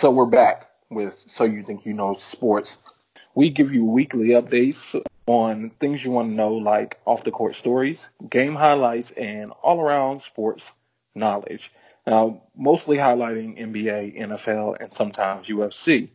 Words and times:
So 0.00 0.10
we're 0.10 0.24
back 0.24 0.70
with 0.88 1.22
So 1.26 1.44
You 1.44 1.62
Think 1.62 1.84
You 1.84 1.92
Know 1.92 2.14
Sports. 2.14 2.78
We 3.34 3.50
give 3.50 3.70
you 3.70 3.84
weekly 3.84 4.28
updates 4.28 4.98
on 5.26 5.72
things 5.78 6.02
you 6.02 6.10
want 6.10 6.30
to 6.30 6.34
know, 6.34 6.54
like 6.54 6.98
off 7.04 7.22
the 7.22 7.30
court 7.30 7.54
stories, 7.54 8.08
game 8.30 8.54
highlights, 8.54 9.10
and 9.10 9.50
all 9.62 9.78
around 9.78 10.22
sports 10.22 10.72
knowledge. 11.14 11.70
Now, 12.06 12.44
mostly 12.56 12.96
highlighting 12.96 13.60
NBA, 13.60 14.18
NFL, 14.18 14.80
and 14.80 14.90
sometimes 14.90 15.48
UFC. 15.48 16.08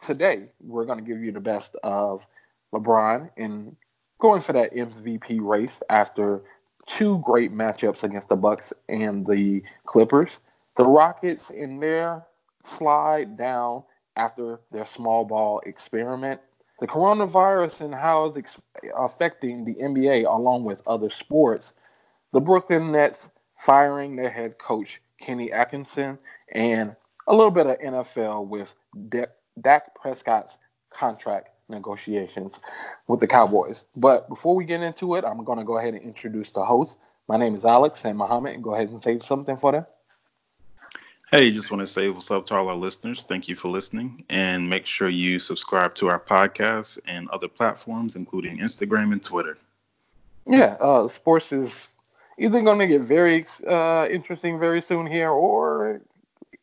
Today, 0.00 0.44
we're 0.60 0.84
going 0.84 1.04
to 1.04 1.04
give 1.04 1.20
you 1.20 1.32
the 1.32 1.40
best 1.40 1.74
of 1.82 2.24
LeBron 2.72 3.30
in 3.36 3.76
going 4.20 4.40
for 4.40 4.52
that 4.52 4.72
MVP 4.72 5.40
race 5.40 5.82
after 5.90 6.42
two 6.86 7.18
great 7.24 7.52
matchups 7.52 8.04
against 8.04 8.28
the 8.28 8.36
Bucks 8.36 8.72
and 8.88 9.26
the 9.26 9.64
Clippers. 9.84 10.38
The 10.76 10.86
Rockets 10.86 11.50
in 11.50 11.80
their 11.80 12.24
slide 12.66 13.36
down 13.36 13.84
after 14.16 14.60
their 14.70 14.86
small 14.86 15.24
ball 15.24 15.60
experiment 15.66 16.40
the 16.80 16.86
coronavirus 16.86 17.80
and 17.82 17.94
how 17.94 18.26
it's 18.26 18.36
ex- 18.36 18.60
affecting 18.96 19.64
the 19.64 19.74
NBA 19.76 20.26
along 20.26 20.64
with 20.64 20.82
other 20.86 21.08
sports. 21.08 21.74
The 22.32 22.40
Brooklyn 22.40 22.92
Nets 22.92 23.30
firing 23.56 24.16
their 24.16 24.30
head 24.30 24.58
coach 24.58 25.00
Kenny 25.20 25.50
Atkinson 25.50 26.18
and 26.52 26.94
a 27.26 27.34
little 27.34 27.50
bit 27.50 27.66
of 27.66 27.78
NFL 27.78 28.46
with 28.48 28.74
De- 29.08 29.28
Dak 29.60 29.94
Prescott's 29.94 30.58
contract 30.90 31.48
negotiations 31.68 32.60
with 33.08 33.20
the 33.20 33.26
Cowboys. 33.26 33.86
But 33.96 34.28
before 34.28 34.54
we 34.54 34.64
get 34.64 34.82
into 34.82 35.14
it, 35.14 35.24
I'm 35.24 35.42
going 35.44 35.58
to 35.58 35.64
go 35.64 35.78
ahead 35.78 35.94
and 35.94 36.02
introduce 36.02 36.50
the 36.50 36.64
host. 36.64 36.98
My 37.26 37.36
name 37.38 37.54
is 37.54 37.64
Alex 37.64 38.04
and 38.04 38.18
Muhammad. 38.18 38.54
And 38.54 38.62
go 38.62 38.74
ahead 38.74 38.90
and 38.90 39.02
say 39.02 39.18
something 39.18 39.56
for 39.56 39.72
them. 39.72 39.86
Hey, 41.32 41.50
just 41.50 41.72
want 41.72 41.80
to 41.80 41.88
say 41.88 42.08
what's 42.08 42.30
up 42.30 42.46
to 42.46 42.54
all 42.54 42.68
our 42.68 42.76
listeners. 42.76 43.24
Thank 43.24 43.48
you 43.48 43.56
for 43.56 43.66
listening. 43.68 44.24
And 44.28 44.70
make 44.70 44.86
sure 44.86 45.08
you 45.08 45.40
subscribe 45.40 45.92
to 45.96 46.06
our 46.06 46.20
podcast 46.20 47.00
and 47.08 47.28
other 47.30 47.48
platforms, 47.48 48.14
including 48.14 48.58
Instagram 48.58 49.10
and 49.12 49.20
Twitter. 49.20 49.58
Yeah, 50.46 50.76
uh, 50.80 51.08
sports 51.08 51.50
is 51.50 51.96
either 52.38 52.62
going 52.62 52.78
to 52.78 52.86
get 52.86 53.02
very 53.02 53.44
uh, 53.66 54.06
interesting 54.08 54.56
very 54.56 54.80
soon 54.80 55.08
here 55.08 55.30
or 55.30 56.00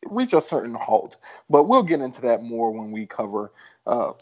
reach 0.06 0.32
a 0.32 0.40
certain 0.40 0.74
halt. 0.74 1.18
But 1.50 1.64
we'll 1.64 1.82
get 1.82 2.00
into 2.00 2.22
that 2.22 2.42
more 2.42 2.70
when 2.70 2.90
we 2.90 3.04
cover 3.04 3.52
uh, 3.86 4.12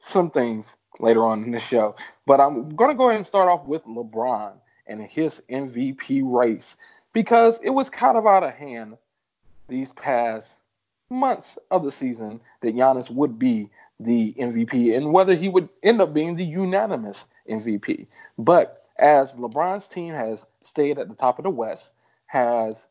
some 0.00 0.28
things 0.28 0.76
later 0.98 1.24
on 1.24 1.44
in 1.44 1.52
the 1.52 1.60
show. 1.60 1.94
But 2.26 2.40
I'm 2.40 2.68
going 2.70 2.90
to 2.90 2.96
go 2.96 3.10
ahead 3.10 3.18
and 3.18 3.26
start 3.26 3.48
off 3.48 3.64
with 3.64 3.84
LeBron 3.84 4.54
and 4.88 5.00
his 5.02 5.40
MVP 5.48 6.22
race 6.24 6.76
because 7.12 7.60
it 7.62 7.70
was 7.70 7.88
kind 7.90 8.18
of 8.18 8.26
out 8.26 8.42
of 8.42 8.54
hand 8.54 8.96
these 9.68 9.92
past 9.92 10.58
months 11.10 11.58
of 11.70 11.84
the 11.84 11.92
season 11.92 12.40
that 12.60 12.74
Giannis 12.74 13.10
would 13.10 13.38
be 13.38 13.70
the 14.00 14.34
MVP 14.38 14.96
and 14.96 15.12
whether 15.12 15.34
he 15.34 15.48
would 15.48 15.68
end 15.82 16.00
up 16.00 16.12
being 16.12 16.34
the 16.34 16.44
unanimous 16.44 17.26
MVP. 17.48 18.06
But 18.38 18.84
as 18.98 19.34
LeBron's 19.34 19.88
team 19.88 20.14
has 20.14 20.46
stayed 20.60 20.98
at 20.98 21.08
the 21.08 21.14
top 21.14 21.38
of 21.38 21.44
the 21.44 21.50
West, 21.50 21.92
has 22.26 22.86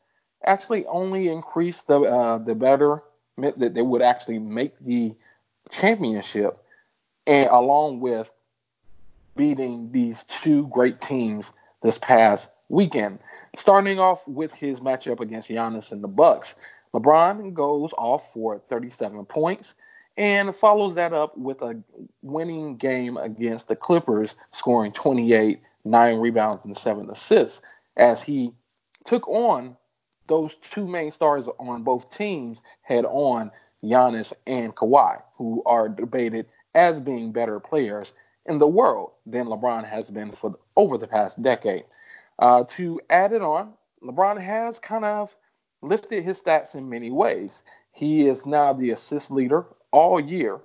actually 0.45 0.85
only 0.87 1.29
increased 1.29 1.87
the 1.87 2.01
uh, 2.01 2.37
the 2.37 2.55
better 2.55 3.03
that 3.37 3.73
they 3.73 3.81
would 3.81 4.01
actually 4.01 4.39
make 4.39 4.77
the 4.79 5.15
championship, 5.71 6.57
and 7.25 7.49
along 7.49 7.99
with 7.99 8.31
beating 9.35 9.91
these 9.91 10.23
two 10.25 10.67
great 10.67 11.01
teams 11.01 11.51
this 11.81 11.97
past 11.97 12.49
weekend. 12.69 13.19
Starting 13.55 13.99
off 13.99 14.27
with 14.27 14.53
his 14.53 14.79
matchup 14.79 15.19
against 15.19 15.49
Giannis 15.49 15.91
and 15.91 16.03
the 16.03 16.07
Bucks, 16.07 16.55
LeBron 16.93 17.53
goes 17.53 17.91
off 17.97 18.33
for 18.33 18.59
37 18.59 19.25
points 19.25 19.75
and 20.17 20.55
follows 20.55 20.95
that 20.95 21.13
up 21.13 21.37
with 21.37 21.61
a 21.61 21.81
winning 22.21 22.77
game 22.77 23.17
against 23.17 23.67
the 23.67 23.75
Clippers, 23.75 24.35
scoring 24.51 24.91
28, 24.91 25.61
nine 25.85 26.19
rebounds, 26.19 26.63
and 26.65 26.77
seven 26.77 27.09
assists, 27.09 27.61
as 27.97 28.21
he 28.21 28.51
took 29.05 29.27
on 29.27 29.75
those 30.27 30.55
two 30.55 30.87
main 30.87 31.11
stars 31.11 31.47
on 31.59 31.83
both 31.83 32.09
teams 32.15 32.61
head 32.81 33.05
on, 33.05 33.51
Giannis 33.83 34.31
and 34.47 34.73
Kawhi, 34.75 35.21
who 35.35 35.61
are 35.65 35.89
debated 35.89 36.45
as 36.73 37.01
being 37.01 37.31
better 37.31 37.59
players 37.59 38.13
in 38.45 38.57
the 38.57 38.67
world 38.67 39.11
than 39.25 39.47
LeBron 39.47 39.85
has 39.85 40.09
been 40.09 40.31
for 40.31 40.57
over 40.75 40.97
the 40.97 41.07
past 41.07 41.41
decade. 41.41 41.83
Uh, 42.43 42.65
to 42.65 42.99
add 43.09 43.31
it 43.31 43.41
on, 43.41 43.71
LeBron 44.03 44.37
has 44.37 44.77
kind 44.77 45.05
of 45.05 45.33
lifted 45.81 46.25
his 46.25 46.41
stats 46.41 46.75
in 46.75 46.89
many 46.89 47.09
ways. 47.09 47.63
He 47.93 48.27
is 48.27 48.45
now 48.45 48.73
the 48.73 48.89
assist 48.89 49.31
leader 49.31 49.65
all 49.91 50.19
year 50.19 50.59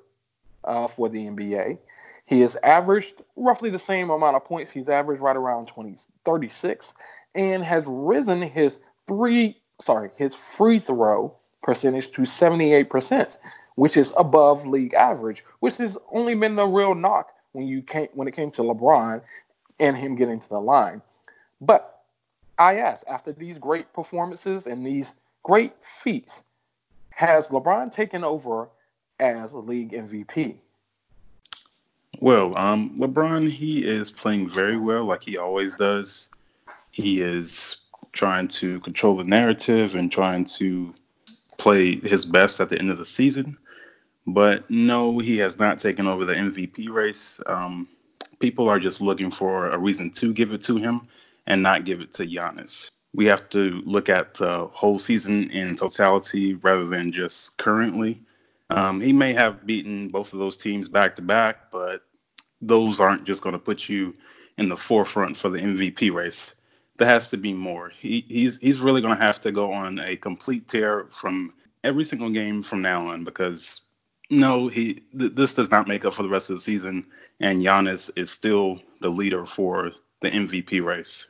uh, 0.65 0.89
for 0.89 1.09
the 1.09 1.19
NBA. 1.19 1.79
He 2.27 2.41
has 2.41 2.57
averaged 2.65 3.23
roughly 3.37 3.71
the 3.71 3.79
same 3.79 4.11
amount 4.11 4.35
of 4.35 4.45
points. 4.45 4.73
He's 4.73 4.89
averaged 4.89 5.23
right 5.23 5.37
around 5.37 5.69
20, 5.69 5.95
36, 6.25 6.95
and 7.37 7.63
has 7.63 7.85
risen 7.87 8.43
his 8.43 8.81
three, 9.07 9.57
sorry, 9.81 10.11
his 10.17 10.35
free 10.35 10.81
throw 10.81 11.33
percentage 11.63 12.11
to 12.11 12.23
78%, 12.23 13.39
which 13.77 13.97
is 13.97 14.13
above 14.17 14.67
league 14.67 14.95
average, 14.95 15.45
which 15.61 15.77
has 15.77 15.97
only 16.11 16.35
been 16.35 16.57
the 16.57 16.67
real 16.67 16.97
knock 16.97 17.31
when 17.53 17.69
you 17.69 17.83
came 17.83 18.09
when 18.15 18.27
it 18.27 18.35
came 18.35 18.51
to 18.51 18.63
LeBron 18.63 19.23
and 19.79 19.97
him 19.97 20.17
getting 20.17 20.41
to 20.41 20.49
the 20.49 20.61
line. 20.61 21.03
But 21.61 22.03
I 22.59 22.77
ask, 22.77 23.07
after 23.09 23.33
these 23.33 23.59
great 23.59 23.93
performances 23.93 24.67
and 24.67 24.85
these 24.85 25.15
great 25.43 25.73
feats, 25.83 26.43
has 27.11 27.49
LeBron 27.49 27.93
taken 27.93 28.25
over 28.25 28.69
as 29.19 29.53
a 29.53 29.59
league 29.59 29.93
MVP? 29.93 30.57
Well, 32.21 32.57
um, 32.59 32.99
LeBron, 32.99 33.49
he 33.49 33.85
is 33.85 34.11
playing 34.11 34.51
very 34.51 34.77
well, 34.77 35.05
like 35.05 35.23
he 35.23 35.37
always 35.37 35.77
does. 35.77 36.29
He 36.91 37.21
is 37.21 37.77
trying 38.13 38.49
to 38.49 38.81
control 38.81 39.17
the 39.17 39.25
narrative 39.25 39.95
and 39.95 40.11
trying 40.11 40.45
to 40.45 40.95
play 41.59 41.97
his 41.97 42.25
best 42.25 42.61
at 42.61 42.69
the 42.69 42.79
end 42.79 42.91
of 42.91 42.99
the 42.99 43.05
season. 43.05 43.57
But 44.27 44.69
no, 44.71 45.19
he 45.19 45.39
has 45.39 45.59
not 45.59 45.79
taken 45.79 46.07
over 46.07 46.25
the 46.25 46.35
MVP 46.35 46.89
race. 46.89 47.41
Um, 47.47 47.89
people 48.41 48.69
are 48.69 48.81
just 48.81 49.01
looking 49.01 49.31
for 49.31 49.71
a 49.71 49.79
reason 49.79 50.11
to 50.13 50.33
give 50.33 50.53
it 50.53 50.63
to 50.65 50.77
him 50.77 51.09
and 51.49 51.63
not 51.63 51.85
give 51.85 52.01
it 52.01 52.13
to 52.13 52.27
Giannis. 52.27 52.91
We 53.15 53.25
have 53.27 53.49
to 53.49 53.83
look 53.85 54.09
at 54.09 54.35
the 54.35 54.67
whole 54.67 54.99
season 54.99 55.51
in 55.51 55.75
totality 55.75 56.55
rather 56.55 56.85
than 56.85 57.11
just 57.11 57.57
currently. 57.59 58.23
Um, 58.71 59.01
he 59.01 59.15
may 59.15 59.33
have 59.33 59.67
beaten 59.67 60.09
both 60.09 60.35
of 60.35 60.39
those 60.39 60.59
teams 60.59 60.89
back 60.89 61.17
to 61.17 61.23
back, 61.23 61.73
but 61.73 62.03
those 62.61 63.01
aren't 63.01 63.25
just 63.25 63.43
going 63.43 63.55
to 63.55 63.59
put 63.59 63.89
you 63.89 64.15
in 64.59 64.69
the 64.69 64.77
forefront 64.77 65.39
for 65.39 65.49
the 65.49 65.59
MVP 65.59 66.13
race. 66.13 66.55
There 66.99 67.09
has 67.09 67.31
to 67.31 67.39
be 67.39 67.55
more. 67.55 67.89
He, 67.89 68.27
he's 68.29 68.59
he's 68.59 68.81
really 68.81 69.01
going 69.01 69.17
to 69.17 69.25
have 69.25 69.41
to 69.43 69.53
go 69.53 69.73
on 69.73 70.01
a 70.01 70.17
complete 70.17 70.69
tear 70.69 71.07
from 71.11 71.55
every 71.83 72.05
single 72.05 72.29
game 72.29 72.63
from 72.63 72.83
now 72.83 73.09
on 73.09 73.25
because 73.25 73.81
no, 74.31 74.69
he 74.69 75.05
th- 75.19 75.35
this 75.35 75.55
does 75.55 75.71
not 75.71 75.89
make 75.89 76.05
up 76.05 76.13
for 76.13 76.25
the 76.25 76.29
rest 76.29 76.51
of 76.51 76.57
the 76.57 76.63
season, 76.63 77.07
and 77.41 77.61
Giannis 77.61 78.11
is 78.17 78.31
still 78.31 78.81
the 79.01 79.09
leader 79.09 79.47
for 79.47 79.93
the 80.21 80.31
MVP 80.31 80.85
race. 80.85 81.27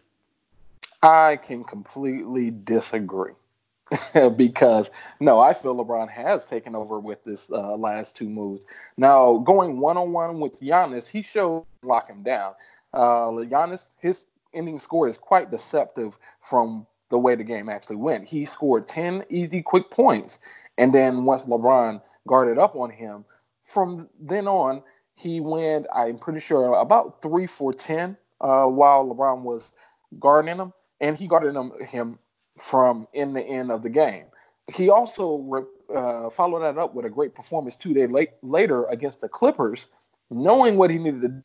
I 1.02 1.36
can 1.36 1.64
completely 1.64 2.50
disagree. 2.50 3.32
because 4.36 4.90
no, 5.18 5.40
I 5.40 5.54
feel 5.54 5.74
LeBron 5.74 6.10
has 6.10 6.44
taken 6.44 6.74
over 6.74 7.00
with 7.00 7.24
this 7.24 7.50
uh, 7.50 7.74
last 7.76 8.16
two 8.16 8.28
moves. 8.28 8.66
Now 8.96 9.38
going 9.38 9.80
one 9.80 9.96
on 9.96 10.12
one 10.12 10.40
with 10.40 10.60
Giannis, 10.60 11.08
he 11.08 11.22
showed 11.22 11.64
lock 11.82 12.08
him 12.08 12.22
down. 12.22 12.52
Uh, 12.92 13.30
Giannis, 13.46 13.88
his 13.98 14.26
ending 14.52 14.78
score 14.78 15.08
is 15.08 15.16
quite 15.16 15.50
deceptive 15.50 16.18
from 16.42 16.86
the 17.10 17.18
way 17.18 17.34
the 17.34 17.44
game 17.44 17.68
actually 17.70 17.96
went. 17.96 18.28
He 18.28 18.44
scored 18.44 18.86
10 18.88 19.24
easy 19.30 19.62
quick 19.62 19.90
points, 19.90 20.38
and 20.76 20.92
then 20.92 21.24
once 21.24 21.44
LeBron 21.44 22.02
guarded 22.26 22.58
up 22.58 22.76
on 22.76 22.90
him, 22.90 23.24
from 23.64 24.08
then 24.20 24.46
on 24.46 24.82
he 25.14 25.40
went. 25.40 25.86
I'm 25.94 26.18
pretty 26.18 26.40
sure 26.40 26.74
about 26.74 27.22
three 27.22 27.46
for 27.46 27.72
10 27.72 28.16
uh, 28.40 28.66
while 28.66 29.06
LeBron 29.06 29.42
was 29.42 29.72
guarding 30.18 30.56
him 30.56 30.72
and 31.00 31.16
he 31.16 31.26
guarded 31.26 31.54
him, 31.54 31.72
him 31.80 32.18
from 32.58 33.06
in 33.12 33.32
the 33.32 33.42
end 33.42 33.70
of 33.70 33.82
the 33.82 33.88
game. 33.88 34.26
He 34.74 34.90
also 34.90 35.66
uh, 35.94 36.30
followed 36.30 36.60
that 36.60 36.78
up 36.78 36.94
with 36.94 37.06
a 37.06 37.10
great 37.10 37.34
performance 37.34 37.76
two 37.76 37.94
days 37.94 38.10
late, 38.10 38.30
later 38.42 38.84
against 38.86 39.20
the 39.20 39.28
Clippers, 39.28 39.86
knowing 40.30 40.76
what 40.76 40.90
he 40.90 40.98
needed 40.98 41.22
to 41.22 41.28
do, 41.28 41.42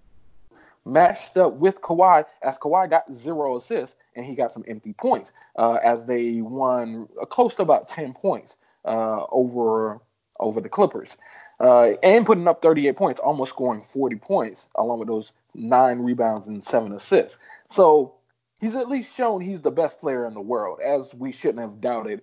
matched 0.86 1.38
up 1.38 1.54
with 1.54 1.80
Kawhi, 1.82 2.26
as 2.42 2.58
Kawhi 2.58 2.90
got 2.90 3.14
zero 3.14 3.56
assists 3.56 3.96
and 4.16 4.26
he 4.26 4.36
got 4.36 4.52
some 4.52 4.66
empty 4.68 4.94
points, 4.94 5.32
uh, 5.58 5.76
as 5.76 6.06
they 6.06 6.42
won 6.42 7.08
close 7.30 7.56
to 7.56 7.62
about 7.62 7.88
10 7.88 8.14
points 8.14 8.58
uh, 8.86 9.26
over 9.32 10.02
over 10.40 10.60
the 10.60 10.68
Clippers, 10.68 11.16
uh, 11.60 11.92
and 12.02 12.26
putting 12.26 12.48
up 12.48 12.62
38 12.62 12.96
points, 12.96 13.20
almost 13.20 13.50
scoring 13.50 13.82
40 13.82 14.16
points, 14.18 14.68
along 14.76 15.00
with 15.00 15.08
those 15.08 15.32
nine 15.54 16.00
rebounds 16.00 16.48
and 16.48 16.64
seven 16.64 16.92
assists. 16.92 17.38
So 17.70 18.16
he's 18.60 18.76
at 18.76 18.90
least 18.90 19.16
shown 19.16 19.42
he's 19.42 19.62
the 19.62 19.72
best 19.72 20.00
player 20.00 20.26
in 20.26 20.34
the 20.34 20.42
world, 20.42 20.80
as 20.82 21.14
we 21.14 21.32
shouldn't 21.32 21.60
have 21.60 21.82
doubted 21.82 22.22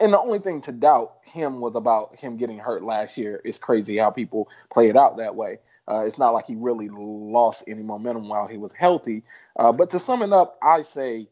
and 0.00 0.12
the 0.12 0.20
only 0.20 0.38
thing 0.38 0.60
to 0.62 0.72
doubt 0.72 1.16
him 1.22 1.60
was 1.60 1.74
about 1.74 2.18
him 2.18 2.36
getting 2.36 2.58
hurt 2.58 2.84
last 2.84 3.16
year. 3.18 3.40
It's 3.44 3.58
crazy 3.58 3.96
how 3.96 4.10
people 4.10 4.48
play 4.70 4.88
it 4.88 4.96
out 4.96 5.16
that 5.16 5.34
way. 5.34 5.58
Uh, 5.88 6.04
it's 6.06 6.18
not 6.18 6.34
like 6.34 6.46
he 6.46 6.54
really 6.54 6.88
lost 6.88 7.64
any 7.66 7.82
momentum 7.82 8.28
while 8.28 8.46
he 8.46 8.58
was 8.58 8.72
healthy. 8.72 9.24
Uh, 9.56 9.72
but 9.72 9.90
to 9.90 9.98
sum 9.98 10.22
it 10.22 10.32
up, 10.32 10.56
I 10.62 10.82
say 10.82 11.28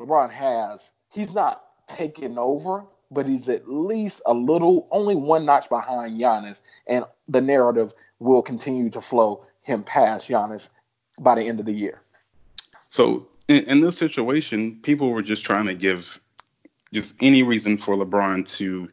LeBron 0.00 0.30
has. 0.32 0.90
He's 1.10 1.32
not 1.32 1.64
taken 1.86 2.38
over, 2.38 2.84
but 3.10 3.26
he's 3.26 3.48
at 3.48 3.70
least 3.70 4.20
a 4.26 4.34
little, 4.34 4.88
only 4.90 5.14
one 5.14 5.44
notch 5.44 5.68
behind 5.68 6.20
Giannis, 6.20 6.60
and 6.86 7.04
the 7.28 7.40
narrative 7.40 7.92
will 8.18 8.42
continue 8.42 8.90
to 8.90 9.00
flow 9.00 9.46
him 9.62 9.84
past 9.84 10.28
Giannis 10.28 10.70
by 11.20 11.36
the 11.36 11.42
end 11.42 11.60
of 11.60 11.66
the 11.66 11.72
year. 11.72 12.00
So 12.90 13.28
in, 13.48 13.64
in 13.64 13.80
this 13.80 13.96
situation, 13.96 14.78
people 14.82 15.10
were 15.10 15.22
just 15.22 15.44
trying 15.44 15.66
to 15.66 15.74
give 15.74 16.20
just 16.92 17.14
any 17.20 17.42
reason 17.42 17.76
for 17.76 17.96
LeBron 17.96 18.48
to 18.56 18.88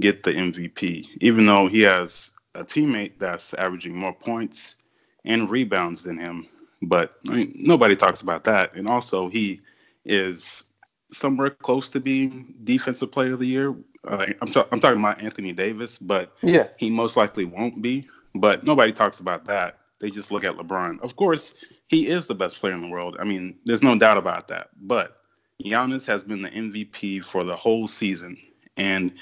get 0.00 0.22
the 0.22 0.32
MVP, 0.32 1.06
even 1.20 1.46
though 1.46 1.68
he 1.68 1.80
has 1.82 2.30
a 2.54 2.64
teammate 2.64 3.12
that's 3.18 3.54
averaging 3.54 3.96
more 3.96 4.12
points 4.12 4.76
and 5.24 5.50
rebounds 5.50 6.02
than 6.02 6.18
him. 6.18 6.46
But 6.82 7.14
I 7.28 7.32
mean, 7.34 7.52
nobody 7.56 7.94
talks 7.94 8.22
about 8.22 8.44
that. 8.44 8.74
And 8.74 8.88
also, 8.88 9.28
he 9.28 9.60
is 10.04 10.64
somewhere 11.12 11.50
close 11.50 11.90
to 11.90 12.00
being 12.00 12.54
Defensive 12.64 13.12
Player 13.12 13.34
of 13.34 13.40
the 13.40 13.46
Year. 13.46 13.74
Uh, 14.06 14.26
I'm, 14.40 14.48
ta- 14.48 14.66
I'm 14.72 14.80
talking 14.80 15.00
about 15.00 15.20
Anthony 15.20 15.52
Davis, 15.52 15.98
but 15.98 16.32
yeah, 16.40 16.68
he 16.78 16.88
most 16.88 17.16
likely 17.16 17.44
won't 17.44 17.82
be. 17.82 18.08
But 18.34 18.64
nobody 18.64 18.92
talks 18.92 19.20
about 19.20 19.44
that. 19.46 19.78
They 19.98 20.10
just 20.10 20.30
look 20.30 20.44
at 20.44 20.56
LeBron. 20.56 21.00
Of 21.02 21.16
course, 21.16 21.52
he 21.90 22.06
is 22.06 22.28
the 22.28 22.36
best 22.36 22.60
player 22.60 22.72
in 22.72 22.82
the 22.82 22.88
world. 22.88 23.16
I 23.18 23.24
mean, 23.24 23.58
there's 23.64 23.82
no 23.82 23.98
doubt 23.98 24.16
about 24.16 24.46
that. 24.48 24.68
But 24.80 25.16
Giannis 25.62 26.06
has 26.06 26.22
been 26.22 26.40
the 26.40 26.48
MVP 26.48 27.24
for 27.24 27.42
the 27.42 27.56
whole 27.56 27.88
season, 27.88 28.38
and 28.76 29.12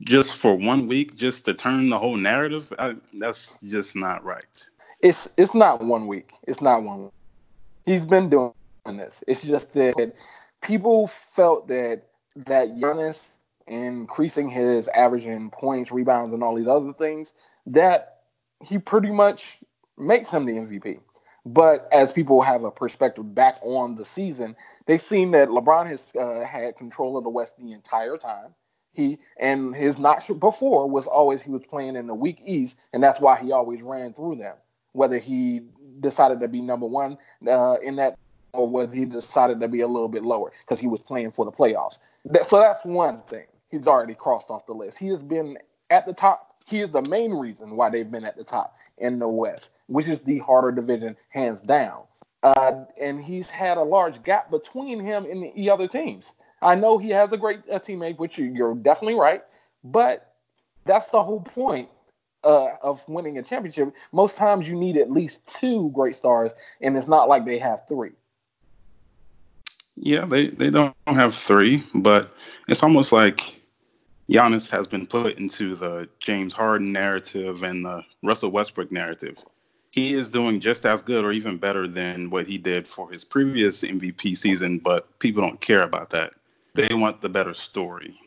just 0.00 0.36
for 0.36 0.54
one 0.54 0.88
week, 0.88 1.16
just 1.16 1.46
to 1.46 1.54
turn 1.54 1.88
the 1.88 1.98
whole 1.98 2.18
narrative, 2.18 2.70
I, 2.78 2.96
that's 3.14 3.58
just 3.66 3.96
not 3.96 4.22
right. 4.24 4.68
It's 5.00 5.26
it's 5.38 5.54
not 5.54 5.82
one 5.82 6.06
week. 6.06 6.32
It's 6.46 6.60
not 6.60 6.82
one. 6.82 7.04
Week. 7.04 7.12
He's 7.86 8.04
been 8.04 8.28
doing 8.28 8.52
this. 8.84 9.24
It's 9.26 9.42
just 9.42 9.72
that 9.72 10.14
people 10.60 11.06
felt 11.06 11.66
that 11.68 12.02
that 12.36 12.76
Giannis 12.76 13.28
increasing 13.66 14.50
his 14.50 14.86
average 14.88 15.24
in 15.24 15.50
points, 15.50 15.90
rebounds, 15.90 16.34
and 16.34 16.42
all 16.42 16.54
these 16.54 16.68
other 16.68 16.92
things, 16.92 17.32
that 17.66 18.18
he 18.62 18.78
pretty 18.78 19.10
much 19.10 19.60
makes 19.96 20.30
him 20.30 20.44
the 20.44 20.52
MVP. 20.52 21.00
But 21.46 21.88
as 21.92 22.12
people 22.12 22.42
have 22.42 22.64
a 22.64 22.72
perspective 22.72 23.32
back 23.32 23.54
on 23.62 23.94
the 23.94 24.04
season, 24.04 24.56
they've 24.86 25.00
seen 25.00 25.30
that 25.30 25.48
LeBron 25.48 25.86
has 25.86 26.12
uh, 26.18 26.44
had 26.44 26.76
control 26.76 27.16
of 27.16 27.22
the 27.22 27.30
West 27.30 27.54
the 27.56 27.72
entire 27.72 28.16
time. 28.16 28.52
He 28.92 29.18
and 29.38 29.74
his 29.76 29.96
notch 29.96 30.28
before 30.40 30.90
was 30.90 31.06
always 31.06 31.42
he 31.42 31.50
was 31.52 31.64
playing 31.64 31.94
in 31.94 32.08
the 32.08 32.14
weak 32.14 32.42
East, 32.44 32.76
and 32.92 33.00
that's 33.00 33.20
why 33.20 33.38
he 33.38 33.52
always 33.52 33.82
ran 33.82 34.12
through 34.12 34.36
them. 34.36 34.56
Whether 34.92 35.18
he 35.18 35.60
decided 36.00 36.40
to 36.40 36.48
be 36.48 36.60
number 36.60 36.86
one 36.86 37.16
uh, 37.46 37.76
in 37.80 37.94
that, 37.96 38.18
or 38.52 38.66
whether 38.66 38.96
he 38.96 39.04
decided 39.04 39.60
to 39.60 39.68
be 39.68 39.82
a 39.82 39.86
little 39.86 40.08
bit 40.08 40.24
lower 40.24 40.50
because 40.64 40.80
he 40.80 40.88
was 40.88 41.00
playing 41.00 41.30
for 41.30 41.44
the 41.44 41.52
playoffs. 41.52 41.98
That, 42.24 42.44
so 42.46 42.58
that's 42.58 42.84
one 42.84 43.20
thing. 43.28 43.44
He's 43.68 43.86
already 43.86 44.14
crossed 44.14 44.50
off 44.50 44.66
the 44.66 44.72
list. 44.72 44.98
He 44.98 45.08
has 45.08 45.22
been 45.22 45.58
at 45.90 46.06
the 46.06 46.12
top. 46.12 46.45
He 46.66 46.80
is 46.80 46.90
the 46.90 47.02
main 47.02 47.32
reason 47.32 47.76
why 47.76 47.90
they've 47.90 48.10
been 48.10 48.24
at 48.24 48.36
the 48.36 48.44
top 48.44 48.76
in 48.98 49.18
the 49.18 49.28
West, 49.28 49.70
which 49.86 50.08
is 50.08 50.20
the 50.20 50.38
harder 50.38 50.72
division, 50.72 51.16
hands 51.28 51.60
down. 51.60 52.02
Uh, 52.42 52.84
and 53.00 53.20
he's 53.20 53.48
had 53.48 53.76
a 53.76 53.82
large 53.82 54.22
gap 54.22 54.50
between 54.50 55.00
him 55.00 55.24
and 55.24 55.52
the 55.54 55.70
other 55.70 55.88
teams. 55.88 56.32
I 56.62 56.74
know 56.74 56.98
he 56.98 57.10
has 57.10 57.32
a 57.32 57.36
great 57.36 57.60
uh, 57.70 57.78
teammate, 57.78 58.18
which 58.18 58.38
you're 58.38 58.74
definitely 58.74 59.14
right, 59.14 59.42
but 59.84 60.34
that's 60.84 61.06
the 61.06 61.22
whole 61.22 61.40
point 61.40 61.88
uh, 62.44 62.68
of 62.82 63.06
winning 63.08 63.38
a 63.38 63.42
championship. 63.42 63.92
Most 64.12 64.36
times 64.36 64.68
you 64.68 64.76
need 64.76 64.96
at 64.96 65.10
least 65.10 65.46
two 65.60 65.90
great 65.90 66.14
stars, 66.14 66.52
and 66.80 66.96
it's 66.96 67.08
not 67.08 67.28
like 67.28 67.44
they 67.44 67.58
have 67.58 67.86
three. 67.88 68.12
Yeah, 69.96 70.26
they, 70.26 70.48
they 70.48 70.70
don't 70.70 70.94
have 71.06 71.34
three, 71.34 71.82
but 71.94 72.32
it's 72.68 72.82
almost 72.82 73.12
like 73.12 73.60
Giannis 74.28 74.68
has 74.70 74.88
been 74.88 75.06
put 75.06 75.38
into 75.38 75.76
the 75.76 76.08
James 76.18 76.52
Harden 76.52 76.92
narrative 76.92 77.62
and 77.62 77.84
the 77.84 78.02
Russell 78.22 78.50
Westbrook 78.50 78.90
narrative. 78.90 79.38
He 79.90 80.14
is 80.14 80.30
doing 80.30 80.60
just 80.60 80.84
as 80.84 81.00
good 81.00 81.24
or 81.24 81.32
even 81.32 81.58
better 81.58 81.86
than 81.86 82.28
what 82.28 82.46
he 82.46 82.58
did 82.58 82.88
for 82.88 83.10
his 83.10 83.24
previous 83.24 83.82
MVP 83.82 84.36
season, 84.36 84.78
but 84.78 85.18
people 85.20 85.42
don't 85.42 85.60
care 85.60 85.82
about 85.82 86.10
that. 86.10 86.32
They 86.74 86.92
want 86.92 87.22
the 87.22 87.28
better 87.28 87.54
story. 87.54 88.18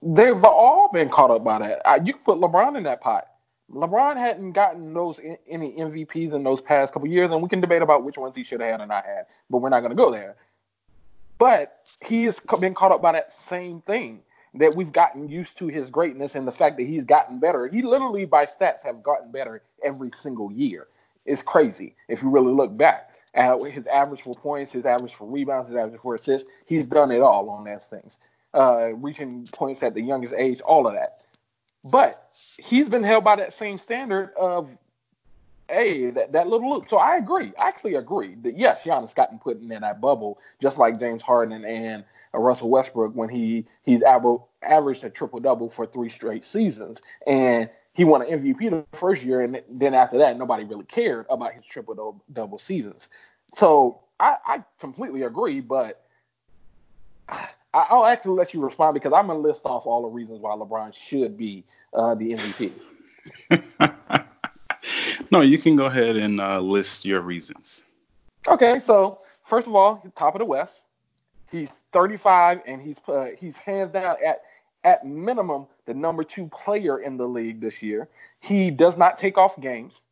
They've 0.00 0.44
all 0.44 0.90
been 0.92 1.08
caught 1.08 1.30
up 1.30 1.42
by 1.42 1.58
that. 1.58 2.06
You 2.06 2.12
can 2.12 2.22
put 2.22 2.38
LeBron 2.38 2.76
in 2.76 2.84
that 2.84 3.00
pot. 3.00 3.26
LeBron 3.70 4.16
hadn't 4.16 4.52
gotten 4.52 4.94
those 4.94 5.20
any 5.48 5.72
MVPs 5.72 6.32
in 6.32 6.44
those 6.44 6.62
past 6.62 6.92
couple 6.92 7.08
years, 7.08 7.32
and 7.32 7.42
we 7.42 7.48
can 7.48 7.60
debate 7.60 7.82
about 7.82 8.04
which 8.04 8.16
ones 8.16 8.36
he 8.36 8.44
should 8.44 8.60
have 8.60 8.70
had 8.70 8.80
and 8.80 8.88
not 8.88 9.04
had, 9.04 9.26
but 9.50 9.58
we're 9.58 9.70
not 9.70 9.80
going 9.80 9.90
to 9.90 9.96
go 9.96 10.12
there. 10.12 10.36
But 11.38 11.76
he 12.06 12.24
has 12.24 12.40
been 12.60 12.74
caught 12.74 12.92
up 12.92 13.02
by 13.02 13.12
that 13.12 13.32
same 13.32 13.80
thing 13.80 14.22
that 14.58 14.74
we've 14.74 14.92
gotten 14.92 15.28
used 15.28 15.58
to 15.58 15.68
his 15.68 15.90
greatness 15.90 16.34
and 16.34 16.46
the 16.46 16.52
fact 16.52 16.76
that 16.78 16.84
he's 16.84 17.04
gotten 17.04 17.38
better. 17.38 17.68
He 17.68 17.82
literally, 17.82 18.26
by 18.26 18.44
stats, 18.44 18.84
have 18.84 19.02
gotten 19.02 19.30
better 19.32 19.62
every 19.82 20.10
single 20.14 20.50
year. 20.52 20.88
It's 21.24 21.42
crazy 21.42 21.96
if 22.08 22.22
you 22.22 22.30
really 22.30 22.52
look 22.52 22.76
back 22.76 23.10
at 23.34 23.60
his 23.66 23.86
average 23.86 24.22
for 24.22 24.34
points, 24.34 24.72
his 24.72 24.86
average 24.86 25.14
for 25.14 25.26
rebounds, 25.26 25.70
his 25.70 25.76
average 25.76 26.00
for 26.00 26.14
assists. 26.14 26.48
He's 26.66 26.86
done 26.86 27.10
it 27.10 27.20
all 27.20 27.50
on 27.50 27.64
those 27.64 27.86
things, 27.86 28.18
uh, 28.54 28.90
reaching 28.94 29.46
points 29.52 29.82
at 29.82 29.94
the 29.94 30.02
youngest 30.02 30.34
age, 30.36 30.60
all 30.60 30.86
of 30.86 30.94
that. 30.94 31.24
But 31.84 32.36
he's 32.58 32.88
been 32.88 33.02
held 33.02 33.24
by 33.24 33.36
that 33.36 33.52
same 33.52 33.78
standard 33.78 34.32
of 34.36 34.70
hey, 35.68 36.10
that, 36.10 36.32
that 36.32 36.48
little 36.48 36.70
loop. 36.70 36.88
So 36.88 36.98
I 36.98 37.16
agree. 37.16 37.52
I 37.58 37.68
actually 37.68 37.94
agree 37.94 38.36
that 38.42 38.58
yes, 38.58 38.84
Giannis 38.84 39.14
gotten 39.14 39.38
put 39.38 39.60
in 39.60 39.68
that 39.68 40.00
bubble, 40.00 40.38
just 40.60 40.78
like 40.78 40.98
James 40.98 41.22
Harden 41.22 41.64
and 41.64 42.04
Russell 42.32 42.68
Westbrook 42.68 43.14
when 43.14 43.28
he 43.28 43.64
he's 43.82 44.02
averaged 44.02 45.04
a 45.04 45.10
triple 45.10 45.40
double 45.40 45.70
for 45.70 45.86
three 45.86 46.10
straight 46.10 46.44
seasons, 46.44 47.00
and 47.26 47.70
he 47.94 48.04
won 48.04 48.22
an 48.22 48.28
MVP 48.28 48.70
the 48.70 48.84
first 48.98 49.24
year, 49.24 49.40
and 49.40 49.62
then 49.70 49.94
after 49.94 50.18
that, 50.18 50.36
nobody 50.36 50.64
really 50.64 50.84
cared 50.84 51.26
about 51.30 51.52
his 51.54 51.64
triple 51.64 52.22
double 52.32 52.58
seasons. 52.58 53.08
So 53.54 54.00
I, 54.20 54.36
I 54.46 54.64
completely 54.80 55.22
agree, 55.22 55.60
but. 55.60 56.02
I'll 57.74 58.06
actually 58.06 58.36
let 58.38 58.54
you 58.54 58.64
respond 58.64 58.94
because 58.94 59.12
I'm 59.12 59.26
gonna 59.26 59.38
list 59.38 59.66
off 59.66 59.84
all 59.84 60.00
the 60.00 60.08
reasons 60.08 60.40
why 60.40 60.52
LeBron 60.52 60.94
should 60.94 61.36
be 61.36 61.62
uh, 61.92 62.14
the 62.14 62.30
MVP. 63.50 64.22
no, 65.30 65.40
you 65.40 65.58
can 65.58 65.76
go 65.76 65.86
ahead 65.86 66.16
and 66.16 66.40
uh, 66.40 66.60
list 66.60 67.04
your 67.04 67.20
reasons. 67.20 67.82
Okay, 68.48 68.78
so 68.78 69.20
first 69.44 69.66
of 69.66 69.74
all, 69.74 70.02
top 70.14 70.34
of 70.34 70.40
the 70.40 70.44
West. 70.44 70.82
He's 71.50 71.70
35 71.92 72.62
and 72.66 72.82
he's 72.82 73.00
uh, 73.08 73.30
he's 73.38 73.56
hands 73.56 73.92
down 73.92 74.16
at 74.24 74.42
at 74.84 75.04
minimum 75.04 75.66
the 75.84 75.94
number 75.94 76.22
two 76.22 76.48
player 76.48 76.98
in 76.98 77.16
the 77.16 77.26
league 77.26 77.60
this 77.60 77.82
year. 77.82 78.08
He 78.40 78.70
does 78.70 78.96
not 78.96 79.18
take 79.18 79.38
off 79.38 79.60
games, 79.60 80.02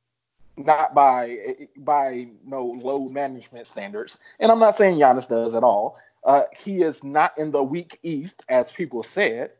not 0.56 0.94
by 0.94 1.68
by 1.76 2.28
no 2.44 2.64
load 2.64 3.10
management 3.10 3.66
standards, 3.66 4.18
and 4.38 4.50
I'm 4.50 4.60
not 4.60 4.76
saying 4.76 4.98
Giannis 4.98 5.28
does 5.28 5.54
at 5.54 5.64
all. 5.64 5.98
Uh, 6.24 6.42
he 6.56 6.82
is 6.82 7.04
not 7.04 7.36
in 7.36 7.50
the 7.50 7.62
weak 7.62 7.98
East 8.02 8.42
as 8.48 8.70
people 8.70 9.02
said, 9.02 9.50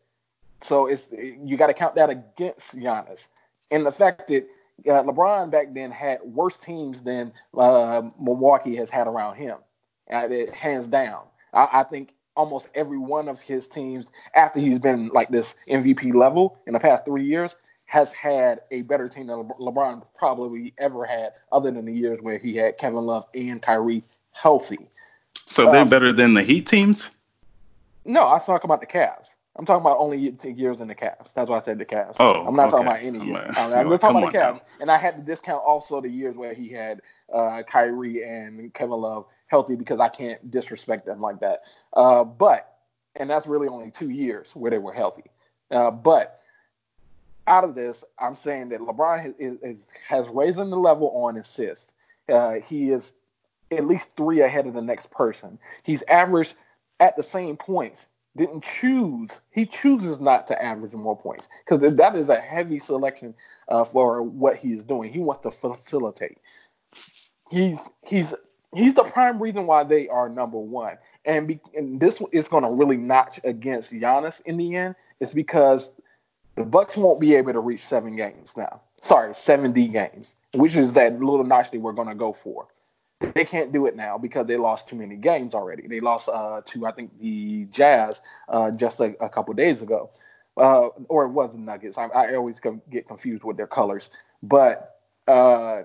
so 0.62 0.86
it's 0.86 1.08
you 1.12 1.56
got 1.56 1.66
to 1.66 1.74
count 1.74 1.96
that 1.96 2.10
against 2.10 2.76
Giannis. 2.76 3.28
And 3.70 3.84
the 3.84 3.92
fact 3.92 4.28
that 4.28 4.46
uh, 4.88 5.02
LeBron 5.02 5.50
back 5.50 5.72
then 5.72 5.90
had 5.90 6.20
worse 6.22 6.56
teams 6.56 7.02
than 7.02 7.32
uh, 7.56 8.02
Milwaukee 8.20 8.76
has 8.76 8.90
had 8.90 9.06
around 9.06 9.36
him, 9.36 9.56
uh, 10.12 10.28
hands 10.52 10.86
down. 10.86 11.24
I, 11.52 11.68
I, 11.72 11.82
think 11.84 12.14
almost 12.36 12.68
every 12.74 12.98
one 12.98 13.28
of 13.28 13.40
his 13.40 13.68
teams, 13.68 14.06
after 14.34 14.60
he's 14.60 14.78
been 14.78 15.08
like 15.08 15.28
this 15.28 15.54
MVP 15.68 16.14
level 16.14 16.58
in 16.66 16.72
the 16.72 16.80
past 16.80 17.04
three 17.04 17.24
years, 17.24 17.56
has 17.86 18.12
had 18.12 18.60
a 18.70 18.82
better 18.82 19.08
team 19.08 19.28
than 19.28 19.38
Le- 19.38 19.72
LeBron 19.72 20.02
probably 20.16 20.74
ever 20.78 21.04
had, 21.04 21.32
other 21.52 21.70
than 21.70 21.84
the 21.84 21.92
years 21.92 22.18
where 22.20 22.38
he 22.38 22.56
had 22.56 22.76
Kevin 22.78 23.06
Love 23.06 23.24
and 23.34 23.62
Kyrie 23.62 24.02
healthy. 24.32 24.88
So 25.46 25.70
they're 25.70 25.82
um, 25.82 25.88
better 25.88 26.12
than 26.12 26.34
the 26.34 26.42
Heat 26.42 26.66
teams? 26.66 27.10
No, 28.04 28.28
I 28.28 28.38
talk 28.38 28.64
about 28.64 28.80
the 28.80 28.86
Cavs. 28.86 29.33
I'm 29.56 29.64
talking 29.64 29.82
about 29.82 29.98
only 29.98 30.18
years 30.18 30.80
in 30.80 30.88
the 30.88 30.96
Cavs. 30.96 31.32
That's 31.32 31.48
why 31.48 31.58
I 31.58 31.60
said 31.60 31.78
the 31.78 31.84
Cavs. 31.84 32.16
Oh, 32.18 32.42
I'm 32.44 32.56
not 32.56 32.66
okay. 32.66 32.70
talking 32.70 32.86
about 32.86 33.00
any 33.02 33.24
years. 33.24 33.54
I'm, 33.56 33.72
I'm 33.72 33.98
talking 33.98 34.18
about 34.18 34.32
the 34.32 34.38
Cavs, 34.38 34.54
now. 34.54 34.60
and 34.80 34.90
I 34.90 34.98
had 34.98 35.16
to 35.16 35.22
discount 35.22 35.62
also 35.64 36.00
the 36.00 36.08
years 36.08 36.36
where 36.36 36.54
he 36.54 36.68
had 36.68 37.02
uh, 37.32 37.62
Kyrie 37.62 38.24
and 38.24 38.74
Kevin 38.74 38.96
Love 38.96 39.26
healthy 39.46 39.76
because 39.76 40.00
I 40.00 40.08
can't 40.08 40.50
disrespect 40.50 41.06
them 41.06 41.20
like 41.20 41.38
that. 41.40 41.60
Uh, 41.92 42.24
but 42.24 42.78
and 43.14 43.30
that's 43.30 43.46
really 43.46 43.68
only 43.68 43.90
two 43.92 44.10
years 44.10 44.54
where 44.56 44.70
they 44.70 44.78
were 44.78 44.92
healthy. 44.92 45.30
Uh, 45.70 45.90
but 45.90 46.40
out 47.46 47.64
of 47.64 47.74
this, 47.74 48.02
I'm 48.18 48.34
saying 48.34 48.70
that 48.70 48.80
LeBron 48.80 49.34
is, 49.38 49.56
is, 49.62 49.86
has 50.08 50.28
raised 50.30 50.56
the 50.56 50.64
level 50.64 51.10
on 51.10 51.36
assists. 51.36 51.94
Uh, 52.28 52.54
he 52.54 52.90
is 52.90 53.12
at 53.70 53.86
least 53.86 54.16
three 54.16 54.40
ahead 54.40 54.66
of 54.66 54.74
the 54.74 54.82
next 54.82 55.10
person. 55.10 55.58
He's 55.82 56.02
averaged 56.02 56.54
at 57.00 57.16
the 57.16 57.22
same 57.22 57.56
points 57.56 58.08
didn't 58.36 58.64
choose. 58.64 59.40
He 59.50 59.66
chooses 59.66 60.18
not 60.20 60.46
to 60.48 60.62
average 60.62 60.92
more 60.92 61.16
points 61.16 61.48
because 61.64 61.94
that 61.94 62.16
is 62.16 62.28
a 62.28 62.40
heavy 62.40 62.78
selection 62.78 63.34
uh, 63.68 63.84
for 63.84 64.22
what 64.22 64.56
he 64.56 64.72
is 64.72 64.82
doing. 64.82 65.12
He 65.12 65.20
wants 65.20 65.42
to 65.42 65.50
facilitate. 65.50 66.38
He's 67.50 67.78
he's 68.04 68.34
he's 68.74 68.94
the 68.94 69.04
prime 69.04 69.40
reason 69.40 69.66
why 69.66 69.84
they 69.84 70.08
are 70.08 70.28
number 70.28 70.58
one. 70.58 70.98
And, 71.24 71.46
be, 71.46 71.60
and 71.74 72.00
this 72.00 72.20
is 72.32 72.48
going 72.48 72.68
to 72.68 72.74
really 72.74 72.96
notch 72.96 73.40
against 73.44 73.92
Giannis 73.92 74.40
in 74.44 74.56
the 74.56 74.74
end. 74.74 74.96
It's 75.20 75.32
because 75.32 75.92
the 76.56 76.64
Bucks 76.64 76.96
won't 76.96 77.20
be 77.20 77.34
able 77.36 77.52
to 77.52 77.60
reach 77.60 77.80
seven 77.80 78.16
games 78.16 78.56
now. 78.56 78.82
Sorry, 79.00 79.34
70 79.34 79.88
games, 79.88 80.34
which 80.54 80.76
is 80.76 80.94
that 80.94 81.20
little 81.20 81.44
notch 81.44 81.70
they 81.70 81.78
were 81.78 81.92
going 81.92 82.08
to 82.08 82.14
go 82.14 82.32
for. 82.32 82.68
They 83.20 83.44
can't 83.44 83.72
do 83.72 83.86
it 83.86 83.96
now 83.96 84.18
because 84.18 84.46
they 84.46 84.56
lost 84.56 84.88
too 84.88 84.96
many 84.96 85.16
games 85.16 85.54
already. 85.54 85.86
They 85.86 86.00
lost 86.00 86.28
uh, 86.28 86.62
to 86.64 86.86
I 86.86 86.92
think 86.92 87.18
the 87.18 87.64
Jazz 87.66 88.20
uh, 88.48 88.70
just 88.70 89.00
a, 89.00 89.16
a 89.22 89.28
couple 89.28 89.54
days 89.54 89.82
ago, 89.82 90.10
uh, 90.56 90.88
or 91.08 91.24
it 91.24 91.30
was 91.30 91.52
the 91.52 91.58
Nuggets. 91.58 91.98
I, 91.98 92.06
I 92.06 92.34
always 92.34 92.60
get 92.90 93.06
confused 93.06 93.44
with 93.44 93.56
their 93.56 93.66
colors, 93.66 94.10
but 94.42 95.00
uh, 95.26 95.82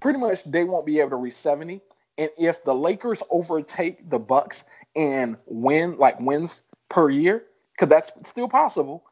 pretty 0.00 0.18
much 0.18 0.44
they 0.44 0.64
won't 0.64 0.86
be 0.86 1.00
able 1.00 1.10
to 1.10 1.16
reach 1.16 1.34
70. 1.34 1.80
And 2.18 2.30
if 2.38 2.64
the 2.64 2.74
Lakers 2.74 3.22
overtake 3.30 4.08
the 4.08 4.18
Bucks 4.18 4.64
and 4.96 5.36
win 5.46 5.96
like 5.96 6.20
wins 6.20 6.62
per 6.88 7.08
year, 7.08 7.44
because 7.72 7.88
that's 7.88 8.10
still 8.28 8.48
possible, 8.48 9.04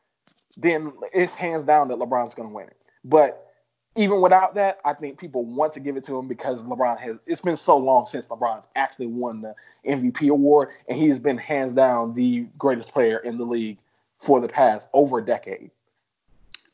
then 0.56 0.92
it's 1.12 1.34
hands 1.34 1.64
down 1.64 1.88
that 1.88 1.98
LeBron's 1.98 2.34
going 2.34 2.48
to 2.48 2.54
win 2.54 2.66
it. 2.66 2.76
But 3.04 3.48
even 3.97 4.21
without 4.21 4.54
that, 4.54 4.80
I 4.85 4.92
think 4.92 5.18
people 5.18 5.45
want 5.45 5.73
to 5.75 5.80
give 5.80 5.97
it 5.97 6.04
to 6.04 6.18
him 6.18 6.28
because 6.28 6.62
LeBron 6.64 6.99
has. 7.00 7.18
It's 7.26 7.40
been 7.40 7.57
so 7.57 7.76
long 7.76 8.07
since 8.07 8.26
LeBron's 8.26 8.68
actually 8.76 9.07
won 9.07 9.40
the 9.40 9.54
MVP 9.87 10.30
award, 10.30 10.71
and 10.88 10.97
he 10.97 11.09
has 11.09 11.18
been 11.18 11.38
hands 11.38 11.73
down 11.73 12.14
the 12.14 12.47
greatest 12.57 12.92
player 12.92 13.18
in 13.18 13.38
the 13.38 13.45
league 13.45 13.78
for 14.18 14.40
the 14.40 14.49
past 14.49 14.88
over 14.92 15.18
a 15.18 15.25
decade. 15.25 15.71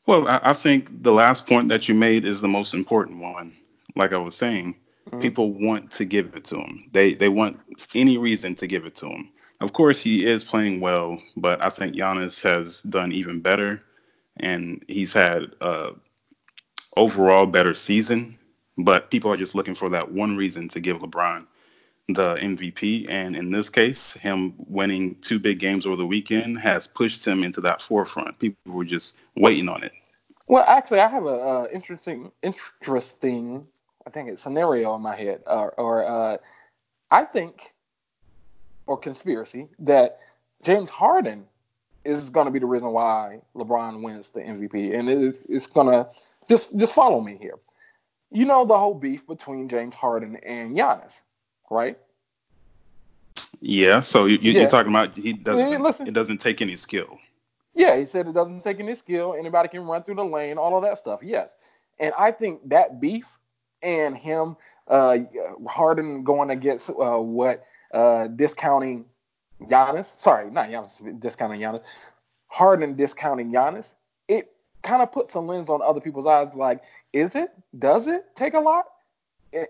Well, 0.06 0.26
I 0.28 0.52
think 0.52 1.02
the 1.02 1.12
last 1.12 1.47
point 1.47 1.71
that 1.71 1.88
you 1.88 1.94
made 1.94 2.26
is 2.26 2.42
the 2.42 2.49
most 2.49 2.75
important 2.75 3.21
one. 3.21 3.54
Like 3.97 4.12
I 4.12 4.18
was 4.18 4.37
saying, 4.37 4.75
mm-hmm. 5.09 5.21
people 5.21 5.52
want 5.52 5.90
to 5.92 6.04
give 6.04 6.35
it 6.35 6.44
to 6.47 6.56
him. 6.56 6.90
They 6.92 7.14
they 7.14 7.30
want 7.30 7.59
any 7.94 8.18
reason 8.18 8.54
to 8.56 8.66
give 8.66 8.85
it 8.85 8.97
to 8.97 9.09
him. 9.09 9.30
Of 9.61 9.73
course, 9.73 10.00
he 10.00 10.26
is 10.26 10.44
playing 10.44 10.80
well, 10.80 11.18
but 11.37 11.64
I 11.64 11.71
think 11.71 11.94
Giannis 11.94 12.42
has 12.42 12.83
done 12.83 13.12
even 13.12 13.40
better, 13.40 13.83
and 14.37 14.85
he's 14.88 15.14
had 15.14 15.44
uh, 15.62 15.92
overall 16.96 17.46
better 17.46 17.74
season, 17.74 18.38
but 18.76 19.10
people 19.10 19.30
are 19.30 19.36
just 19.36 19.54
looking 19.54 19.74
for 19.74 19.88
that 19.90 20.12
one 20.12 20.36
reason 20.36 20.68
to 20.70 20.80
give 20.80 20.98
LeBron 20.98 21.46
the 22.08 22.34
MVP. 22.34 23.06
And 23.08 23.34
in 23.36 23.50
this 23.50 23.68
case, 23.68 24.12
him 24.12 24.54
winning 24.58 25.16
two 25.22 25.38
big 25.38 25.58
games 25.58 25.86
over 25.86 25.96
the 25.96 26.06
weekend 26.06 26.58
has 26.58 26.86
pushed 26.86 27.24
him 27.24 27.42
into 27.42 27.60
that 27.62 27.80
forefront. 27.80 28.38
People 28.38 28.72
were 28.72 28.84
just 28.84 29.16
waiting 29.36 29.68
on 29.68 29.82
it. 29.82 29.92
Well, 30.46 30.64
actually, 30.66 31.00
I 31.00 31.08
have 31.08 31.24
a 31.24 31.36
uh, 31.36 31.66
interesting, 31.72 32.30
interesting, 32.42 33.66
I 34.06 34.10
think 34.10 34.28
it's 34.28 34.42
scenario 34.42 34.94
in 34.94 35.00
my 35.00 35.16
head, 35.16 35.40
or, 35.46 35.72
or 35.80 36.06
uh, 36.06 36.36
I 37.10 37.24
think, 37.24 37.72
or 38.86 38.98
conspiracy 38.98 39.68
that 39.78 40.18
James 40.62 40.90
Harden 40.90 41.46
is 42.04 42.28
going 42.28 42.44
to 42.44 42.50
be 42.50 42.58
the 42.58 42.66
reason 42.66 42.88
why 42.88 43.40
LeBron 43.56 44.02
wins 44.02 44.28
the 44.28 44.40
MVP, 44.40 44.98
and 44.98 45.08
it, 45.08 45.36
it's 45.48 45.66
going 45.66 45.86
to 45.86 46.06
just 46.48 46.76
just 46.76 46.94
follow 46.94 47.20
me 47.20 47.36
here. 47.40 47.58
You 48.30 48.44
know 48.44 48.64
the 48.64 48.76
whole 48.76 48.94
beef 48.94 49.26
between 49.26 49.68
James 49.68 49.94
Harden 49.94 50.36
and 50.36 50.76
Giannis, 50.76 51.22
right? 51.70 51.98
Yeah. 53.60 54.00
So 54.00 54.26
you, 54.26 54.38
are 54.38 54.62
yeah. 54.62 54.68
talking 54.68 54.90
about 54.90 55.16
he 55.16 55.32
doesn't. 55.32 55.70
Yeah, 55.70 55.78
listen. 55.78 56.06
It 56.06 56.14
doesn't 56.14 56.38
take 56.38 56.60
any 56.60 56.76
skill. 56.76 57.18
Yeah, 57.74 57.96
he 57.96 58.06
said 58.06 58.28
it 58.28 58.34
doesn't 58.34 58.62
take 58.62 58.80
any 58.80 58.94
skill. 58.94 59.34
Anybody 59.38 59.68
can 59.68 59.82
run 59.82 60.02
through 60.02 60.16
the 60.16 60.24
lane, 60.24 60.58
all 60.58 60.76
of 60.76 60.82
that 60.84 60.98
stuff. 60.98 61.20
Yes, 61.22 61.56
and 61.98 62.12
I 62.18 62.30
think 62.30 62.68
that 62.68 63.00
beef 63.00 63.36
and 63.82 64.16
him 64.16 64.56
uh, 64.88 65.18
Harden 65.66 66.24
going 66.24 66.50
against 66.50 66.90
uh, 66.90 67.18
what 67.18 67.64
uh, 67.92 68.28
discounting 68.28 69.04
Giannis. 69.62 70.18
Sorry, 70.18 70.50
not 70.50 70.70
Giannis 70.70 71.20
discounting 71.20 71.60
Giannis. 71.60 71.82
Harden 72.48 72.94
discounting 72.94 73.52
Giannis. 73.52 73.94
It 74.28 74.53
kind 74.84 75.02
of 75.02 75.10
puts 75.10 75.34
a 75.34 75.40
lens 75.40 75.68
on 75.68 75.82
other 75.82 76.00
people's 76.00 76.26
eyes 76.26 76.54
like, 76.54 76.82
is 77.12 77.34
it? 77.34 77.50
Does 77.76 78.06
it 78.06 78.24
take 78.36 78.54
a 78.54 78.60
lot? 78.60 78.84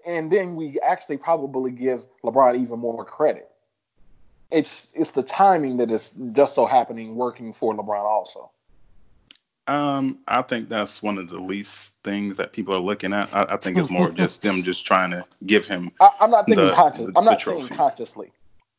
And 0.06 0.30
then 0.30 0.56
we 0.56 0.78
actually 0.80 1.18
probably 1.18 1.70
give 1.70 2.06
LeBron 2.22 2.60
even 2.60 2.78
more 2.78 3.04
credit. 3.04 3.50
It's 4.50 4.88
it's 4.94 5.10
the 5.10 5.22
timing 5.22 5.78
that 5.78 5.90
is 5.90 6.10
just 6.32 6.54
so 6.54 6.66
happening 6.66 7.16
working 7.16 7.52
for 7.52 7.74
LeBron 7.74 8.04
also. 8.04 8.50
Um, 9.66 10.18
I 10.28 10.42
think 10.42 10.68
that's 10.68 11.02
one 11.02 11.16
of 11.16 11.30
the 11.30 11.38
least 11.38 11.94
things 12.02 12.36
that 12.36 12.52
people 12.52 12.74
are 12.74 12.80
looking 12.80 13.14
at. 13.14 13.34
I, 13.34 13.44
I 13.54 13.56
think 13.56 13.78
it's 13.78 13.90
more 13.90 14.10
just 14.10 14.42
them 14.42 14.62
just 14.62 14.84
trying 14.84 15.10
to 15.10 15.24
give 15.46 15.66
him. 15.66 15.90
I, 16.00 16.10
am 16.20 16.30
not 16.30 16.46
thinking 16.46 16.70
conscious. 16.72 17.10
I'm 17.16 17.24
not 17.24 17.40
saying 17.40 17.68
consciously. 17.68 18.30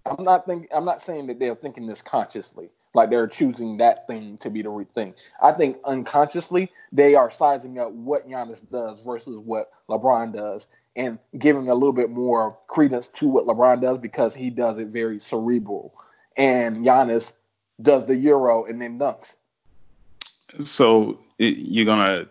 I'm 0.06 0.24
not 0.24 0.46
think. 0.46 0.68
I'm 0.74 0.86
not 0.86 1.02
saying 1.02 1.28
that 1.28 1.40
they're 1.40 1.56
thinking 1.56 1.88
this 1.88 2.02
consciously 2.02 2.70
like 2.96 3.10
they're 3.10 3.28
choosing 3.28 3.78
that 3.78 4.08
thing 4.08 4.38
to 4.38 4.50
be 4.50 4.62
the 4.62 4.86
thing. 4.94 5.14
I 5.42 5.52
think 5.52 5.78
unconsciously 5.86 6.72
they 6.92 7.16
are 7.16 7.30
sizing 7.30 7.80
up 7.80 7.92
what 7.92 8.28
Giannis 8.28 8.68
does 8.70 9.06
versus 9.06 9.40
what 9.40 9.72
LeBron 9.90 10.34
does 10.34 10.68
and 10.96 11.20
giving 11.38 11.68
a 11.70 11.74
little 11.74 11.94
bit 11.94 12.10
more 12.10 12.58
credence 12.68 13.10
to 13.10 13.28
what 13.28 13.46
LeBron 13.46 13.82
does 13.82 13.98
because 13.98 14.34
he 14.34 14.50
does 14.50 14.78
it 14.78 14.88
very 14.88 15.20
cerebral. 15.20 15.94
And 16.38 16.86
Giannis 16.86 17.34
does 17.82 18.06
the 18.06 18.16
Euro 18.16 18.64
and 18.66 18.82
then 18.82 18.98
dunks. 18.98 19.36
So 20.62 21.20
it, 21.38 21.58
you're 21.58 21.86
going 21.86 22.00
to 22.00 22.30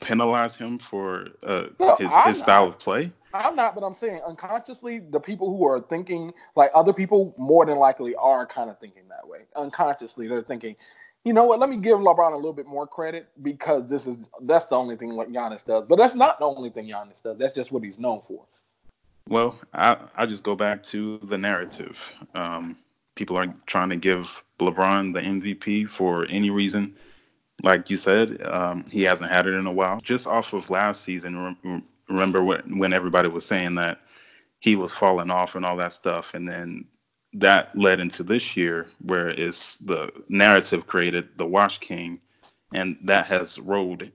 penalize 0.00 0.56
him 0.56 0.78
for 0.78 1.28
uh, 1.42 1.66
no, 1.80 1.96
his, 1.96 2.10
his 2.26 2.38
style 2.40 2.68
of 2.68 2.78
play? 2.78 3.10
I'm 3.34 3.56
not, 3.56 3.74
but 3.74 3.82
I'm 3.82 3.94
saying 3.94 4.20
unconsciously, 4.26 4.98
the 4.98 5.20
people 5.20 5.56
who 5.56 5.66
are 5.66 5.80
thinking 5.80 6.32
like 6.56 6.70
other 6.74 6.92
people 6.92 7.34
more 7.38 7.64
than 7.66 7.78
likely 7.78 8.14
are 8.16 8.46
kind 8.46 8.70
of 8.70 8.78
thinking 8.78 9.08
that 9.08 9.26
way. 9.26 9.40
Unconsciously, 9.56 10.28
they're 10.28 10.42
thinking, 10.42 10.76
you 11.24 11.32
know 11.32 11.44
what? 11.44 11.60
Let 11.60 11.70
me 11.70 11.76
give 11.76 11.98
LeBron 11.98 12.32
a 12.32 12.36
little 12.36 12.52
bit 12.52 12.66
more 12.66 12.86
credit 12.86 13.28
because 13.42 13.88
this 13.88 14.06
is 14.06 14.28
that's 14.42 14.66
the 14.66 14.76
only 14.76 14.96
thing 14.96 15.16
what 15.16 15.32
Giannis 15.32 15.64
does. 15.64 15.84
But 15.88 15.96
that's 15.96 16.14
not 16.14 16.38
the 16.38 16.46
only 16.46 16.70
thing 16.70 16.86
Giannis 16.86 17.22
does. 17.22 17.38
That's 17.38 17.54
just 17.54 17.72
what 17.72 17.82
he's 17.82 17.98
known 17.98 18.20
for. 18.22 18.44
Well, 19.28 19.58
I 19.72 19.96
I 20.16 20.26
just 20.26 20.44
go 20.44 20.56
back 20.56 20.82
to 20.84 21.18
the 21.22 21.38
narrative. 21.38 22.12
Um, 22.34 22.76
people 23.14 23.36
are 23.38 23.54
trying 23.66 23.90
to 23.90 23.96
give 23.96 24.42
LeBron 24.58 25.14
the 25.14 25.20
MVP 25.20 25.88
for 25.88 26.26
any 26.28 26.50
reason. 26.50 26.96
Like 27.62 27.90
you 27.90 27.96
said, 27.96 28.42
um, 28.44 28.84
he 28.90 29.02
hasn't 29.02 29.30
had 29.30 29.46
it 29.46 29.54
in 29.54 29.66
a 29.66 29.72
while. 29.72 30.00
Just 30.00 30.26
off 30.26 30.52
of 30.52 30.70
last 30.70 31.02
season, 31.02 31.56
remember 32.08 32.42
when, 32.42 32.78
when 32.78 32.92
everybody 32.92 33.28
was 33.28 33.44
saying 33.44 33.76
that 33.76 34.00
he 34.60 34.76
was 34.76 34.94
falling 34.94 35.30
off 35.30 35.54
and 35.54 35.64
all 35.64 35.76
that 35.76 35.92
stuff, 35.92 36.34
and 36.34 36.48
then 36.48 36.84
that 37.34 37.76
led 37.76 38.00
into 38.00 38.22
this 38.22 38.56
year 38.56 38.86
where 39.00 39.28
it's 39.28 39.78
the 39.78 40.12
narrative 40.28 40.86
created 40.86 41.28
the 41.36 41.46
Wash 41.46 41.78
King, 41.78 42.20
and 42.74 42.96
that 43.02 43.26
has 43.26 43.58
rolled 43.58 44.08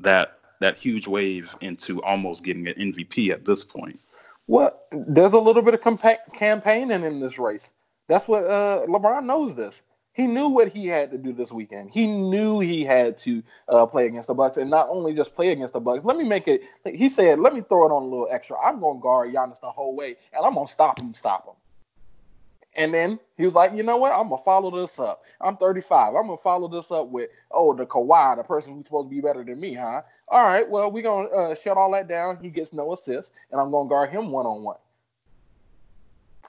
that 0.00 0.38
that 0.60 0.76
huge 0.76 1.06
wave 1.06 1.54
into 1.60 2.02
almost 2.02 2.42
getting 2.42 2.66
an 2.66 2.74
MVP 2.74 3.30
at 3.30 3.44
this 3.44 3.62
point. 3.62 4.00
Well, 4.46 4.80
there's 4.90 5.34
a 5.34 5.38
little 5.38 5.62
bit 5.62 5.74
of 5.74 5.80
compa- 5.80 6.32
campaigning 6.32 7.04
in 7.04 7.20
this 7.20 7.38
race. 7.38 7.70
That's 8.08 8.26
what 8.26 8.44
uh, 8.44 8.86
LeBron 8.86 9.24
knows. 9.24 9.54
This 9.54 9.82
he 10.16 10.26
knew 10.26 10.48
what 10.48 10.68
he 10.68 10.86
had 10.86 11.10
to 11.10 11.18
do 11.18 11.34
this 11.34 11.52
weekend. 11.52 11.90
He 11.90 12.06
knew 12.06 12.58
he 12.58 12.84
had 12.84 13.18
to 13.18 13.42
uh, 13.68 13.84
play 13.84 14.06
against 14.06 14.28
the 14.28 14.34
Bucks, 14.34 14.56
and 14.56 14.70
not 14.70 14.88
only 14.88 15.12
just 15.12 15.34
play 15.34 15.52
against 15.52 15.74
the 15.74 15.80
Bucks. 15.80 16.06
Let 16.06 16.16
me 16.16 16.24
make 16.24 16.48
it. 16.48 16.64
He 16.86 17.10
said, 17.10 17.38
"Let 17.38 17.52
me 17.52 17.60
throw 17.60 17.84
it 17.84 17.92
on 17.92 18.02
a 18.02 18.06
little 18.06 18.28
extra. 18.30 18.58
I'm 18.58 18.80
gonna 18.80 18.98
guard 18.98 19.34
Giannis 19.34 19.60
the 19.60 19.70
whole 19.70 19.94
way, 19.94 20.16
and 20.32 20.46
I'm 20.46 20.54
gonna 20.54 20.68
stop 20.68 20.98
him, 20.98 21.12
stop 21.12 21.46
him." 21.46 21.52
And 22.76 22.94
then 22.94 23.20
he 23.36 23.44
was 23.44 23.54
like, 23.54 23.74
"You 23.74 23.82
know 23.82 23.98
what? 23.98 24.12
I'm 24.12 24.30
gonna 24.30 24.38
follow 24.38 24.70
this 24.70 24.98
up. 24.98 25.22
I'm 25.38 25.58
35. 25.58 26.14
I'm 26.14 26.28
gonna 26.28 26.38
follow 26.38 26.66
this 26.66 26.90
up 26.90 27.08
with 27.08 27.28
oh 27.50 27.74
the 27.74 27.84
Kawhi, 27.84 28.36
the 28.36 28.42
person 28.42 28.72
who's 28.72 28.86
supposed 28.86 29.10
to 29.10 29.14
be 29.14 29.20
better 29.20 29.44
than 29.44 29.60
me, 29.60 29.74
huh? 29.74 30.00
All 30.28 30.44
right, 30.44 30.66
well 30.66 30.90
we're 30.90 31.02
gonna 31.02 31.28
uh, 31.28 31.54
shut 31.54 31.76
all 31.76 31.90
that 31.92 32.08
down. 32.08 32.38
He 32.40 32.48
gets 32.48 32.72
no 32.72 32.94
assists, 32.94 33.32
and 33.52 33.60
I'm 33.60 33.70
gonna 33.70 33.90
guard 33.90 34.08
him 34.08 34.30
one 34.30 34.46
on 34.46 34.62
one." 34.62 34.78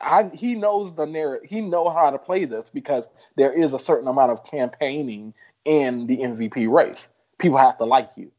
I, 0.02 0.30
he 0.34 0.56
knows 0.56 0.94
the 0.94 1.06
narrative. 1.06 1.50
He 1.50 1.62
know 1.62 1.90
how 1.90 2.10
to 2.10 2.18
play 2.18 2.46
this 2.46 2.70
because 2.70 3.08
there 3.36 3.52
is 3.52 3.74
a 3.74 3.80
certain 3.80 4.08
amount 4.08 4.32
of 4.32 4.44
campaigning 4.44 5.34
in 5.66 6.08
the 6.08 6.18
MVP 6.18 6.72
race. 6.72 7.10
People 7.40 7.58
have 7.58 7.78
to 7.78 7.86
like 7.86 8.10
you, 8.16 8.32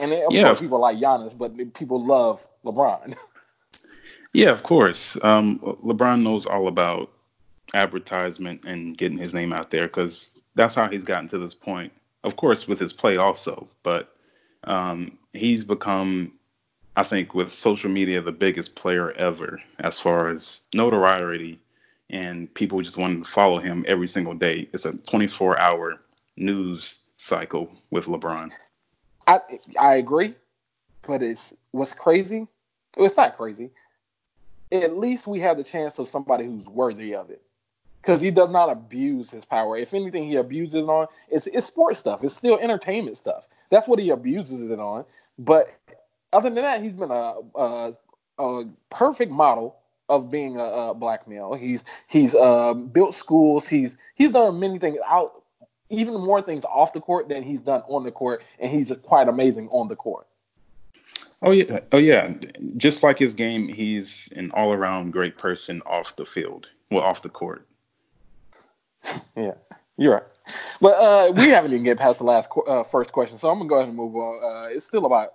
and 0.00 0.12
of 0.12 0.32
yeah. 0.32 0.44
course 0.44 0.60
people 0.60 0.80
like 0.80 0.98
Giannis, 0.98 1.36
but 1.36 1.74
people 1.74 2.04
love 2.04 2.46
LeBron. 2.64 3.16
yeah, 4.32 4.50
of 4.50 4.62
course. 4.62 5.16
Um, 5.22 5.58
LeBron 5.58 6.22
knows 6.22 6.46
all 6.46 6.68
about 6.68 7.10
advertisement 7.74 8.64
and 8.64 8.96
getting 8.96 9.18
his 9.18 9.34
name 9.34 9.52
out 9.52 9.70
there 9.70 9.86
because 9.86 10.42
that's 10.54 10.74
how 10.74 10.88
he's 10.88 11.04
gotten 11.04 11.28
to 11.28 11.38
this 11.38 11.54
point. 11.54 11.92
Of 12.24 12.36
course, 12.36 12.66
with 12.66 12.78
his 12.78 12.92
play 12.92 13.16
also, 13.16 13.68
but 13.82 14.16
um, 14.64 15.16
he's 15.32 15.64
become 15.64 16.32
I 16.96 17.02
think 17.02 17.34
with 17.34 17.52
social 17.52 17.90
media, 17.90 18.22
the 18.22 18.32
biggest 18.32 18.74
player 18.74 19.12
ever 19.12 19.60
as 19.78 19.98
far 19.98 20.30
as 20.30 20.62
notoriety 20.72 21.60
and 22.08 22.52
people 22.54 22.80
just 22.80 22.96
wanted 22.96 23.24
to 23.24 23.30
follow 23.30 23.58
him 23.58 23.84
every 23.86 24.08
single 24.08 24.34
day. 24.34 24.68
It's 24.72 24.86
a 24.86 24.96
24 24.96 25.60
hour 25.60 26.00
news 26.36 27.00
cycle 27.18 27.70
with 27.90 28.06
LeBron. 28.06 28.50
I 29.26 29.40
I 29.78 29.94
agree, 29.96 30.34
but 31.06 31.22
it's 31.22 31.52
what's 31.72 31.92
crazy. 31.92 32.46
It's 32.96 33.16
not 33.16 33.36
crazy. 33.36 33.70
At 34.72 34.96
least 34.96 35.26
we 35.26 35.40
have 35.40 35.56
the 35.58 35.64
chance 35.64 35.98
of 35.98 36.08
somebody 36.08 36.46
who's 36.46 36.66
worthy 36.66 37.14
of 37.14 37.30
it, 37.30 37.42
because 38.00 38.20
he 38.20 38.30
does 38.30 38.50
not 38.50 38.70
abuse 38.70 39.30
his 39.30 39.44
power. 39.44 39.76
If 39.76 39.94
anything, 39.94 40.28
he 40.28 40.36
abuses 40.36 40.76
it 40.76 40.84
on 40.84 41.08
it's 41.28 41.46
it's 41.48 41.66
sports 41.66 41.98
stuff. 41.98 42.24
It's 42.24 42.34
still 42.34 42.58
entertainment 42.58 43.16
stuff. 43.16 43.48
That's 43.68 43.88
what 43.88 43.98
he 43.98 44.10
abuses 44.10 44.70
it 44.70 44.78
on. 44.78 45.04
But 45.38 45.74
other 46.36 46.50
than 46.50 46.62
that, 46.62 46.82
he's 46.82 46.92
been 46.92 47.10
a, 47.10 47.34
a, 47.54 47.92
a 48.38 48.64
perfect 48.90 49.32
model 49.32 49.76
of 50.08 50.30
being 50.30 50.58
a, 50.58 50.64
a 50.64 50.94
black 50.94 51.26
male. 51.26 51.54
He's 51.54 51.82
he's 52.08 52.34
uh, 52.34 52.74
built 52.74 53.14
schools. 53.14 53.66
He's 53.66 53.96
he's 54.14 54.30
done 54.30 54.60
many 54.60 54.78
things 54.78 54.98
out, 55.06 55.42
even 55.88 56.14
more 56.14 56.42
things 56.42 56.64
off 56.66 56.92
the 56.92 57.00
court 57.00 57.28
than 57.28 57.42
he's 57.42 57.60
done 57.60 57.80
on 57.88 58.04
the 58.04 58.12
court, 58.12 58.44
and 58.58 58.70
he's 58.70 58.92
quite 59.02 59.28
amazing 59.28 59.68
on 59.70 59.88
the 59.88 59.96
court. 59.96 60.26
Oh 61.42 61.52
yeah, 61.52 61.80
oh 61.92 61.98
yeah. 61.98 62.34
Just 62.76 63.02
like 63.02 63.18
his 63.18 63.34
game, 63.34 63.68
he's 63.68 64.32
an 64.36 64.50
all-around 64.52 65.12
great 65.12 65.38
person 65.38 65.82
off 65.86 66.16
the 66.16 66.26
field, 66.26 66.68
well, 66.90 67.02
off 67.02 67.22
the 67.22 67.28
court. 67.28 67.66
yeah, 69.36 69.52
you're 69.96 70.14
right. 70.14 70.22
But 70.80 70.94
uh, 70.94 71.32
we 71.32 71.48
haven't 71.48 71.72
even 71.72 71.82
get 71.84 71.98
past 71.98 72.18
the 72.18 72.24
last 72.24 72.48
uh, 72.68 72.82
first 72.82 73.12
question, 73.12 73.38
so 73.38 73.48
I'm 73.50 73.58
gonna 73.58 73.68
go 73.68 73.76
ahead 73.76 73.88
and 73.88 73.96
move 73.96 74.14
on. 74.14 74.40
Uh, 74.44 74.68
it's 74.68 74.86
still 74.86 75.06
about 75.06 75.30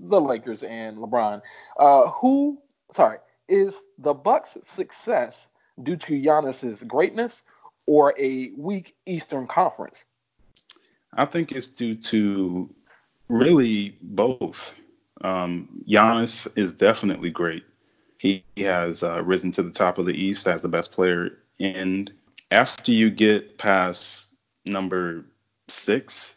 the 0.00 0.20
Lakers 0.20 0.62
and 0.62 0.96
LeBron. 0.98 1.42
Uh, 1.78 2.08
who, 2.08 2.60
sorry, 2.92 3.18
is 3.48 3.82
the 3.98 4.14
Bucks' 4.14 4.56
success 4.64 5.48
due 5.82 5.96
to 5.96 6.12
Giannis's 6.14 6.82
greatness 6.84 7.42
or 7.86 8.14
a 8.18 8.50
weak 8.56 8.94
Eastern 9.06 9.46
Conference? 9.46 10.04
I 11.14 11.24
think 11.24 11.52
it's 11.52 11.68
due 11.68 11.96
to 11.96 12.72
really 13.28 13.98
both. 14.00 14.74
Um, 15.22 15.82
Giannis 15.88 16.46
is 16.56 16.72
definitely 16.72 17.30
great. 17.30 17.64
He, 18.18 18.44
he 18.54 18.62
has 18.62 19.02
uh, 19.02 19.22
risen 19.22 19.50
to 19.52 19.62
the 19.62 19.70
top 19.70 19.98
of 19.98 20.06
the 20.06 20.12
East 20.12 20.46
as 20.46 20.62
the 20.62 20.68
best 20.68 20.92
player. 20.92 21.38
And 21.58 22.12
after 22.50 22.92
you 22.92 23.10
get 23.10 23.58
past 23.58 24.28
number 24.64 25.24
six 25.68 26.34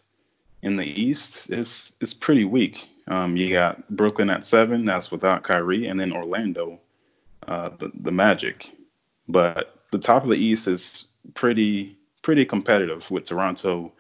in 0.62 0.78
the 0.78 0.86
East, 0.86 1.50
it's 1.50 1.94
it's 2.00 2.14
pretty 2.14 2.46
weak. 2.46 2.88
Um, 3.08 3.36
you 3.36 3.50
got 3.50 3.88
Brooklyn 3.90 4.30
at 4.30 4.46
seven, 4.46 4.86
that's 4.86 5.12
without 5.12 5.44
Kyrie, 5.44 5.88
and 5.88 6.00
then 6.00 6.14
Orlando 6.14 6.80
uh, 7.48 7.70
the, 7.78 7.92
the 8.02 8.12
Magic. 8.12 8.72
But 9.28 9.84
the 9.92 10.00
top 10.00 10.24
of 10.24 10.30
the 10.30 10.36
East 10.36 10.68
is 10.68 11.06
pretty 11.34 11.98
pretty 12.22 12.46
competitive 12.46 13.10
with 13.12 13.26
Toronto, 13.26 13.92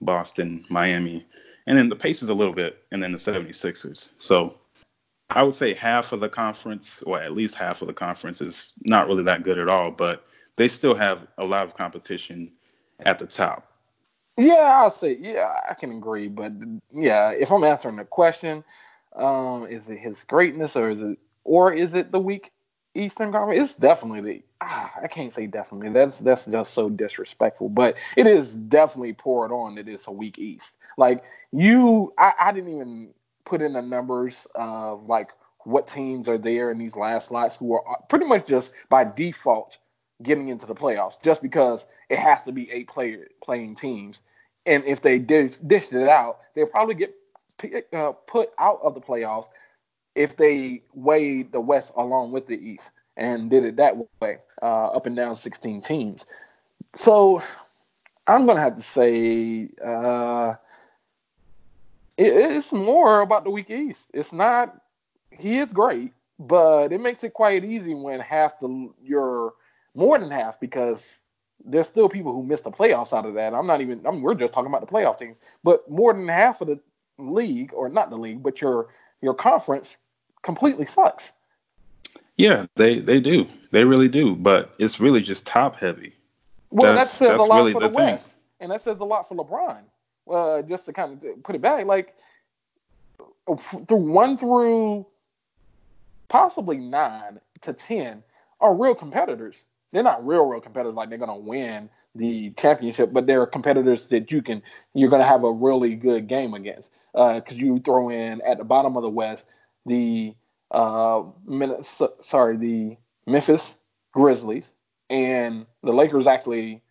Boston, 0.00 0.64
Miami, 0.68 1.26
and 1.66 1.76
then 1.76 1.88
the 1.88 1.96
Pacers 1.96 2.28
a 2.28 2.34
little 2.34 2.52
bit, 2.52 2.82
and 2.92 3.02
then 3.02 3.12
the 3.12 3.18
76ers. 3.18 4.10
So 4.18 4.56
I 5.30 5.42
would 5.42 5.54
say 5.54 5.74
half 5.74 6.12
of 6.12 6.20
the 6.20 6.28
conference, 6.28 7.02
or 7.02 7.20
at 7.20 7.32
least 7.32 7.54
half 7.54 7.82
of 7.82 7.88
the 7.88 7.94
conference, 7.94 8.40
is 8.40 8.72
not 8.84 9.08
really 9.08 9.24
that 9.24 9.42
good 9.42 9.58
at 9.58 9.68
all, 9.68 9.90
but 9.90 10.24
they 10.56 10.68
still 10.68 10.94
have 10.94 11.26
a 11.38 11.44
lot 11.44 11.64
of 11.64 11.76
competition 11.76 12.52
at 13.00 13.18
the 13.18 13.26
top. 13.26 13.71
Yeah, 14.46 14.80
I'll 14.82 14.90
say, 14.90 15.16
yeah, 15.20 15.60
I 15.68 15.74
can 15.74 15.92
agree. 15.92 16.28
But 16.28 16.52
yeah, 16.92 17.30
if 17.32 17.50
I'm 17.52 17.64
answering 17.64 17.96
the 17.96 18.04
question, 18.04 18.64
um, 19.16 19.66
is 19.66 19.88
it 19.88 19.98
his 19.98 20.24
greatness 20.24 20.76
or 20.76 20.90
is 20.90 21.00
it, 21.00 21.18
or 21.44 21.72
is 21.72 21.94
it 21.94 22.12
the 22.12 22.20
weak 22.20 22.50
Eastern 22.94 23.32
Conference. 23.32 23.60
It's 23.60 23.74
definitely 23.74 24.20
the 24.20 24.42
ah, 24.60 24.92
I 25.02 25.08
can't 25.08 25.32
say 25.32 25.46
definitely. 25.46 25.90
That's 25.90 26.18
that's 26.18 26.46
just 26.46 26.74
so 26.74 26.90
disrespectful. 26.90 27.68
But 27.68 27.96
it 28.16 28.26
is 28.26 28.54
definitely 28.54 29.14
poured 29.14 29.50
on 29.52 29.76
that 29.76 29.88
it's 29.88 30.06
a 30.06 30.12
weak 30.12 30.38
East. 30.38 30.76
Like 30.98 31.24
you, 31.52 32.12
I, 32.18 32.32
I 32.38 32.52
didn't 32.52 32.74
even 32.74 33.14
put 33.44 33.62
in 33.62 33.72
the 33.72 33.82
numbers 33.82 34.46
of 34.54 35.06
like 35.06 35.30
what 35.64 35.88
teams 35.88 36.28
are 36.28 36.38
there 36.38 36.70
in 36.70 36.78
these 36.78 36.96
last 36.96 37.28
slots 37.28 37.56
who 37.56 37.74
are 37.74 37.98
pretty 38.08 38.26
much 38.26 38.46
just 38.46 38.74
by 38.88 39.04
default 39.04 39.78
getting 40.22 40.48
into 40.48 40.66
the 40.66 40.74
playoffs, 40.74 41.20
just 41.22 41.42
because 41.42 41.86
it 42.08 42.18
has 42.18 42.42
to 42.44 42.52
be 42.52 42.70
eight 42.70 42.88
player 42.88 43.28
playing 43.42 43.74
teams. 43.74 44.22
And 44.64 44.84
if 44.84 45.02
they 45.02 45.18
dish, 45.18 45.56
dished 45.56 45.92
it 45.92 46.08
out, 46.08 46.38
they'll 46.54 46.66
probably 46.66 46.94
get 46.94 47.14
uh, 47.92 48.12
put 48.26 48.50
out 48.58 48.78
of 48.82 48.94
the 48.94 49.00
playoffs 49.00 49.46
if 50.14 50.36
they 50.36 50.82
weighed 50.94 51.52
the 51.52 51.60
West 51.60 51.92
along 51.96 52.32
with 52.32 52.46
the 52.46 52.56
East 52.56 52.92
and 53.16 53.50
did 53.50 53.64
it 53.64 53.76
that 53.76 53.96
way, 54.20 54.38
uh, 54.62 54.86
up 54.86 55.06
and 55.06 55.16
down 55.16 55.36
16 55.36 55.80
teams. 55.82 56.26
So 56.94 57.42
I'm 58.26 58.46
gonna 58.46 58.60
have 58.60 58.76
to 58.76 58.82
say 58.82 59.68
uh, 59.84 60.54
it, 62.16 62.32
it's 62.32 62.72
more 62.72 63.20
about 63.20 63.44
the 63.44 63.50
weak 63.50 63.70
East. 63.70 64.10
It's 64.12 64.32
not. 64.32 64.76
He 65.30 65.58
is 65.58 65.72
great, 65.72 66.12
but 66.38 66.92
it 66.92 67.00
makes 67.00 67.24
it 67.24 67.32
quite 67.32 67.64
easy 67.64 67.94
when 67.94 68.20
half 68.20 68.60
the 68.60 68.90
you're 69.02 69.54
more 69.94 70.18
than 70.18 70.30
half 70.30 70.60
because 70.60 71.20
there's 71.64 71.88
still 71.88 72.08
people 72.08 72.32
who 72.32 72.42
miss 72.42 72.60
the 72.60 72.70
playoffs 72.70 73.16
out 73.16 73.26
of 73.26 73.34
that. 73.34 73.54
I'm 73.54 73.66
not 73.66 73.80
even. 73.80 74.06
I 74.06 74.10
mean, 74.10 74.22
we're 74.22 74.34
just 74.34 74.52
talking 74.52 74.68
about 74.68 74.80
the 74.80 74.92
playoff 74.92 75.18
teams, 75.18 75.38
but 75.62 75.88
more 75.90 76.12
than 76.12 76.28
half 76.28 76.60
of 76.60 76.68
the 76.68 76.80
league, 77.18 77.72
or 77.74 77.88
not 77.88 78.10
the 78.10 78.16
league, 78.16 78.42
but 78.42 78.60
your 78.60 78.88
your 79.20 79.34
conference 79.34 79.98
completely 80.42 80.84
sucks. 80.84 81.32
Yeah, 82.36 82.66
they 82.76 82.98
they 83.00 83.20
do. 83.20 83.46
They 83.70 83.84
really 83.84 84.08
do. 84.08 84.34
But 84.34 84.74
it's 84.78 85.00
really 85.00 85.22
just 85.22 85.46
top 85.46 85.76
heavy. 85.76 86.14
Well, 86.70 86.94
that's, 86.94 87.18
that 87.18 87.26
says 87.26 87.40
a 87.40 87.42
lot 87.42 87.58
really 87.58 87.72
for 87.72 87.80
the, 87.80 87.88
the 87.88 87.94
West, 87.94 88.32
and 88.60 88.70
that 88.70 88.80
says 88.80 88.98
a 89.00 89.04
lot 89.04 89.28
for 89.28 89.34
LeBron. 89.34 89.82
Uh, 90.30 90.62
just 90.62 90.86
to 90.86 90.92
kind 90.92 91.22
of 91.24 91.42
put 91.42 91.56
it 91.56 91.60
back, 91.60 91.84
like 91.84 92.14
through 93.88 93.96
one 93.96 94.36
through 94.36 95.06
possibly 96.28 96.78
nine 96.78 97.40
to 97.60 97.72
ten 97.72 98.22
are 98.60 98.74
real 98.74 98.94
competitors. 98.94 99.66
They're 99.92 100.02
not 100.02 100.26
real, 100.26 100.46
real 100.46 100.60
competitors 100.60 100.94
like 100.94 101.08
they're 101.08 101.18
gonna 101.18 101.36
win 101.36 101.90
the 102.14 102.50
championship, 102.50 103.12
but 103.12 103.26
they're 103.26 103.46
competitors 103.46 104.06
that 104.06 104.32
you 104.32 104.42
can 104.42 104.62
you're 104.94 105.10
gonna 105.10 105.24
have 105.24 105.44
a 105.44 105.52
really 105.52 105.94
good 105.94 106.26
game 106.26 106.54
against. 106.54 106.90
Because 107.12 107.52
uh, 107.52 107.56
you 107.56 107.78
throw 107.78 108.10
in 108.10 108.40
at 108.42 108.58
the 108.58 108.64
bottom 108.64 108.96
of 108.96 109.02
the 109.02 109.10
West 109.10 109.46
the 109.86 110.34
uh, 110.70 111.22
sorry, 112.20 112.56
the 112.56 112.96
Memphis 113.26 113.74
Grizzlies, 114.12 114.72
and 115.10 115.66
the 115.82 115.92
Lakers 115.92 116.26
actually 116.26 116.82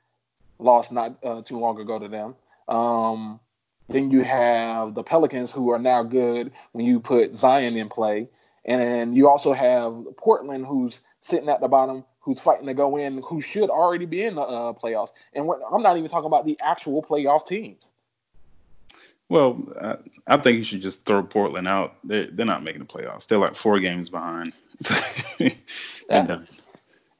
lost 0.60 0.92
not 0.92 1.18
uh, 1.24 1.42
too 1.42 1.58
long 1.58 1.80
ago 1.80 1.98
to 2.00 2.08
them. 2.08 2.36
Um, 2.68 3.40
then 3.90 4.12
you 4.12 4.22
have 4.22 4.94
the 4.94 5.04
Pelicans, 5.04 5.52
who 5.52 5.72
are 5.72 5.80
now 5.80 6.04
good 6.04 6.52
when 6.72 6.86
you 6.86 7.00
put 7.00 7.36
Zion 7.36 7.76
in 7.76 7.90
play, 7.90 8.30
and 8.64 8.80
then 8.80 9.16
you 9.16 9.28
also 9.28 9.52
have 9.54 10.06
Portland, 10.18 10.66
who's 10.66 11.02
sitting 11.20 11.50
at 11.50 11.60
the 11.60 11.68
bottom, 11.68 12.06
who's 12.22 12.40
fighting 12.40 12.68
to 12.68 12.74
go 12.74 12.98
in, 12.98 13.22
who 13.24 13.42
should 13.42 13.70
already 13.70 14.06
be 14.06 14.24
in 14.24 14.36
the 14.36 14.42
uh, 14.42 14.74
playoffs. 14.74 15.10
And 15.34 15.50
I'm 15.72 15.82
not 15.82 15.98
even 15.98 16.10
talking 16.10 16.28
about 16.28 16.46
the 16.46 16.58
actual 16.62 17.04
playoff 17.04 17.46
teams. 17.46 17.92
Well, 19.28 19.64
I, 19.82 19.96
I, 20.28 20.38
think 20.38 20.58
you 20.58 20.64
should 20.64 20.82
just 20.82 21.06
throw 21.06 21.24
Portland 21.24 21.68
out. 21.68 21.96
They're, 22.04 22.28
they're 22.30 22.46
not 22.46 22.64
making 22.64 22.82
the 22.82 22.86
playoffs. 22.86 23.28
They're 23.28 23.38
like 23.38 23.56
four 23.56 23.80
games 23.80 24.10
behind. 24.10 24.54
yeah. 25.40 26.40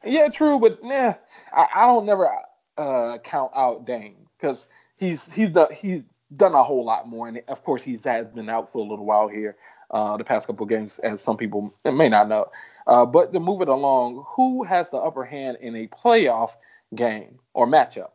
yeah, 0.04 0.28
true, 0.28 0.60
but 0.60 0.80
yeah, 0.84 1.16
I, 1.54 1.68
I 1.74 1.86
don't 1.86 2.06
never 2.06 2.30
uh, 2.78 3.18
count 3.24 3.54
out 3.56 3.86
Dame 3.86 4.28
because 4.38 4.68
he's 4.98 5.32
he's 5.32 5.52
done 5.52 5.68
he's 5.72 6.02
done 6.36 6.54
a 6.54 6.64
whole 6.64 6.84
lot 6.84 7.08
more, 7.08 7.30
and 7.30 7.42
of 7.48 7.64
course 7.64 7.82
he's 7.82 8.04
has 8.04 8.28
been 8.28 8.50
out 8.50 8.70
for 8.70 8.80
a 8.80 8.90
little 8.90 9.06
while 9.06 9.30
here, 9.30 9.56
uh, 9.92 10.18
the 10.18 10.24
past 10.24 10.48
couple 10.48 10.66
games, 10.66 11.00
as 11.00 11.22
some 11.22 11.38
people 11.38 11.74
may 11.86 12.10
not 12.10 12.28
know. 12.28 12.48
Uh, 12.88 13.06
but 13.06 13.32
to 13.34 13.40
move 13.40 13.62
it 13.62 13.68
along, 13.68 14.26
who 14.28 14.64
has 14.64 14.90
the 14.90 14.98
upper 14.98 15.24
hand 15.24 15.58
in 15.62 15.76
a 15.76 15.88
playoff 15.88 16.56
game 16.96 17.40
or 17.54 17.68
matchup 17.68 18.12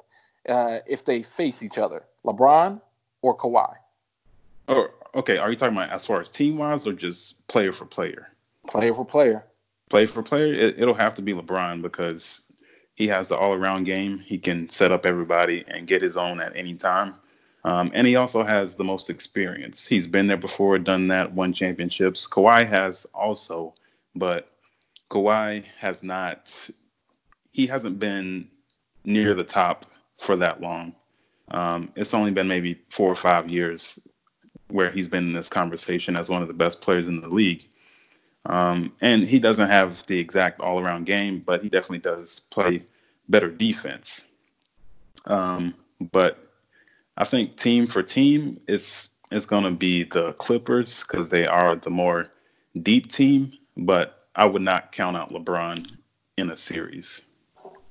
uh, 0.49 0.79
if 0.87 1.05
they 1.05 1.23
face 1.23 1.63
each 1.63 1.79
other, 1.79 2.05
LeBron 2.25 2.81
or 3.23 3.37
Kawhi? 3.37 3.75
Oh, 4.69 4.89
okay. 5.15 5.39
Are 5.39 5.51
you 5.51 5.57
talking 5.57 5.77
about 5.77 5.91
as 5.91 6.07
far 6.07 6.21
as 6.21 6.31
team 6.31 6.59
wise 6.59 6.87
or 6.87 6.93
just 6.93 7.47
player 7.49 7.73
for 7.73 7.85
player? 7.85 8.29
Player 8.67 8.95
for 8.95 9.05
player. 9.05 9.45
Player 9.89 10.07
for 10.07 10.23
player. 10.23 10.53
It, 10.53 10.81
it'll 10.81 10.95
have 10.95 11.15
to 11.15 11.23
be 11.23 11.33
LeBron 11.33 11.83
because 11.83 12.43
he 12.95 13.07
has 13.09 13.29
the 13.29 13.37
all 13.37 13.53
around 13.53 13.85
game. 13.85 14.19
He 14.19 14.39
can 14.39 14.69
set 14.69 14.91
up 14.91 15.07
everybody 15.07 15.65
and 15.69 15.87
get 15.87 16.03
his 16.03 16.17
own 16.17 16.41
at 16.41 16.57
any 16.57 16.75
time. 16.75 17.15
Um, 17.65 17.91
and 17.95 18.07
he 18.07 18.17
also 18.17 18.45
has 18.45 18.77
the 18.77 18.85
most 18.85 19.11
experience. 19.11 19.87
He's 19.87 20.07
been 20.07 20.29
there 20.29 20.37
before, 20.37 20.79
done 20.79 21.09
that, 21.09 21.33
won 21.33 21.53
championships. 21.53 22.29
Kawhi 22.29 22.69
has 22.69 23.07
also, 23.13 23.75
but 24.15 24.49
Kawhi 25.11 25.65
has 25.79 26.03
not. 26.03 26.69
He 27.53 27.67
hasn't 27.67 27.99
been 27.99 28.49
near 29.05 29.35
the 29.35 29.45
top 29.45 29.87
for 30.19 30.37
that 30.37 30.61
long. 30.61 30.95
Um, 31.51 31.91
it's 31.95 32.15
only 32.15 32.33
been 32.33 32.49
maybe 32.49 32.81
four 32.91 33.11
or 33.11 33.17
five 33.17 33.49
years 33.49 33.99
where 34.69 34.91
he's 34.91 35.09
been 35.09 35.29
in 35.29 35.33
this 35.33 35.49
conversation 35.49 36.17
as 36.17 36.29
one 36.29 36.43
of 36.43 36.49
the 36.49 36.55
best 36.55 36.81
players 36.81 37.07
in 37.07 37.21
the 37.21 37.29
league. 37.29 37.69
Um, 38.47 38.93
and 39.01 39.25
he 39.25 39.39
doesn't 39.39 39.69
have 39.69 40.05
the 40.07 40.19
exact 40.19 40.61
all 40.61 40.81
around 40.81 41.07
game, 41.07 41.43
but 41.45 41.63
he 41.63 41.69
definitely 41.69 41.99
does 41.99 42.41
play 42.51 42.83
better 43.29 43.51
defense. 43.51 44.25
Um, 45.25 45.75
but 46.01 46.39
I 47.17 47.25
think 47.25 47.57
team 47.57 47.87
for 47.87 48.03
team, 48.03 48.61
it's 48.69 49.09
it's 49.31 49.47
going 49.47 49.65
to 49.65 49.73
be 49.73 50.05
the 50.05 50.33
Clippers 50.35 51.03
because 51.03 51.29
they 51.29 51.47
are 51.47 51.75
the 51.75 51.91
more 51.91 52.29
deep 52.81 53.11
team. 53.11 53.53
But 53.77 54.26
I 54.37 54.45
would 54.45 54.63
not 54.63 54.93
count 54.93 55.17
out 55.17 55.31
LeBron 55.31 55.91
in 56.37 56.51
a 56.51 56.57
series. 56.57 57.23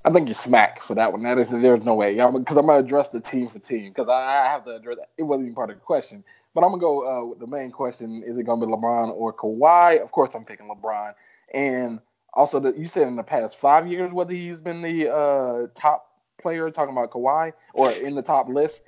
I 0.06 0.12
think 0.12 0.28
you 0.28 0.36
smack 0.36 0.82
for 0.84 0.94
that 0.94 1.12
one. 1.12 1.24
That 1.24 1.40
is, 1.40 1.50
there's 1.50 1.84
no 1.84 1.96
way. 1.96 2.14
Because 2.14 2.58
I'm, 2.58 2.68
gonna 2.68 2.78
address 2.78 3.08
the 3.08 3.20
team 3.20 3.50
for 3.50 3.58
team 3.58 3.92
because 3.92 4.08
I, 4.08 4.46
I, 4.46 4.48
have 4.50 4.64
to 4.66 4.76
address. 4.76 4.98
It 5.18 5.24
wasn't 5.24 5.48
even 5.48 5.56
part 5.56 5.72
of 5.72 5.78
the 5.78 5.82
question, 5.82 6.24
but 6.54 6.64
I'm 6.64 6.70
gonna 6.70 6.80
go 6.80 7.24
uh, 7.24 7.26
with 7.26 7.40
the 7.40 7.48
main 7.48 7.72
question: 7.72 8.24
Is 8.24 8.38
it 8.38 8.46
gonna 8.46 8.64
be 8.64 8.72
LeBron 8.72 9.12
or 9.16 9.34
Kawhi? 9.34 10.00
Of 10.00 10.12
course, 10.12 10.36
I'm 10.36 10.46
picking 10.46 10.68
LeBron. 10.68 11.16
And 11.56 12.00
also, 12.36 12.60
the, 12.60 12.74
you 12.78 12.88
said 12.88 13.08
in 13.08 13.16
the 13.16 13.24
past 13.24 13.58
five 13.58 13.88
years 13.88 14.14
whether 14.14 14.34
he's 14.34 14.60
been 14.60 14.84
the 14.84 15.12
uh, 15.12 15.68
top 15.74 16.06
player, 16.40 16.70
talking 16.70 16.96
about 16.96 17.10
Kawhi, 17.10 17.54
or 17.74 17.90
in 17.90 18.14
the 18.14 18.22
top 18.22 18.48
list. 18.48 18.82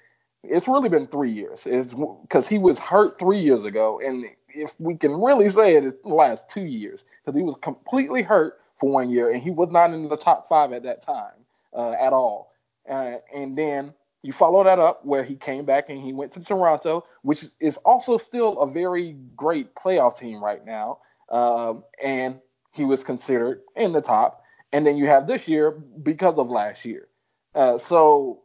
It's 0.43 0.67
really 0.67 0.87
been 0.87 1.07
three 1.07 1.31
years. 1.31 1.65
It's 1.65 1.95
because 2.21 2.47
he 2.47 2.59
was 2.59 2.77
hurt 2.77 3.17
three 3.17 3.39
years 3.39 3.63
ago, 3.63 3.99
and 4.05 4.23
if 4.57 4.73
we 4.79 4.95
can 4.95 5.21
really 5.21 5.49
say 5.49 5.75
it, 5.75 5.85
it's 5.85 6.01
the 6.03 6.09
last 6.09 6.49
two 6.49 6.65
years 6.65 7.05
because 7.19 7.37
he 7.37 7.43
was 7.43 7.55
completely 7.57 8.21
hurt 8.21 8.59
for 8.79 8.91
one 8.91 9.09
year, 9.09 9.29
and 9.29 9.41
he 9.41 9.51
was 9.51 9.69
not 9.69 9.91
in 9.91 10.07
the 10.09 10.17
top 10.17 10.47
five 10.47 10.71
at 10.73 10.83
that 10.83 11.01
time 11.01 11.33
uh, 11.73 11.91
at 11.91 12.13
all. 12.13 12.51
Uh, 12.89 13.15
and 13.35 13.57
then 13.57 13.93
you 14.21 14.31
follow 14.31 14.63
that 14.63 14.79
up 14.79 15.05
where 15.05 15.23
he 15.23 15.35
came 15.35 15.65
back 15.65 15.89
and 15.89 16.01
he 16.01 16.13
went 16.13 16.31
to 16.33 16.43
Toronto, 16.43 17.05
which 17.21 17.45
is 17.59 17.77
also 17.77 18.17
still 18.17 18.59
a 18.59 18.67
very 18.67 19.15
great 19.35 19.75
playoff 19.75 20.17
team 20.17 20.43
right 20.43 20.65
now. 20.65 20.99
Um, 21.29 21.83
and 22.03 22.39
he 22.73 22.85
was 22.85 23.03
considered 23.03 23.61
in 23.75 23.93
the 23.93 24.01
top. 24.01 24.43
And 24.73 24.85
then 24.85 24.97
you 24.97 25.05
have 25.07 25.27
this 25.27 25.47
year 25.47 25.71
because 25.71 26.37
of 26.37 26.49
last 26.49 26.83
year. 26.83 27.07
Uh, 27.55 27.77
so, 27.77 28.41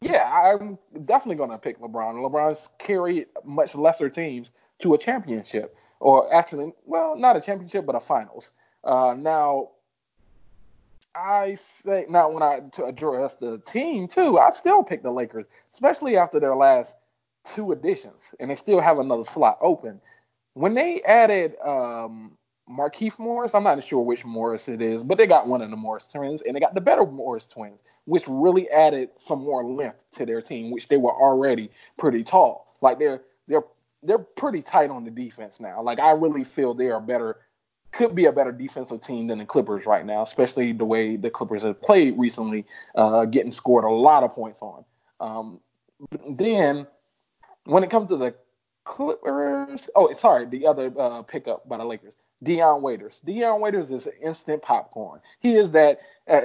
yeah, 0.00 0.28
I'm 0.28 0.78
definitely 1.04 1.36
going 1.36 1.50
to 1.50 1.58
pick 1.58 1.78
LeBron. 1.80 2.14
LeBron's 2.14 2.68
carried 2.78 3.26
much 3.44 3.74
lesser 3.74 4.10
teams 4.10 4.50
to 4.82 4.94
a 4.94 4.98
championship, 4.98 5.76
or 6.00 6.32
actually, 6.34 6.72
well, 6.84 7.16
not 7.16 7.36
a 7.36 7.40
championship, 7.40 7.86
but 7.86 7.94
a 7.94 8.00
finals. 8.00 8.50
Uh, 8.84 9.14
now, 9.16 9.70
I 11.14 11.56
say 11.84 12.06
now 12.08 12.30
when 12.30 12.42
I 12.42 12.60
to 12.72 12.84
address 12.84 13.34
the 13.34 13.58
team 13.58 14.08
too, 14.08 14.38
I 14.38 14.50
still 14.50 14.82
pick 14.82 15.02
the 15.02 15.10
Lakers, 15.10 15.46
especially 15.72 16.16
after 16.16 16.40
their 16.40 16.56
last 16.56 16.96
two 17.44 17.72
additions, 17.72 18.22
and 18.40 18.50
they 18.50 18.56
still 18.56 18.80
have 18.80 18.98
another 18.98 19.24
slot 19.24 19.58
open. 19.60 20.00
When 20.54 20.74
they 20.74 21.02
added 21.02 21.54
um, 21.64 22.36
Markieff 22.68 23.18
Morris, 23.18 23.54
I'm 23.54 23.64
not 23.64 23.82
sure 23.84 24.02
which 24.02 24.24
Morris 24.24 24.68
it 24.68 24.80
is, 24.80 25.02
but 25.02 25.18
they 25.18 25.26
got 25.26 25.48
one 25.48 25.62
of 25.62 25.70
the 25.70 25.76
Morris 25.76 26.06
twins, 26.06 26.42
and 26.42 26.54
they 26.56 26.60
got 26.60 26.74
the 26.74 26.80
better 26.80 27.04
Morris 27.04 27.46
twins, 27.46 27.80
which 28.06 28.24
really 28.26 28.68
added 28.70 29.10
some 29.16 29.40
more 29.40 29.64
length 29.64 30.04
to 30.12 30.26
their 30.26 30.40
team, 30.40 30.70
which 30.70 30.88
they 30.88 30.98
were 30.98 31.12
already 31.12 31.70
pretty 31.98 32.24
tall. 32.24 32.74
Like 32.80 32.98
they're 32.98 33.22
they're 33.48 33.64
they're 34.02 34.18
pretty 34.18 34.62
tight 34.62 34.90
on 34.90 35.04
the 35.04 35.10
defense 35.10 35.60
now. 35.60 35.82
Like 35.82 36.00
I 36.00 36.12
really 36.12 36.44
feel 36.44 36.74
they 36.74 36.90
are 36.90 37.00
better 37.00 37.38
could 37.92 38.14
be 38.14 38.24
a 38.24 38.32
better 38.32 38.52
defensive 38.52 39.00
team 39.02 39.26
than 39.26 39.38
the 39.38 39.44
Clippers 39.44 39.84
right 39.84 40.04
now, 40.04 40.22
especially 40.22 40.72
the 40.72 40.84
way 40.84 41.16
the 41.16 41.30
Clippers 41.30 41.62
have 41.62 41.80
played 41.82 42.18
recently, 42.18 42.64
uh, 42.94 43.26
getting 43.26 43.52
scored 43.52 43.84
a 43.84 43.90
lot 43.90 44.24
of 44.24 44.32
points 44.32 44.60
on. 44.62 44.84
Um, 45.20 45.60
then 46.28 46.86
when 47.64 47.84
it 47.84 47.90
comes 47.90 48.08
to 48.08 48.16
the 48.16 48.34
Clippers, 48.84 49.90
oh, 49.94 50.12
sorry, 50.14 50.46
the 50.46 50.66
other 50.66 50.92
uh, 50.98 51.22
pickup 51.22 51.68
by 51.68 51.76
the 51.76 51.84
Lakers, 51.84 52.16
Dion 52.42 52.82
Waiters. 52.82 53.20
Dion 53.24 53.60
Waiters 53.60 53.92
is 53.92 54.06
an 54.06 54.14
instant 54.22 54.62
popcorn. 54.62 55.20
He 55.40 55.54
is 55.54 55.70
that. 55.72 56.00
Uh, 56.28 56.42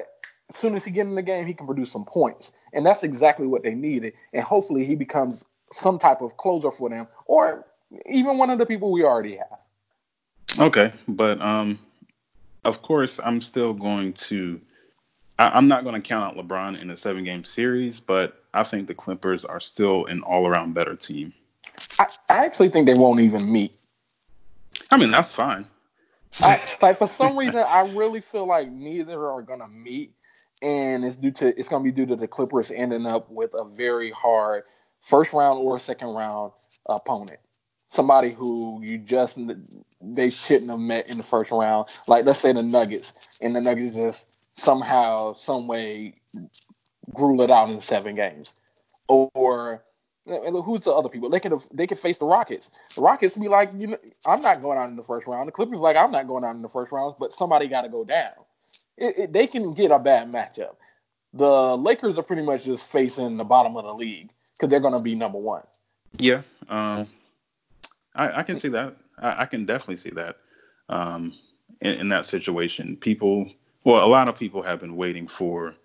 as 0.49 0.55
soon 0.55 0.75
as 0.75 0.85
he 0.85 0.91
get 0.91 1.05
in 1.05 1.15
the 1.15 1.21
game, 1.21 1.45
he 1.45 1.53
can 1.53 1.65
produce 1.65 1.91
some 1.91 2.05
points, 2.05 2.53
and 2.71 2.85
that's 2.85 3.03
exactly 3.03 3.45
what 3.47 3.63
they 3.63 3.75
needed. 3.75 4.13
And 4.31 4.41
hopefully, 4.41 4.85
he 4.85 4.95
becomes 4.95 5.43
some 5.71 5.99
type 5.99 6.21
of 6.21 6.37
closer 6.37 6.71
for 6.71 6.89
them, 6.89 7.07
or 7.25 7.65
even 8.05 8.37
one 8.37 8.49
of 8.49 8.59
the 8.59 8.65
people 8.65 8.91
we 8.91 9.03
already 9.03 9.37
have. 9.37 9.59
Okay, 10.59 10.91
but 11.07 11.41
um, 11.41 11.79
of 12.63 12.81
course, 12.81 13.19
I'm 13.23 13.41
still 13.41 13.73
going 13.73 14.13
to. 14.13 14.59
I, 15.39 15.57
am 15.57 15.67
not 15.67 15.83
going 15.83 15.95
to 15.95 16.01
count 16.01 16.37
out 16.37 16.47
LeBron 16.47 16.81
in 16.81 16.89
a 16.89 16.97
seven 16.97 17.23
game 17.23 17.43
series, 17.43 17.99
but 17.99 18.43
I 18.53 18.63
think 18.63 18.87
the 18.87 18.95
Clippers 18.95 19.45
are 19.45 19.59
still 19.59 20.05
an 20.07 20.21
all 20.21 20.47
around 20.47 20.73
better 20.73 20.95
team. 20.95 21.33
I, 21.99 22.07
I 22.29 22.45
actually 22.45 22.69
think 22.69 22.87
they 22.87 22.95
won't 22.95 23.19
even 23.19 23.51
meet. 23.51 23.75
I 24.89 24.97
mean, 24.97 25.11
that's 25.11 25.31
fine. 25.31 25.67
I, 26.41 26.61
like 26.81 26.97
for 26.97 27.07
some 27.07 27.37
reason, 27.37 27.63
I 27.67 27.91
really 27.93 28.21
feel 28.21 28.47
like 28.47 28.69
neither 28.69 29.29
are 29.29 29.41
gonna 29.41 29.67
meet, 29.67 30.13
and 30.61 31.05
it's 31.05 31.15
due 31.15 31.31
to 31.31 31.57
it's 31.57 31.67
gonna 31.67 31.83
be 31.83 31.91
due 31.91 32.05
to 32.07 32.15
the 32.15 32.27
Clippers 32.27 32.71
ending 32.71 33.05
up 33.05 33.29
with 33.29 33.53
a 33.53 33.63
very 33.63 34.11
hard 34.11 34.63
first 35.01 35.33
round 35.33 35.59
or 35.59 35.79
second 35.79 36.09
round 36.09 36.51
opponent 36.87 37.39
somebody 37.89 38.31
who 38.31 38.81
you 38.83 38.97
just 38.97 39.39
they 40.01 40.29
shouldn't 40.29 40.69
have 40.69 40.79
met 40.79 41.09
in 41.09 41.17
the 41.17 41.23
first 41.23 41.51
round. 41.51 41.87
Like 42.07 42.25
let's 42.25 42.39
say 42.39 42.51
the 42.51 42.63
Nuggets, 42.63 43.13
and 43.41 43.55
the 43.55 43.61
Nuggets 43.61 43.95
just 43.95 44.25
somehow, 44.57 45.33
some 45.33 45.67
way, 45.67 46.15
gruel 47.13 47.41
it 47.41 47.51
out 47.51 47.69
in 47.69 47.81
seven 47.81 48.15
games. 48.15 48.53
Or 49.07 49.83
who's 50.25 50.81
the 50.81 50.91
other 50.91 51.09
people? 51.09 51.29
They 51.29 51.39
could 51.39 51.53
they 51.73 51.87
could 51.87 51.97
face 51.97 52.17
the 52.17 52.25
Rockets. 52.25 52.69
The 52.95 53.01
Rockets 53.01 53.37
be 53.37 53.47
like, 53.47 53.71
you 53.77 53.87
know, 53.87 53.97
I'm 54.25 54.41
not 54.41 54.61
going 54.61 54.77
out 54.77 54.89
in 54.89 54.95
the 54.95 55.03
first 55.03 55.27
round. 55.27 55.47
The 55.47 55.53
Clippers 55.53 55.79
like, 55.79 55.95
I'm 55.95 56.11
not 56.11 56.27
going 56.27 56.43
out 56.43 56.55
in 56.55 56.61
the 56.61 56.69
first 56.69 56.91
round, 56.91 57.15
but 57.19 57.31
somebody 57.31 57.67
got 57.67 57.83
to 57.83 57.89
go 57.89 58.03
down. 58.03 58.33
It, 58.97 59.17
it, 59.17 59.33
they 59.33 59.47
can 59.47 59.71
get 59.71 59.91
a 59.91 59.99
bad 59.99 60.29
matchup. 60.31 60.75
The 61.33 61.77
Lakers 61.77 62.17
are 62.17 62.23
pretty 62.23 62.41
much 62.41 62.65
just 62.65 62.91
facing 62.91 63.37
the 63.37 63.43
bottom 63.45 63.77
of 63.77 63.85
the 63.85 63.93
league 63.93 64.31
because 64.57 64.69
they're 64.69 64.79
going 64.79 64.97
to 64.97 65.03
be 65.03 65.15
number 65.15 65.37
one. 65.37 65.63
Yeah, 66.17 66.41
um, 66.69 67.07
I, 68.15 68.39
I 68.39 68.43
can 68.43 68.57
see 68.57 68.69
that. 68.69 68.95
I, 69.19 69.43
I, 69.43 69.45
can 69.45 69.65
definitely 69.65 69.97
see 69.97 70.11
that. 70.11 70.37
Um, 70.89 71.33
in, 71.81 71.93
in, 71.99 72.09
that 72.09 72.25
situation, 72.25 72.95
people, 72.95 73.51
well, 73.83 74.03
a 74.03 74.07
lot 74.07 74.29
of 74.29 74.37
people 74.37 74.61
have 74.63 74.79
been 74.79 74.95
waiting 74.95 75.27
for 75.27 75.75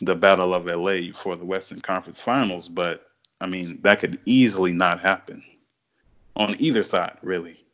the 0.00 0.14
Battle 0.14 0.54
of 0.54 0.66
LA 0.66 1.12
for 1.12 1.36
the 1.36 1.44
Western 1.44 1.80
Conference 1.80 2.20
Finals, 2.20 2.68
but 2.68 3.10
I 3.40 3.46
mean, 3.46 3.80
that 3.82 4.00
could 4.00 4.18
easily 4.24 4.72
not 4.72 5.00
happen 5.00 5.42
on 6.36 6.56
either 6.58 6.82
side, 6.82 7.16
really. 7.22 7.64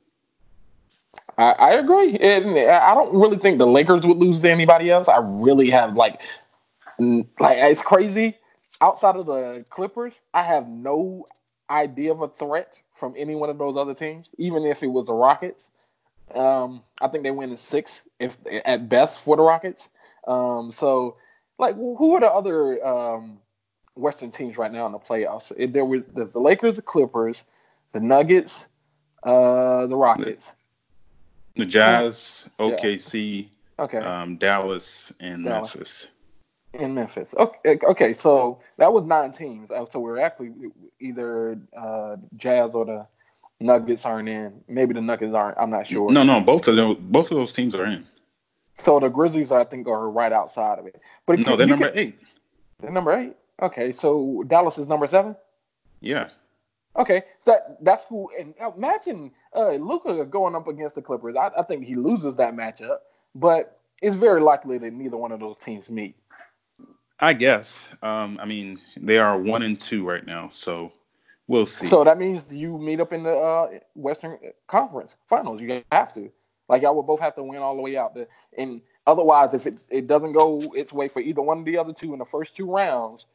I, 1.38 1.52
I 1.52 1.70
agree. 1.74 2.16
And 2.16 2.58
I 2.58 2.94
don't 2.94 3.14
really 3.14 3.38
think 3.38 3.58
the 3.58 3.66
Lakers 3.66 4.06
would 4.06 4.16
lose 4.16 4.40
to 4.40 4.50
anybody 4.50 4.90
else. 4.90 5.08
I 5.08 5.18
really 5.22 5.70
have 5.70 5.96
like, 5.96 6.20
like 6.98 7.58
it's 7.58 7.82
crazy. 7.82 8.36
Outside 8.80 9.16
of 9.16 9.26
the 9.26 9.64
Clippers, 9.68 10.20
I 10.32 10.42
have 10.42 10.68
no 10.68 11.26
idea 11.68 12.12
of 12.12 12.22
a 12.22 12.28
threat 12.28 12.80
from 12.94 13.14
any 13.16 13.34
one 13.34 13.50
of 13.50 13.58
those 13.58 13.76
other 13.76 13.94
teams, 13.94 14.30
even 14.38 14.64
if 14.64 14.82
it 14.82 14.88
was 14.88 15.06
the 15.06 15.14
Rockets. 15.14 15.70
Um, 16.34 16.82
I 17.00 17.08
think 17.08 17.24
they 17.24 17.30
win 17.30 17.50
in 17.50 17.58
six, 17.58 18.02
if 18.18 18.38
at 18.64 18.88
best 18.88 19.24
for 19.24 19.36
the 19.36 19.42
Rockets. 19.42 19.90
Um, 20.26 20.70
so, 20.70 21.16
like, 21.58 21.74
who 21.74 22.14
are 22.14 22.20
the 22.20 22.30
other 22.30 22.84
um, 22.86 23.38
Western 23.94 24.30
teams 24.30 24.56
right 24.56 24.72
now 24.72 24.86
in 24.86 24.92
the 24.92 24.98
playoffs? 24.98 25.52
If 25.56 25.72
there 25.72 25.84
were 25.84 26.00
the 26.00 26.38
Lakers, 26.38 26.76
the 26.76 26.82
Clippers, 26.82 27.44
the 27.92 28.00
Nuggets, 28.00 28.66
uh, 29.24 29.86
the 29.86 29.96
Rockets, 29.96 30.54
the 31.56 31.66
Jazz, 31.66 32.44
OKC, 32.58 33.48
yeah. 33.78 33.84
okay, 33.84 33.98
um, 33.98 34.36
Dallas, 34.36 35.12
and 35.20 35.44
Dallas. 35.44 35.74
Memphis 35.74 36.06
in 36.74 36.94
Memphis. 36.94 37.34
Okay, 37.36 37.78
okay, 37.82 38.12
so 38.12 38.60
that 38.76 38.92
was 38.92 39.04
nine 39.04 39.32
teams. 39.32 39.70
Uh, 39.70 39.86
so 39.86 40.00
we 40.00 40.10
are 40.10 40.20
actually 40.20 40.52
either 41.00 41.58
uh, 41.76 42.16
Jazz 42.36 42.74
or 42.74 42.84
the 42.84 43.06
Nuggets 43.60 44.04
aren't 44.04 44.28
in. 44.28 44.62
Maybe 44.68 44.94
the 44.94 45.00
Nuggets 45.00 45.34
aren't. 45.34 45.58
I'm 45.58 45.70
not 45.70 45.86
sure. 45.86 46.10
No, 46.10 46.22
no, 46.22 46.40
both 46.40 46.68
of 46.68 46.76
them, 46.76 46.96
both 47.00 47.30
of 47.30 47.36
those 47.36 47.52
teams 47.52 47.74
are 47.74 47.86
in. 47.86 48.06
So 48.74 48.98
the 48.98 49.08
Grizzlies, 49.08 49.52
I 49.52 49.64
think, 49.64 49.86
are 49.86 50.10
right 50.10 50.32
outside 50.32 50.78
of 50.78 50.86
it. 50.86 51.00
But 51.26 51.40
no, 51.40 51.56
they're 51.56 51.66
number 51.66 51.92
eight. 51.94 52.18
They're 52.80 52.90
number 52.90 53.12
eight. 53.12 53.34
Okay, 53.60 53.92
so 53.92 54.42
Dallas 54.46 54.78
is 54.78 54.86
number 54.86 55.06
seven. 55.06 55.36
Yeah. 56.00 56.30
Okay, 56.96 57.22
that 57.44 57.76
that's 57.82 58.04
cool. 58.06 58.30
And 58.38 58.54
imagine 58.76 59.32
uh, 59.54 59.72
Luka 59.72 60.24
going 60.24 60.54
up 60.54 60.66
against 60.66 60.94
the 60.94 61.02
Clippers. 61.02 61.36
I, 61.36 61.50
I 61.58 61.62
think 61.62 61.84
he 61.84 61.94
loses 61.94 62.34
that 62.36 62.54
matchup, 62.54 62.98
but 63.34 63.78
it's 64.02 64.16
very 64.16 64.40
likely 64.40 64.78
that 64.78 64.92
neither 64.92 65.16
one 65.16 65.30
of 65.30 65.40
those 65.40 65.58
teams 65.58 65.90
meet. 65.90 66.16
I 67.20 67.34
guess. 67.34 67.86
Um, 68.02 68.38
I 68.40 68.46
mean, 68.46 68.80
they 68.96 69.18
are 69.18 69.38
one 69.38 69.62
and 69.62 69.78
two 69.78 70.08
right 70.08 70.24
now, 70.24 70.48
so 70.50 70.90
we'll 71.46 71.66
see. 71.66 71.86
So 71.86 72.02
that 72.02 72.18
means 72.18 72.50
you 72.50 72.78
meet 72.78 72.98
up 72.98 73.12
in 73.12 73.22
the 73.22 73.30
uh, 73.36 73.68
Western 73.94 74.38
Conference 74.66 75.16
Finals. 75.28 75.60
You 75.60 75.82
have 75.92 76.14
to. 76.14 76.32
Like 76.68 76.82
y'all 76.82 76.94
will 76.94 77.02
both 77.02 77.20
have 77.20 77.34
to 77.34 77.42
win 77.42 77.58
all 77.58 77.76
the 77.76 77.82
way 77.82 77.96
out. 77.96 78.14
To, 78.14 78.26
and 78.56 78.80
otherwise, 79.06 79.52
if 79.52 79.66
it, 79.66 79.84
it 79.90 80.06
doesn't 80.06 80.32
go 80.32 80.60
its 80.74 80.92
way 80.92 81.08
for 81.08 81.20
either 81.20 81.42
one 81.42 81.58
of 81.58 81.64
the 81.64 81.76
other 81.76 81.92
two 81.92 82.12
in 82.12 82.18
the 82.18 82.24
first 82.24 82.56
two 82.56 82.70
rounds, 82.70 83.26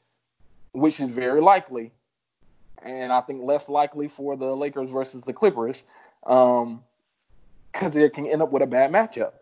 which 0.72 1.00
is 1.00 1.12
very 1.12 1.42
likely, 1.42 1.92
and 2.82 3.12
I 3.12 3.22
think 3.22 3.44
less 3.44 3.70
likely 3.70 4.08
for 4.08 4.36
the 4.36 4.56
Lakers 4.56 4.90
versus 4.90 5.22
the 5.24 5.34
Clippers, 5.34 5.84
um, 6.26 6.82
because 7.72 7.92
they 7.92 8.10
can 8.10 8.26
end 8.26 8.42
up 8.42 8.52
with 8.52 8.64
a 8.64 8.68
bad 8.68 8.92
matchup. 8.92 9.34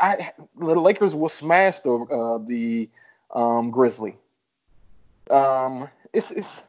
I, 0.00 0.32
the 0.58 0.74
Lakers 0.74 1.14
will 1.14 1.28
smash 1.28 1.80
the 1.80 1.92
uh, 1.92 2.38
the 2.46 2.88
um, 3.34 3.70
Grizzly. 3.70 4.16
Um, 5.30 5.88
it's 6.12 6.30
it's 6.30 6.62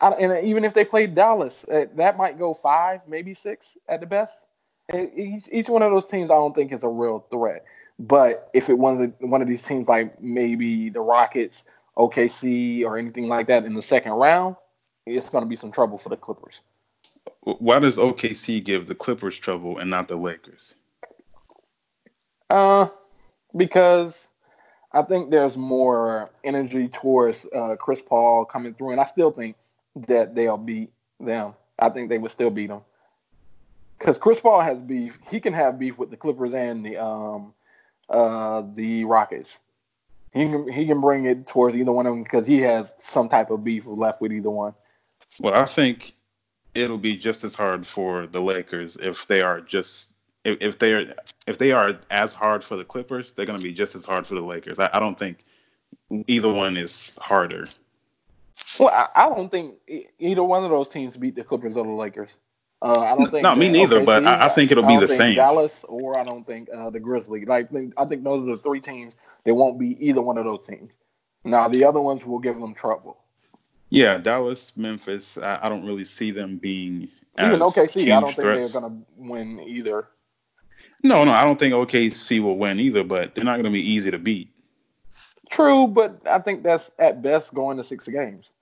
I, 0.00 0.10
and 0.10 0.46
even 0.46 0.64
if 0.64 0.74
they 0.74 0.84
play 0.84 1.06
Dallas, 1.06 1.64
uh, 1.64 1.86
that 1.96 2.16
might 2.16 2.38
go 2.38 2.54
five, 2.54 3.06
maybe 3.06 3.34
six 3.34 3.76
at 3.88 4.00
the 4.00 4.06
best. 4.06 4.46
Each, 4.92 5.48
each 5.52 5.68
one 5.68 5.82
of 5.82 5.92
those 5.92 6.06
teams, 6.06 6.30
I 6.30 6.34
don't 6.34 6.54
think 6.54 6.72
is 6.72 6.82
a 6.82 6.88
real 6.88 7.24
threat. 7.30 7.64
But 7.98 8.50
if 8.54 8.68
it 8.68 8.78
one 8.78 8.98
was 8.98 9.10
one 9.20 9.42
of 9.42 9.46
these 9.46 9.62
teams 9.62 9.86
like 9.88 10.20
maybe 10.20 10.88
the 10.88 11.00
Rockets, 11.00 11.64
OKC, 11.96 12.84
or 12.84 12.96
anything 12.96 13.28
like 13.28 13.46
that 13.48 13.64
in 13.64 13.74
the 13.74 13.82
second 13.82 14.12
round, 14.12 14.56
it's 15.06 15.30
going 15.30 15.44
to 15.44 15.48
be 15.48 15.54
some 15.54 15.70
trouble 15.70 15.98
for 15.98 16.08
the 16.08 16.16
Clippers. 16.16 16.60
Why 17.42 17.78
does 17.78 17.98
OKC 17.98 18.64
give 18.64 18.86
the 18.86 18.94
Clippers 18.94 19.38
trouble 19.38 19.78
and 19.78 19.90
not 19.90 20.08
the 20.08 20.16
Lakers? 20.16 20.76
Uh, 22.50 22.88
because 23.56 24.28
I 24.92 25.02
think 25.02 25.30
there's 25.30 25.56
more 25.56 26.30
energy 26.44 26.88
towards 26.88 27.46
uh, 27.54 27.76
Chris 27.76 28.02
Paul 28.02 28.44
coming 28.44 28.74
through, 28.74 28.90
and 28.90 29.00
I 29.00 29.04
still 29.04 29.30
think 29.30 29.56
that 29.94 30.34
they'll 30.34 30.58
beat 30.58 30.92
them. 31.18 31.54
I 31.78 31.88
think 31.88 32.10
they 32.10 32.18
would 32.18 32.30
still 32.30 32.50
beat 32.50 32.68
them 32.68 32.82
because 34.00 34.18
Chris 34.18 34.40
Paul 34.40 34.60
has 34.60 34.82
beef. 34.82 35.18
He 35.30 35.40
can 35.40 35.52
have 35.52 35.78
beef 35.78 35.98
with 35.98 36.10
the 36.10 36.16
Clippers 36.16 36.54
and 36.54 36.84
the 36.84 36.96
um 36.96 37.54
uh 38.08 38.62
the 38.74 39.04
Rockets. 39.04 39.60
He 40.32 40.48
can 40.48 40.70
he 40.72 40.86
can 40.86 41.00
bring 41.00 41.26
it 41.26 41.46
towards 41.46 41.76
either 41.76 41.92
one 41.92 42.06
of 42.06 42.14
them 42.14 42.22
because 42.22 42.46
he 42.46 42.60
has 42.62 42.94
some 42.98 43.28
type 43.28 43.50
of 43.50 43.62
beef 43.62 43.86
left 43.86 44.20
with 44.20 44.32
either 44.32 44.50
one. 44.50 44.74
Well, 45.40 45.54
I 45.54 45.66
think 45.66 46.14
it'll 46.74 46.98
be 46.98 47.16
just 47.16 47.44
as 47.44 47.54
hard 47.54 47.86
for 47.86 48.26
the 48.26 48.40
Lakers 48.40 48.96
if 48.96 49.26
they 49.26 49.42
are 49.42 49.60
just 49.60 50.14
if, 50.44 50.58
if 50.60 50.78
they 50.78 50.92
are 50.92 51.14
if 51.46 51.58
they 51.58 51.72
are 51.72 51.98
as 52.10 52.32
hard 52.32 52.64
for 52.64 52.76
the 52.76 52.84
Clippers, 52.84 53.32
they're 53.32 53.46
going 53.46 53.58
to 53.58 53.62
be 53.62 53.72
just 53.72 53.94
as 53.94 54.04
hard 54.04 54.26
for 54.26 54.34
the 54.34 54.40
Lakers. 54.40 54.78
I, 54.78 54.90
I 54.92 55.00
don't 55.00 55.18
think 55.18 55.44
either 56.26 56.52
one 56.52 56.76
is 56.76 57.18
harder. 57.20 57.64
Well, 58.78 58.88
I, 58.88 59.08
I, 59.14 59.28
don't 59.28 59.50
think 59.50 59.78
either 60.18 60.42
one 60.42 60.64
of 60.64 60.70
those 60.70 60.88
teams 60.88 61.16
beat 61.16 61.34
the 61.34 61.44
Clippers 61.44 61.76
or 61.76 61.84
the 61.84 61.90
Lakers. 61.90 62.36
Uh, 62.82 63.00
I 63.00 63.16
don't 63.16 63.30
think. 63.30 63.42
No, 63.42 63.54
me 63.54 63.70
neither. 63.70 64.00
OKC, 64.00 64.06
but 64.06 64.26
I, 64.26 64.46
I, 64.46 64.48
think 64.48 64.70
it'll 64.70 64.86
be 64.86 64.98
the 64.98 65.08
same. 65.08 65.34
Dallas 65.34 65.84
or 65.88 66.18
I 66.18 66.24
don't 66.24 66.46
think 66.46 66.68
uh, 66.74 66.90
the 66.90 67.00
Grizzlies. 67.00 67.46
Like 67.46 67.70
I 67.98 68.04
think 68.04 68.24
those 68.24 68.42
are 68.42 68.56
the 68.56 68.62
three 68.62 68.80
teams. 68.80 69.16
They 69.44 69.52
won't 69.52 69.78
be 69.78 69.96
either 70.06 70.22
one 70.22 70.38
of 70.38 70.44
those 70.44 70.66
teams. 70.66 70.94
Now 71.44 71.68
the 71.68 71.84
other 71.84 72.00
ones 72.00 72.24
will 72.24 72.38
give 72.38 72.58
them 72.58 72.74
trouble. 72.74 73.18
Yeah, 73.90 74.18
Dallas, 74.18 74.76
Memphis. 74.76 75.36
I, 75.36 75.58
I 75.62 75.68
don't 75.68 75.84
really 75.84 76.04
see 76.04 76.30
them 76.30 76.56
being 76.56 77.08
even 77.38 77.60
OKC. 77.60 78.04
I 78.04 78.20
don't 78.20 78.32
threats. 78.32 78.36
think 78.36 78.72
they're 78.72 78.80
gonna 78.80 79.02
win 79.16 79.60
either. 79.60 80.08
No, 81.02 81.24
no, 81.24 81.32
I 81.32 81.44
don't 81.44 81.58
think 81.58 81.72
OKC 81.72 82.42
will 82.42 82.58
win 82.58 82.78
either, 82.78 83.04
but 83.04 83.34
they're 83.34 83.44
not 83.44 83.54
going 83.54 83.64
to 83.64 83.70
be 83.70 83.90
easy 83.90 84.10
to 84.10 84.18
beat. 84.18 84.50
True, 85.50 85.88
but 85.88 86.20
I 86.26 86.38
think 86.38 86.62
that's 86.62 86.90
at 86.98 87.22
best 87.22 87.54
going 87.54 87.76
to 87.78 87.84
six 87.84 88.06
games. 88.06 88.52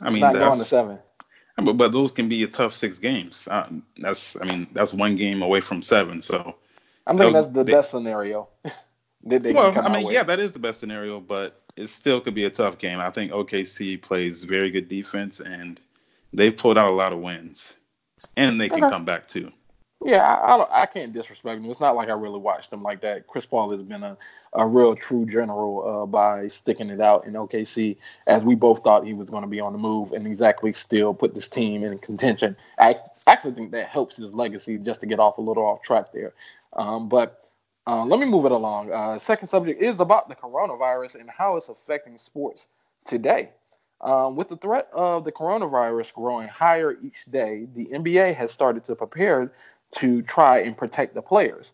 I 0.00 0.10
mean, 0.10 0.20
not 0.20 0.32
going 0.32 0.58
to 0.58 0.64
seven. 0.64 0.98
But, 1.56 1.74
but 1.74 1.92
those 1.92 2.10
can 2.10 2.28
be 2.28 2.42
a 2.42 2.48
tough 2.48 2.72
six 2.72 2.98
games. 2.98 3.46
Uh, 3.50 3.68
that's 3.98 4.36
I 4.40 4.44
mean 4.44 4.66
that's 4.72 4.94
one 4.94 5.16
game 5.16 5.42
away 5.42 5.60
from 5.60 5.82
seven. 5.82 6.22
So 6.22 6.56
I'm 7.06 7.18
thinking 7.18 7.34
that's 7.34 7.48
the 7.48 7.64
they, 7.64 7.72
best 7.72 7.90
scenario. 7.90 8.48
well, 9.22 9.78
I 9.78 9.92
mean, 9.92 10.10
yeah, 10.10 10.24
that 10.24 10.40
is 10.40 10.52
the 10.52 10.58
best 10.58 10.80
scenario, 10.80 11.20
but 11.20 11.62
it 11.76 11.88
still 11.88 12.20
could 12.20 12.34
be 12.34 12.44
a 12.44 12.50
tough 12.50 12.78
game. 12.78 12.98
I 12.98 13.10
think 13.10 13.32
OKC 13.32 14.00
plays 14.00 14.42
very 14.44 14.70
good 14.70 14.88
defense, 14.88 15.40
and 15.40 15.80
they've 16.32 16.56
pulled 16.56 16.78
out 16.78 16.90
a 16.90 16.94
lot 16.94 17.12
of 17.12 17.18
wins, 17.18 17.74
and 18.36 18.60
they 18.60 18.68
can 18.68 18.82
okay. 18.84 18.90
come 18.90 19.04
back 19.04 19.28
too. 19.28 19.50
Yeah, 20.02 20.26
I, 20.26 20.56
I, 20.56 20.82
I, 20.82 20.86
can't 20.86 21.12
disrespect 21.12 21.58
him. 21.58 21.66
It's 21.66 21.78
not 21.78 21.94
like 21.94 22.08
I 22.08 22.14
really 22.14 22.38
watched 22.38 22.72
him 22.72 22.82
like 22.82 23.02
that. 23.02 23.26
Chris 23.26 23.44
Paul 23.44 23.70
has 23.70 23.82
been 23.82 24.02
a, 24.02 24.16
a 24.54 24.66
real 24.66 24.94
true 24.94 25.26
general 25.26 25.86
uh, 25.86 26.06
by 26.06 26.48
sticking 26.48 26.88
it 26.88 27.02
out 27.02 27.26
in 27.26 27.34
OKC, 27.34 27.98
as 28.26 28.42
we 28.42 28.54
both 28.54 28.82
thought 28.82 29.04
he 29.04 29.12
was 29.12 29.28
going 29.28 29.42
to 29.42 29.48
be 29.48 29.60
on 29.60 29.74
the 29.74 29.78
move, 29.78 30.12
and 30.12 30.26
exactly 30.26 30.72
still 30.72 31.12
put 31.12 31.34
this 31.34 31.48
team 31.48 31.84
in 31.84 31.98
contention. 31.98 32.56
I 32.78 32.96
actually 33.26 33.52
think 33.52 33.72
that 33.72 33.88
helps 33.88 34.16
his 34.16 34.32
legacy 34.32 34.78
just 34.78 35.00
to 35.00 35.06
get 35.06 35.20
off 35.20 35.36
a 35.36 35.42
little 35.42 35.64
off 35.66 35.82
track 35.82 36.12
there. 36.14 36.32
Um, 36.72 37.10
but 37.10 37.46
uh, 37.86 38.04
let 38.06 38.20
me 38.20 38.26
move 38.26 38.46
it 38.46 38.52
along. 38.52 38.90
Uh, 38.90 39.18
second 39.18 39.48
subject 39.48 39.82
is 39.82 40.00
about 40.00 40.30
the 40.30 40.34
coronavirus 40.34 41.16
and 41.16 41.28
how 41.28 41.56
it's 41.56 41.68
affecting 41.68 42.16
sports 42.16 42.68
today. 43.04 43.50
Um, 44.00 44.34
with 44.34 44.48
the 44.48 44.56
threat 44.56 44.88
of 44.94 45.24
the 45.24 45.32
coronavirus 45.32 46.14
growing 46.14 46.48
higher 46.48 46.96
each 47.02 47.26
day, 47.26 47.66
the 47.74 47.86
NBA 47.86 48.34
has 48.34 48.50
started 48.50 48.84
to 48.84 48.96
prepare 48.96 49.52
to 49.96 50.22
try 50.22 50.58
and 50.58 50.76
protect 50.76 51.14
the 51.14 51.22
players. 51.22 51.72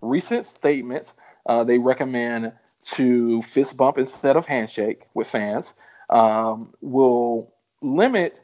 Recent 0.00 0.46
statements 0.46 1.14
uh, 1.46 1.64
they 1.64 1.78
recommend 1.78 2.52
to 2.92 3.42
fist 3.42 3.76
bump 3.76 3.98
instead 3.98 4.36
of 4.36 4.46
handshake 4.46 5.06
with 5.14 5.28
fans 5.28 5.74
um, 6.10 6.72
will 6.80 7.52
limit 7.82 8.40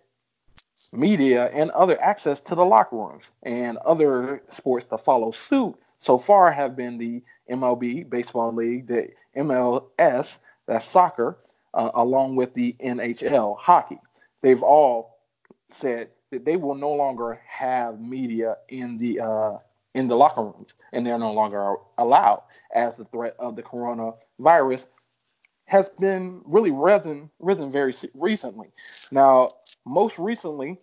media 0.92 1.46
and 1.46 1.70
other 1.70 2.00
access 2.00 2.40
to 2.40 2.54
the 2.54 2.64
locker 2.64 2.96
rooms 2.96 3.30
and 3.42 3.76
other 3.78 4.42
sports 4.50 4.86
to 4.86 4.98
follow 4.98 5.30
suit 5.30 5.74
so 5.98 6.18
far 6.18 6.50
have 6.50 6.76
been 6.76 6.98
the 6.98 7.22
MLB 7.50 8.08
baseball 8.08 8.52
league 8.52 8.86
the 8.86 9.08
MLS 9.36 10.38
that's 10.66 10.84
soccer 10.84 11.38
uh, 11.72 11.90
along 11.94 12.36
with 12.36 12.54
the 12.54 12.76
NHL 12.80 13.58
hockey 13.58 13.98
they've 14.42 14.62
all 14.62 15.18
said 15.70 16.10
that 16.34 16.44
they 16.44 16.56
will 16.56 16.74
no 16.74 16.92
longer 16.92 17.40
have 17.46 18.00
media 18.00 18.56
in 18.68 18.98
the 18.98 19.20
uh, 19.20 19.58
in 19.94 20.08
the 20.08 20.16
locker 20.16 20.42
rooms, 20.42 20.74
and 20.92 21.06
they're 21.06 21.18
no 21.18 21.32
longer 21.32 21.76
allowed 21.96 22.42
as 22.74 22.96
the 22.96 23.04
threat 23.04 23.36
of 23.38 23.54
the 23.54 23.62
coronavirus 23.62 24.86
has 25.66 25.88
been 26.00 26.42
really 26.44 26.72
risen 26.72 27.30
risen 27.38 27.70
very 27.70 27.92
recently. 28.14 28.68
Now, 29.12 29.50
most 29.86 30.18
recently, 30.18 30.78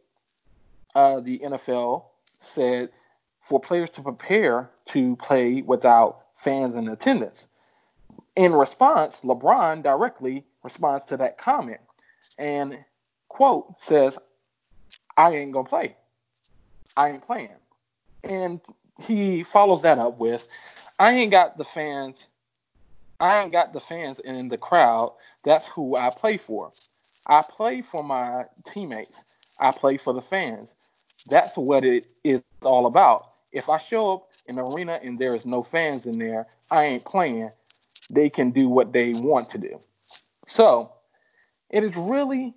uh, 0.95 1.19
the 1.19 1.39
NFL 1.39 2.05
said 2.39 2.89
for 3.41 3.59
players 3.59 3.89
to 3.91 4.01
prepare 4.01 4.69
to 4.85 5.17
play 5.17 5.61
without 5.61 6.27
fans 6.35 6.75
in 6.75 6.87
attendance. 6.87 7.49
In 8.37 8.53
response, 8.53 9.21
LeBron 9.21 9.83
directly 9.83 10.45
responds 10.63 11.05
to 11.05 11.17
that 11.17 11.37
comment 11.37 11.81
and 12.37 12.77
quote 13.27 13.81
says, 13.81 14.17
I 15.21 15.35
ain't 15.35 15.51
gonna 15.51 15.69
play. 15.69 15.95
I 16.97 17.09
ain't 17.11 17.21
playing. 17.21 17.59
And 18.23 18.59
he 18.99 19.43
follows 19.43 19.83
that 19.83 19.99
up 19.99 20.17
with, 20.17 20.47
I 20.97 21.11
ain't 21.11 21.29
got 21.29 21.59
the 21.59 21.63
fans. 21.63 22.27
I 23.19 23.43
ain't 23.43 23.51
got 23.51 23.71
the 23.71 23.79
fans 23.79 24.19
in 24.19 24.49
the 24.49 24.57
crowd. 24.57 25.13
That's 25.43 25.67
who 25.67 25.95
I 25.95 26.09
play 26.09 26.37
for. 26.37 26.71
I 27.27 27.43
play 27.47 27.83
for 27.83 28.03
my 28.03 28.45
teammates. 28.65 29.23
I 29.59 29.71
play 29.71 29.97
for 29.97 30.11
the 30.11 30.21
fans. 30.21 30.73
That's 31.29 31.55
what 31.55 31.85
it 31.85 32.07
is 32.23 32.41
all 32.63 32.87
about. 32.87 33.33
If 33.51 33.69
I 33.69 33.77
show 33.77 34.13
up 34.13 34.29
in 34.47 34.55
the 34.55 34.63
arena 34.63 34.99
and 35.03 35.19
there 35.19 35.35
is 35.35 35.45
no 35.45 35.61
fans 35.61 36.07
in 36.07 36.17
there, 36.17 36.47
I 36.71 36.85
ain't 36.85 37.05
playing. 37.05 37.51
They 38.09 38.31
can 38.31 38.49
do 38.49 38.67
what 38.69 38.91
they 38.91 39.13
want 39.13 39.51
to 39.51 39.59
do. 39.59 39.79
So 40.47 40.93
it 41.69 41.83
is 41.83 41.95
really 41.95 42.55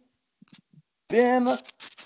been 1.08 1.48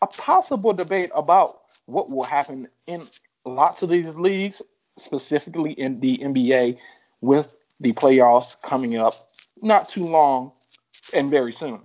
a 0.02 0.06
possible 0.06 0.72
debate 0.72 1.10
about 1.14 1.60
what 1.86 2.10
will 2.10 2.24
happen 2.24 2.68
in 2.86 3.02
lots 3.44 3.82
of 3.82 3.88
these 3.88 4.16
leagues, 4.16 4.62
specifically 4.98 5.72
in 5.72 6.00
the 6.00 6.18
NBA, 6.18 6.78
with 7.20 7.58
the 7.80 7.92
playoffs 7.92 8.60
coming 8.62 8.96
up 8.98 9.14
not 9.62 9.88
too 9.88 10.02
long 10.02 10.52
and 11.14 11.30
very 11.30 11.52
soon. 11.52 11.80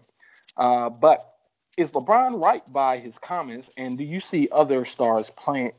Uh, 0.57 0.89
but 0.89 1.37
is 1.77 1.91
LeBron 1.91 2.41
right 2.41 2.61
by 2.71 2.97
his 2.97 3.17
comments, 3.17 3.69
and 3.77 3.97
do 3.97 4.03
you 4.03 4.19
see 4.19 4.47
other 4.51 4.85
stars 4.85 5.29
playing 5.31 5.71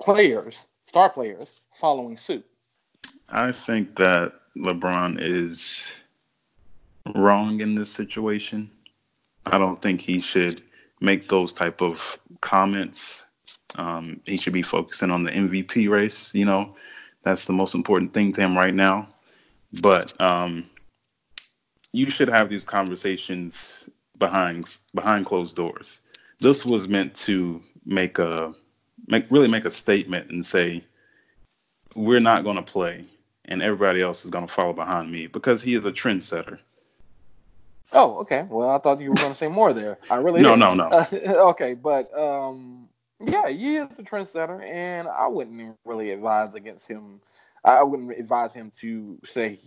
players, 0.00 0.58
star 0.86 1.10
players, 1.10 1.60
following 1.72 2.16
suit? 2.16 2.44
I 3.28 3.52
think 3.52 3.96
that 3.96 4.32
LeBron 4.56 5.18
is 5.20 5.92
wrong 7.14 7.60
in 7.60 7.74
this 7.74 7.90
situation. 7.90 8.70
I 9.52 9.58
don't 9.58 9.80
think 9.80 10.00
he 10.00 10.20
should 10.20 10.62
make 11.00 11.28
those 11.28 11.52
type 11.52 11.80
of 11.80 12.18
comments. 12.40 13.24
Um, 13.76 14.20
he 14.24 14.36
should 14.36 14.52
be 14.52 14.62
focusing 14.62 15.10
on 15.10 15.24
the 15.24 15.30
MVP 15.30 15.88
race. 15.88 16.34
You 16.34 16.44
know, 16.44 16.74
that's 17.22 17.44
the 17.44 17.52
most 17.52 17.74
important 17.74 18.12
thing 18.12 18.32
to 18.32 18.40
him 18.40 18.56
right 18.56 18.74
now. 18.74 19.08
But 19.80 20.18
um, 20.20 20.68
you 21.92 22.10
should 22.10 22.28
have 22.28 22.48
these 22.48 22.64
conversations 22.64 23.88
behind 24.18 24.78
behind 24.94 25.26
closed 25.26 25.56
doors. 25.56 26.00
This 26.40 26.64
was 26.64 26.88
meant 26.88 27.14
to 27.16 27.62
make 27.84 28.18
a 28.18 28.54
make 29.06 29.30
really 29.30 29.48
make 29.48 29.64
a 29.64 29.70
statement 29.70 30.30
and 30.30 30.44
say 30.44 30.84
we're 31.96 32.20
not 32.20 32.44
going 32.44 32.56
to 32.56 32.62
play 32.62 33.04
and 33.46 33.62
everybody 33.62 34.02
else 34.02 34.24
is 34.24 34.30
going 34.30 34.46
to 34.46 34.52
follow 34.52 34.72
behind 34.72 35.10
me 35.10 35.26
because 35.26 35.62
he 35.62 35.74
is 35.74 35.86
a 35.86 35.92
trendsetter. 35.92 36.58
Oh, 37.92 38.18
okay. 38.18 38.46
Well, 38.48 38.70
I 38.70 38.78
thought 38.78 39.00
you 39.00 39.10
were 39.10 39.16
going 39.16 39.32
to 39.32 39.38
say 39.38 39.48
more 39.48 39.72
there. 39.72 39.98
I 40.10 40.16
really 40.16 40.42
no, 40.42 40.54
didn't. 40.56 40.60
no, 40.60 40.74
no. 40.74 40.88
Uh, 40.88 41.06
okay, 41.50 41.74
but 41.74 42.16
um, 42.18 42.88
Yeah, 43.20 43.48
he 43.48 43.76
is 43.76 43.98
a 43.98 44.02
trendsetter, 44.02 44.62
and 44.64 45.08
I 45.08 45.26
wouldn't 45.26 45.76
really 45.84 46.10
advise 46.10 46.54
against 46.54 46.88
him. 46.88 47.20
I 47.64 47.82
wouldn't 47.82 48.12
advise 48.18 48.54
him 48.54 48.70
to 48.80 49.18
say. 49.24 49.58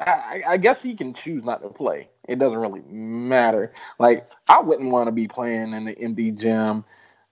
I, 0.00 0.42
I 0.46 0.56
guess 0.58 0.82
he 0.82 0.94
can 0.94 1.12
choose 1.12 1.44
not 1.44 1.62
to 1.62 1.70
play. 1.70 2.08
It 2.28 2.38
doesn't 2.38 2.58
really 2.58 2.82
matter. 2.88 3.72
Like 3.98 4.28
I 4.48 4.60
wouldn't 4.60 4.92
want 4.92 5.08
to 5.08 5.12
be 5.12 5.28
playing 5.28 5.72
in 5.72 5.84
the 5.84 5.98
empty 5.98 6.30
gym 6.30 6.84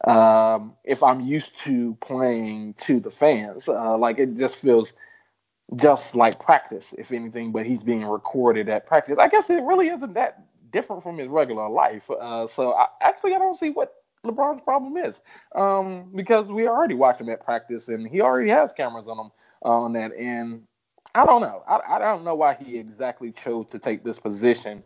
um, 0.04 0.74
if 0.84 1.02
I'm 1.02 1.20
used 1.20 1.58
to 1.60 1.96
playing 2.00 2.74
to 2.74 3.00
the 3.00 3.10
fans. 3.10 3.68
Uh, 3.68 3.96
like 3.98 4.18
it 4.18 4.36
just 4.36 4.62
feels 4.62 4.94
just 5.74 6.14
like 6.14 6.38
practice, 6.38 6.94
if 6.96 7.12
anything. 7.12 7.52
But 7.52 7.66
he's 7.66 7.82
being 7.82 8.04
recorded 8.04 8.68
at 8.68 8.86
practice. 8.86 9.16
I 9.18 9.28
guess 9.28 9.50
it 9.50 9.62
really 9.62 9.88
isn't 9.88 10.14
that 10.14 10.44
different 10.70 11.02
from 11.02 11.18
his 11.18 11.28
regular 11.28 11.68
life. 11.68 12.10
Uh, 12.10 12.46
so 12.46 12.74
I, 12.74 12.86
actually, 13.02 13.34
I 13.34 13.38
don't 13.38 13.58
see 13.58 13.70
what 13.70 13.94
LeBron's 14.24 14.60
problem 14.62 14.96
is, 14.96 15.20
um, 15.54 16.10
because 16.14 16.48
we 16.48 16.68
already 16.68 16.94
watched 16.94 17.20
him 17.20 17.28
at 17.28 17.44
practice, 17.44 17.88
and 17.88 18.06
he 18.08 18.20
already 18.20 18.50
has 18.50 18.72
cameras 18.72 19.08
on 19.08 19.18
him 19.18 19.30
on 19.62 19.92
that. 19.94 20.12
And 20.14 20.62
I 21.14 21.24
don't 21.24 21.40
know. 21.40 21.62
I, 21.68 21.96
I 21.96 21.98
don't 21.98 22.24
know 22.24 22.34
why 22.34 22.54
he 22.54 22.76
exactly 22.76 23.32
chose 23.32 23.66
to 23.68 23.78
take 23.78 24.04
this 24.04 24.18
position, 24.18 24.82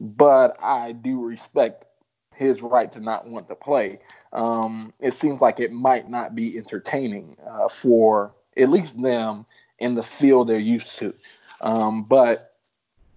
but 0.00 0.56
I 0.62 0.92
do 0.92 1.20
respect 1.22 1.86
his 2.34 2.62
right 2.62 2.90
to 2.92 3.00
not 3.00 3.26
want 3.28 3.48
to 3.48 3.54
play. 3.54 3.98
Um, 4.32 4.92
it 5.00 5.14
seems 5.14 5.40
like 5.40 5.58
it 5.58 5.72
might 5.72 6.08
not 6.08 6.34
be 6.34 6.56
entertaining 6.58 7.36
uh, 7.46 7.68
for 7.68 8.34
at 8.56 8.70
least 8.70 9.00
them 9.00 9.46
in 9.78 9.94
the 9.94 10.02
field 10.02 10.48
they're 10.48 10.58
used 10.58 10.98
to. 10.98 11.14
Um, 11.60 12.04
but 12.04 12.54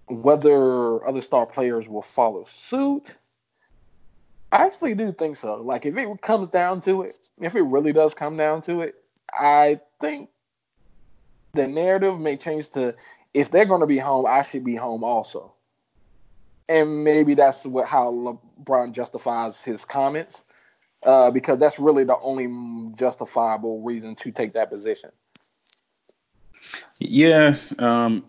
whether 0.06 1.06
other 1.06 1.22
star 1.22 1.46
players 1.46 1.88
will 1.88 2.02
follow 2.02 2.44
suit, 2.44 3.16
I 4.52 4.64
actually 4.66 4.94
do 4.94 5.12
think 5.12 5.36
so. 5.36 5.56
Like 5.56 5.86
if 5.86 5.96
it 5.96 6.22
comes 6.22 6.48
down 6.48 6.80
to 6.82 7.02
it, 7.02 7.30
if 7.40 7.54
it 7.54 7.62
really 7.62 7.92
does 7.92 8.14
come 8.14 8.36
down 8.36 8.62
to 8.62 8.80
it, 8.80 8.96
I 9.32 9.80
think 10.00 10.30
the 11.52 11.68
narrative 11.68 12.18
may 12.18 12.36
change 12.36 12.68
to 12.70 12.94
if 13.32 13.50
they're 13.50 13.64
going 13.64 13.80
to 13.80 13.86
be 13.86 13.98
home, 13.98 14.26
I 14.26 14.42
should 14.42 14.64
be 14.64 14.74
home 14.74 15.04
also. 15.04 15.54
And 16.68 17.04
maybe 17.04 17.34
that's 17.34 17.64
what 17.66 17.86
how 17.86 18.12
LeBron 18.12 18.92
justifies 18.92 19.64
his 19.64 19.84
comments, 19.84 20.44
uh, 21.04 21.30
because 21.30 21.58
that's 21.58 21.78
really 21.78 22.04
the 22.04 22.18
only 22.18 22.92
justifiable 22.94 23.82
reason 23.82 24.14
to 24.16 24.30
take 24.30 24.54
that 24.54 24.70
position. 24.70 25.10
Yeah, 26.98 27.56
um, 27.78 28.24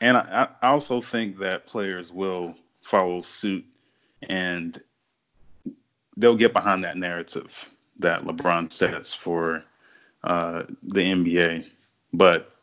and 0.00 0.16
I, 0.16 0.48
I 0.60 0.68
also 0.68 1.00
think 1.00 1.38
that 1.38 1.66
players 1.66 2.12
will 2.12 2.54
follow 2.82 3.20
suit 3.20 3.64
and 4.28 4.80
they'll 6.16 6.36
get 6.36 6.52
behind 6.52 6.84
that 6.84 6.96
narrative 6.96 7.68
that 7.98 8.22
LeBron 8.22 8.70
sets 8.72 9.14
for 9.14 9.62
uh, 10.24 10.64
the 10.82 11.00
NBA. 11.00 11.66
But 12.12 12.54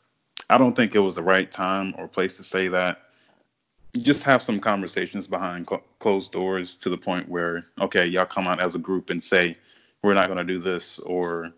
I 0.50 0.58
don't 0.58 0.76
think 0.76 0.96
it 0.96 1.00
was 1.00 1.16
the 1.16 1.24
right 1.24 1.52
time 1.52 1.96
or 1.98 2.08
place 2.08 2.38
to 2.38 2.44
say 2.44 2.68
that. 2.70 3.02
Just 3.98 4.24
have 4.24 4.44
some 4.44 4.60
conversations 4.60 5.26
behind 5.26 5.68
cl- 5.68 5.84
closed 6.00 6.32
doors 6.32 6.76
to 6.78 6.90
the 6.90 6.98
point 6.98 7.28
where, 7.28 7.66
okay, 7.82 8.06
y'all 8.06 8.26
come 8.26 8.48
out 8.48 8.62
as 8.62 8.76
a 8.76 8.80
group 8.80 9.10
and 9.10 9.24
say, 9.24 9.58
we're 10.04 10.14
not 10.14 10.28
going 10.28 10.38
to 10.38 10.44
do 10.44 10.60
this 10.60 11.00
or 11.00 11.52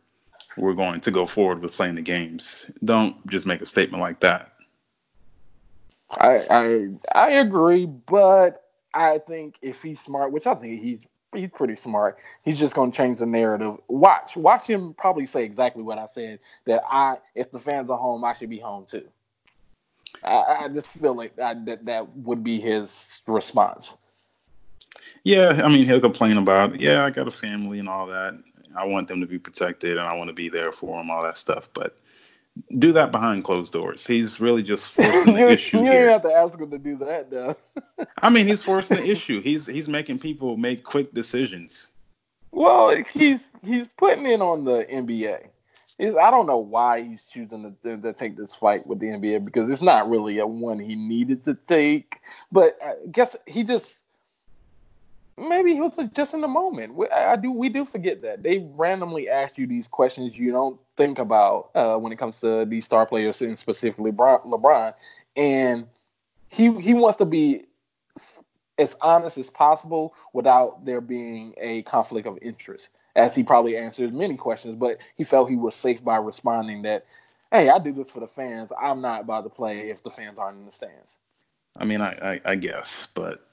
we're 0.57 0.73
going 0.73 1.01
to 1.01 1.11
go 1.11 1.25
forward 1.25 1.61
with 1.61 1.73
playing 1.73 1.95
the 1.95 2.01
games. 2.01 2.69
Don't 2.83 3.25
just 3.27 3.45
make 3.45 3.61
a 3.61 3.65
statement 3.65 4.01
like 4.01 4.19
that. 4.21 4.53
I 6.11 6.45
I, 6.49 6.87
I 7.15 7.29
agree, 7.31 7.85
but 7.85 8.63
I 8.93 9.19
think 9.19 9.57
if 9.61 9.81
he's 9.81 9.99
smart, 9.99 10.31
which 10.31 10.45
I 10.45 10.55
think 10.55 10.81
he's 10.81 11.07
he's 11.33 11.49
pretty 11.49 11.75
smart. 11.75 12.17
He's 12.43 12.59
just 12.59 12.73
gonna 12.73 12.91
change 12.91 13.19
the 13.19 13.25
narrative. 13.25 13.77
Watch, 13.87 14.35
watch 14.35 14.67
him 14.67 14.93
probably 14.93 15.25
say 15.25 15.43
exactly 15.43 15.83
what 15.83 15.97
I 15.97 16.05
said. 16.05 16.39
That 16.65 16.83
I, 16.89 17.17
if 17.35 17.51
the 17.51 17.59
fans 17.59 17.89
are 17.89 17.97
home, 17.97 18.23
I 18.25 18.33
should 18.33 18.49
be 18.49 18.59
home 18.59 18.85
too. 18.85 19.07
I, 20.23 20.63
I 20.63 20.67
just 20.67 20.99
feel 20.99 21.13
like 21.13 21.35
that, 21.37 21.65
that 21.65 21.85
that 21.85 22.15
would 22.17 22.43
be 22.43 22.59
his 22.59 23.21
response. 23.27 23.95
Yeah, 25.23 25.61
I 25.63 25.69
mean 25.69 25.85
he'll 25.85 26.01
complain 26.01 26.37
about, 26.37 26.79
yeah, 26.79 27.05
I 27.05 27.09
got 27.09 27.27
a 27.27 27.31
family 27.31 27.79
and 27.79 27.87
all 27.87 28.07
that. 28.07 28.37
I 28.77 28.86
want 28.86 29.07
them 29.07 29.21
to 29.21 29.27
be 29.27 29.39
protected 29.39 29.97
and 29.97 30.07
I 30.07 30.13
want 30.13 30.29
to 30.29 30.34
be 30.34 30.49
there 30.49 30.71
for 30.71 30.97
them, 30.97 31.10
all 31.10 31.23
that 31.23 31.38
stuff. 31.38 31.69
But 31.73 31.97
do 32.77 32.91
that 32.93 33.12
behind 33.12 33.43
closed 33.43 33.73
doors. 33.73 34.05
He's 34.05 34.39
really 34.39 34.63
just 34.63 34.88
forcing 34.89 35.36
the 35.36 35.49
issue. 35.49 35.79
You 35.79 35.91
here. 35.91 36.12
have 36.12 36.23
to 36.23 36.34
ask 36.34 36.60
him 36.60 36.71
to 36.71 36.77
do 36.77 36.97
that, 36.97 37.31
though. 37.31 37.55
I 38.21 38.29
mean, 38.29 38.47
he's 38.47 38.63
forcing 38.63 38.97
the 38.97 39.10
issue. 39.10 39.41
He's 39.41 39.65
he's 39.65 39.88
making 39.88 40.19
people 40.19 40.57
make 40.57 40.84
quick 40.84 41.13
decisions. 41.13 41.88
Well, 42.51 42.95
he's 43.13 43.49
he's 43.63 43.88
putting 43.88 44.25
in 44.25 44.41
on 44.41 44.65
the 44.65 44.86
NBA. 44.91 45.47
It's, 45.99 46.15
I 46.15 46.31
don't 46.31 46.47
know 46.47 46.57
why 46.57 47.01
he's 47.01 47.23
choosing 47.23 47.75
to, 47.84 47.97
to, 47.97 48.13
take 48.13 48.36
this 48.36 48.55
fight 48.55 48.88
with 48.88 48.99
the 48.99 49.07
NBA 49.07 49.45
because 49.45 49.69
it's 49.69 49.81
not 49.81 50.10
really 50.10 50.39
a 50.39 50.47
one 50.47 50.79
he 50.79 50.95
needed 50.95 51.45
to 51.45 51.53
take. 51.67 52.21
But 52.51 52.77
I 52.84 52.93
guess 53.12 53.36
he 53.45 53.63
just 53.63 53.97
maybe 55.41 55.73
he 55.73 55.82
was 55.82 55.97
just 56.13 56.34
in 56.34 56.41
the 56.41 56.47
moment. 56.47 56.95
We, 56.95 57.10
I 57.10 57.36
do 57.36 57.51
we 57.51 57.69
do 57.69 57.86
forget 57.86 58.21
that 58.21 58.43
they 58.43 58.60
randomly 58.75 59.30
ask 59.30 59.58
you 59.58 59.67
these 59.67 59.88
questions 59.88 60.38
you 60.38 60.51
don't 60.51 60.80
think 60.97 61.19
about 61.19 61.71
uh, 61.75 61.97
when 61.97 62.12
it 62.12 62.17
comes 62.17 62.39
to 62.39 62.65
these 62.65 62.86
star 62.86 63.06
players 63.06 63.41
and 63.41 63.58
specifically 63.58 64.12
LeBron, 64.12 64.93
and 65.36 65.88
he 66.49 66.80
he 66.80 66.93
wants 66.93 67.17
to 67.17 67.25
be 67.25 67.65
as 68.77 68.95
honest 69.01 69.38
as 69.38 69.49
possible 69.49 70.13
without 70.34 70.86
there 70.86 71.01
being 71.01 71.54
a 71.58 71.82
conflict 71.84 72.27
of 72.27 72.38
interest. 72.41 72.91
As 73.15 73.36
he 73.36 73.43
probably 73.43 73.75
answered 73.75 74.13
many 74.13 74.38
questions, 74.38 74.75
but 74.75 74.99
he 75.17 75.25
felt 75.25 75.49
he 75.49 75.58
was 75.58 75.75
safe 75.75 76.01
by 76.04 76.15
responding 76.15 76.84
that, 76.84 77.06
"Hey, 77.51 77.69
I 77.69 77.77
do 77.80 77.91
this 77.91 78.12
for 78.12 78.21
the 78.21 78.27
fans. 78.27 78.71
I'm 78.80 79.01
not 79.01 79.21
about 79.21 79.43
to 79.43 79.49
play 79.49 79.89
if 79.89 80.01
the 80.04 80.10
fans 80.10 80.39
aren't 80.39 80.60
in 80.60 80.65
the 80.65 80.71
stands." 80.71 81.17
I 81.77 81.86
mean, 81.86 82.01
I, 82.01 82.34
I, 82.34 82.41
I 82.45 82.56
guess, 82.56 83.08
but 83.13 83.45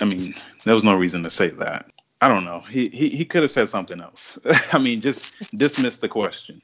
I 0.00 0.04
mean, 0.06 0.34
there 0.64 0.74
was 0.74 0.84
no 0.84 0.94
reason 0.94 1.22
to 1.24 1.30
say 1.30 1.48
that. 1.50 1.90
I 2.20 2.28
don't 2.28 2.44
know. 2.44 2.60
He 2.60 2.88
he, 2.88 3.10
he 3.10 3.24
could 3.24 3.42
have 3.42 3.50
said 3.50 3.68
something 3.68 4.00
else. 4.00 4.38
I 4.72 4.78
mean, 4.78 5.00
just 5.00 5.34
dismiss 5.56 5.98
the 5.98 6.08
question. 6.08 6.62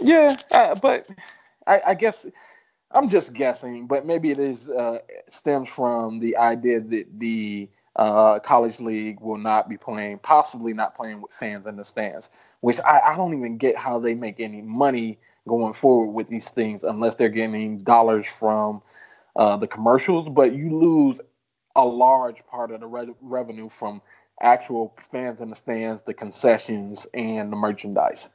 Yeah, 0.00 0.36
uh, 0.52 0.74
but 0.74 1.08
I, 1.66 1.80
I, 1.88 1.94
guess 1.94 2.26
I'm 2.90 3.08
just 3.08 3.32
guessing. 3.32 3.86
But 3.86 4.06
maybe 4.06 4.30
it 4.30 4.38
is 4.38 4.68
uh, 4.68 4.98
stems 5.30 5.68
from 5.68 6.20
the 6.20 6.36
idea 6.36 6.80
that 6.80 7.06
the 7.18 7.68
uh, 7.96 8.38
college 8.40 8.78
league 8.78 9.20
will 9.20 9.38
not 9.38 9.68
be 9.68 9.76
playing, 9.76 10.18
possibly 10.18 10.72
not 10.72 10.94
playing 10.94 11.20
with 11.20 11.32
fans 11.32 11.66
in 11.66 11.76
the 11.76 11.84
stands, 11.84 12.30
which 12.60 12.78
I, 12.80 13.00
I 13.00 13.16
don't 13.16 13.36
even 13.36 13.58
get 13.58 13.76
how 13.76 13.98
they 13.98 14.14
make 14.14 14.38
any 14.38 14.62
money 14.62 15.18
going 15.48 15.72
forward 15.72 16.12
with 16.12 16.28
these 16.28 16.48
things 16.48 16.84
unless 16.84 17.14
they're 17.14 17.28
getting 17.28 17.78
dollars 17.78 18.26
from 18.26 18.82
uh, 19.34 19.56
the 19.56 19.66
commercials. 19.66 20.28
But 20.28 20.54
you 20.54 20.76
lose 20.76 21.20
a 21.76 21.84
large 21.84 22.44
part 22.46 22.72
of 22.72 22.80
the 22.80 22.86
re- 22.86 23.14
revenue 23.20 23.68
from 23.68 24.02
actual 24.40 24.96
fans 25.12 25.40
in 25.40 25.50
the 25.50 25.56
stands, 25.56 26.02
the 26.06 26.14
concessions, 26.14 27.06
and 27.14 27.52
the 27.52 27.56
merchandise. 27.56 28.28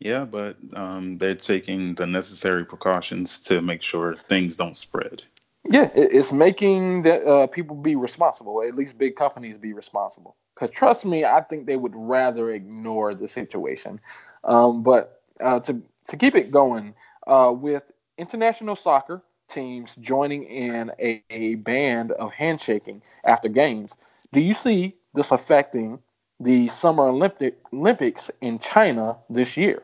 Yeah, 0.00 0.24
but 0.24 0.56
um, 0.74 1.16
they're 1.18 1.34
taking 1.34 1.94
the 1.94 2.06
necessary 2.06 2.64
precautions 2.66 3.38
to 3.40 3.62
make 3.62 3.80
sure 3.80 4.14
things 4.14 4.56
don't 4.56 4.76
spread. 4.76 5.22
Yeah, 5.70 5.88
it's 5.94 6.30
making 6.30 7.02
that 7.02 7.24
uh, 7.24 7.46
people 7.46 7.76
be 7.76 7.96
responsible. 7.96 8.62
At 8.62 8.74
least 8.74 8.98
big 8.98 9.16
companies 9.16 9.56
be 9.56 9.72
responsible. 9.72 10.36
Because 10.54 10.70
trust 10.70 11.06
me, 11.06 11.24
I 11.24 11.40
think 11.40 11.66
they 11.66 11.76
would 11.76 11.94
rather 11.94 12.50
ignore 12.50 13.14
the 13.14 13.28
situation. 13.28 13.98
Um, 14.44 14.82
but 14.82 15.22
uh, 15.40 15.60
to 15.60 15.80
to 16.08 16.16
keep 16.16 16.34
it 16.34 16.50
going 16.50 16.94
uh, 17.26 17.52
with 17.56 17.90
international 18.18 18.76
soccer, 18.76 19.22
teams 19.54 19.94
joining 20.00 20.44
in 20.44 20.90
a, 20.98 21.22
a 21.30 21.54
band 21.54 22.12
of 22.12 22.32
handshaking 22.32 23.00
after 23.24 23.48
games. 23.48 23.96
Do 24.32 24.40
you 24.40 24.52
see 24.52 24.96
this 25.14 25.30
affecting 25.30 26.00
the 26.40 26.68
Summer 26.68 27.04
Olympic 27.08 27.58
Olympics 27.72 28.30
in 28.40 28.58
China 28.58 29.16
this 29.30 29.56
year? 29.56 29.82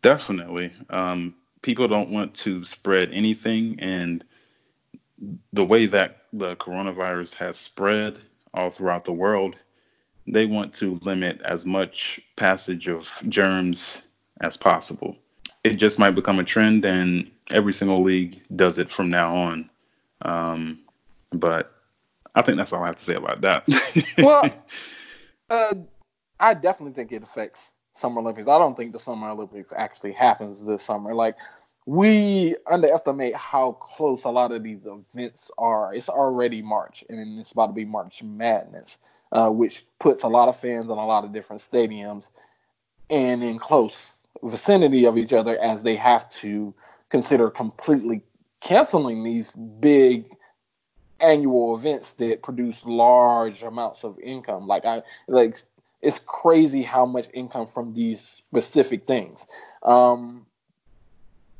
Definitely. 0.00 0.72
Um, 0.90 1.34
people 1.62 1.88
don't 1.88 2.10
want 2.10 2.34
to 2.36 2.64
spread 2.64 3.10
anything, 3.12 3.78
and 3.80 4.24
the 5.52 5.64
way 5.64 5.86
that 5.86 6.24
the 6.32 6.56
coronavirus 6.56 7.34
has 7.34 7.56
spread 7.56 8.18
all 8.54 8.70
throughout 8.70 9.04
the 9.04 9.12
world, 9.12 9.56
they 10.26 10.46
want 10.46 10.74
to 10.74 10.98
limit 11.02 11.40
as 11.44 11.64
much 11.64 12.20
passage 12.36 12.88
of 12.88 13.10
germs 13.28 14.02
as 14.40 14.56
possible. 14.56 15.16
It 15.64 15.74
just 15.74 15.98
might 15.98 16.12
become 16.12 16.38
a 16.40 16.44
trend, 16.44 16.84
and 16.84 17.30
every 17.52 17.72
single 17.72 18.02
league 18.02 18.42
does 18.54 18.78
it 18.78 18.90
from 18.90 19.10
now 19.10 19.36
on. 19.36 19.70
Um, 20.22 20.80
but 21.30 21.72
I 22.34 22.42
think 22.42 22.58
that's 22.58 22.72
all 22.72 22.82
I 22.82 22.86
have 22.86 22.96
to 22.96 23.04
say 23.04 23.14
about 23.14 23.40
that. 23.42 23.64
well, 24.18 24.44
uh, 25.50 25.74
I 26.40 26.54
definitely 26.54 26.94
think 26.94 27.12
it 27.12 27.22
affects 27.22 27.70
Summer 27.94 28.20
Olympics. 28.20 28.48
I 28.48 28.58
don't 28.58 28.76
think 28.76 28.92
the 28.92 28.98
Summer 28.98 29.28
Olympics 29.30 29.72
actually 29.76 30.12
happens 30.12 30.64
this 30.64 30.82
summer. 30.82 31.14
Like 31.14 31.36
we 31.86 32.56
underestimate 32.70 33.34
how 33.34 33.72
close 33.72 34.24
a 34.24 34.30
lot 34.30 34.52
of 34.52 34.62
these 34.62 34.86
events 34.86 35.50
are. 35.58 35.94
It's 35.94 36.08
already 36.08 36.62
March, 36.62 37.04
and 37.08 37.38
it's 37.38 37.52
about 37.52 37.68
to 37.68 37.72
be 37.72 37.84
March 37.84 38.22
Madness, 38.22 38.98
uh, 39.32 39.50
which 39.50 39.84
puts 39.98 40.22
a 40.22 40.28
lot 40.28 40.48
of 40.48 40.56
fans 40.56 40.84
in 40.84 40.90
a 40.90 41.06
lot 41.06 41.24
of 41.24 41.32
different 41.32 41.60
stadiums 41.60 42.30
and 43.10 43.42
in 43.42 43.58
close 43.58 44.12
vicinity 44.42 45.04
of 45.04 45.18
each 45.18 45.32
other 45.32 45.58
as 45.58 45.82
they 45.82 45.96
have 45.96 46.28
to 46.30 46.74
consider 47.12 47.50
completely 47.50 48.22
canceling 48.62 49.22
these 49.22 49.52
big 49.52 50.34
annual 51.20 51.76
events 51.76 52.12
that 52.14 52.42
produce 52.42 52.82
large 52.86 53.62
amounts 53.62 54.02
of 54.02 54.18
income. 54.18 54.66
Like 54.66 54.86
I 54.86 55.02
like 55.28 55.58
it's 56.00 56.18
crazy 56.18 56.82
how 56.82 57.04
much 57.04 57.28
income 57.34 57.66
from 57.66 57.92
these 57.92 58.22
specific 58.22 59.06
things. 59.06 59.46
Um, 59.82 60.46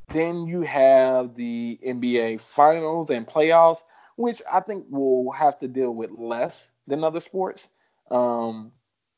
then 0.09 0.47
you 0.47 0.63
have 0.63 1.35
the 1.35 1.79
NBA 1.87 2.41
finals 2.41 3.11
and 3.11 3.27
playoffs, 3.27 3.83
which 4.17 4.41
I 4.51 4.61
think 4.61 4.87
will 4.89 5.33
have 5.33 5.59
to 5.59 5.69
deal 5.69 5.95
with 5.95 6.13
less 6.13 6.67
than 6.87 7.05
other 7.05 7.21
sports. 7.21 7.69
Um, 8.11 8.73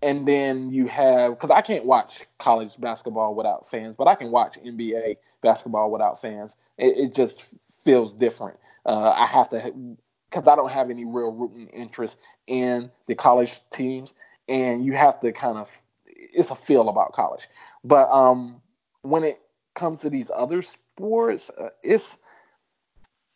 and 0.05 0.29
then 0.29 0.71
you 0.71 0.87
have 0.87 1.33
because 1.33 1.51
I 1.51 1.63
can't 1.63 1.87
watch 1.87 2.25
college 2.39 2.79
basketball 2.79 3.35
without 3.35 3.67
fans, 3.67 3.97
but 3.97 4.07
I 4.07 4.15
can 4.15 4.31
watch 4.31 4.59
NBA 4.63 5.17
basketball 5.43 5.91
without 5.91 6.21
fans. 6.21 6.57
It, 6.77 6.99
it 6.99 7.15
just 7.15 7.49
feels 7.83 8.13
different. 8.13 8.59
Uh, 8.85 9.11
I 9.17 9.25
have 9.25 9.49
to 9.49 9.97
because 10.31 10.47
I 10.47 10.57
don't 10.57 10.71
have 10.71 10.91
any 10.91 11.07
real 11.07 11.33
rooting 11.33 11.69
interest 11.69 12.19
in 12.47 12.91
the 13.07 13.15
college 13.15 13.61
teams, 13.73 14.13
and 14.47 14.85
you 14.85 14.93
have 14.93 15.19
to 15.21 15.33
kind 15.33 15.57
of 15.57 15.71
it's 16.07 16.51
a 16.51 16.55
feel 16.55 16.91
about 16.91 17.15
college. 17.15 17.49
But 17.83 18.11
um, 18.11 18.61
when 19.03 19.25
it 19.25 19.41
comes 19.75 20.01
to 20.01 20.11
these 20.11 20.31
other 20.35 20.61
sports, 20.61 21.51
uh, 21.59 21.71
it's 21.83 22.19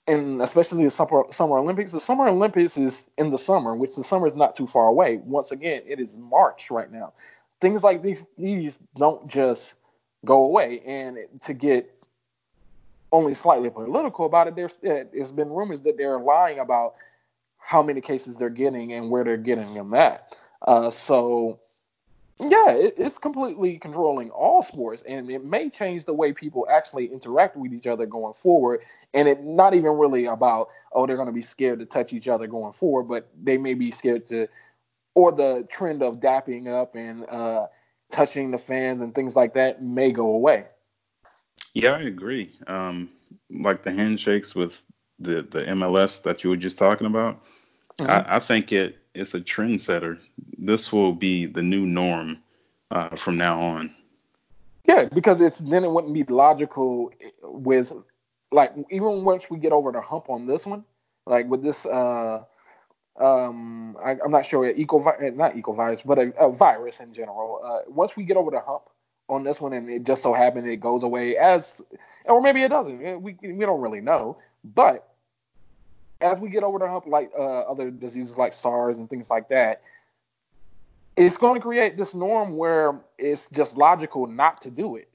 and 0.08 0.40
especially 0.40 0.84
the 0.84 0.90
summer, 0.90 1.24
summer 1.30 1.58
Olympics. 1.58 1.92
The 1.92 2.00
Summer 2.00 2.28
Olympics 2.28 2.76
is 2.76 3.06
in 3.18 3.30
the 3.30 3.38
summer, 3.38 3.76
which 3.76 3.94
the 3.94 4.02
summer 4.02 4.26
is 4.26 4.34
not 4.34 4.54
too 4.54 4.66
far 4.66 4.86
away. 4.86 5.18
Once 5.18 5.52
again, 5.52 5.82
it 5.86 6.00
is 6.00 6.16
March 6.16 6.70
right 6.70 6.90
now. 6.90 7.12
Things 7.60 7.82
like 7.82 8.02
these 8.02 8.24
these 8.36 8.78
don't 8.96 9.28
just 9.28 9.74
go 10.24 10.44
away, 10.44 10.80
and 10.86 11.18
to 11.44 11.52
get 11.52 12.08
only 13.12 13.34
slightly 13.34 13.70
political 13.70 14.26
about 14.26 14.48
it, 14.48 14.56
there's 14.56 14.76
there's 14.82 15.32
been 15.32 15.50
rumors 15.50 15.82
that 15.82 15.96
they're 15.96 16.18
lying 16.18 16.58
about 16.58 16.94
how 17.58 17.82
many 17.82 18.00
cases 18.00 18.36
they're 18.36 18.48
getting 18.48 18.94
and 18.94 19.10
where 19.10 19.24
they're 19.24 19.36
getting 19.36 19.74
them 19.74 19.92
at. 19.92 20.36
Uh, 20.62 20.90
so 20.90 21.60
yeah, 22.40 22.70
it, 22.70 22.94
it's 22.96 23.18
completely 23.18 23.78
controlling 23.78 24.30
all 24.30 24.62
sports, 24.62 25.02
and 25.08 25.28
it 25.28 25.44
may 25.44 25.68
change 25.68 26.04
the 26.04 26.14
way 26.14 26.32
people 26.32 26.66
actually 26.70 27.06
interact 27.06 27.56
with 27.56 27.72
each 27.72 27.86
other 27.86 28.06
going 28.06 28.32
forward. 28.32 28.80
And 29.12 29.26
it 29.26 29.42
not 29.42 29.74
even 29.74 29.92
really 29.92 30.26
about 30.26 30.68
oh 30.92 31.06
they're 31.06 31.16
going 31.16 31.26
to 31.26 31.32
be 31.32 31.42
scared 31.42 31.80
to 31.80 31.86
touch 31.86 32.12
each 32.12 32.28
other 32.28 32.46
going 32.46 32.72
forward, 32.72 33.04
but 33.04 33.28
they 33.42 33.58
may 33.58 33.74
be 33.74 33.90
scared 33.90 34.26
to, 34.26 34.46
or 35.14 35.32
the 35.32 35.66
trend 35.70 36.02
of 36.02 36.20
dapping 36.20 36.68
up 36.68 36.94
and 36.94 37.28
uh, 37.28 37.66
touching 38.12 38.52
the 38.52 38.58
fans 38.58 39.02
and 39.02 39.14
things 39.14 39.34
like 39.34 39.54
that 39.54 39.82
may 39.82 40.12
go 40.12 40.28
away. 40.30 40.64
Yeah, 41.74 41.92
I 41.92 42.02
agree. 42.02 42.50
Um, 42.68 43.08
like 43.50 43.82
the 43.82 43.90
handshakes 43.92 44.54
with 44.54 44.84
the 45.18 45.42
the 45.42 45.64
MLS 45.64 46.22
that 46.22 46.44
you 46.44 46.50
were 46.50 46.56
just 46.56 46.78
talking 46.78 47.08
about, 47.08 47.42
mm-hmm. 47.98 48.10
I, 48.10 48.36
I, 48.36 48.38
think 48.38 48.70
it 48.70 48.97
it's 49.14 49.34
a 49.34 49.40
trendsetter. 49.40 50.18
This 50.58 50.92
will 50.92 51.12
be 51.12 51.46
the 51.46 51.62
new 51.62 51.86
norm 51.86 52.38
uh, 52.90 53.16
from 53.16 53.36
now 53.36 53.60
on. 53.60 53.94
Yeah, 54.84 55.04
because 55.04 55.40
it's 55.40 55.58
then 55.58 55.84
it 55.84 55.90
wouldn't 55.90 56.14
be 56.14 56.24
logical 56.24 57.12
with 57.42 57.92
like 58.50 58.72
even 58.90 59.24
once 59.24 59.50
we 59.50 59.58
get 59.58 59.72
over 59.72 59.92
the 59.92 60.00
hump 60.00 60.30
on 60.30 60.46
this 60.46 60.64
one, 60.64 60.84
like 61.26 61.46
with 61.48 61.62
this 61.62 61.84
uh 61.84 62.42
um 63.20 63.96
I, 64.02 64.12
am 64.12 64.30
not 64.30 64.46
sure 64.46 64.66
eco 64.66 64.98
not 65.34 65.56
eco 65.56 65.72
virus 65.72 66.02
but 66.02 66.18
a, 66.18 66.32
a 66.38 66.52
virus 66.52 67.00
in 67.00 67.12
general. 67.12 67.60
Uh, 67.62 67.90
once 67.90 68.16
we 68.16 68.24
get 68.24 68.38
over 68.38 68.50
the 68.50 68.60
hump, 68.60 68.84
on 69.28 69.44
this 69.44 69.60
one, 69.60 69.72
and 69.72 69.88
it 69.88 70.04
just 70.04 70.22
so 70.22 70.32
happened 70.32 70.66
it 70.66 70.80
goes 70.80 71.02
away 71.02 71.36
as, 71.36 71.80
or 72.24 72.40
maybe 72.40 72.62
it 72.62 72.68
doesn't. 72.68 73.22
We 73.22 73.36
we 73.42 73.64
don't 73.64 73.80
really 73.80 74.00
know. 74.00 74.38
But 74.64 75.06
as 76.20 76.40
we 76.40 76.48
get 76.48 76.62
over 76.64 76.78
the 76.78 76.88
hump, 76.88 77.06
like 77.06 77.30
uh, 77.38 77.60
other 77.60 77.90
diseases 77.90 78.36
like 78.36 78.52
SARS 78.52 78.98
and 78.98 79.08
things 79.08 79.30
like 79.30 79.48
that, 79.48 79.82
it's 81.16 81.36
going 81.36 81.54
to 81.54 81.60
create 81.60 81.96
this 81.96 82.14
norm 82.14 82.56
where 82.56 83.00
it's 83.18 83.48
just 83.52 83.76
logical 83.76 84.26
not 84.26 84.60
to 84.62 84.70
do 84.70 84.96
it. 84.96 85.08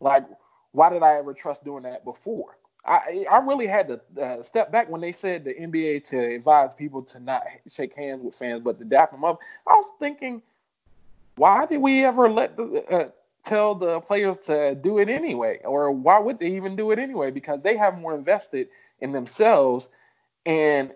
Like, 0.00 0.24
why 0.72 0.90
did 0.90 1.02
I 1.02 1.16
ever 1.16 1.34
trust 1.34 1.64
doing 1.64 1.82
that 1.84 2.04
before? 2.04 2.56
I 2.84 3.26
I 3.30 3.38
really 3.40 3.66
had 3.66 3.88
to 3.88 4.22
uh, 4.22 4.42
step 4.42 4.72
back 4.72 4.88
when 4.88 5.02
they 5.02 5.12
said 5.12 5.44
the 5.44 5.54
NBA 5.54 6.04
to 6.08 6.18
advise 6.18 6.72
people 6.72 7.02
to 7.02 7.20
not 7.20 7.42
shake 7.68 7.94
hands 7.94 8.22
with 8.22 8.34
fans, 8.34 8.62
but 8.64 8.78
to 8.78 8.84
dap 8.84 9.10
them 9.10 9.24
up. 9.24 9.40
I 9.66 9.74
was 9.74 9.90
thinking, 9.98 10.40
why 11.36 11.66
did 11.66 11.78
we 11.78 12.04
ever 12.06 12.28
let 12.30 12.56
the, 12.56 12.84
uh, 12.90 13.08
tell 13.44 13.74
the 13.74 14.00
players 14.00 14.38
to 14.38 14.74
do 14.74 14.98
it 14.98 15.10
anyway? 15.10 15.60
Or 15.64 15.92
why 15.92 16.18
would 16.18 16.38
they 16.38 16.52
even 16.52 16.74
do 16.74 16.90
it 16.90 16.98
anyway? 16.98 17.30
Because 17.30 17.60
they 17.60 17.76
have 17.76 17.98
more 17.98 18.14
invested 18.14 18.68
in 19.00 19.12
themselves 19.12 19.90
and 20.46 20.92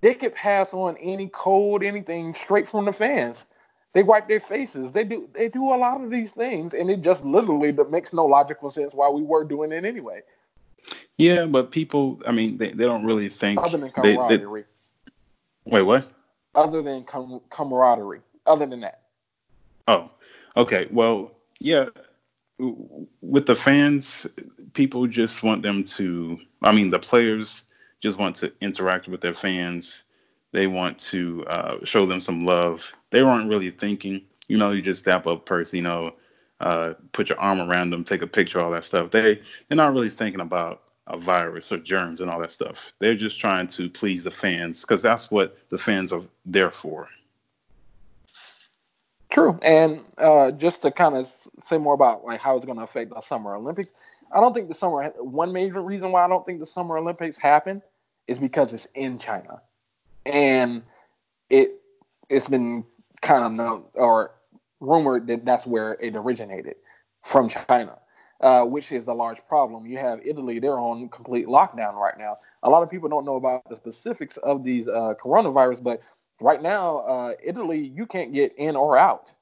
they 0.00 0.14
could 0.14 0.34
pass 0.34 0.72
on 0.72 0.96
any 0.98 1.28
code, 1.28 1.82
anything 1.82 2.34
straight 2.34 2.68
from 2.68 2.84
the 2.84 2.92
fans. 2.92 3.46
They 3.94 4.02
wipe 4.02 4.28
their 4.28 4.40
faces. 4.40 4.92
They 4.92 5.04
do 5.04 5.28
they 5.32 5.48
do 5.48 5.64
a 5.64 5.76
lot 5.76 6.02
of 6.02 6.10
these 6.10 6.32
things 6.32 6.74
and 6.74 6.90
it 6.90 7.00
just 7.00 7.24
literally 7.24 7.72
but 7.72 7.90
makes 7.90 8.12
no 8.12 8.24
logical 8.26 8.70
sense 8.70 8.94
why 8.94 9.08
we 9.08 9.22
were 9.22 9.44
doing 9.44 9.72
it 9.72 9.84
anyway. 9.84 10.22
Yeah, 11.16 11.46
but 11.46 11.72
people, 11.72 12.22
I 12.26 12.32
mean, 12.32 12.58
they, 12.58 12.70
they 12.70 12.84
don't 12.84 13.04
really 13.04 13.28
think. 13.28 13.60
Other 13.60 13.78
than 13.78 13.90
camaraderie. 13.90 14.62
They, 14.62 15.10
they, 15.66 15.76
wait, 15.76 15.82
what? 15.82 16.08
Other 16.54 16.80
than 16.80 17.04
com- 17.04 17.40
camaraderie. 17.50 18.20
Other 18.46 18.66
than 18.66 18.80
that. 18.80 19.02
Oh, 19.88 20.10
okay. 20.56 20.86
Well, 20.90 21.32
yeah, 21.58 21.86
with 23.20 23.46
the 23.46 23.56
fans, 23.56 24.26
people 24.74 25.06
just 25.06 25.42
want 25.42 25.62
them 25.62 25.82
to. 25.84 26.38
I 26.62 26.72
mean, 26.72 26.90
the 26.90 26.98
players 26.98 27.64
just 28.00 28.18
want 28.18 28.36
to 28.36 28.52
interact 28.60 29.08
with 29.08 29.20
their 29.20 29.34
fans. 29.34 30.04
They 30.52 30.66
want 30.66 30.98
to 31.00 31.44
uh, 31.46 31.84
show 31.84 32.06
them 32.06 32.20
some 32.20 32.44
love. 32.44 32.90
They 33.10 33.22
weren't 33.22 33.48
really 33.48 33.70
thinking. 33.70 34.22
You 34.48 34.56
know, 34.56 34.70
you 34.70 34.82
just 34.82 35.04
dap 35.04 35.26
up 35.26 35.44
person. 35.44 35.78
You 35.78 35.82
know, 35.82 36.14
uh, 36.60 36.94
put 37.12 37.28
your 37.28 37.38
arm 37.38 37.60
around 37.60 37.90
them, 37.90 38.04
take 38.04 38.22
a 38.22 38.26
picture, 38.26 38.60
all 38.60 38.70
that 38.70 38.84
stuff. 38.84 39.10
They 39.10 39.40
they're 39.68 39.76
not 39.76 39.92
really 39.92 40.10
thinking 40.10 40.40
about 40.40 40.82
a 41.06 41.18
virus 41.18 41.72
or 41.72 41.78
germs 41.78 42.20
and 42.20 42.30
all 42.30 42.40
that 42.40 42.50
stuff. 42.50 42.92
They're 42.98 43.14
just 43.14 43.38
trying 43.38 43.66
to 43.68 43.88
please 43.88 44.24
the 44.24 44.30
fans 44.30 44.82
because 44.82 45.02
that's 45.02 45.30
what 45.30 45.58
the 45.70 45.78
fans 45.78 46.12
are 46.12 46.22
there 46.44 46.70
for. 46.70 47.08
True, 49.30 49.58
and 49.62 50.04
uh, 50.16 50.50
just 50.52 50.80
to 50.82 50.90
kind 50.90 51.14
of 51.14 51.30
say 51.62 51.76
more 51.76 51.94
about 51.94 52.24
like 52.24 52.40
how 52.40 52.56
it's 52.56 52.64
going 52.64 52.78
to 52.78 52.84
affect 52.84 53.10
the 53.10 53.20
Summer 53.20 53.54
Olympics, 53.54 53.90
I 54.32 54.40
don't 54.40 54.54
think 54.54 54.68
the 54.68 54.74
summer. 54.74 55.12
One 55.18 55.52
major 55.52 55.82
reason 55.82 56.12
why 56.12 56.24
I 56.24 56.28
don't 56.28 56.44
think 56.46 56.60
the 56.60 56.66
Summer 56.66 56.96
Olympics 56.96 57.36
happen 57.36 57.82
is 58.28 58.38
because 58.38 58.72
it's 58.72 58.86
in 58.94 59.18
China, 59.18 59.62
and 60.24 60.82
it 61.50 61.80
it's 62.28 62.46
been 62.46 62.84
kind 63.22 63.42
of 63.42 63.52
known 63.52 63.84
or 63.94 64.34
rumored 64.80 65.26
that 65.26 65.44
that's 65.44 65.66
where 65.66 65.94
it 65.94 66.14
originated 66.14 66.76
from 67.22 67.48
China, 67.48 67.98
uh, 68.40 68.62
which 68.62 68.92
is 68.92 69.08
a 69.08 69.12
large 69.12 69.40
problem. 69.48 69.86
You 69.86 69.98
have 69.98 70.20
Italy; 70.24 70.60
they're 70.60 70.78
on 70.78 71.08
complete 71.08 71.46
lockdown 71.46 71.94
right 71.94 72.18
now. 72.18 72.36
A 72.62 72.70
lot 72.70 72.82
of 72.82 72.90
people 72.90 73.08
don't 73.08 73.24
know 73.24 73.36
about 73.36 73.68
the 73.68 73.76
specifics 73.76 74.36
of 74.36 74.62
these 74.62 74.86
uh, 74.86 75.14
coronavirus, 75.22 75.82
but 75.82 76.00
right 76.40 76.62
now, 76.62 76.98
uh, 76.98 77.32
Italy, 77.42 77.80
you 77.80 78.06
can't 78.06 78.32
get 78.32 78.54
in 78.56 78.76
or 78.76 78.96
out 78.96 79.32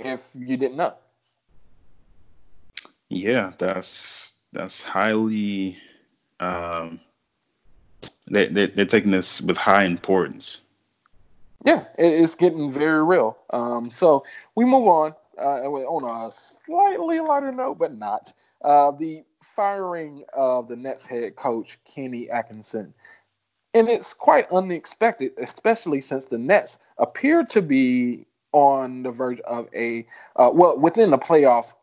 if 0.00 0.28
you 0.34 0.56
didn't 0.56 0.76
know. 0.76 0.94
Yeah, 3.08 3.52
that's 3.58 4.34
that's 4.52 4.80
highly. 4.80 5.78
Um, 6.40 7.00
they, 8.30 8.48
they 8.48 8.66
they're 8.66 8.84
taking 8.84 9.10
this 9.10 9.40
with 9.40 9.56
high 9.56 9.84
importance. 9.84 10.62
Yeah, 11.64 11.84
it's 11.98 12.34
getting 12.34 12.70
very 12.70 13.02
real. 13.02 13.38
Um, 13.50 13.90
so 13.90 14.24
we 14.54 14.64
move 14.64 14.86
on 14.86 15.14
uh, 15.38 15.62
on 15.62 16.26
a 16.26 16.30
slightly 16.30 17.20
lighter 17.20 17.52
note, 17.52 17.78
but 17.78 17.94
not. 17.94 18.32
Uh, 18.62 18.90
the 18.92 19.24
firing 19.42 20.24
of 20.34 20.68
the 20.68 20.76
Nets 20.76 21.06
head 21.06 21.36
coach 21.36 21.78
Kenny 21.84 22.28
Atkinson 22.30 22.92
and 23.76 23.90
it's 23.90 24.14
quite 24.14 24.50
unexpected, 24.50 25.32
especially 25.36 26.00
since 26.00 26.24
the 26.24 26.38
Nets 26.38 26.78
appear 26.96 27.44
to 27.44 27.60
be 27.60 28.24
on 28.52 29.02
the 29.02 29.10
verge 29.10 29.40
of 29.40 29.68
a 29.74 30.06
uh, 30.36 30.50
well 30.52 30.78
within 30.78 31.10
the 31.10 31.18
playoff 31.18 31.74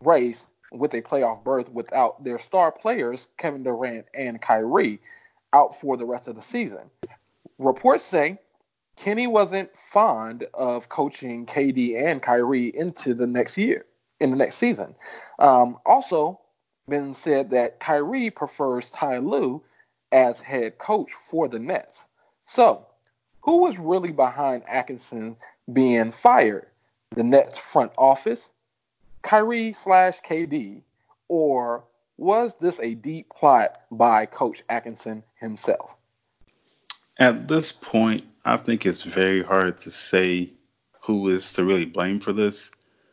race 0.00 0.46
with 0.72 0.94
a 0.94 1.02
playoff 1.02 1.44
berth 1.44 1.70
without 1.70 2.24
their 2.24 2.38
star 2.38 2.72
players 2.72 3.28
Kevin 3.36 3.62
Durant 3.62 4.06
and 4.14 4.40
Kyrie 4.40 5.00
out 5.54 5.80
for 5.80 5.96
the 5.96 6.04
rest 6.04 6.28
of 6.28 6.36
the 6.36 6.42
season. 6.42 6.90
Reports 7.58 8.04
say 8.04 8.38
Kenny 8.96 9.26
wasn't 9.26 9.74
fond 9.76 10.46
of 10.52 10.88
coaching 10.88 11.46
KD 11.46 11.96
and 11.96 12.20
Kyrie 12.20 12.76
into 12.76 13.14
the 13.14 13.26
next 13.26 13.56
year 13.56 13.86
in 14.20 14.30
the 14.30 14.36
next 14.36 14.56
season. 14.56 14.94
Um, 15.38 15.78
also, 15.86 16.40
been 16.88 17.14
said 17.14 17.50
that 17.50 17.80
Kyrie 17.80 18.30
prefers 18.30 18.90
Ty 18.90 19.18
Lue 19.18 19.62
as 20.12 20.40
head 20.40 20.78
coach 20.78 21.10
for 21.12 21.48
the 21.48 21.58
Nets. 21.58 22.04
So, 22.44 22.86
who 23.40 23.58
was 23.58 23.78
really 23.78 24.12
behind 24.12 24.62
Atkinson 24.68 25.36
being 25.72 26.10
fired? 26.10 26.66
The 27.14 27.22
Nets 27.22 27.58
front 27.58 27.92
office, 27.96 28.48
Kyrie 29.22 29.72
slash 29.72 30.20
KD, 30.20 30.82
or 31.28 31.84
was 32.16 32.54
this 32.60 32.80
a 32.80 32.94
deep 32.94 33.30
plot 33.30 33.78
by 33.90 34.26
Coach 34.26 34.62
Atkinson 34.68 35.24
himself? 35.40 35.96
At 37.18 37.48
this 37.48 37.72
point, 37.72 38.24
I 38.44 38.56
think 38.56 38.86
it's 38.86 39.02
very 39.02 39.42
hard 39.42 39.80
to 39.82 39.90
say 39.90 40.50
who 41.02 41.30
is 41.30 41.52
to 41.54 41.64
really 41.64 41.84
blame 41.84 42.20
for 42.20 42.32
this, 42.32 42.70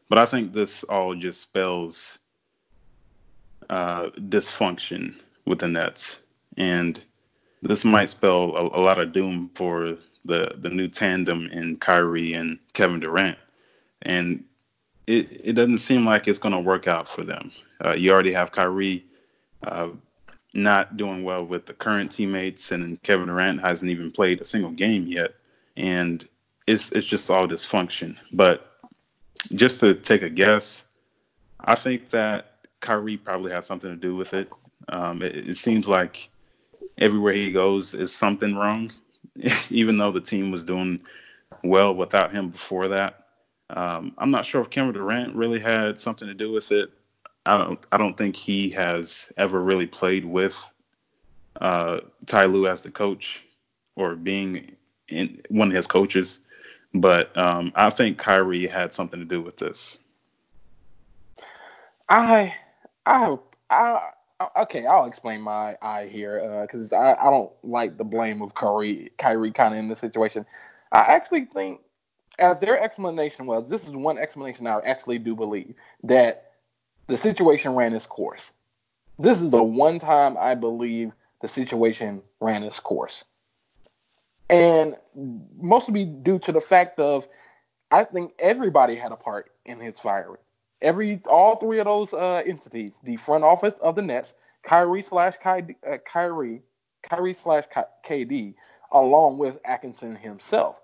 but 0.09 0.17
I 0.17 0.25
think 0.25 0.53
this 0.53 0.83
all 0.83 1.15
just 1.15 1.41
spells 1.41 2.17
uh, 3.69 4.07
dysfunction 4.17 5.15
with 5.45 5.59
the 5.59 5.67
Nets, 5.67 6.19
and 6.57 7.01
this 7.61 7.85
might 7.85 8.09
spell 8.09 8.55
a, 8.55 8.79
a, 8.79 8.81
lot 8.81 8.99
of 8.99 9.13
doom 9.13 9.49
for 9.55 9.97
the 10.25 10.53
the 10.57 10.69
new 10.69 10.87
tandem 10.87 11.47
in 11.47 11.77
Kyrie 11.77 12.33
and 12.33 12.59
Kevin 12.73 12.99
Durant, 12.99 13.37
and 14.01 14.43
it 15.11 15.41
it 15.43 15.53
doesn't 15.53 15.79
seem 15.79 16.05
like 16.05 16.27
it's 16.27 16.39
going 16.39 16.53
to 16.53 16.59
work 16.59 16.87
out 16.87 17.09
for 17.09 17.23
them. 17.23 17.51
Uh, 17.83 17.93
you 17.93 18.11
already 18.11 18.33
have 18.33 18.51
Kyrie 18.51 19.05
uh, 19.63 19.89
not 20.53 20.97
doing 20.97 21.23
well 21.23 21.45
with 21.45 21.65
the 21.65 21.73
current 21.73 22.11
teammates, 22.11 22.71
and 22.71 23.01
Kevin 23.03 23.27
Durant 23.27 23.61
hasn't 23.61 23.91
even 23.91 24.11
played 24.11 24.41
a 24.41 24.45
single 24.45 24.71
game 24.71 25.07
yet, 25.07 25.31
and 25.75 26.27
it's 26.67 26.91
it's 26.91 27.07
just 27.07 27.29
all 27.29 27.47
dysfunction. 27.47 28.15
But 28.31 28.67
just 29.55 29.79
to 29.81 29.93
take 29.95 30.21
a 30.21 30.29
guess, 30.29 30.83
I 31.59 31.75
think 31.75 32.09
that 32.11 32.67
Kyrie 32.79 33.17
probably 33.17 33.51
has 33.51 33.65
something 33.65 33.89
to 33.89 33.95
do 33.95 34.15
with 34.15 34.33
it. 34.33 34.49
Um, 34.89 35.21
it, 35.21 35.49
it 35.49 35.57
seems 35.57 35.87
like 35.87 36.29
everywhere 36.97 37.33
he 37.33 37.51
goes 37.51 37.93
is 37.93 38.13
something 38.13 38.55
wrong, 38.55 38.91
even 39.69 39.97
though 39.97 40.11
the 40.11 40.21
team 40.21 40.51
was 40.51 40.63
doing 40.63 41.01
well 41.63 41.93
without 41.93 42.31
him 42.31 42.49
before 42.49 42.89
that. 42.89 43.20
Um, 43.75 44.13
I'm 44.17 44.31
not 44.31 44.45
sure 44.45 44.61
if 44.61 44.69
Kevin 44.69 44.93
Durant 44.93 45.35
really 45.35 45.59
had 45.59 45.99
something 45.99 46.27
to 46.27 46.33
do 46.33 46.51
with 46.51 46.71
it. 46.71 46.91
I 47.45 47.57
don't. 47.57 47.79
I 47.91 47.97
don't 47.97 48.17
think 48.17 48.35
he 48.35 48.69
has 48.71 49.31
ever 49.37 49.61
really 49.61 49.87
played 49.87 50.25
with 50.25 50.63
uh, 51.59 52.01
Ty 52.27 52.45
Lue 52.45 52.67
as 52.67 52.81
the 52.81 52.91
coach 52.91 53.43
or 53.95 54.15
being 54.15 54.75
in 55.07 55.41
one 55.49 55.69
of 55.69 55.75
his 55.75 55.87
coaches. 55.87 56.39
But 56.93 57.35
um, 57.37 57.71
I 57.75 57.89
think 57.89 58.17
Kyrie 58.17 58.67
had 58.67 58.93
something 58.93 59.19
to 59.19 59.25
do 59.25 59.41
with 59.41 59.57
this. 59.57 59.97
I 62.09 62.53
I 63.05 63.37
I 63.69 64.09
okay, 64.57 64.85
I'll 64.85 65.05
explain 65.05 65.41
my 65.41 65.77
eye 65.81 66.05
here 66.05 66.61
because 66.61 66.91
uh, 66.91 66.97
I, 66.97 67.27
I 67.27 67.29
don't 67.29 67.51
like 67.63 67.97
the 67.97 68.03
blame 68.03 68.41
of 68.41 68.53
Kyrie 68.53 69.11
Kyrie 69.17 69.51
kind 69.51 69.73
of 69.73 69.79
in 69.79 69.87
this 69.87 69.99
situation. 69.99 70.45
I 70.91 70.99
actually 70.99 71.45
think, 71.45 71.79
as 72.41 72.59
their 72.59 72.81
explanation 72.81 73.45
was, 73.45 73.67
this 73.69 73.85
is 73.85 73.91
one 73.91 74.17
explanation 74.17 74.67
I 74.67 74.79
actually 74.79 75.19
do 75.19 75.35
believe 75.35 75.75
that 76.03 76.51
the 77.07 77.17
situation 77.17 77.75
ran 77.75 77.93
its 77.93 78.05
course. 78.05 78.53
This 79.19 79.39
is 79.39 79.51
the 79.51 79.63
one 79.63 79.99
time 79.99 80.35
I 80.39 80.55
believe 80.55 81.11
the 81.41 81.47
situation 81.47 82.21
ran 82.39 82.63
its 82.63 82.79
course, 82.79 83.23
and 84.49 84.95
mostly 85.59 86.05
due 86.05 86.39
to 86.39 86.51
the 86.51 86.61
fact 86.61 86.99
of 86.99 87.27
I 87.91 88.03
think 88.03 88.33
everybody 88.39 88.95
had 88.95 89.11
a 89.11 89.15
part 89.15 89.51
in 89.65 89.79
his 89.79 89.99
firing 89.99 90.39
every 90.81 91.21
all 91.29 91.55
three 91.55 91.79
of 91.79 91.85
those 91.85 92.13
uh, 92.13 92.41
entities, 92.45 92.97
the 93.03 93.17
front 93.17 93.43
office 93.43 93.79
of 93.81 93.95
the 93.95 94.01
Nets, 94.01 94.33
Kyrie 94.63 95.01
slash 95.01 95.37
Kyrie, 95.37 95.77
uh, 95.89 95.97
Kyrie, 96.05 96.61
Kyrie 97.03 97.33
slash 97.33 97.65
KD, 98.05 98.55
along 98.91 99.37
with 99.37 99.59
Atkinson 99.65 100.15
himself. 100.15 100.81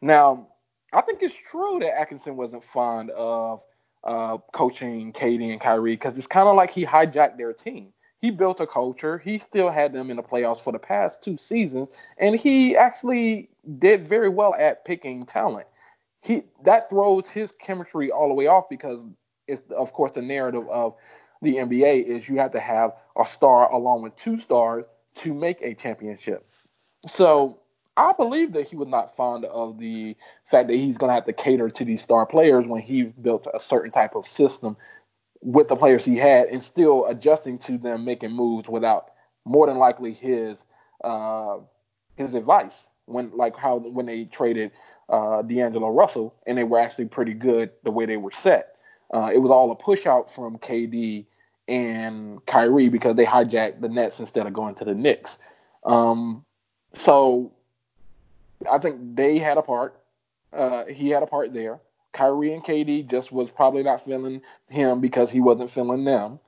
Now, 0.00 0.48
I 0.92 1.00
think 1.00 1.22
it's 1.22 1.36
true 1.36 1.78
that 1.80 1.98
Atkinson 1.98 2.36
wasn't 2.36 2.64
fond 2.64 3.10
of 3.10 3.64
uh, 4.04 4.38
coaching 4.52 5.12
KD 5.12 5.52
and 5.52 5.60
Kyrie 5.60 5.92
because 5.92 6.16
it's 6.18 6.26
kind 6.26 6.48
of 6.48 6.56
like 6.56 6.70
he 6.70 6.84
hijacked 6.84 7.36
their 7.36 7.52
team. 7.52 7.92
He 8.20 8.30
built 8.30 8.60
a 8.60 8.66
culture. 8.66 9.18
He 9.18 9.38
still 9.38 9.70
had 9.70 9.92
them 9.92 10.10
in 10.10 10.16
the 10.16 10.22
playoffs 10.22 10.62
for 10.62 10.72
the 10.72 10.78
past 10.78 11.22
two 11.22 11.38
seasons, 11.38 11.88
and 12.18 12.36
he 12.36 12.76
actually 12.76 13.48
did 13.78 14.02
very 14.02 14.28
well 14.28 14.54
at 14.58 14.84
picking 14.84 15.24
talent. 15.24 15.66
He 16.20 16.42
that 16.64 16.90
throws 16.90 17.30
his 17.30 17.52
chemistry 17.52 18.10
all 18.10 18.28
the 18.28 18.34
way 18.34 18.46
off 18.46 18.68
because 18.68 19.06
it's 19.46 19.62
of 19.70 19.92
course 19.94 20.12
the 20.12 20.22
narrative 20.22 20.68
of 20.68 20.94
the 21.40 21.56
NBA 21.56 22.04
is 22.04 22.28
you 22.28 22.36
have 22.36 22.52
to 22.52 22.60
have 22.60 22.92
a 23.18 23.26
star 23.26 23.72
along 23.72 24.02
with 24.02 24.16
two 24.16 24.36
stars 24.36 24.84
to 25.16 25.32
make 25.32 25.62
a 25.62 25.74
championship. 25.74 26.46
So 27.06 27.59
I 28.00 28.12
believe 28.14 28.54
that 28.54 28.66
he 28.66 28.76
was 28.76 28.88
not 28.88 29.14
fond 29.14 29.44
of 29.44 29.78
the 29.78 30.16
fact 30.44 30.68
that 30.68 30.76
he's 30.76 30.96
going 30.96 31.10
to 31.10 31.14
have 31.14 31.26
to 31.26 31.32
cater 31.34 31.68
to 31.68 31.84
these 31.84 32.00
star 32.00 32.24
players 32.24 32.66
when 32.66 32.80
he 32.80 33.02
built 33.02 33.46
a 33.52 33.60
certain 33.60 33.90
type 33.90 34.14
of 34.14 34.24
system 34.24 34.76
with 35.42 35.68
the 35.68 35.76
players 35.76 36.04
he 36.04 36.16
had 36.16 36.46
and 36.46 36.62
still 36.62 37.06
adjusting 37.06 37.58
to 37.58 37.76
them 37.78 38.04
making 38.04 38.32
moves 38.32 38.68
without 38.68 39.10
more 39.44 39.66
than 39.66 39.76
likely 39.76 40.12
his 40.12 40.58
uh, 41.04 41.58
his 42.16 42.34
advice 42.34 42.84
when 43.04 43.30
like 43.36 43.56
how 43.56 43.78
when 43.78 44.06
they 44.06 44.24
traded 44.24 44.70
uh, 45.10 45.42
D'Angelo 45.42 45.90
Russell 45.90 46.34
and 46.46 46.56
they 46.56 46.64
were 46.64 46.78
actually 46.78 47.06
pretty 47.06 47.34
good 47.34 47.70
the 47.82 47.90
way 47.90 48.06
they 48.06 48.16
were 48.16 48.30
set. 48.30 48.76
Uh, 49.12 49.30
it 49.32 49.38
was 49.38 49.50
all 49.50 49.70
a 49.72 49.76
push 49.76 50.06
out 50.06 50.30
from 50.30 50.56
KD 50.58 51.26
and 51.68 52.44
Kyrie 52.46 52.88
because 52.88 53.16
they 53.16 53.24
hijacked 53.26 53.80
the 53.80 53.88
Nets 53.88 54.20
instead 54.20 54.46
of 54.46 54.52
going 54.52 54.74
to 54.76 54.84
the 54.84 54.94
Knicks. 54.94 55.38
Um, 55.84 56.44
so 56.94 57.52
I 58.68 58.78
think 58.78 59.16
they 59.16 59.38
had 59.38 59.58
a 59.58 59.62
part. 59.62 60.00
Uh, 60.52 60.84
he 60.86 61.10
had 61.10 61.22
a 61.22 61.26
part 61.26 61.52
there. 61.52 61.80
Kyrie 62.12 62.52
and 62.52 62.64
KD 62.64 63.08
just 63.08 63.30
was 63.30 63.50
probably 63.50 63.82
not 63.82 64.04
feeling 64.04 64.42
him 64.68 65.00
because 65.00 65.30
he 65.30 65.40
wasn't 65.40 65.70
feeling 65.70 66.04
them. 66.04 66.40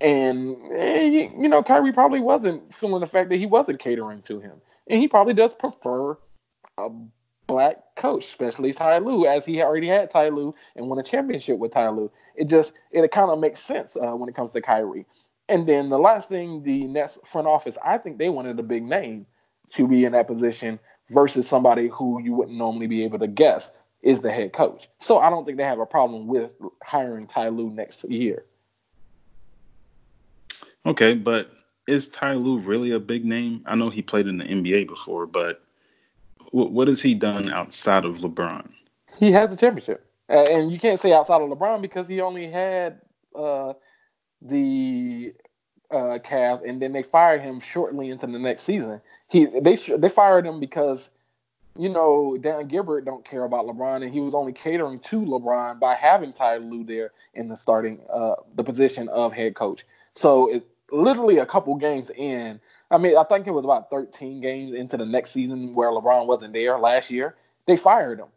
And, 0.00 0.56
eh, 0.72 1.28
you 1.36 1.48
know, 1.48 1.62
Kyrie 1.62 1.92
probably 1.92 2.20
wasn't 2.20 2.72
feeling 2.72 3.00
the 3.00 3.06
fact 3.06 3.28
that 3.28 3.36
he 3.36 3.44
wasn't 3.44 3.80
catering 3.80 4.22
to 4.22 4.40
him. 4.40 4.62
And 4.86 4.98
he 4.98 5.08
probably 5.08 5.34
does 5.34 5.52
prefer 5.52 6.16
a 6.78 6.90
black 7.46 7.96
coach, 7.96 8.24
especially 8.26 8.72
Ty 8.72 8.98
Lue, 8.98 9.26
as 9.26 9.44
he 9.44 9.60
already 9.60 9.88
had 9.88 10.10
Ty 10.10 10.30
Lue 10.30 10.54
and 10.74 10.88
won 10.88 10.98
a 10.98 11.02
championship 11.02 11.58
with 11.58 11.72
Ty 11.72 11.90
Lue. 11.90 12.10
It 12.34 12.48
just 12.48 12.72
it 12.90 13.10
kind 13.10 13.30
of 13.30 13.38
makes 13.38 13.60
sense 13.60 13.96
uh, 13.96 14.12
when 14.12 14.28
it 14.28 14.34
comes 14.34 14.52
to 14.52 14.62
Kyrie. 14.62 15.04
And 15.48 15.66
then 15.66 15.90
the 15.90 15.98
last 15.98 16.28
thing, 16.28 16.62
the 16.62 16.86
Nets 16.86 17.18
front 17.24 17.48
office, 17.48 17.76
I 17.84 17.98
think 17.98 18.18
they 18.18 18.28
wanted 18.28 18.58
a 18.58 18.62
big 18.62 18.84
name 18.84 19.26
to 19.74 19.86
be 19.86 20.04
in 20.04 20.12
that 20.12 20.28
position 20.28 20.78
versus 21.10 21.48
somebody 21.48 21.88
who 21.88 22.22
you 22.22 22.32
wouldn't 22.32 22.56
normally 22.56 22.86
be 22.86 23.04
able 23.04 23.18
to 23.18 23.26
guess 23.26 23.70
is 24.02 24.20
the 24.20 24.30
head 24.30 24.52
coach. 24.52 24.88
So 24.98 25.18
I 25.18 25.28
don't 25.28 25.44
think 25.44 25.58
they 25.58 25.64
have 25.64 25.80
a 25.80 25.86
problem 25.86 26.26
with 26.26 26.54
hiring 26.82 27.26
Ty 27.26 27.48
Lue 27.48 27.70
next 27.70 28.04
year. 28.04 28.44
Okay, 30.86 31.14
but 31.14 31.50
is 31.86 32.08
Ty 32.08 32.34
Lue 32.34 32.58
really 32.58 32.92
a 32.92 33.00
big 33.00 33.24
name? 33.24 33.62
I 33.66 33.74
know 33.74 33.90
he 33.90 34.00
played 34.00 34.26
in 34.26 34.38
the 34.38 34.44
NBA 34.44 34.86
before, 34.86 35.26
but 35.26 35.62
what 36.52 36.88
has 36.88 37.02
he 37.02 37.14
done 37.14 37.52
outside 37.52 38.04
of 38.04 38.18
LeBron? 38.18 38.70
He 39.18 39.32
has 39.32 39.50
the 39.50 39.56
championship, 39.56 40.06
and 40.28 40.70
you 40.72 40.78
can't 40.78 40.98
say 40.98 41.12
outside 41.12 41.42
of 41.42 41.50
LeBron 41.50 41.82
because 41.82 42.08
he 42.08 42.20
only 42.20 42.46
had 42.46 43.00
uh, 43.34 43.74
the 44.40 45.34
uh, 45.90 46.18
Cavs, 46.22 46.62
and 46.68 46.80
then 46.80 46.92
they 46.92 47.02
fired 47.02 47.40
him 47.40 47.60
shortly 47.60 48.10
into 48.10 48.26
the 48.26 48.38
next 48.38 48.62
season. 48.62 49.00
He 49.28 49.46
they 49.46 49.76
they 49.76 50.08
fired 50.08 50.46
him 50.46 50.60
because 50.60 51.10
you 51.76 51.88
know 51.88 52.36
Dan 52.40 52.68
Gilbert 52.68 53.04
don't 53.04 53.24
care 53.24 53.44
about 53.44 53.66
LeBron, 53.66 54.02
and 54.02 54.12
he 54.12 54.20
was 54.20 54.34
only 54.34 54.52
catering 54.52 55.00
to 55.00 55.24
LeBron 55.24 55.80
by 55.80 55.94
having 55.94 56.32
Ty 56.32 56.58
Lue 56.58 56.84
there 56.84 57.12
in 57.34 57.48
the 57.48 57.56
starting 57.56 58.00
uh, 58.12 58.36
the 58.54 58.64
position 58.64 59.08
of 59.08 59.32
head 59.32 59.54
coach. 59.54 59.84
So 60.14 60.50
it, 60.50 60.66
literally 60.92 61.38
a 61.38 61.46
couple 61.46 61.74
games 61.76 62.10
in. 62.10 62.60
I 62.90 62.98
mean, 62.98 63.16
I 63.16 63.24
think 63.24 63.46
it 63.46 63.52
was 63.52 63.64
about 63.64 63.90
13 63.90 64.40
games 64.40 64.72
into 64.72 64.96
the 64.96 65.06
next 65.06 65.30
season 65.30 65.74
where 65.74 65.90
LeBron 65.90 66.26
wasn't 66.26 66.52
there 66.52 66.78
last 66.78 67.10
year. 67.10 67.36
They 67.66 67.76
fired 67.76 68.18
him, 68.18 68.28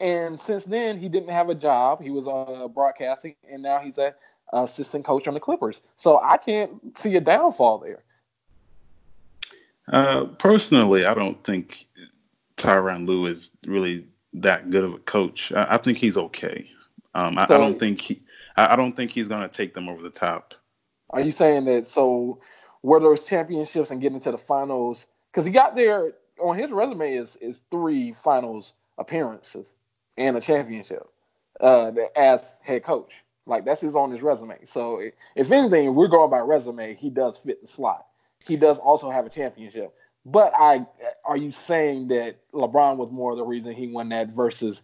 and 0.00 0.40
since 0.40 0.64
then 0.64 0.98
he 0.98 1.08
didn't 1.08 1.30
have 1.30 1.48
a 1.48 1.54
job. 1.54 2.02
He 2.02 2.10
was 2.10 2.26
uh, 2.26 2.68
broadcasting, 2.68 3.36
and 3.48 3.62
now 3.62 3.78
he's 3.78 3.98
a 3.98 4.14
assistant 4.52 5.04
coach 5.04 5.28
on 5.28 5.34
the 5.34 5.40
Clippers. 5.40 5.80
So 5.96 6.20
I 6.20 6.36
can't 6.36 6.96
see 6.98 7.16
a 7.16 7.20
downfall 7.20 7.78
there. 7.78 8.02
Uh, 9.92 10.24
personally, 10.38 11.04
I 11.04 11.14
don't 11.14 11.42
think 11.44 11.86
Tyronn 12.56 13.06
Lue 13.06 13.26
is 13.26 13.50
really 13.66 14.06
that 14.34 14.70
good 14.70 14.84
of 14.84 14.94
a 14.94 14.98
coach. 14.98 15.52
I, 15.52 15.74
I 15.74 15.78
think 15.78 15.98
he's 15.98 16.16
okay. 16.16 16.70
Um, 17.14 17.38
I, 17.38 17.46
so, 17.46 17.56
I, 17.56 17.58
don't 17.58 17.78
think 17.78 18.00
he. 18.00 18.22
I, 18.56 18.74
I 18.74 18.76
don't 18.76 18.94
think 18.94 19.10
he's 19.10 19.28
going 19.28 19.42
to 19.42 19.48
take 19.48 19.74
them 19.74 19.88
over 19.88 20.02
the 20.02 20.10
top. 20.10 20.54
Are 21.10 21.20
you 21.20 21.32
saying 21.32 21.64
that 21.64 21.88
so 21.88 22.40
were 22.82 23.00
those 23.00 23.24
championships 23.24 23.90
and 23.90 24.00
getting 24.00 24.20
to 24.20 24.30
the 24.30 24.38
finals? 24.38 25.06
Because 25.32 25.44
he 25.44 25.50
got 25.50 25.74
there 25.74 26.12
on 26.40 26.56
his 26.56 26.70
resume 26.70 27.14
is 27.14 27.36
is 27.36 27.60
three 27.70 28.12
finals 28.12 28.74
appearances 28.98 29.72
and 30.16 30.36
a 30.36 30.40
championship 30.40 31.08
uh, 31.60 31.90
as 32.14 32.54
head 32.62 32.84
coach. 32.84 33.24
Like 33.46 33.64
that's 33.64 33.80
his 33.80 33.96
on 33.96 34.10
his 34.10 34.22
resume. 34.22 34.64
So 34.64 35.00
if 35.34 35.50
anything, 35.50 35.88
if 35.88 35.94
we're 35.94 36.08
going 36.08 36.30
by 36.30 36.40
resume, 36.40 36.94
he 36.94 37.10
does 37.10 37.38
fit 37.38 37.60
the 37.60 37.66
slot. 37.66 38.06
He 38.46 38.56
does 38.56 38.78
also 38.78 39.10
have 39.10 39.26
a 39.26 39.30
championship. 39.30 39.94
But 40.24 40.52
I 40.56 40.86
are 41.24 41.36
you 41.36 41.50
saying 41.50 42.08
that 42.08 42.36
LeBron 42.52 42.96
was 42.96 43.10
more 43.10 43.34
the 43.36 43.44
reason 43.44 43.74
he 43.74 43.88
won 43.88 44.10
that 44.10 44.30
versus 44.30 44.82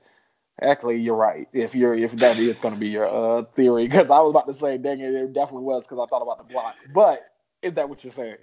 Actually, 0.62 0.96
you're 0.96 1.16
right. 1.16 1.48
If 1.52 1.74
you're 1.74 1.94
if 1.94 2.12
that 2.12 2.38
is 2.38 2.56
going 2.56 2.72
to 2.72 2.80
be 2.80 2.88
your 2.88 3.06
uh, 3.06 3.42
theory, 3.42 3.84
because 3.84 4.10
I 4.10 4.20
was 4.20 4.30
about 4.30 4.46
to 4.46 4.54
say, 4.54 4.78
dang 4.78 5.00
it, 5.00 5.14
it 5.14 5.32
definitely 5.34 5.64
was 5.64 5.82
because 5.82 5.98
I 5.98 6.06
thought 6.06 6.22
about 6.22 6.38
the 6.38 6.50
block. 6.50 6.76
But 6.94 7.30
is 7.60 7.74
that 7.74 7.88
what 7.88 8.02
you're 8.02 8.12
saying? 8.12 8.36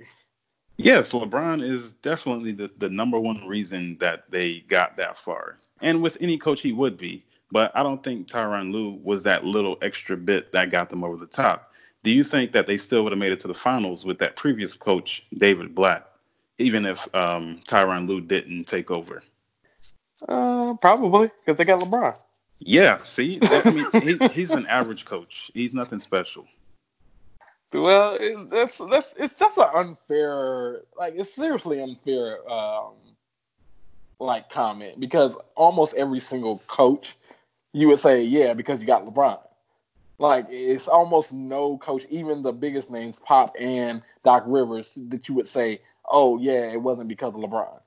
Yes, 0.77 1.11
LeBron 1.11 1.63
is 1.63 1.93
definitely 1.93 2.51
the, 2.51 2.69
the 2.77 2.89
number 2.89 3.19
one 3.19 3.47
reason 3.47 3.97
that 3.99 4.29
they 4.29 4.59
got 4.61 4.97
that 4.97 5.17
far. 5.17 5.57
And 5.81 6.01
with 6.01 6.17
any 6.21 6.37
coach, 6.37 6.61
he 6.61 6.71
would 6.71 6.97
be. 6.97 7.25
But 7.53 7.71
I 7.75 7.83
don't 7.83 8.03
think 8.03 8.27
Tyronn 8.27 8.73
Lue 8.73 8.99
was 9.03 9.21
that 9.23 9.45
little 9.45 9.77
extra 9.83 10.17
bit 10.17 10.51
that 10.53 10.71
got 10.71 10.89
them 10.89 11.03
over 11.03 11.15
the 11.17 11.27
top. 11.27 11.71
Do 12.03 12.09
you 12.09 12.23
think 12.23 12.51
that 12.53 12.65
they 12.65 12.77
still 12.77 13.03
would 13.03 13.11
have 13.11 13.19
made 13.19 13.31
it 13.31 13.41
to 13.41 13.47
the 13.47 13.53
finals 13.53 14.03
with 14.03 14.17
that 14.17 14.35
previous 14.35 14.73
coach, 14.73 15.23
David 15.37 15.75
Blatt, 15.75 16.09
even 16.57 16.83
if 16.87 17.07
um, 17.13 17.61
Tyronn 17.67 18.07
Lue 18.07 18.21
didn't 18.21 18.65
take 18.65 18.89
over? 18.89 19.21
Uh, 20.27 20.73
probably 20.81 21.29
because 21.45 21.55
they 21.57 21.63
got 21.63 21.79
LeBron. 21.79 22.19
Yeah, 22.57 22.97
see, 22.97 23.37
I 23.43 23.69
mean, 23.69 24.19
he, 24.19 24.27
he's 24.29 24.49
an 24.49 24.65
average 24.65 25.05
coach. 25.05 25.51
He's 25.53 25.75
nothing 25.75 25.99
special. 25.99 26.47
Well, 27.71 28.17
it, 28.19 28.49
that's 28.49 28.77
that's 28.77 29.13
it's 29.15 29.37
just 29.37 29.57
an 29.59 29.67
unfair, 29.75 30.81
like 30.97 31.13
it's 31.15 31.33
seriously 31.35 31.83
unfair, 31.83 32.49
um, 32.49 32.93
like 34.19 34.49
comment 34.49 34.99
because 34.99 35.35
almost 35.55 35.93
every 35.95 36.19
single 36.19 36.59
coach, 36.67 37.15
you 37.73 37.87
would 37.87 37.99
say, 37.99 38.21
yeah, 38.21 38.53
because 38.53 38.79
you 38.79 38.85
got 38.85 39.05
LeBron. 39.05 39.39
Like 40.19 40.45
it's 40.49 40.87
almost 40.87 41.33
no 41.33 41.77
coach, 41.77 42.05
even 42.09 42.43
the 42.43 42.53
biggest 42.53 42.89
names, 42.89 43.17
Pop 43.17 43.55
and 43.59 44.01
Doc 44.23 44.43
Rivers, 44.45 44.93
that 45.09 45.27
you 45.27 45.35
would 45.35 45.47
say, 45.47 45.81
oh 46.07 46.39
yeah, 46.39 46.71
it 46.71 46.81
wasn't 46.81 47.09
because 47.09 47.33
of 47.33 47.41
LeBron. 47.41 47.79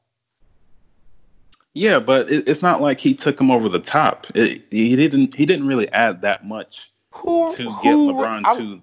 Yeah, 1.73 1.99
but 1.99 2.31
it, 2.31 2.49
it's 2.49 2.63
not 2.63 2.81
like 2.81 3.01
he 3.01 3.15
took 3.15 3.41
him 3.41 3.51
over 3.51 3.69
the 3.69 3.79
top. 3.79 4.27
It, 4.35 4.65
he 4.71 4.97
didn't. 4.97 5.35
He 5.35 5.47
didn't 5.47 5.67
really 5.67 5.91
add 5.93 6.23
that 6.23 6.47
much 6.47 6.91
who, 7.11 7.55
to 7.55 7.65
get 7.65 7.93
who, 7.93 8.13
LeBron 8.13 8.43
I, 8.45 8.57
to. 8.57 8.83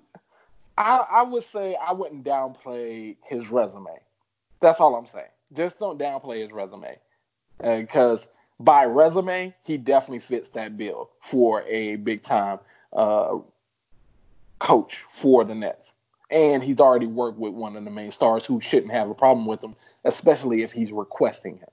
I, 0.77 0.97
I 1.11 1.21
would 1.23 1.43
say 1.43 1.75
I 1.75 1.91
wouldn't 1.91 2.23
downplay 2.23 3.17
his 3.25 3.49
resume. 3.49 3.99
That's 4.61 4.79
all 4.79 4.95
I'm 4.95 5.07
saying. 5.07 5.25
Just 5.53 5.79
don't 5.79 5.99
downplay 5.99 6.41
his 6.41 6.51
resume, 6.51 6.97
because 7.57 8.25
uh, 8.25 8.29
by 8.63 8.85
resume 8.85 9.53
he 9.63 9.77
definitely 9.77 10.19
fits 10.19 10.49
that 10.49 10.77
bill 10.77 11.09
for 11.19 11.63
a 11.63 11.97
big 11.97 12.23
time 12.23 12.59
uh, 12.93 13.37
coach 14.59 15.03
for 15.09 15.43
the 15.43 15.55
Nets. 15.55 15.93
And 16.31 16.63
he's 16.63 16.79
already 16.79 17.05
worked 17.05 17.37
with 17.37 17.53
one 17.53 17.75
of 17.75 17.83
the 17.83 17.91
main 17.91 18.09
stars 18.09 18.45
who 18.45 18.59
shouldn't 18.61 18.91
have 18.91 19.09
a 19.09 19.13
problem 19.13 19.45
with 19.45 19.63
him, 19.63 19.75
especially 20.05 20.63
if 20.63 20.71
he's 20.71 20.91
requesting 20.91 21.57
him. 21.57 21.69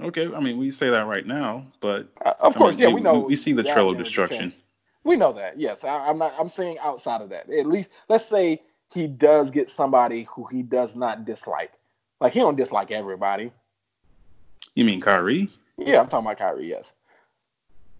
Okay, 0.00 0.32
I 0.32 0.38
mean 0.38 0.58
we 0.58 0.70
say 0.70 0.90
that 0.90 1.06
right 1.06 1.26
now, 1.26 1.66
but 1.80 2.08
uh, 2.24 2.34
of 2.40 2.54
course, 2.54 2.76
mean, 2.76 2.82
yeah, 2.82 2.88
we, 2.88 2.94
we, 2.94 3.00
know 3.00 3.18
we, 3.18 3.34
see 3.34 3.52
the 3.52 3.64
trail 3.64 3.90
of 3.90 3.98
destruction. 3.98 4.54
We 5.02 5.16
know 5.16 5.32
that. 5.32 5.58
Yes, 5.58 5.82
I, 5.82 6.08
am 6.08 6.18
not. 6.18 6.34
I'm 6.38 6.48
saying 6.48 6.78
outside 6.78 7.20
of 7.20 7.30
that. 7.30 7.50
At 7.50 7.66
least 7.66 7.90
let's 8.08 8.24
say 8.24 8.62
he 8.94 9.08
does 9.08 9.50
get 9.50 9.70
somebody 9.70 10.28
who 10.32 10.46
he 10.46 10.62
does 10.62 10.94
not 10.94 11.24
dislike. 11.24 11.72
Like 12.20 12.32
he 12.32 12.38
don't 12.38 12.56
dislike 12.56 12.92
everybody. 12.92 13.50
You 14.78 14.84
mean 14.84 15.00
Kyrie? 15.00 15.50
Yeah, 15.76 15.98
I'm 15.98 16.06
talking 16.06 16.24
about 16.24 16.38
Kyrie. 16.38 16.68
Yes. 16.68 16.94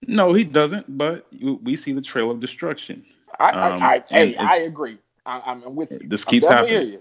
No, 0.07 0.33
he 0.33 0.45
doesn't. 0.45 0.97
But 0.97 1.27
we 1.43 1.75
see 1.75 1.91
the 1.91 2.01
trail 2.01 2.31
of 2.31 2.39
destruction. 2.39 3.05
I, 3.41 3.51
um, 3.51 3.83
I, 3.83 3.97
I 3.97 4.05
hey, 4.09 4.37
I 4.37 4.59
agree. 4.59 4.99
I, 5.27 5.43
am 5.45 5.75
with 5.75 5.91
you. 5.91 6.09
This 6.09 6.25
keeps 6.25 6.47
happening. 6.47 7.01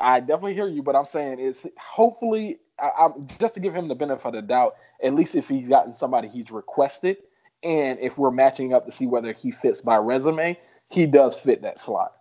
I 0.00 0.20
definitely 0.20 0.54
hear 0.54 0.68
you, 0.68 0.84
but 0.84 0.94
I'm 0.94 1.04
saying 1.04 1.40
is 1.40 1.66
hopefully 1.76 2.60
I, 2.78 3.08
just 3.40 3.54
to 3.54 3.60
give 3.60 3.74
him 3.74 3.88
the 3.88 3.96
benefit 3.96 4.24
of 4.24 4.34
the 4.34 4.42
doubt, 4.42 4.76
at 5.02 5.14
least 5.14 5.34
if 5.34 5.48
he's 5.48 5.68
gotten 5.68 5.94
somebody 5.94 6.28
he's 6.28 6.52
requested, 6.52 7.16
and 7.64 7.98
if 7.98 8.18
we're 8.18 8.30
matching 8.30 8.72
up 8.72 8.86
to 8.86 8.92
see 8.92 9.08
whether 9.08 9.32
he 9.32 9.50
fits 9.50 9.80
by 9.80 9.96
resume, 9.96 10.56
he 10.90 11.06
does 11.06 11.36
fit 11.36 11.62
that 11.62 11.80
slot. 11.80 12.18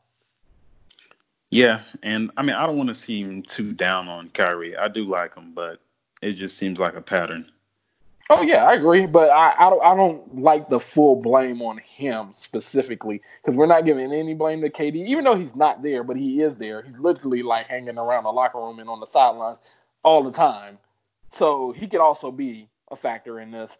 Yeah, 1.52 1.82
and 2.02 2.32
I 2.38 2.42
mean 2.42 2.56
I 2.56 2.66
don't 2.66 2.78
want 2.78 2.90
to 2.90 2.96
seem 2.96 3.44
too 3.44 3.74
down 3.74 4.08
on 4.08 4.30
Kyrie. 4.30 4.76
I 4.76 4.88
do 4.88 5.08
like 5.08 5.36
him, 5.36 5.52
but 5.54 5.80
it 6.22 6.34
just 6.34 6.58
seems 6.58 6.80
like 6.80 6.96
a 6.96 7.02
pattern. 7.02 7.52
Oh 8.30 8.42
yeah, 8.42 8.66
I 8.66 8.74
agree, 8.74 9.06
but 9.06 9.30
I 9.30 9.54
I 9.58 9.70
don't, 9.70 9.84
I 9.84 9.96
don't 9.96 10.42
like 10.42 10.70
the 10.70 10.80
full 10.80 11.16
blame 11.16 11.62
on 11.62 11.78
him 11.78 12.34
specifically 12.34 13.22
because 13.42 13.58
we're 13.58 13.68
not 13.68 13.86
giving 13.86 14.12
any 14.14 14.34
blame 14.34 14.62
to 14.62 14.70
KD, 14.70 14.96
even 14.96 15.24
though 15.24 15.36
he's 15.36 15.56
not 15.56 15.82
there, 15.82 16.04
but 16.04 16.18
he 16.18 16.42
is 16.42 16.58
there. 16.58 16.82
He's 16.82 17.00
literally 17.00 17.42
like 17.42 17.68
hanging 17.68 17.98
around 17.98 18.26
the 18.26 18.32
locker 18.32 18.60
room 18.60 18.80
and 18.80 18.90
on 18.90 19.00
the 19.00 19.06
sidelines 19.06 19.60
all 20.04 20.24
the 20.24 20.32
time. 20.32 20.78
So 21.32 21.72
he 21.72 21.88
could 21.88 22.02
also 22.02 22.32
be 22.32 22.68
a 22.92 22.98
factor 22.98 23.40
in 23.40 23.52
this. 23.52 23.78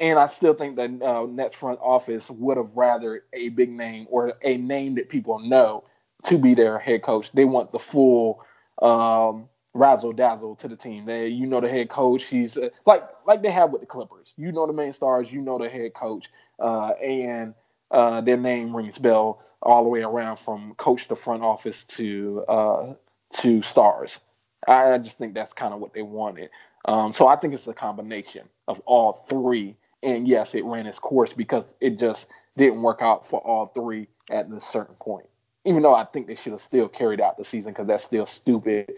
And 0.00 0.18
I 0.18 0.26
still 0.26 0.54
think 0.54 0.76
that 0.76 1.02
uh, 1.02 1.26
Nets 1.26 1.56
front 1.56 1.78
office 1.80 2.30
would 2.30 2.56
have 2.56 2.74
rather 2.74 3.24
a 3.32 3.50
big 3.50 3.70
name 3.70 4.06
or 4.10 4.34
a 4.42 4.56
name 4.56 4.94
that 4.96 5.08
people 5.08 5.38
know 5.38 5.84
to 6.24 6.38
be 6.38 6.54
their 6.54 6.78
head 6.78 7.02
coach. 7.02 7.30
They 7.32 7.44
want 7.44 7.70
the 7.70 7.78
full 7.78 8.44
um, 8.82 9.48
razzle 9.74 10.12
dazzle 10.12 10.56
to 10.56 10.68
the 10.68 10.76
team. 10.76 11.04
They, 11.04 11.28
you 11.28 11.46
know, 11.46 11.60
the 11.60 11.68
head 11.68 11.88
coach. 11.88 12.26
He's 12.26 12.56
uh, 12.56 12.70
like 12.86 13.04
like 13.26 13.42
they 13.42 13.50
have 13.50 13.70
with 13.70 13.80
the 13.80 13.86
Clippers. 13.86 14.32
You 14.36 14.52
know 14.52 14.66
the 14.66 14.72
main 14.72 14.92
stars. 14.92 15.32
You 15.32 15.40
know 15.40 15.58
the 15.58 15.68
head 15.68 15.94
coach, 15.94 16.30
uh, 16.58 16.90
and 17.02 17.54
uh, 17.90 18.20
their 18.22 18.36
name 18.36 18.74
rings 18.74 18.98
bell 18.98 19.42
all 19.62 19.82
the 19.82 19.88
way 19.88 20.02
around 20.02 20.36
from 20.36 20.74
coach 20.74 21.08
to 21.08 21.16
front 21.16 21.42
office 21.42 21.84
to 21.84 22.44
uh, 22.48 22.94
to 23.40 23.62
stars. 23.62 24.20
I 24.66 24.98
just 24.98 25.18
think 25.18 25.34
that's 25.34 25.52
kind 25.52 25.74
of 25.74 25.80
what 25.80 25.92
they 25.92 26.02
wanted. 26.02 26.50
Um, 26.86 27.14
so 27.14 27.26
I 27.26 27.36
think 27.36 27.54
it's 27.54 27.66
a 27.66 27.74
combination 27.74 28.48
of 28.68 28.80
all 28.86 29.12
three. 29.12 29.76
And 30.02 30.28
yes, 30.28 30.54
it 30.54 30.64
ran 30.64 30.86
its 30.86 30.98
course 30.98 31.32
because 31.32 31.74
it 31.80 31.98
just 31.98 32.28
didn't 32.56 32.82
work 32.82 33.00
out 33.00 33.26
for 33.26 33.40
all 33.40 33.66
three 33.66 34.08
at 34.30 34.50
this 34.50 34.64
certain 34.64 34.94
point. 34.96 35.26
Even 35.64 35.82
though 35.82 35.94
I 35.94 36.04
think 36.04 36.26
they 36.26 36.34
should 36.34 36.52
have 36.52 36.60
still 36.60 36.88
carried 36.88 37.22
out 37.22 37.38
the 37.38 37.44
season 37.44 37.72
because 37.72 37.86
that's 37.86 38.04
still 38.04 38.26
stupid. 38.26 38.92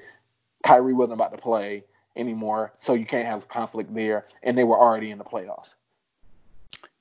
Kyrie 0.66 0.94
wasn't 0.94 1.14
about 1.14 1.30
to 1.32 1.38
play 1.38 1.84
anymore, 2.16 2.72
so 2.80 2.94
you 2.94 3.06
can't 3.06 3.26
have 3.26 3.46
conflict 3.48 3.94
there. 3.94 4.24
And 4.42 4.58
they 4.58 4.64
were 4.64 4.78
already 4.78 5.10
in 5.10 5.18
the 5.18 5.24
playoffs. 5.24 5.76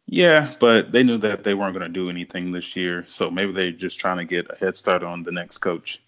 Yeah, 0.06 0.54
but 0.60 0.92
they 0.92 1.04
knew 1.04 1.18
that 1.18 1.44
they 1.44 1.56
weren't 1.56 1.74
going 1.74 1.88
to 1.88 1.92
do 1.92 2.10
anything 2.10 2.52
this 2.52 2.76
year, 2.76 3.04
so 3.08 3.32
maybe 3.32 3.52
they're 3.52 3.72
just 3.72 4.00
trying 4.00 4.18
to 4.18 4.26
get 4.26 4.46
a 4.52 4.56
head 4.56 4.78
start 4.78 5.02
on 5.02 5.24
the 5.24 5.32
next 5.32 5.58
coach. 5.58 6.00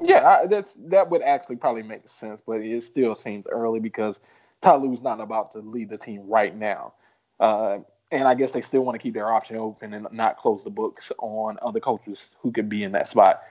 Yeah, 0.00 0.28
I, 0.28 0.46
that's 0.46 0.74
that 0.88 1.08
would 1.08 1.22
actually 1.22 1.56
probably 1.56 1.82
make 1.82 2.06
sense, 2.06 2.42
but 2.46 2.60
it 2.60 2.84
still 2.84 3.14
seems 3.14 3.46
early 3.50 3.80
because 3.80 4.20
Ty 4.60 4.76
Lue's 4.76 5.00
not 5.00 5.20
about 5.20 5.52
to 5.52 5.60
lead 5.60 5.88
the 5.88 5.98
team 5.98 6.28
right 6.28 6.54
now. 6.54 6.92
Uh, 7.40 7.78
and 8.10 8.28
I 8.28 8.34
guess 8.34 8.52
they 8.52 8.60
still 8.60 8.82
want 8.82 8.96
to 8.96 9.02
keep 9.02 9.14
their 9.14 9.32
option 9.32 9.56
open 9.56 9.94
and 9.94 10.06
not 10.12 10.36
close 10.36 10.62
the 10.62 10.70
books 10.70 11.10
on 11.18 11.58
other 11.62 11.80
coaches 11.80 12.30
who 12.42 12.52
could 12.52 12.68
be 12.68 12.84
in 12.84 12.92
that 12.92 13.06
spot. 13.06 13.42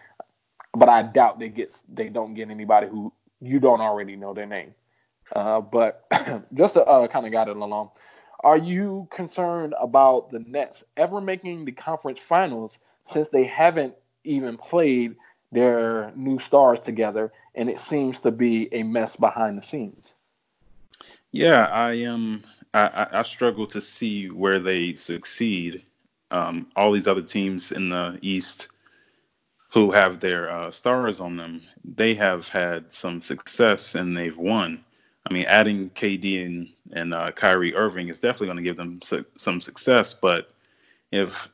But 0.73 0.89
I 0.89 1.01
doubt 1.01 1.39
they 1.39 1.49
get 1.49 1.75
they 1.91 2.09
don't 2.09 2.35
get 2.35 2.51
anybody 2.51 2.87
who 2.87 3.11
you 3.41 3.59
don't 3.59 3.81
already 3.81 4.15
know 4.15 4.33
their 4.33 4.45
name. 4.45 4.73
Uh, 5.35 5.61
but 5.61 6.05
just 6.53 6.75
to 6.75 6.83
uh, 6.83 7.07
kind 7.07 7.25
of 7.25 7.31
guide 7.31 7.47
it 7.47 7.57
along, 7.57 7.91
are 8.43 8.57
you 8.57 9.07
concerned 9.11 9.73
about 9.79 10.29
the 10.29 10.39
Nets 10.39 10.83
ever 10.95 11.19
making 11.19 11.65
the 11.65 11.71
conference 11.71 12.19
finals 12.19 12.79
since 13.03 13.29
they 13.29 13.45
haven't 13.45 13.95
even 14.23 14.57
played 14.57 15.15
their 15.51 16.11
new 16.15 16.39
stars 16.39 16.79
together, 16.79 17.31
and 17.55 17.69
it 17.69 17.79
seems 17.79 18.19
to 18.19 18.31
be 18.31 18.73
a 18.73 18.83
mess 18.83 19.15
behind 19.15 19.57
the 19.57 19.61
scenes. 19.61 20.15
Yeah, 21.31 21.65
I 21.65 21.93
am. 21.93 22.13
Um, 22.13 22.43
I, 22.73 23.07
I 23.11 23.23
struggle 23.23 23.65
to 23.67 23.81
see 23.81 24.29
where 24.29 24.59
they 24.59 24.93
succeed. 24.95 25.85
Um, 26.31 26.67
all 26.75 26.91
these 26.91 27.07
other 27.07 27.21
teams 27.21 27.71
in 27.71 27.89
the 27.89 28.19
East 28.21 28.67
who 29.77 29.91
have 29.91 30.19
their 30.19 30.49
uh, 30.49 30.71
stars 30.71 31.19
on 31.19 31.37
them, 31.37 31.61
they 31.85 32.15
have 32.15 32.49
had 32.49 32.91
some 32.91 33.21
success 33.21 33.93
and 33.93 34.17
they've 34.17 34.35
won. 34.35 34.83
I 35.23 35.31
mean, 35.31 35.45
adding 35.45 35.91
KD 35.91 36.43
and, 36.43 36.67
and 36.93 37.13
uh, 37.13 37.31
Kyrie 37.31 37.75
Irving 37.75 38.07
is 38.07 38.17
definitely 38.17 38.47
going 38.47 38.57
to 38.57 38.63
give 38.63 38.75
them 38.75 38.99
su- 39.03 39.25
some 39.35 39.61
success. 39.61 40.15
But 40.15 40.51
if 41.11 41.47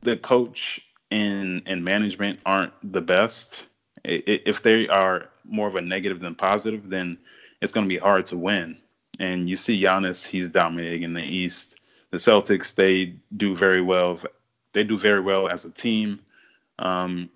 the 0.00 0.16
coach 0.16 0.80
and 1.10 1.60
and 1.66 1.84
management 1.84 2.40
aren't 2.46 2.72
the 2.82 3.02
best, 3.02 3.66
if 4.02 4.62
they 4.62 4.88
are 4.88 5.28
more 5.44 5.68
of 5.68 5.76
a 5.76 5.82
negative 5.82 6.20
than 6.20 6.36
positive, 6.36 6.88
then 6.88 7.18
it's 7.60 7.72
going 7.72 7.84
to 7.84 7.94
be 7.94 7.98
hard 7.98 8.24
to 8.26 8.38
win. 8.38 8.78
And 9.18 9.50
you 9.50 9.56
see 9.56 9.82
Giannis, 9.82 10.24
he's 10.24 10.48
dominating 10.48 11.02
in 11.02 11.12
the 11.12 11.22
East. 11.22 11.76
The 12.12 12.16
Celtics, 12.16 12.74
they 12.74 13.16
do 13.36 13.54
very 13.54 13.82
well. 13.82 14.18
They 14.72 14.84
do 14.84 14.96
very 14.96 15.20
well 15.20 15.48
as 15.48 15.66
a 15.66 15.70
team. 15.70 16.20
Um, 16.78 17.28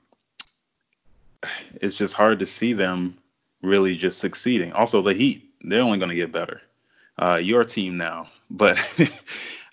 it's 1.75 1.97
just 1.97 2.15
hard 2.15 2.39
to 2.41 2.47
see 2.47 2.73
them 2.73 3.19
really 3.63 3.97
just 3.97 4.19
succeeding. 4.19 4.73
Also, 4.73 5.03
the 5.03 5.15
Heat, 5.15 5.51
they're 5.63 5.83
only 5.83 5.99
going 5.99 6.11
to 6.11 6.17
get 6.17 6.33
better. 6.33 6.61
Uh, 7.21 7.37
your 7.37 7.65
team 7.65 7.97
now, 7.97 8.29
but 8.51 8.79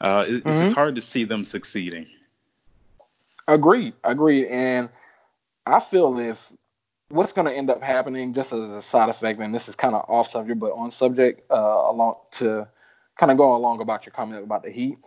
uh, 0.01 0.25
it's 0.27 0.45
mm-hmm. 0.45 0.49
just 0.49 0.73
hard 0.73 0.95
to 0.95 1.01
see 1.01 1.23
them 1.23 1.45
succeeding. 1.45 2.05
Agreed, 3.47 3.93
agreed. 4.03 4.47
And 4.47 4.89
I 5.65 5.79
feel 5.79 6.19
if 6.19 6.51
what's 7.09 7.33
going 7.33 7.47
to 7.47 7.53
end 7.53 7.69
up 7.69 7.81
happening, 7.81 8.33
just 8.33 8.53
as 8.53 8.59
a 8.59 8.81
side 8.81 9.09
effect, 9.09 9.39
and 9.39 9.53
this 9.53 9.67
is 9.67 9.75
kind 9.75 9.95
of 9.95 10.05
off 10.07 10.29
subject, 10.29 10.59
but 10.59 10.71
on 10.73 10.91
subject, 10.91 11.49
uh, 11.51 11.55
along 11.55 12.15
to 12.31 12.67
kind 13.17 13.31
of 13.31 13.37
go 13.37 13.55
along 13.55 13.81
about 13.81 14.05
your 14.05 14.13
comment 14.13 14.43
about 14.43 14.63
the 14.63 14.69
Heat. 14.69 14.97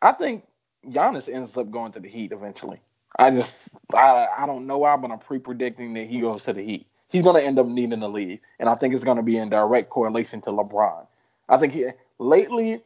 I 0.00 0.12
think 0.12 0.46
Giannis 0.86 1.32
ends 1.32 1.56
up 1.56 1.70
going 1.70 1.92
to 1.92 2.00
the 2.00 2.08
Heat 2.08 2.32
eventually. 2.32 2.80
I 3.16 3.30
just 3.30 3.68
I 3.94 4.26
I 4.38 4.46
don't 4.46 4.66
know 4.66 4.78
why, 4.78 4.96
but 4.96 5.10
I'm 5.10 5.18
pre-predicting 5.18 5.94
that 5.94 6.06
he 6.06 6.20
goes 6.20 6.44
to 6.44 6.52
the 6.52 6.62
Heat. 6.62 6.86
He's 7.08 7.22
going 7.22 7.36
to 7.36 7.46
end 7.46 7.58
up 7.58 7.66
needing 7.66 8.00
the 8.00 8.08
lead, 8.08 8.40
and 8.58 8.68
I 8.68 8.74
think 8.74 8.94
it's 8.94 9.04
going 9.04 9.18
to 9.18 9.22
be 9.22 9.36
in 9.36 9.50
direct 9.50 9.90
correlation 9.90 10.40
to 10.42 10.50
LeBron. 10.50 11.06
I 11.48 11.58
think 11.58 11.74
he 11.74 11.88
lately 12.18 12.80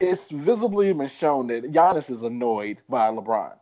it's 0.00 0.30
visibly 0.30 0.92
been 0.92 1.08
shown 1.08 1.46
that 1.48 1.72
Giannis 1.72 2.10
is 2.10 2.22
annoyed 2.22 2.80
by 2.88 3.10
LeBron, 3.10 3.52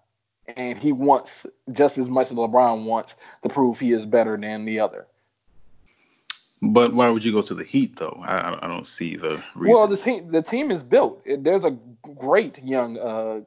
and 0.56 0.78
he 0.78 0.92
wants 0.92 1.46
just 1.72 1.98
as 1.98 2.08
much 2.08 2.30
as 2.30 2.36
LeBron 2.36 2.84
wants 2.84 3.16
to 3.42 3.48
prove 3.48 3.78
he 3.78 3.92
is 3.92 4.06
better 4.06 4.36
than 4.36 4.64
the 4.64 4.80
other. 4.80 5.06
But 6.62 6.94
why 6.94 7.10
would 7.10 7.24
you 7.24 7.32
go 7.32 7.42
to 7.42 7.54
the 7.54 7.64
Heat 7.64 7.96
though? 7.96 8.22
I, 8.24 8.58
I 8.64 8.68
don't 8.68 8.86
see 8.86 9.16
the 9.16 9.42
reason. 9.54 9.72
Well, 9.72 9.86
the 9.86 9.96
team 9.96 10.30
the 10.30 10.42
team 10.42 10.70
is 10.70 10.82
built. 10.82 11.24
There's 11.26 11.64
a 11.64 11.76
great 12.16 12.62
young 12.62 12.98
uh, 12.98 13.40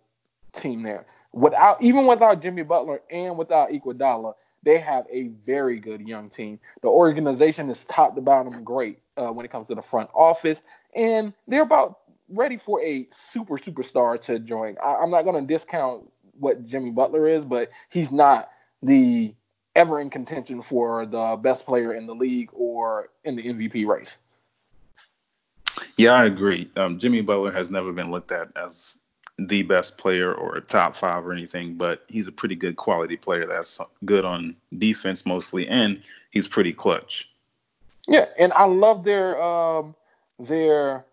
team 0.53 0.83
there. 0.83 1.05
Without 1.33 1.81
even 1.81 2.07
without 2.07 2.41
Jimmy 2.41 2.63
Butler 2.63 3.01
and 3.11 3.37
without 3.37 3.69
Iguodala, 3.69 4.33
they 4.63 4.77
have 4.77 5.05
a 5.11 5.27
very 5.45 5.79
good 5.79 6.01
young 6.01 6.29
team. 6.29 6.59
The 6.81 6.87
organization 6.87 7.69
is 7.69 7.83
top 7.85 8.15
to 8.15 8.21
bottom 8.21 8.63
great 8.63 8.99
uh, 9.17 9.31
when 9.31 9.45
it 9.45 9.51
comes 9.51 9.67
to 9.67 9.75
the 9.75 9.81
front 9.81 10.09
office, 10.13 10.61
and 10.95 11.33
they're 11.47 11.63
about 11.63 11.99
ready 12.29 12.57
for 12.57 12.81
a 12.81 13.07
super 13.11 13.57
superstar 13.57 14.19
to 14.21 14.39
join. 14.39 14.75
I, 14.83 14.95
I'm 14.95 15.11
not 15.11 15.23
going 15.23 15.39
to 15.39 15.53
discount 15.53 16.09
what 16.39 16.65
Jimmy 16.65 16.91
Butler 16.91 17.27
is, 17.27 17.45
but 17.45 17.69
he's 17.89 18.11
not 18.11 18.49
the 18.81 19.33
ever 19.75 19.99
in 19.99 20.09
contention 20.09 20.61
for 20.61 21.05
the 21.05 21.37
best 21.41 21.65
player 21.65 21.93
in 21.93 22.07
the 22.07 22.15
league 22.15 22.49
or 22.53 23.09
in 23.23 23.35
the 23.35 23.43
MVP 23.43 23.85
race. 23.87 24.17
Yeah, 25.97 26.13
I 26.13 26.25
agree. 26.25 26.69
Um, 26.75 26.99
Jimmy 26.99 27.21
Butler 27.21 27.51
has 27.51 27.69
never 27.69 27.91
been 27.91 28.11
looked 28.11 28.31
at 28.31 28.49
as 28.55 28.97
the 29.39 29.61
best 29.63 29.97
player 29.97 30.33
or 30.33 30.55
a 30.55 30.61
top 30.61 30.95
five 30.95 31.25
or 31.25 31.31
anything, 31.31 31.75
but 31.75 32.03
he's 32.07 32.27
a 32.27 32.31
pretty 32.31 32.55
good 32.55 32.75
quality 32.75 33.17
player 33.17 33.45
that's 33.45 33.79
good 34.05 34.25
on 34.25 34.55
defense 34.77 35.25
mostly, 35.25 35.67
and 35.67 36.01
he's 36.31 36.47
pretty 36.47 36.73
clutch. 36.73 37.29
Yeah, 38.07 38.25
and 38.39 38.53
I 38.53 38.65
love 38.65 39.03
their 39.03 39.41
um, 39.41 39.95
their 40.39 41.05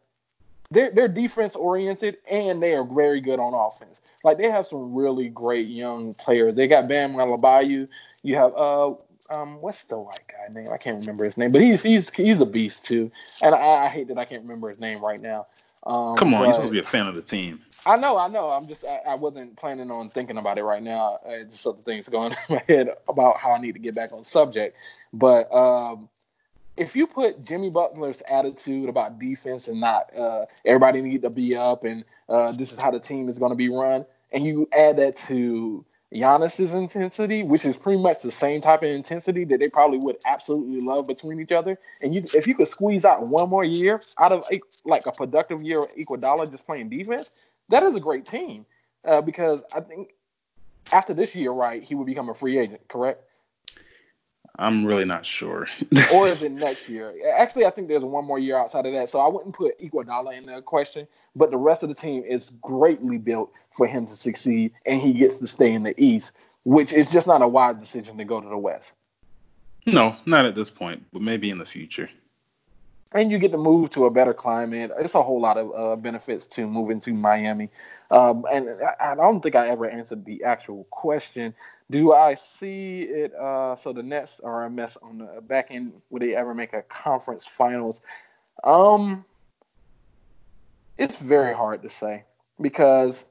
they're, 0.70 0.90
they're 0.90 1.08
defense 1.08 1.54
oriented 1.56 2.18
and 2.30 2.62
they 2.62 2.74
are 2.74 2.84
very 2.84 3.20
good 3.20 3.38
on 3.38 3.54
offense. 3.54 4.02
Like 4.22 4.38
they 4.38 4.50
have 4.50 4.66
some 4.66 4.94
really 4.94 5.28
great 5.28 5.68
young 5.68 6.14
players. 6.14 6.54
They 6.54 6.66
got 6.66 6.88
Bam 6.88 7.14
Adebayo. 7.14 7.88
You 8.22 8.36
have 8.36 8.54
uh 8.56 8.94
um 9.30 9.60
what's 9.60 9.84
the 9.84 9.98
white 9.98 10.26
guy 10.28 10.52
name? 10.52 10.68
I 10.72 10.76
can't 10.76 11.00
remember 11.00 11.24
his 11.24 11.36
name, 11.36 11.52
but 11.52 11.60
he's 11.60 11.82
he's 11.82 12.10
he's 12.10 12.40
a 12.40 12.46
beast 12.46 12.84
too. 12.84 13.10
And 13.42 13.54
I, 13.54 13.84
I 13.84 13.88
hate 13.88 14.08
that 14.08 14.18
I 14.18 14.24
can't 14.24 14.42
remember 14.42 14.68
his 14.68 14.80
name 14.80 14.98
right 14.98 15.20
now. 15.20 15.46
Um, 15.86 16.16
Come 16.16 16.34
on, 16.34 16.44
you're 16.44 16.54
supposed 16.54 16.68
to 16.68 16.72
be 16.72 16.78
a 16.78 16.84
fan 16.84 17.06
of 17.06 17.14
the 17.14 17.22
team. 17.22 17.60
I 17.86 17.96
know, 17.96 18.16
I 18.16 18.28
know. 18.28 18.50
I'm 18.50 18.66
just, 18.66 18.84
I, 18.84 19.00
I 19.08 19.14
wasn't 19.16 19.56
planning 19.56 19.90
on 19.90 20.08
thinking 20.08 20.38
about 20.38 20.56
it 20.56 20.64
right 20.64 20.82
now. 20.82 21.18
I 21.28 21.42
just 21.42 21.66
other 21.66 21.82
things 21.82 22.08
going 22.08 22.32
in 22.48 22.54
my 22.54 22.62
head 22.66 22.88
about 23.08 23.38
how 23.38 23.52
I 23.52 23.58
need 23.60 23.72
to 23.72 23.78
get 23.78 23.94
back 23.94 24.12
on 24.12 24.24
subject. 24.24 24.76
But 25.12 25.52
um, 25.54 26.08
if 26.76 26.96
you 26.96 27.06
put 27.06 27.44
Jimmy 27.44 27.70
Butler's 27.70 28.22
attitude 28.28 28.88
about 28.88 29.18
defense 29.18 29.68
and 29.68 29.80
not 29.80 30.16
uh, 30.16 30.46
everybody 30.64 31.02
need 31.02 31.22
to 31.22 31.30
be 31.30 31.56
up 31.56 31.84
and 31.84 32.04
uh, 32.28 32.52
this 32.52 32.72
is 32.72 32.78
how 32.78 32.90
the 32.90 33.00
team 33.00 33.28
is 33.28 33.38
going 33.38 33.52
to 33.52 33.56
be 33.56 33.68
run, 33.68 34.06
and 34.32 34.44
you 34.44 34.68
add 34.72 34.96
that 34.96 35.16
to 35.16 35.84
Giannis's 36.14 36.74
intensity, 36.74 37.42
which 37.42 37.64
is 37.64 37.76
pretty 37.76 38.00
much 38.00 38.22
the 38.22 38.30
same 38.30 38.60
type 38.60 38.82
of 38.82 38.88
intensity 38.88 39.44
that 39.44 39.58
they 39.58 39.68
probably 39.68 39.98
would 39.98 40.16
absolutely 40.26 40.80
love 40.80 41.06
between 41.06 41.40
each 41.40 41.52
other. 41.52 41.78
And 42.00 42.14
you, 42.14 42.22
if 42.34 42.46
you 42.46 42.54
could 42.54 42.68
squeeze 42.68 43.04
out 43.04 43.26
one 43.26 43.48
more 43.48 43.64
year 43.64 44.00
out 44.18 44.32
of 44.32 44.48
like 44.84 45.06
a 45.06 45.12
productive 45.12 45.62
year 45.62 45.80
of 45.80 45.94
Iguodala 45.94 46.50
just 46.50 46.66
playing 46.66 46.88
defense, 46.88 47.30
that 47.68 47.82
is 47.82 47.96
a 47.96 48.00
great 48.00 48.26
team. 48.26 48.64
Uh, 49.04 49.20
because 49.20 49.62
I 49.74 49.80
think 49.80 50.14
after 50.92 51.14
this 51.14 51.34
year, 51.34 51.50
right, 51.50 51.82
he 51.82 51.94
would 51.94 52.06
become 52.06 52.28
a 52.28 52.34
free 52.34 52.58
agent, 52.58 52.86
correct? 52.88 53.22
I'm 54.56 54.84
really 54.84 55.04
not 55.04 55.26
sure. 55.26 55.66
or 56.12 56.28
is 56.28 56.42
it 56.42 56.52
next 56.52 56.88
year? 56.88 57.14
Actually, 57.36 57.66
I 57.66 57.70
think 57.70 57.88
there's 57.88 58.04
one 58.04 58.24
more 58.24 58.38
year 58.38 58.56
outside 58.56 58.86
of 58.86 58.92
that, 58.92 59.08
so 59.08 59.20
I 59.20 59.28
wouldn't 59.28 59.54
put 59.54 59.78
Iguodala 59.80 60.36
in 60.36 60.46
the 60.46 60.62
question. 60.62 61.08
But 61.34 61.50
the 61.50 61.56
rest 61.56 61.82
of 61.82 61.88
the 61.88 61.94
team 61.94 62.22
is 62.24 62.50
greatly 62.62 63.18
built 63.18 63.52
for 63.70 63.86
him 63.86 64.06
to 64.06 64.14
succeed, 64.14 64.72
and 64.86 65.00
he 65.00 65.12
gets 65.12 65.38
to 65.38 65.48
stay 65.48 65.72
in 65.72 65.82
the 65.82 65.94
East, 66.00 66.32
which 66.64 66.92
is 66.92 67.10
just 67.10 67.26
not 67.26 67.42
a 67.42 67.48
wise 67.48 67.76
decision 67.76 68.18
to 68.18 68.24
go 68.24 68.40
to 68.40 68.48
the 68.48 68.58
West. 68.58 68.94
No, 69.86 70.16
not 70.24 70.46
at 70.46 70.54
this 70.54 70.70
point, 70.70 71.04
but 71.12 71.20
maybe 71.20 71.50
in 71.50 71.58
the 71.58 71.66
future 71.66 72.08
and 73.14 73.30
you 73.30 73.38
get 73.38 73.52
to 73.52 73.58
move 73.58 73.90
to 73.90 74.06
a 74.06 74.10
better 74.10 74.34
climate. 74.34 74.90
It's 74.98 75.14
a 75.14 75.22
whole 75.22 75.40
lot 75.40 75.56
of 75.56 75.70
uh, 75.74 75.96
benefits 75.96 76.48
to 76.48 76.66
moving 76.66 77.00
to 77.00 77.14
Miami. 77.14 77.70
Um, 78.10 78.44
and 78.52 78.68
I, 79.00 79.12
I, 79.12 79.14
don't 79.14 79.40
think 79.40 79.54
I 79.54 79.68
ever 79.68 79.88
answered 79.88 80.24
the 80.24 80.42
actual 80.42 80.84
question. 80.90 81.54
Do 81.90 82.12
I 82.12 82.34
see 82.34 83.02
it? 83.02 83.32
Uh, 83.34 83.76
so 83.76 83.92
the 83.92 84.02
Nets 84.02 84.40
are 84.40 84.64
a 84.64 84.70
mess 84.70 84.98
on 85.00 85.18
the 85.18 85.40
back 85.40 85.68
end. 85.70 85.92
Would 86.10 86.22
they 86.22 86.34
ever 86.34 86.54
make 86.54 86.72
a 86.72 86.82
conference 86.82 87.46
finals? 87.46 88.02
Um, 88.64 89.24
it's 90.98 91.20
very 91.20 91.54
hard 91.54 91.82
to 91.82 91.88
say 91.88 92.24
because 92.60 93.24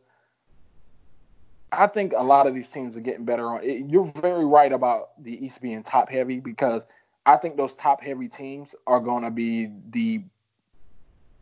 I 1.73 1.87
think 1.87 2.13
a 2.15 2.23
lot 2.23 2.47
of 2.47 2.55
these 2.55 2.69
teams 2.69 2.95
are 2.95 3.01
getting 3.01 3.25
better 3.25 3.47
on 3.47 3.63
it. 3.63 3.89
You're 3.89 4.11
very 4.21 4.45
right 4.45 4.71
about 4.71 5.21
the 5.21 5.45
East 5.45 5.61
being 5.61 5.83
top 5.83 6.09
heavy 6.09 6.39
because– 6.39 6.85
I 7.25 7.37
think 7.37 7.57
those 7.57 7.73
top 7.73 8.01
heavy 8.01 8.27
teams 8.27 8.75
are 8.85 8.99
going 8.99 9.23
to 9.23 9.31
be 9.31 9.69
the 9.89 10.23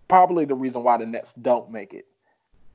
probably 0.07 0.45
the 0.45 0.55
reason 0.55 0.83
why 0.83 0.97
the 0.97 1.05
Nets 1.05 1.33
don't 1.33 1.71
make 1.71 1.93
it. 1.93 2.05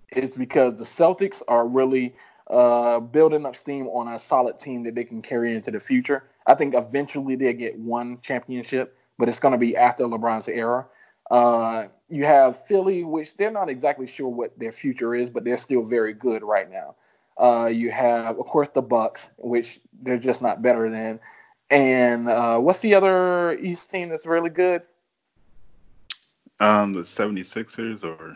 It's 0.08 0.36
because 0.36 0.76
the 0.76 0.84
Celtics 0.84 1.42
are 1.48 1.66
really 1.66 2.14
uh, 2.48 3.00
building 3.00 3.44
up 3.44 3.56
steam 3.56 3.86
on 3.88 4.08
a 4.08 4.18
solid 4.18 4.58
team 4.58 4.84
that 4.84 4.94
they 4.94 5.04
can 5.04 5.20
carry 5.22 5.54
into 5.54 5.70
the 5.70 5.80
future. 5.80 6.24
I 6.46 6.54
think 6.54 6.74
eventually 6.74 7.36
they'll 7.36 7.52
get 7.52 7.78
one 7.78 8.20
championship, 8.22 8.96
but 9.18 9.28
it's 9.28 9.40
going 9.40 9.52
to 9.52 9.58
be 9.58 9.76
after 9.76 10.04
LeBron's 10.04 10.48
era. 10.48 10.86
Uh, 11.30 11.86
you 12.08 12.24
have 12.24 12.64
Philly, 12.66 13.02
which 13.02 13.36
they're 13.36 13.50
not 13.50 13.68
exactly 13.68 14.06
sure 14.06 14.28
what 14.28 14.56
their 14.58 14.72
future 14.72 15.14
is, 15.14 15.28
but 15.28 15.44
they're 15.44 15.56
still 15.56 15.82
very 15.82 16.12
good 16.12 16.42
right 16.42 16.70
now. 16.70 16.94
Uh, 17.38 17.66
you 17.66 17.90
have, 17.90 18.38
of 18.38 18.46
course, 18.46 18.68
the 18.68 18.80
Bucks, 18.80 19.28
which 19.36 19.80
they're 20.02 20.18
just 20.18 20.40
not 20.40 20.62
better 20.62 20.88
than. 20.88 21.20
And 21.70 22.28
uh, 22.28 22.58
what's 22.58 22.80
the 22.80 22.94
other 22.94 23.58
East 23.58 23.90
team 23.90 24.08
that's 24.08 24.26
really 24.26 24.50
good? 24.50 24.82
Um, 26.60 26.92
the 26.92 27.00
76ers 27.00 28.04
or 28.04 28.34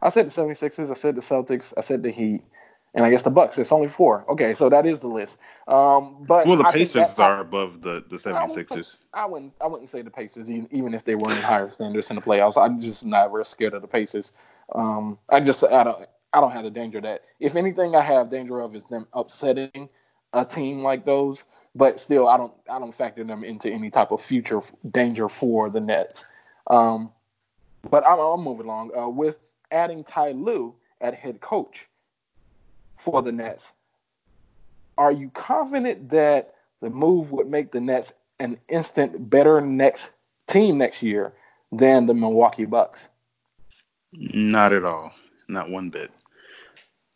I 0.00 0.10
said 0.10 0.26
the 0.26 0.30
76ers, 0.30 0.90
I 0.90 0.94
said 0.94 1.14
the 1.14 1.20
Celtics, 1.20 1.72
I 1.76 1.80
said 1.80 2.02
the 2.02 2.10
Heat, 2.10 2.42
and 2.94 3.04
I 3.04 3.10
guess 3.10 3.22
the 3.22 3.30
Bucks. 3.30 3.58
It's 3.58 3.72
only 3.72 3.88
four. 3.88 4.24
Okay, 4.28 4.52
so 4.52 4.68
that 4.68 4.86
is 4.86 5.00
the 5.00 5.08
list. 5.08 5.38
Um, 5.66 6.24
but 6.28 6.46
well, 6.46 6.56
the 6.56 6.66
I 6.66 6.72
Pacers 6.72 7.08
that, 7.14 7.18
are 7.18 7.40
above 7.40 7.80
the 7.80 8.04
the 8.08 8.16
76ers. 8.16 8.98
I 9.14 9.24
wouldn't, 9.24 9.54
I 9.60 9.66
wouldn't 9.66 9.88
say 9.88 10.02
the 10.02 10.10
Pacers 10.10 10.48
even 10.50 10.94
if 10.94 11.04
they 11.04 11.14
were 11.14 11.30
in 11.30 11.42
higher 11.42 11.70
standards 11.70 12.10
in 12.10 12.16
the 12.16 12.22
playoffs. 12.22 12.62
I'm 12.62 12.80
just 12.80 13.04
not 13.04 13.32
real 13.32 13.44
scared 13.44 13.74
of 13.74 13.82
the 13.82 13.88
Pacers. 13.88 14.32
Um, 14.74 15.18
I 15.28 15.40
just 15.40 15.64
I 15.64 15.84
don't 15.84 16.06
I 16.34 16.40
don't 16.40 16.52
have 16.52 16.64
the 16.64 16.70
danger 16.70 17.00
that 17.00 17.22
if 17.40 17.56
anything 17.56 17.96
I 17.96 18.02
have 18.02 18.30
danger 18.30 18.60
of 18.60 18.74
is 18.74 18.84
them 18.84 19.06
upsetting 19.12 19.88
a 20.34 20.44
team 20.44 20.80
like 20.80 21.04
those 21.04 21.44
but 21.74 22.00
still, 22.00 22.28
I 22.28 22.36
don't 22.36 22.52
I 22.70 22.78
don't 22.78 22.94
factor 22.94 23.24
them 23.24 23.42
into 23.42 23.70
any 23.70 23.90
type 23.90 24.12
of 24.12 24.20
future 24.20 24.60
danger 24.90 25.28
for 25.28 25.70
the 25.70 25.80
Nets. 25.80 26.24
Um, 26.68 27.10
but 27.90 28.06
I'm, 28.06 28.18
I'm 28.18 28.40
moving 28.42 28.66
along 28.66 28.96
uh, 28.96 29.08
with 29.08 29.38
adding 29.70 30.04
Ty 30.04 30.32
Lue 30.32 30.74
at 31.00 31.14
head 31.14 31.40
coach 31.40 31.88
for 32.96 33.22
the 33.22 33.32
Nets. 33.32 33.72
Are 34.96 35.10
you 35.10 35.30
confident 35.30 36.10
that 36.10 36.54
the 36.80 36.90
move 36.90 37.32
would 37.32 37.48
make 37.48 37.72
the 37.72 37.80
Nets 37.80 38.12
an 38.38 38.58
instant 38.68 39.28
better 39.28 39.60
next 39.60 40.12
team 40.46 40.78
next 40.78 41.02
year 41.02 41.32
than 41.72 42.06
the 42.06 42.14
Milwaukee 42.14 42.66
Bucks? 42.66 43.08
Not 44.12 44.72
at 44.72 44.84
all. 44.84 45.12
Not 45.48 45.70
one 45.70 45.90
bit 45.90 46.12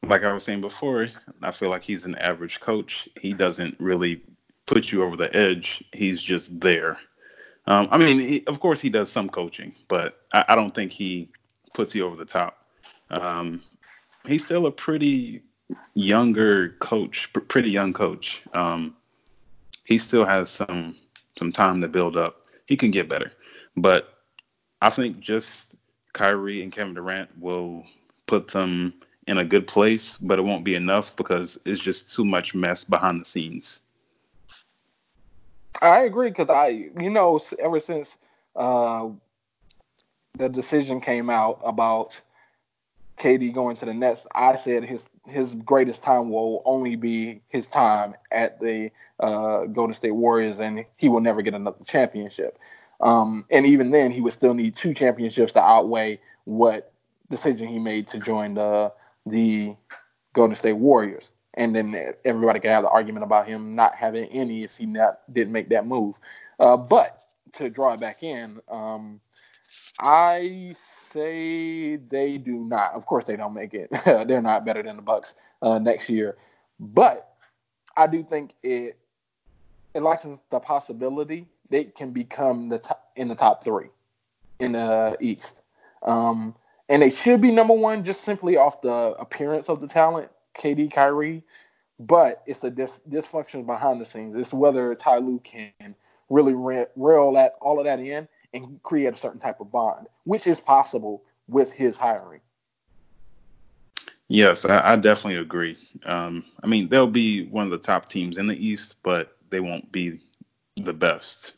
like 0.07 0.23
I 0.23 0.33
was 0.33 0.45
saying 0.45 0.61
before, 0.61 1.09
I 1.43 1.51
feel 1.53 1.71
like 1.71 1.83
he's 1.83 2.05
an 2.05 2.15
average 2.17 2.61
coach. 2.61 3.09
He 3.21 3.33
doesn't 3.33 3.77
really 3.79 4.23
put 4.67 4.93
you 4.93 5.03
over 5.03 5.17
the 5.17 5.35
edge. 5.35 5.83
He's 5.93 6.23
just 6.23 6.61
there. 6.61 6.99
Um, 7.67 7.89
I 7.91 7.99
mean, 7.99 8.19
he, 8.19 8.47
of 8.47 8.61
course, 8.61 8.81
he 8.81 8.89
does 8.89 9.11
some 9.11 9.29
coaching, 9.29 9.75
but 9.89 10.23
I, 10.33 10.45
I, 10.49 10.55
don't 10.55 10.75
think 10.75 10.91
he 10.91 11.29
puts 11.75 11.95
you 11.95 12.07
over 12.07 12.17
the 12.17 12.25
top. 12.25 12.65
Um, 13.11 13.63
he's 14.25 14.45
still 14.45 14.65
a 14.67 14.71
pretty 14.71 15.43
younger 15.95 16.71
coach, 16.79 17.31
pr- 17.33 17.41
pretty 17.41 17.71
young 17.71 17.93
coach. 17.93 18.43
Um, 18.55 18.97
he 19.85 19.99
still 19.99 20.25
has 20.25 20.49
some 20.49 20.97
some 21.39 21.53
time 21.53 21.83
to 21.83 21.89
build 21.89 22.17
up. 22.17 22.47
He 22.67 22.77
can 22.77 22.91
get 22.91 23.09
better, 23.09 23.33
but 23.77 24.15
I 24.81 24.89
think 24.89 25.21
just 25.21 25.77
Kyrie 26.15 26.63
and 26.63 26.73
Kevin 26.73 26.95
Durant 26.95 27.39
will 27.39 27.85
put 28.27 28.49
them 28.49 28.95
in 29.29 29.39
a 29.39 29.45
good 29.45 29.67
place, 29.67 30.17
but 30.17 30.39
it 30.39 30.43
won't 30.43 30.65
be 30.65 30.75
enough 30.75 31.15
because 31.15 31.59
it's 31.67 31.81
just 31.81 32.15
too 32.15 32.25
much 32.25 32.55
mess 32.55 32.83
behind 32.83 33.21
the 33.21 33.25
scenes. 33.25 33.81
I 35.81 36.01
agree 36.01 36.31
because 36.31 36.51
I, 36.51 36.69
you 36.99 37.11
know, 37.11 37.39
ever 37.59 37.79
since 37.79 38.17
uh, 38.57 39.09
the 40.39 40.49
decision 40.49 41.01
came 41.01 41.29
out 41.29 41.61
about 41.63 42.21
KD 43.21 43.53
going 43.53 43.77
to 43.77 43.85
the 43.85 43.95
Nets, 43.95 44.27
I 44.35 44.57
said 44.57 44.85
his 44.85 45.05
his 45.27 45.55
greatest 45.55 46.03
time 46.03 46.31
will 46.31 46.63
only 46.65 46.97
be 46.97 47.43
his 47.49 47.69
time 47.69 48.15
at 48.33 48.59
the 48.61 48.91
uh, 49.21 49.67
Golden 49.67 49.95
State 49.95 50.13
Warriors, 50.13 50.59
and 50.59 50.87
he 50.97 51.11
will 51.11 51.21
never 51.21 51.43
get 51.43 51.55
another 51.55 51.85
championship. 51.85 52.59
Um, 53.01 53.45
and 53.51 53.67
even 53.67 53.91
then, 53.91 54.11
he 54.11 54.23
would 54.23 54.33
still 54.33 54.55
need 54.55 54.75
two 54.75 54.95
championships 54.95 55.53
to 55.53 55.63
outweigh 55.63 56.21
what 56.45 56.93
decision 57.31 57.69
he 57.69 57.79
made 57.79 58.09
to 58.09 58.19
join 58.19 58.55
the 58.55 58.93
the 59.29 59.77
Golden 60.33 60.55
State 60.55 60.75
Warriors. 60.75 61.31
And 61.55 61.75
then 61.75 61.97
everybody 62.25 62.61
could 62.61 62.71
have 62.71 62.85
the 62.85 62.91
argument 62.91 63.25
about 63.25 63.49
him 63.49 63.75
not 63.75 63.95
having 63.95 64.29
any 64.31 64.63
if 64.63 64.77
he 64.77 64.87
not 64.87 65.21
didn't 65.33 65.53
make 65.53 65.71
that 65.71 65.87
move. 65.87 66.21
Uh, 66.61 66.77
but 66.77 67.25
to 67.55 67.69
draw 67.69 67.95
it 67.95 68.01
back 68.01 68.23
in, 68.23 68.61
um, 68.69 69.21
I 69.99 70.73
say 70.77 71.97
they 71.97 72.39
do 72.39 72.59
not. 72.59 72.95
Of 72.95 73.07
course, 73.07 73.25
they 73.25 73.37
don't 73.37 73.55
make 73.55 73.75
it. 73.75 73.91
They're 74.05 74.43
not 74.43 74.65
better 74.65 74.83
than 74.83 74.97
the 74.97 75.03
Bucks 75.03 75.35
uh, 75.63 75.79
next 75.79 76.09
year, 76.09 76.37
but 76.79 77.35
I 77.97 78.07
do 78.07 78.23
think 78.23 78.55
it 78.63 78.97
it 79.95 80.03
likens 80.03 80.39
the 80.51 80.61
possibility 80.61 81.49
they 81.71 81.85
can 81.85 82.13
become 82.13 82.69
the 82.69 82.79
top, 82.79 83.11
in 83.17 83.27
the 83.27 83.35
top 83.35 83.65
three 83.65 83.89
in 84.61 84.73
the 84.73 85.17
East. 85.21 85.63
Um, 86.03 86.55
and 86.89 87.03
they 87.03 87.11
should 87.11 87.41
be 87.41 87.53
number 87.53 87.75
one 87.75 88.05
just 88.05 88.23
simply 88.23 88.57
off 88.57 88.81
the 88.81 89.15
appearance 89.19 89.69
of 89.69 89.81
the 89.81 89.87
talent, 89.87 90.31
KD, 90.57 90.93
Kyrie. 90.93 91.43
But 92.01 92.43
it's 92.47 92.61
the 92.61 92.71
dis- 92.71 93.01
dysfunctions 93.11 93.67
behind 93.67 94.01
the 94.01 94.05
scenes. 94.05 94.37
It's 94.39 94.55
whether 94.55 94.95
Ty 94.95 95.19
Lue 95.19 95.41
can 95.41 95.97
really 96.31 96.55
re- 96.55 96.87
reel 96.95 97.33
that 97.33 97.55
all 97.61 97.79
of 97.79 97.87
that 97.87 97.99
in 97.99 98.29
and 98.55 98.81
create 98.83 99.13
a 99.13 99.17
certain 99.17 99.41
type 99.41 99.61
of 99.61 99.73
bond, 99.73 100.07
which 100.25 100.47
is 100.47 100.61
possible 100.61 101.25
with 101.49 101.73
his 101.73 101.97
hiring. 101.97 102.41
Yes, 104.29 104.65
I, 104.65 104.93
I 104.93 104.97
definitely 104.97 105.41
agree. 105.41 105.77
Um, 106.05 106.45
I 106.63 106.67
mean, 106.67 106.89
they'll 106.89 107.07
be 107.07 107.47
one 107.47 107.65
of 107.65 107.71
the 107.71 107.79
top 107.79 108.07
teams 108.07 108.39
in 108.39 108.47
the 108.47 108.55
East, 108.57 108.97
but 109.03 109.37
they 109.51 109.61
won't 109.61 109.91
be 109.91 110.21
the 110.77 110.93
best. 110.93 111.55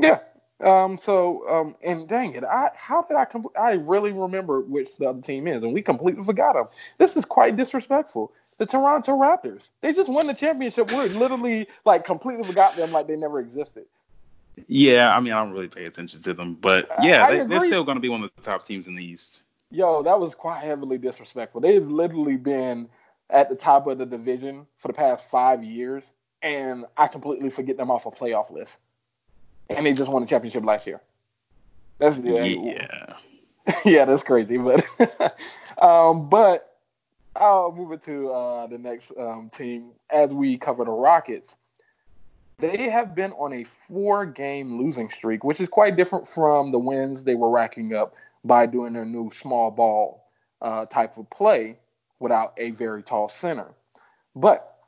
Yeah. 0.00 0.20
Um. 0.60 0.96
So. 0.98 1.48
Um. 1.48 1.76
And 1.82 2.08
dang 2.08 2.34
it, 2.34 2.44
I 2.44 2.70
how 2.74 3.02
did 3.02 3.16
I 3.16 3.24
com- 3.24 3.46
I 3.58 3.72
really 3.72 4.12
remember 4.12 4.60
which 4.60 4.96
the 4.96 5.06
other 5.06 5.20
team 5.20 5.46
is, 5.46 5.62
and 5.62 5.72
we 5.72 5.82
completely 5.82 6.22
forgot 6.22 6.54
them. 6.54 6.66
This 6.98 7.16
is 7.16 7.24
quite 7.24 7.56
disrespectful. 7.56 8.32
The 8.58 8.66
Toronto 8.66 9.12
Raptors. 9.12 9.70
They 9.80 9.92
just 9.92 10.08
won 10.08 10.26
the 10.28 10.34
championship. 10.34 10.90
We 10.92 11.08
literally 11.08 11.66
like 11.84 12.04
completely 12.04 12.44
forgot 12.44 12.76
them, 12.76 12.92
like 12.92 13.08
they 13.08 13.16
never 13.16 13.40
existed. 13.40 13.86
Yeah, 14.68 15.12
I 15.14 15.20
mean, 15.20 15.32
I 15.32 15.42
don't 15.42 15.52
really 15.52 15.68
pay 15.68 15.86
attention 15.86 16.22
to 16.22 16.34
them, 16.34 16.54
but 16.54 16.88
yeah, 17.02 17.28
they, 17.28 17.44
they're 17.44 17.60
still 17.60 17.84
going 17.84 17.96
to 17.96 18.00
be 18.00 18.08
one 18.08 18.22
of 18.22 18.30
the 18.36 18.42
top 18.42 18.64
teams 18.64 18.86
in 18.86 18.94
the 18.94 19.04
East. 19.04 19.42
Yo, 19.70 20.02
that 20.04 20.20
was 20.20 20.36
quite 20.36 20.62
heavily 20.62 20.98
disrespectful. 20.98 21.60
They've 21.60 21.86
literally 21.86 22.36
been 22.36 22.88
at 23.30 23.48
the 23.48 23.56
top 23.56 23.88
of 23.88 23.98
the 23.98 24.06
division 24.06 24.66
for 24.76 24.88
the 24.88 24.94
past 24.94 25.28
five 25.28 25.64
years, 25.64 26.12
and 26.42 26.84
I 26.96 27.08
completely 27.08 27.50
forget 27.50 27.76
them 27.76 27.90
off 27.90 28.06
a 28.06 28.10
playoff 28.12 28.52
list. 28.52 28.78
And 29.70 29.86
they 29.86 29.92
just 29.92 30.10
won 30.10 30.22
the 30.22 30.28
championship 30.28 30.64
last 30.64 30.86
year. 30.86 31.00
That's 31.98 32.18
yeah, 32.18 32.44
yeah, 32.44 33.16
yeah 33.84 34.04
that's 34.04 34.22
crazy. 34.22 34.58
But 34.58 34.84
um, 35.82 36.28
but 36.28 36.76
I'll 37.36 37.72
move 37.72 37.92
it 37.92 38.02
to 38.04 38.30
uh, 38.30 38.66
the 38.66 38.78
next 38.78 39.12
um, 39.18 39.50
team 39.54 39.90
as 40.10 40.32
we 40.32 40.58
cover 40.58 40.84
the 40.84 40.90
Rockets 40.90 41.56
they 42.58 42.88
have 42.88 43.14
been 43.14 43.32
on 43.32 43.52
a 43.52 43.64
four 43.64 44.26
game 44.26 44.78
losing 44.78 45.10
streak, 45.10 45.44
which 45.44 45.60
is 45.60 45.68
quite 45.68 45.96
different 45.96 46.28
from 46.28 46.72
the 46.72 46.78
wins 46.78 47.24
they 47.24 47.34
were 47.34 47.50
racking 47.50 47.94
up 47.94 48.14
by 48.44 48.66
doing 48.66 48.92
their 48.92 49.04
new 49.04 49.30
small 49.32 49.70
ball 49.70 50.28
uh, 50.62 50.86
type 50.86 51.16
of 51.16 51.28
play 51.30 51.76
without 52.20 52.52
a 52.56 52.70
very 52.72 53.02
tall 53.02 53.28
center. 53.28 53.66
But 54.36 54.78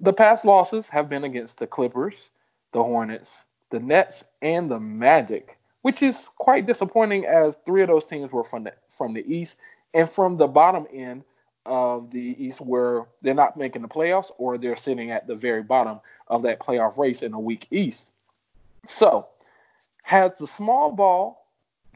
the 0.00 0.12
past 0.12 0.44
losses 0.44 0.88
have 0.88 1.08
been 1.08 1.24
against 1.24 1.58
the 1.58 1.66
Clippers, 1.66 2.30
the 2.72 2.82
Hornets, 2.82 3.44
the 3.70 3.80
Nets, 3.80 4.24
and 4.42 4.70
the 4.70 4.80
Magic, 4.80 5.58
which 5.82 6.02
is 6.02 6.28
quite 6.36 6.66
disappointing 6.66 7.26
as 7.26 7.56
three 7.66 7.82
of 7.82 7.88
those 7.88 8.04
teams 8.04 8.32
were 8.32 8.44
from 8.44 8.64
the, 8.64 8.72
from 8.88 9.14
the 9.14 9.24
East 9.26 9.58
and 9.94 10.08
from 10.08 10.36
the 10.36 10.46
bottom 10.46 10.86
end 10.92 11.24
of 11.64 12.10
the 12.10 12.36
East 12.38 12.60
where 12.60 13.06
they're 13.22 13.34
not 13.34 13.56
making 13.56 13.82
the 13.82 13.88
playoffs 13.88 14.30
or 14.38 14.56
they're 14.56 14.76
sitting 14.76 15.10
at 15.10 15.26
the 15.26 15.34
very 15.34 15.62
bottom 15.62 16.00
of 16.28 16.42
that 16.42 16.60
playoff 16.60 16.96
race 16.96 17.22
in 17.22 17.32
a 17.32 17.40
weak 17.40 17.66
East. 17.70 18.10
So, 18.86 19.26
has 20.02 20.32
the 20.34 20.46
small 20.46 20.92
ball 20.92 21.46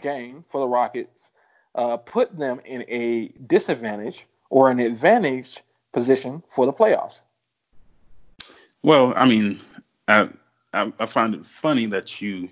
game 0.03 0.45
for 0.49 0.61
the 0.61 0.69
Rockets 0.69 1.31
uh, 1.77 1.97
put 1.99 2.37
them 2.37 2.61
in 2.65 2.85
a 2.89 3.29
disadvantage 3.47 4.27
or 4.49 4.71
an 4.71 4.81
advantage 4.81 5.61
position 5.93 6.43
for 6.49 6.67
the 6.67 6.73
playoffs? 6.73 7.21
Well, 8.83 9.13
I 9.17 9.27
mean, 9.27 9.61
I, 10.73 10.93
I 10.99 11.07
find 11.07 11.35
it 11.35 11.47
funny 11.47 11.87
that 11.87 12.21
you 12.21 12.49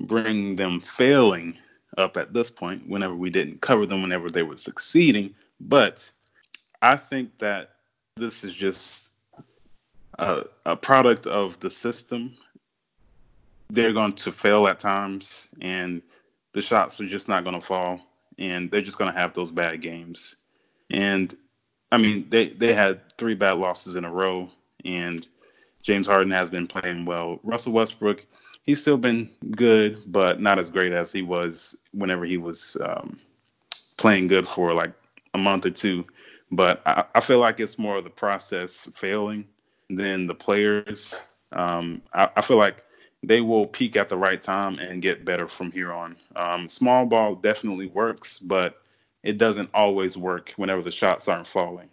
bring 0.00 0.56
them 0.56 0.80
failing 0.80 1.56
up 1.96 2.16
at 2.16 2.32
this 2.32 2.50
point 2.50 2.88
whenever 2.88 3.14
we 3.14 3.30
didn't 3.30 3.60
cover 3.60 3.86
them 3.86 4.02
whenever 4.02 4.28
they 4.28 4.42
were 4.42 4.56
succeeding. 4.56 5.34
But 5.60 6.10
I 6.82 6.96
think 6.96 7.38
that 7.38 7.70
this 8.16 8.44
is 8.44 8.54
just 8.54 9.10
a, 10.18 10.44
a 10.66 10.76
product 10.76 11.26
of 11.26 11.58
the 11.60 11.70
system. 11.70 12.36
They're 13.70 13.92
going 13.92 14.12
to 14.12 14.32
fail 14.32 14.66
at 14.68 14.78
times, 14.78 15.48
and 15.60 16.02
the 16.52 16.62
shots 16.62 17.00
are 17.00 17.08
just 17.08 17.28
not 17.28 17.44
going 17.44 17.58
to 17.58 17.66
fall, 17.66 18.00
and 18.38 18.70
they're 18.70 18.82
just 18.82 18.98
going 18.98 19.12
to 19.12 19.18
have 19.18 19.34
those 19.34 19.50
bad 19.50 19.80
games. 19.80 20.36
And 20.90 21.34
I 21.90 21.96
mean, 21.96 22.26
they 22.28 22.48
they 22.48 22.74
had 22.74 23.16
three 23.16 23.34
bad 23.34 23.56
losses 23.56 23.96
in 23.96 24.04
a 24.04 24.12
row, 24.12 24.50
and 24.84 25.26
James 25.84 26.06
Harden 26.06 26.32
has 26.32 26.50
been 26.50 26.66
playing 26.66 27.04
well. 27.04 27.38
Russell 27.42 27.72
Westbrook, 27.72 28.26
he's 28.62 28.80
still 28.80 28.96
been 28.96 29.30
good, 29.52 30.00
but 30.06 30.40
not 30.40 30.58
as 30.58 30.70
great 30.70 30.92
as 30.92 31.12
he 31.12 31.22
was 31.22 31.76
whenever 31.92 32.24
he 32.24 32.38
was 32.38 32.76
um, 32.84 33.20
playing 33.98 34.26
good 34.26 34.48
for 34.48 34.72
like 34.72 34.92
a 35.34 35.38
month 35.38 35.66
or 35.66 35.70
two. 35.70 36.04
But 36.50 36.82
I, 36.86 37.04
I 37.14 37.20
feel 37.20 37.38
like 37.38 37.60
it's 37.60 37.78
more 37.78 37.98
of 37.98 38.04
the 38.04 38.10
process 38.10 38.88
failing 38.94 39.44
than 39.90 40.26
the 40.26 40.34
players. 40.34 41.20
Um, 41.52 42.00
I, 42.14 42.30
I, 42.36 42.40
feel 42.40 42.56
like 42.56 42.82
they 43.22 43.40
will 43.42 43.66
peak 43.66 43.96
at 43.96 44.08
the 44.08 44.16
right 44.16 44.40
time 44.40 44.78
and 44.78 45.02
get 45.02 45.24
better 45.24 45.46
from 45.46 45.70
here 45.70 45.92
on. 45.92 46.16
Um, 46.34 46.68
small 46.68 47.04
ball 47.06 47.34
definitely 47.34 47.86
works, 47.86 48.38
but 48.38 48.82
it 49.22 49.38
doesn't 49.38 49.70
always 49.74 50.16
work 50.16 50.52
whenever 50.56 50.82
the 50.82 50.90
shots 50.90 51.28
aren't 51.28 51.46
falling. 51.46 51.90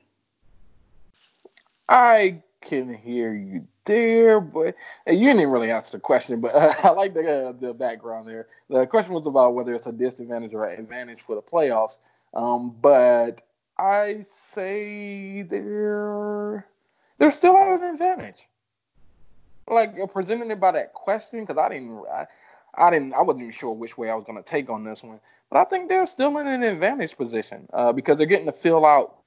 I 1.89 2.41
can 2.61 2.93
hear 2.93 3.33
you 3.33 3.67
there, 3.85 4.39
but 4.39 4.75
you 5.07 5.25
didn't 5.25 5.49
really 5.49 5.71
answer 5.71 5.97
the 5.97 5.99
question. 6.01 6.39
But 6.39 6.55
uh, 6.55 6.73
I 6.83 6.89
like 6.89 7.13
the 7.13 7.49
uh, 7.49 7.51
the 7.53 7.73
background 7.73 8.27
there. 8.27 8.47
The 8.69 8.85
question 8.85 9.13
was 9.13 9.27
about 9.27 9.53
whether 9.53 9.73
it's 9.73 9.87
a 9.87 9.91
disadvantage 9.91 10.53
or 10.53 10.65
an 10.65 10.79
advantage 10.79 11.21
for 11.21 11.35
the 11.35 11.41
playoffs. 11.41 11.99
Um, 12.33 12.75
but 12.81 13.41
I 13.77 14.25
say 14.53 15.41
they're 15.41 16.65
they're 17.17 17.31
still 17.31 17.57
at 17.57 17.79
an 17.79 17.83
advantage. 17.83 18.47
Like 19.67 19.95
presenting 20.11 20.51
it 20.51 20.59
by 20.59 20.71
that 20.71 20.93
question, 20.93 21.41
because 21.41 21.57
I 21.57 21.69
didn't, 21.69 22.03
I, 22.11 22.25
I, 22.75 22.89
didn't, 22.89 23.13
I 23.13 23.21
wasn't 23.21 23.43
even 23.43 23.53
sure 23.53 23.73
which 23.73 23.97
way 23.97 24.09
I 24.09 24.15
was 24.15 24.23
going 24.23 24.37
to 24.37 24.43
take 24.43 24.69
on 24.69 24.83
this 24.83 25.03
one. 25.03 25.19
But 25.49 25.59
I 25.59 25.63
think 25.65 25.87
they're 25.87 26.05
still 26.07 26.37
in 26.39 26.47
an 26.47 26.63
advantage 26.63 27.15
position 27.15 27.69
uh, 27.71 27.93
because 27.93 28.17
they're 28.17 28.25
getting 28.25 28.47
to 28.47 28.53
fill 28.53 28.85
out 28.85 29.20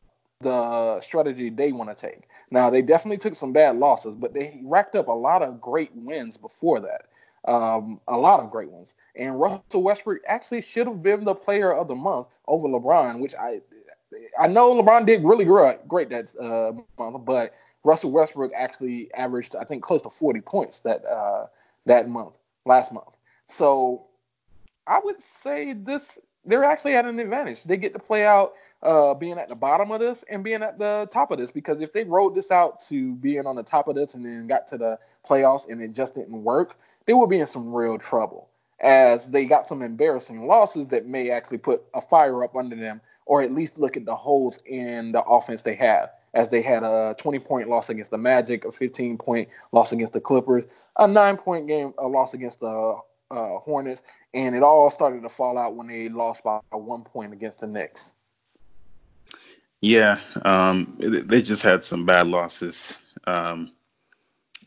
the 0.45 1.01
strategy 1.01 1.51
they 1.51 1.73
want 1.73 1.97
to 1.97 2.07
take. 2.07 2.29
Now 2.51 2.71
they 2.71 2.83
definitely 2.83 3.19
took 3.19 3.35
some 3.35 3.53
bad 3.53 3.77
losses, 3.77 4.15
but 4.15 4.33
they 4.33 4.61
racked 4.63 4.95
up 4.95 5.09
a 5.09 5.13
lot 5.13 5.43
of 5.43 5.61
great 5.61 5.91
wins 5.95 6.37
before 6.37 6.81
that. 6.81 7.07
Um, 7.47 8.01
a 8.09 8.17
lot 8.17 8.41
of 8.41 8.51
great 8.51 8.71
ones. 8.71 8.95
And 9.17 9.39
Russell 9.39 9.83
Westbrook 9.83 10.23
actually 10.27 10.63
should 10.63 10.87
have 10.87 11.03
been 11.03 11.25
the 11.25 11.35
player 11.35 11.75
of 11.75 11.89
the 11.89 11.95
month 11.95 12.29
over 12.47 12.69
LeBron, 12.69 13.21
which 13.21 13.35
I 13.35 13.61
I 14.39 14.47
know 14.47 14.75
LeBron 14.75 15.07
did 15.07 15.25
really 15.25 15.45
great, 15.45 16.09
that 16.11 16.35
uh, 16.41 16.73
month, 17.03 17.25
but 17.25 17.53
Russell 17.85 18.13
Westbrook 18.13 18.53
actually 18.57 19.13
averaged, 19.15 19.57
I 19.57 19.65
think, 19.65 19.83
close 19.83 20.03
to 20.03 20.11
40 20.11 20.41
points 20.41 20.81
that 20.81 21.05
uh, 21.05 21.47
that 21.87 22.09
month, 22.09 22.35
last 22.65 22.93
month. 22.93 23.17
So 23.49 24.07
I 24.87 25.01
would 25.03 25.21
say 25.21 25.75
this, 25.75 26.19
they're 26.45 26.65
actually 26.65 26.95
at 26.95 27.07
an 27.07 27.19
advantage. 27.19 27.65
They 27.65 27.77
get 27.77 27.93
to 27.93 27.99
play 27.99 28.25
out 28.27 28.55
uh, 28.85 29.15
being 29.15 29.39
at 29.39 29.49
the 29.49 29.55
bottom 29.55 29.91
of 29.91 30.01
this 30.01 30.25
and 30.31 30.45
being 30.45 30.63
at 30.63 30.79
the 30.79 31.09
top 31.11 31.31
of 31.31 31.39
this 31.39 31.51
because 31.51 31.81
if 31.81 31.93
they 31.93 32.05
rode 32.05 32.35
this 32.35 32.51
out 32.51 32.81
to 32.81 33.15
being 33.17 33.47
on 33.47 33.57
the 33.57 33.63
top 33.63 33.89
of 33.89 33.95
this 33.95 34.15
and 34.15 34.25
then 34.25 34.47
got 34.47 34.67
to 34.69 34.79
the 34.79 34.99
playoffs 35.29 35.69
and 35.69 35.83
it 35.83 35.93
just 35.93 36.15
didn't 36.15 36.43
work, 36.43 36.77
they 37.07 37.15
would 37.15 37.31
be 37.31 37.39
in 37.39 37.47
some 37.47 37.73
real 37.73 37.99
trouble 37.99 38.49
as 38.81 39.29
they 39.29 39.47
got 39.47 39.67
some 39.67 39.83
embarrassing 39.83 40.47
losses 40.47 40.89
that 40.89 41.07
may 41.07 41.31
actually 41.31 41.59
put 41.59 41.83
a 41.95 42.01
fire 42.01 42.45
up 42.45 42.57
under 42.57 42.77
them, 42.77 43.01
or 43.27 43.43
at 43.43 43.53
least 43.53 43.79
look 43.79 43.97
at 43.97 44.05
the 44.05 44.15
holes 44.15 44.61
in 44.67 45.13
the 45.13 45.23
offense 45.23 45.63
they 45.63 45.75
have. 45.75 46.11
As 46.35 46.51
they 46.51 46.63
had 46.63 46.83
a 46.83 47.15
20 47.19 47.39
point 47.39 47.69
loss 47.69 47.89
against 47.89 48.11
the 48.11 48.19
Magic, 48.19 48.65
a 48.65 48.71
15 48.71 49.19
point 49.19 49.49
loss 49.71 49.93
against 49.93 50.13
the 50.13 50.21
Clippers, 50.21 50.67
a 50.99 51.07
nine 51.07 51.37
point 51.37 51.69
game, 51.69 51.95
a 51.99 52.09
loss 52.09 52.35
against 52.35 52.61
the 52.61 52.99
uh, 53.31 53.59
Hornets, 53.59 54.03
and 54.35 54.57
it 54.57 54.63
all 54.63 54.91
started 54.91 55.23
to 55.23 55.29
fall 55.29 55.57
out 55.57 55.77
when 55.77 55.87
they 55.87 56.09
lost 56.09 56.43
by 56.43 56.59
one 56.73 57.05
point 57.05 57.33
against 57.33 57.61
the 57.61 57.69
Knicks. 57.69 58.14
Yeah, 59.85 60.19
um, 60.47 60.97
they 60.99 61.43
just 61.43 61.61
had 61.61 61.85
some 61.85 62.07
bad 62.07 62.27
losses, 62.27 62.95
um, 63.27 63.71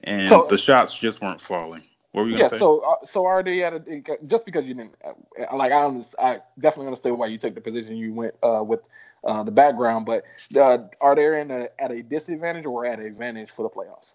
and 0.03 0.29
so, 0.29 0.45
the 0.47 0.59
shots 0.59 0.93
just 0.93 1.23
weren't 1.23 1.41
falling. 1.41 1.81
What 2.11 2.25
were 2.25 2.29
you 2.29 2.37
yeah, 2.37 2.49
say? 2.49 2.57
Yeah, 2.57 2.59
so 2.59 2.79
uh, 2.81 3.03
so 3.03 3.25
are 3.25 3.41
they 3.41 3.63
at 3.63 3.73
a 3.73 4.19
just 4.27 4.45
because 4.45 4.67
you 4.67 4.75
didn't 4.75 4.93
uh, 5.03 5.55
like 5.55 5.71
I 5.71 5.87
I 6.19 6.37
definitely 6.59 6.85
understand 6.85 7.17
why 7.17 7.25
you 7.25 7.39
took 7.39 7.55
the 7.55 7.61
position 7.61 7.97
you 7.97 8.13
went 8.13 8.35
uh, 8.43 8.63
with 8.63 8.87
uh, 9.23 9.41
the 9.41 9.49
background, 9.49 10.05
but 10.05 10.23
uh, 10.55 10.77
are 11.01 11.15
they 11.15 11.41
in 11.41 11.49
a, 11.49 11.69
at 11.79 11.91
a 11.91 12.03
disadvantage 12.03 12.67
or 12.67 12.85
at 12.85 12.99
an 12.99 13.07
advantage 13.07 13.49
for 13.49 13.63
the 13.63 13.71
playoffs? 13.71 14.13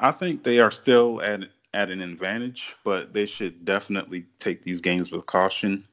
I 0.00 0.10
think 0.10 0.42
they 0.42 0.60
are 0.60 0.70
still 0.70 1.20
at 1.20 1.40
at 1.74 1.90
an 1.90 2.00
advantage, 2.00 2.74
but 2.82 3.12
they 3.12 3.26
should 3.26 3.66
definitely 3.66 4.24
take 4.38 4.62
these 4.62 4.80
games 4.80 5.12
with 5.12 5.26
caution. 5.26 5.84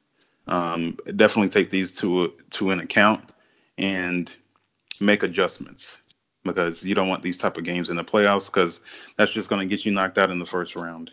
Um, 0.46 0.96
definitely 1.16 1.50
take 1.50 1.68
these 1.68 1.94
to 1.96 2.32
to 2.52 2.70
an 2.70 2.80
account 2.80 3.28
and 3.80 4.30
make 5.00 5.22
adjustments 5.22 5.98
because 6.44 6.84
you 6.84 6.94
don't 6.94 7.08
want 7.08 7.22
these 7.22 7.38
type 7.38 7.56
of 7.56 7.64
games 7.64 7.90
in 7.90 7.96
the 7.96 8.04
playoffs 8.04 8.46
because 8.46 8.80
that's 9.16 9.32
just 9.32 9.48
going 9.48 9.66
to 9.66 9.74
get 9.74 9.84
you 9.84 9.92
knocked 9.92 10.18
out 10.18 10.30
in 10.30 10.38
the 10.38 10.46
first 10.46 10.76
round. 10.76 11.10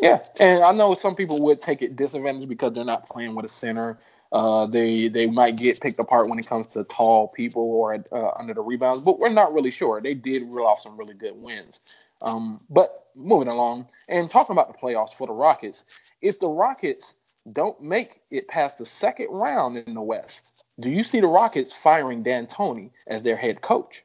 Yeah, 0.00 0.24
and 0.40 0.62
I 0.62 0.72
know 0.72 0.94
some 0.94 1.14
people 1.14 1.40
would 1.42 1.60
take 1.60 1.82
it 1.82 1.96
disadvantage 1.96 2.48
because 2.48 2.72
they're 2.72 2.84
not 2.84 3.08
playing 3.08 3.34
with 3.34 3.44
a 3.44 3.48
center. 3.48 3.98
Uh, 4.30 4.66
they 4.66 5.08
they 5.08 5.26
might 5.26 5.56
get 5.56 5.80
picked 5.80 5.98
apart 5.98 6.28
when 6.28 6.38
it 6.38 6.46
comes 6.46 6.66
to 6.66 6.84
tall 6.84 7.28
people 7.28 7.62
or 7.62 7.94
uh, 8.12 8.30
under 8.38 8.54
the 8.54 8.60
rebounds, 8.60 9.02
but 9.02 9.18
we're 9.18 9.30
not 9.30 9.52
really 9.52 9.70
sure. 9.70 10.00
They 10.00 10.14
did 10.14 10.42
reel 10.42 10.66
off 10.66 10.80
some 10.80 10.96
really 10.98 11.14
good 11.14 11.34
wins. 11.34 11.80
Um, 12.20 12.60
but 12.68 13.06
moving 13.14 13.48
along 13.48 13.88
and 14.08 14.30
talking 14.30 14.54
about 14.54 14.70
the 14.70 14.78
playoffs 14.78 15.14
for 15.14 15.26
the 15.26 15.32
Rockets, 15.32 15.84
if 16.20 16.38
the 16.38 16.48
Rockets 16.48 17.14
don't 17.52 17.80
make 17.80 18.20
it 18.30 18.48
past 18.48 18.78
the 18.78 18.86
second 18.86 19.28
round 19.30 19.76
in 19.78 19.94
the 19.94 20.02
West, 20.02 20.64
do 20.80 20.90
you 20.90 21.04
see 21.04 21.20
the 21.20 21.26
Rockets 21.26 21.76
firing 21.76 22.22
D'Antoni 22.22 22.90
as 23.06 23.22
their 23.22 23.36
head 23.36 23.60
coach? 23.60 24.04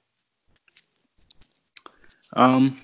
Um, 2.35 2.81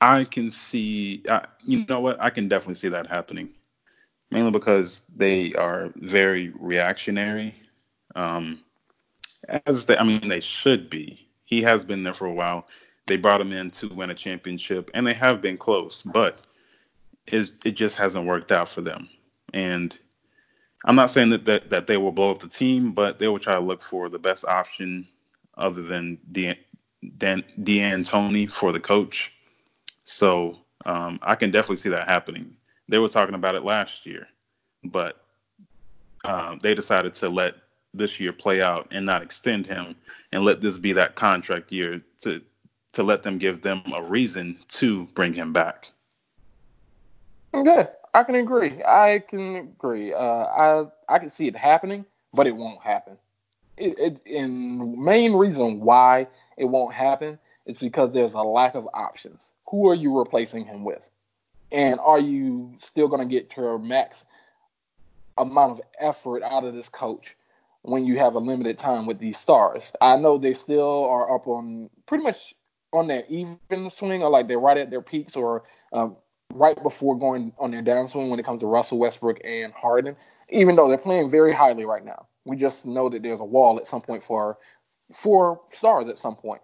I 0.00 0.24
can 0.24 0.50
see. 0.50 1.22
Uh, 1.28 1.40
you 1.64 1.84
know 1.88 2.00
what? 2.00 2.20
I 2.20 2.30
can 2.30 2.48
definitely 2.48 2.74
see 2.74 2.88
that 2.88 3.06
happening, 3.06 3.50
mainly 4.30 4.50
because 4.50 5.02
they 5.14 5.52
are 5.54 5.90
very 5.96 6.52
reactionary. 6.58 7.54
Um, 8.14 8.64
as 9.66 9.86
they, 9.86 9.96
I 9.96 10.04
mean, 10.04 10.28
they 10.28 10.40
should 10.40 10.90
be. 10.90 11.28
He 11.44 11.62
has 11.62 11.84
been 11.84 12.02
there 12.02 12.14
for 12.14 12.26
a 12.26 12.32
while. 12.32 12.66
They 13.06 13.16
brought 13.16 13.40
him 13.40 13.52
in 13.52 13.70
to 13.72 13.88
win 13.88 14.10
a 14.10 14.14
championship, 14.14 14.90
and 14.94 15.06
they 15.06 15.14
have 15.14 15.42
been 15.42 15.58
close, 15.58 16.02
but 16.02 16.44
it, 17.26 17.50
it 17.64 17.72
just 17.72 17.96
hasn't 17.96 18.26
worked 18.26 18.52
out 18.52 18.68
for 18.68 18.80
them. 18.80 19.08
And 19.52 19.96
I'm 20.84 20.96
not 20.96 21.10
saying 21.10 21.30
that, 21.30 21.44
that, 21.44 21.70
that 21.70 21.86
they 21.86 21.96
will 21.96 22.12
blow 22.12 22.30
up 22.30 22.40
the 22.40 22.48
team, 22.48 22.92
but 22.92 23.18
they 23.18 23.28
will 23.28 23.38
try 23.38 23.54
to 23.54 23.60
look 23.60 23.82
for 23.82 24.08
the 24.08 24.18
best 24.18 24.44
option 24.44 25.06
other 25.56 25.82
than 25.82 26.18
Dan, 26.30 26.56
Dan, 27.18 27.44
D'Antoni 27.62 28.50
for 28.50 28.72
the 28.72 28.80
coach. 28.80 29.32
So 30.04 30.58
um, 30.84 31.18
I 31.22 31.34
can 31.34 31.50
definitely 31.50 31.76
see 31.76 31.90
that 31.90 32.08
happening. 32.08 32.56
They 32.88 32.98
were 32.98 33.08
talking 33.08 33.34
about 33.34 33.54
it 33.54 33.64
last 33.64 34.06
year, 34.06 34.26
but 34.84 35.22
um, 36.24 36.58
they 36.62 36.74
decided 36.74 37.14
to 37.14 37.28
let 37.28 37.54
this 37.94 38.18
year 38.18 38.32
play 38.32 38.62
out 38.62 38.88
and 38.90 39.04
not 39.04 39.22
extend 39.22 39.66
him 39.66 39.94
and 40.32 40.44
let 40.44 40.60
this 40.60 40.78
be 40.78 40.92
that 40.94 41.14
contract 41.14 41.72
year 41.72 42.00
to 42.22 42.40
to 42.92 43.02
let 43.02 43.22
them 43.22 43.38
give 43.38 43.62
them 43.62 43.82
a 43.94 44.02
reason 44.02 44.58
to 44.68 45.06
bring 45.14 45.32
him 45.32 45.52
back. 45.52 45.90
Okay, 47.54 47.86
I 48.14 48.24
can 48.24 48.34
agree. 48.34 48.82
I 48.84 49.22
can 49.26 49.56
agree. 49.56 50.12
Uh, 50.12 50.18
I 50.18 50.86
I 51.08 51.18
can 51.18 51.30
see 51.30 51.48
it 51.48 51.56
happening, 51.56 52.04
but 52.34 52.46
it 52.46 52.54
won't 52.54 52.82
happen. 52.82 53.16
It, 53.76 53.98
it 53.98 54.26
and 54.26 54.98
main 54.98 55.32
reason 55.32 55.80
why 55.80 56.28
it 56.56 56.66
won't 56.66 56.94
happen 56.94 57.38
is 57.64 57.80
because 57.80 58.12
there's 58.12 58.34
a 58.34 58.42
lack 58.42 58.74
of 58.74 58.88
options. 58.92 59.52
Who 59.68 59.88
are 59.88 59.94
you 59.94 60.18
replacing 60.18 60.66
him 60.66 60.84
with? 60.84 61.10
And 61.70 61.98
are 62.00 62.20
you 62.20 62.74
still 62.80 63.08
going 63.08 63.26
to 63.26 63.32
get 63.32 63.56
your 63.56 63.78
max 63.78 64.26
amount 65.38 65.72
of 65.72 65.80
effort 65.98 66.42
out 66.42 66.64
of 66.64 66.74
this 66.74 66.90
coach 66.90 67.34
when 67.80 68.04
you 68.04 68.18
have 68.18 68.34
a 68.34 68.38
limited 68.38 68.78
time 68.78 69.06
with 69.06 69.18
these 69.18 69.38
stars? 69.38 69.90
I 70.02 70.16
know 70.16 70.36
they 70.36 70.52
still 70.52 71.06
are 71.06 71.34
up 71.34 71.46
on 71.46 71.88
pretty 72.04 72.24
much 72.24 72.54
on 72.92 73.06
their 73.06 73.24
even 73.30 73.88
swing 73.88 74.22
or 74.22 74.28
like 74.28 74.48
they're 74.48 74.58
right 74.58 74.76
at 74.76 74.90
their 74.90 75.00
peaks 75.00 75.34
or 75.34 75.62
um, 75.94 76.16
right 76.52 76.80
before 76.82 77.18
going 77.18 77.52
on 77.58 77.70
their 77.70 77.82
downswing 77.82 78.28
when 78.28 78.38
it 78.38 78.44
comes 78.44 78.60
to 78.60 78.66
Russell 78.66 78.98
Westbrook 78.98 79.38
and 79.44 79.72
Harden, 79.72 80.16
even 80.48 80.76
though 80.76 80.88
they're 80.88 80.98
playing 80.98 81.30
very 81.30 81.52
highly 81.52 81.84
right 81.84 82.04
now. 82.04 82.26
We 82.44 82.56
just 82.56 82.84
know 82.84 83.08
that 83.08 83.22
there's 83.22 83.40
a 83.40 83.44
wall 83.44 83.78
at 83.78 83.86
some 83.86 84.00
point 84.00 84.22
for 84.22 84.58
four 85.12 85.60
stars 85.72 86.08
at 86.08 86.18
some 86.18 86.36
point. 86.36 86.62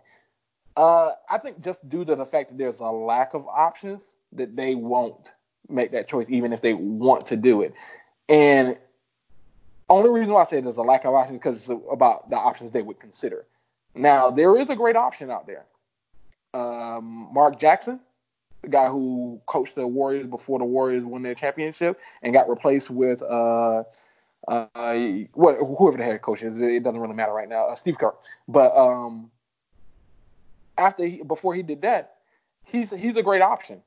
Uh, 0.76 1.12
I 1.28 1.38
think 1.38 1.60
just 1.60 1.88
due 1.88 2.04
to 2.04 2.14
the 2.14 2.24
fact 2.24 2.50
that 2.50 2.58
there's 2.58 2.80
a 2.80 2.84
lack 2.84 3.34
of 3.34 3.46
options, 3.48 4.14
that 4.32 4.56
they 4.56 4.74
won't 4.74 5.32
make 5.68 5.90
that 5.92 6.06
choice 6.06 6.26
even 6.28 6.52
if 6.52 6.60
they 6.60 6.74
want 6.74 7.26
to 7.26 7.36
do 7.36 7.62
it. 7.62 7.74
And 8.28 8.76
only 9.88 10.10
reason 10.10 10.34
why 10.34 10.42
I 10.42 10.44
say 10.44 10.60
there's 10.60 10.76
a 10.76 10.82
lack 10.82 11.04
of 11.04 11.14
options 11.14 11.38
because 11.38 11.56
it's 11.56 11.82
about 11.90 12.30
the 12.30 12.36
options 12.36 12.70
they 12.70 12.82
would 12.82 13.00
consider. 13.00 13.46
Now 13.94 14.30
there 14.30 14.56
is 14.56 14.70
a 14.70 14.76
great 14.76 14.96
option 14.96 15.30
out 15.30 15.46
there. 15.46 15.64
Um, 16.54 17.28
Mark 17.32 17.58
Jackson, 17.58 18.00
the 18.62 18.68
guy 18.68 18.88
who 18.88 19.40
coached 19.46 19.74
the 19.74 19.86
Warriors 19.86 20.26
before 20.26 20.58
the 20.58 20.64
Warriors 20.64 21.04
won 21.04 21.22
their 21.22 21.34
championship 21.34 22.00
and 22.22 22.32
got 22.32 22.48
replaced 22.48 22.90
with 22.90 23.22
uh, 23.22 23.84
uh, 24.46 24.94
what 25.34 25.56
whoever 25.56 25.96
the 25.96 26.04
head 26.04 26.22
coach 26.22 26.42
is. 26.42 26.60
It 26.60 26.82
doesn't 26.82 27.00
really 27.00 27.14
matter 27.14 27.32
right 27.32 27.48
now. 27.48 27.66
Uh, 27.66 27.74
Steve 27.74 27.98
Kerr. 27.98 28.14
But 28.46 28.76
um, 28.76 29.30
after 30.76 31.04
he, 31.04 31.22
before 31.22 31.54
he 31.54 31.62
did 31.62 31.82
that, 31.82 32.16
he's 32.64 32.90
he's 32.90 33.16
a 33.16 33.22
great 33.22 33.42
option. 33.42 33.82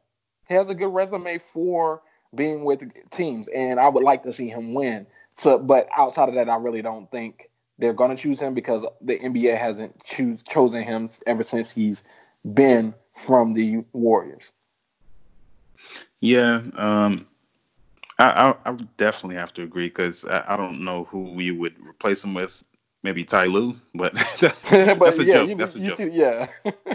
He 0.48 0.54
has 0.54 0.70
a 0.70 0.76
good 0.76 0.94
resume 0.94 1.38
for 1.38 2.02
being 2.34 2.64
with 2.64 2.84
teams, 3.12 3.48
and 3.50 3.80
I 3.80 3.90
would 3.90 4.04
like 4.04 4.24
to 4.24 4.34
see 4.34 4.50
him 4.50 4.74
win. 4.74 5.08
So, 5.36 5.58
but 5.58 5.88
outside 5.96 6.30
of 6.30 6.36
that, 6.36 6.50
I 6.50 6.56
really 6.56 6.82
don't 6.82 7.10
think 7.12 7.50
they're 7.78 7.94
going 7.94 8.16
to 8.16 8.22
choose 8.22 8.42
him 8.42 8.54
because 8.54 8.86
the 9.02 9.18
NBA 9.18 9.58
hasn't 9.58 10.04
choose, 10.04 10.44
chosen 10.44 10.84
him 10.84 11.10
ever 11.26 11.44
since 11.44 11.72
he's 11.72 12.04
been 12.54 12.94
from 13.14 13.54
the 13.54 13.84
Warriors. 13.92 14.52
Yeah, 16.20 16.62
um, 16.76 17.28
I, 18.20 18.26
I, 18.26 18.56
I 18.66 18.72
definitely 18.98 19.38
have 19.38 19.54
to 19.54 19.64
agree 19.64 19.88
because 19.88 20.26
I, 20.26 20.44
I, 20.50 20.58
don't 20.58 20.84
know 20.84 21.06
who 21.06 21.34
we 21.34 21.52
would 21.52 21.76
replace 21.86 22.24
him 22.24 22.34
with. 22.34 22.64
Maybe 23.04 23.24
Ty 23.24 23.46
Lue, 23.46 23.76
but, 23.96 24.14
that's 24.40 24.44
a 25.20 25.24
yeah, 25.26 25.34
joke. 25.34 25.50
You, 25.50 25.56
that's 25.56 25.76
a 25.76 25.80
joke. 25.80 25.98
See, 25.98 26.10
yeah. 26.10 26.48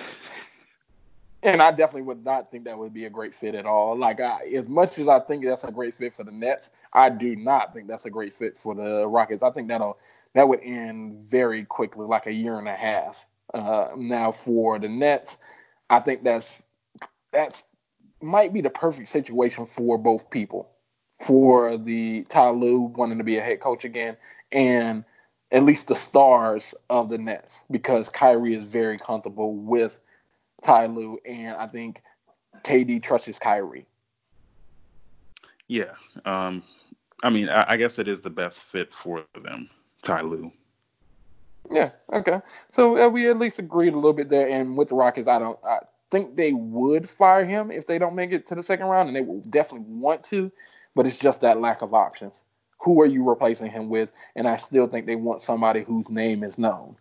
and 1.43 1.61
I 1.61 1.73
definitely 1.73 2.03
would 2.03 2.25
not 2.25 2.53
think 2.53 2.65
that 2.65 2.79
would 2.79 2.95
be 2.95 3.07
a 3.07 3.11
great 3.11 3.35
fit 3.35 3.57
at 3.57 3.67
all. 3.67 3.97
Like, 3.97 4.21
I, 4.21 4.45
as 4.55 4.69
much 4.69 5.01
as 5.01 5.09
I 5.09 5.19
think 5.19 5.45
that's 5.45 5.65
a 5.65 5.73
great 5.73 5.95
fit 5.95 6.15
for 6.15 6.23
the 6.23 6.31
Nets, 6.31 6.71
I 6.93 7.11
do 7.11 7.35
not 7.35 7.75
think 7.75 7.89
that's 7.89 8.05
a 8.05 8.11
great 8.11 8.33
fit 8.33 8.57
for 8.57 8.77
the 8.77 9.09
Rockets. 9.09 9.43
I 9.43 9.51
think 9.51 9.67
that'll 9.67 9.99
that 10.35 10.47
would 10.47 10.61
end 10.61 11.25
very 11.25 11.65
quickly, 11.65 12.07
like 12.07 12.27
a 12.27 12.33
year 12.33 12.59
and 12.59 12.69
a 12.69 12.75
half. 12.75 13.27
Uh, 13.55 13.89
now 13.97 14.31
for 14.31 14.79
the 14.79 14.89
Nets, 14.89 15.39
I 15.89 16.01
think 16.01 16.23
that's 16.23 16.63
that's 17.33 17.65
might 18.27 18.53
be 18.53 18.61
the 18.61 18.71
perfect 18.71 19.09
situation 19.09 19.65
for 19.65 19.97
both 19.97 20.31
people. 20.31 20.71
For 21.23 21.79
the 21.79 22.25
Ty 22.25 22.51
Lue 22.51 22.81
wanting 22.81 23.17
to 23.19 23.25
be 23.25 23.39
a 23.39 23.43
head 23.43 23.61
coach 23.61 23.87
again, 23.87 24.19
and 24.53 25.03
at 25.51 25.63
least 25.63 25.89
the 25.89 25.95
stars 25.95 26.75
of 26.91 27.09
the 27.09 27.17
Nets, 27.17 27.63
because 27.71 28.11
Kyrie 28.11 28.55
is 28.55 28.71
very 28.71 28.99
comfortable 28.99 29.55
with 29.55 29.99
Ty 30.63 30.87
Lue, 30.87 31.19
and 31.25 31.57
I 31.57 31.69
think 31.69 32.03
KD 32.65 33.03
trusts 33.03 33.39
Kyrie. 33.39 33.87
Yeah, 35.69 35.95
um, 36.27 36.63
I 37.23 37.31
mean, 37.31 37.49
I, 37.49 37.73
I, 37.73 37.77
guess 37.77 37.99
it 37.99 38.09
is 38.09 38.21
the 38.21 38.31
best 38.31 38.63
fit 38.63 38.93
for 38.93 39.25
them, 39.43 39.71
Ty 40.03 40.21
Lue. 40.21 40.53
Yeah. 41.71 41.91
Okay. 42.13 42.41
So 42.71 43.01
uh, 43.01 43.09
we 43.09 43.29
at 43.29 43.39
least 43.39 43.59
agreed 43.59 43.95
a 43.95 43.97
little 43.97 44.13
bit 44.13 44.29
there, 44.29 44.49
and 44.49 44.77
with 44.77 44.89
the 44.89 44.95
Rockets, 44.95 45.29
I 45.29 45.39
don't. 45.39 45.59
I, 45.65 45.79
think 46.17 46.37
they 46.37 46.53
would 46.53 47.09
fire 47.09 47.45
him 47.45 47.71
if 47.71 47.87
they 47.87 47.99
don't 47.99 48.15
make 48.15 48.33
it 48.33 48.47
to 48.49 48.55
the 48.55 48.63
second 48.63 48.87
round, 48.87 49.09
and 49.09 49.17
they 49.17 49.21
will 49.21 49.41
definitely 49.41 49.87
want 49.89 50.23
to, 50.25 50.51
but 50.95 51.07
it's 51.07 51.19
just 51.19 51.41
that 51.43 51.61
lack 51.61 51.83
of 51.83 51.93
options. 51.93 52.45
Who 52.81 53.01
are 53.01 53.07
you 53.07 53.29
replacing 53.29 53.71
him 53.71 53.89
with? 53.89 54.13
And 54.35 54.49
I 54.49 54.57
still 54.57 54.87
think 54.87 55.07
they 55.07 55.17
want 55.17 55.43
somebody 55.43 55.83
whose 55.83 56.09
name 56.09 56.43
is 56.43 56.59
known. 56.59 56.97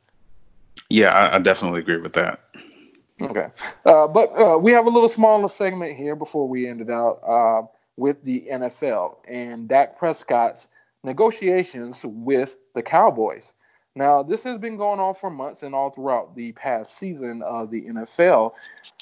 Yeah, 0.89 1.09
I, 1.09 1.35
I 1.35 1.39
definitely 1.39 1.81
agree 1.81 1.97
with 1.97 2.13
that. 2.13 2.41
Okay, 3.21 3.47
uh, 3.85 4.07
but 4.07 4.29
uh, 4.37 4.57
we 4.57 4.73
have 4.73 4.87
a 4.87 4.89
little 4.89 5.07
smaller 5.07 5.47
segment 5.47 5.95
here 5.95 6.15
before 6.15 6.47
we 6.47 6.67
end 6.67 6.81
it 6.81 6.89
out. 6.89 7.21
Uh, 7.25 7.67
with 7.97 8.21
the 8.23 8.45
NFL 8.51 9.17
and 9.27 9.69
Dak 9.69 9.97
Prescott's 9.97 10.67
negotiations 11.03 12.01
with 12.03 12.57
the 12.73 12.81
Cowboys. 12.81 13.53
Now, 13.97 14.23
this 14.23 14.43
has 14.43 14.57
been 14.57 14.75
going 14.75 14.99
on 14.99 15.13
for 15.13 15.29
months 15.29 15.63
and 15.63 15.73
all 15.73 15.89
throughout 15.89 16.35
the 16.35 16.51
past 16.51 16.97
season 16.97 17.41
of 17.41 17.71
the 17.71 17.83
NFL. 17.83 18.53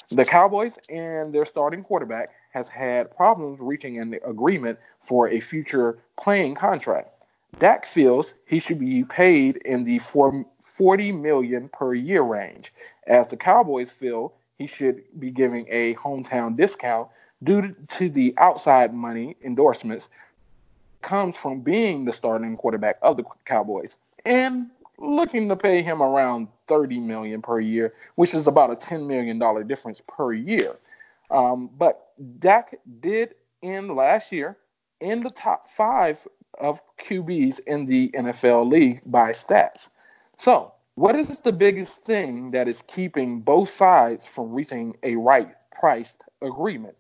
The 0.10 0.24
Cowboys 0.24 0.78
and 0.88 1.34
their 1.34 1.46
starting 1.46 1.84
quarterback 1.84 2.30
has 2.52 2.70
had 2.70 3.16
problems 3.16 3.60
reaching 3.60 4.00
an 4.00 4.20
agreement 4.24 4.78
for 5.00 5.30
a 5.30 5.40
future 5.40 5.98
playing 6.16 6.54
contract. 6.54 7.10
Dak 7.58 7.88
feels 7.88 8.36
he 8.46 8.60
should 8.60 8.78
be 8.78 9.04
paid 9.04 9.58
in 9.66 9.84
the 9.84 9.98
40 9.98 11.12
million 11.12 11.70
per 11.70 11.96
year 11.96 12.22
range, 12.22 12.72
as 13.08 13.28
the 13.28 13.38
Cowboys 13.38 13.92
feel 13.92 14.34
he 14.60 14.68
should 14.68 15.04
be 15.20 15.32
giving 15.32 15.66
a 15.72 15.96
hometown 15.96 16.56
discount 16.56 17.10
due 17.42 17.76
to 17.96 18.10
the 18.10 18.36
outside 18.38 18.94
money 18.94 19.36
endorsements 19.44 20.10
comes 21.02 21.36
from 21.36 21.62
being 21.62 22.06
the 22.06 22.14
starting 22.14 22.56
quarterback 22.56 22.98
of 23.02 23.18
the 23.18 23.24
Cowboys 23.46 23.98
and 24.26 24.70
looking 24.98 25.50
to 25.50 25.56
pay 25.56 25.82
him 25.82 26.02
around 26.02 26.48
30 26.68 27.00
million 27.00 27.42
per 27.42 27.60
year, 27.60 27.94
which 28.16 28.34
is 28.34 28.48
about 28.48 28.72
a 28.72 28.76
10 28.76 29.08
million 29.08 29.40
dollar 29.40 29.64
difference 29.64 30.02
per 30.08 30.34
year. 30.34 30.78
Um, 31.32 31.70
but 31.78 32.12
Dak 32.40 32.76
did 33.00 33.36
end 33.62 33.96
last 33.96 34.32
year 34.32 34.58
in 35.00 35.24
the 35.24 35.32
top 35.32 35.68
five 35.68 36.26
of 36.60 36.82
QBs 36.98 37.60
in 37.66 37.86
the 37.86 38.10
NFL 38.10 38.70
league 38.70 39.02
by 39.06 39.32
stats. 39.32 39.90
So, 40.38 40.74
what 40.96 41.16
is 41.16 41.40
the 41.40 41.52
biggest 41.52 42.06
thing 42.06 42.52
that 42.52 42.68
is 42.68 42.84
keeping 42.84 43.42
both 43.42 43.70
sides 43.70 44.26
from 44.26 44.52
reaching 44.54 44.96
a 45.02 45.16
right 45.16 45.50
priced 45.72 46.24
agreement? 46.42 46.96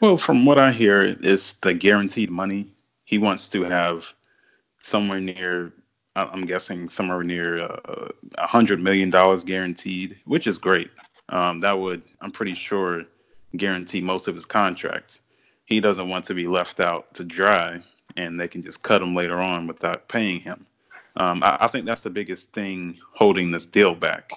Well, 0.00 0.16
from 0.16 0.44
what 0.44 0.58
I 0.58 0.70
hear, 0.70 1.02
it's 1.02 1.54
the 1.54 1.74
guaranteed 1.74 2.30
money. 2.30 2.72
He 3.04 3.18
wants 3.18 3.48
to 3.48 3.64
have 3.64 4.12
somewhere 4.82 5.20
near, 5.20 5.72
I'm 6.32 6.42
guessing 6.42 6.88
somewhere 6.88 7.22
near 7.22 7.62
uh, 7.62 7.80
a 8.36 8.42
uh, 8.42 8.46
hundred 8.46 8.80
million 8.82 9.10
dollars 9.10 9.44
guaranteed, 9.44 10.16
which 10.24 10.46
is 10.46 10.58
great. 10.58 10.90
Um, 11.28 11.60
that 11.60 11.78
would, 11.78 12.02
I'm 12.20 12.32
pretty 12.32 12.54
sure, 12.54 13.04
guarantee 13.56 14.00
most 14.00 14.28
of 14.28 14.34
his 14.34 14.46
contract. 14.46 15.20
He 15.66 15.80
doesn't 15.80 16.08
want 16.08 16.24
to 16.26 16.34
be 16.34 16.46
left 16.46 16.80
out 16.80 17.12
to 17.14 17.24
dry, 17.24 17.80
and 18.16 18.40
they 18.40 18.48
can 18.48 18.62
just 18.62 18.82
cut 18.82 19.02
him 19.02 19.14
later 19.14 19.38
on 19.38 19.66
without 19.66 20.08
paying 20.08 20.40
him. 20.40 20.66
Um, 21.16 21.42
I, 21.42 21.58
I, 21.60 21.68
think 21.68 21.84
that's 21.84 22.02
the 22.02 22.10
biggest 22.10 22.52
thing 22.52 22.98
holding 23.12 23.50
this 23.50 23.66
deal 23.66 23.94
back. 23.94 24.30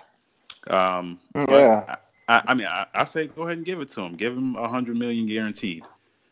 Um, 0.68 1.20
yeah. 1.36 1.96
I, 2.28 2.42
I 2.48 2.54
mean, 2.54 2.68
I, 2.68 2.88
I, 2.94 3.04
say 3.04 3.28
go 3.28 3.44
ahead 3.44 3.58
and 3.58 3.66
give 3.66 3.80
it 3.82 3.90
to 3.90 4.02
him. 4.02 4.16
Give 4.16 4.36
him 4.36 4.56
a 4.56 4.68
hundred 4.68 4.98
million 4.98 5.28
guaranteed. 5.28 5.86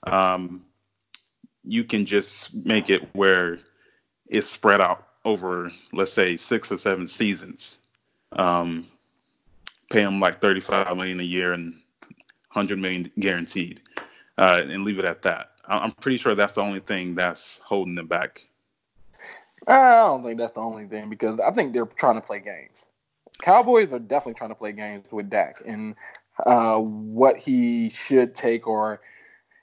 Um, 0.03 0.65
you 1.63 1.83
can 1.83 2.05
just 2.05 2.53
make 2.53 2.89
it 2.89 3.13
where 3.13 3.59
it's 4.27 4.49
spread 4.49 4.81
out 4.81 5.08
over, 5.29 5.71
let's 5.93 6.11
say, 6.11 6.35
six 6.37 6.71
or 6.71 6.77
seven 6.77 7.05
seasons. 7.05 7.77
Um, 8.31 8.87
pay 9.91 10.01
him 10.01 10.19
like 10.19 10.41
35 10.41 10.95
million 10.97 11.19
a 11.19 11.23
year 11.23 11.53
and 11.53 11.73
100 12.51 12.79
million 12.79 13.11
guaranteed, 13.19 13.81
uh, 14.37 14.61
and 14.63 14.83
leave 14.83 14.99
it 14.99 15.05
at 15.05 15.21
that. 15.23 15.51
I'm 15.67 15.91
pretty 15.91 16.17
sure 16.17 16.33
that's 16.33 16.53
the 16.53 16.61
only 16.61 16.79
thing 16.79 17.13
that's 17.13 17.59
holding 17.63 17.93
them 17.93 18.07
back. 18.07 18.47
I 19.67 20.01
don't 20.01 20.23
think 20.23 20.39
that's 20.39 20.53
the 20.53 20.61
only 20.61 20.87
thing 20.87 21.09
because 21.09 21.39
I 21.39 21.51
think 21.51 21.73
they're 21.73 21.85
trying 21.85 22.19
to 22.19 22.25
play 22.25 22.39
games. 22.39 22.87
Cowboys 23.41 23.93
are 23.93 23.99
definitely 23.99 24.37
trying 24.37 24.49
to 24.49 24.55
play 24.55 24.71
games 24.71 25.05
with 25.11 25.29
Dak 25.29 25.61
and 25.65 25.95
uh, 26.45 26.77
what 26.77 27.37
he 27.37 27.89
should 27.89 28.33
take 28.33 28.67
or 28.67 29.01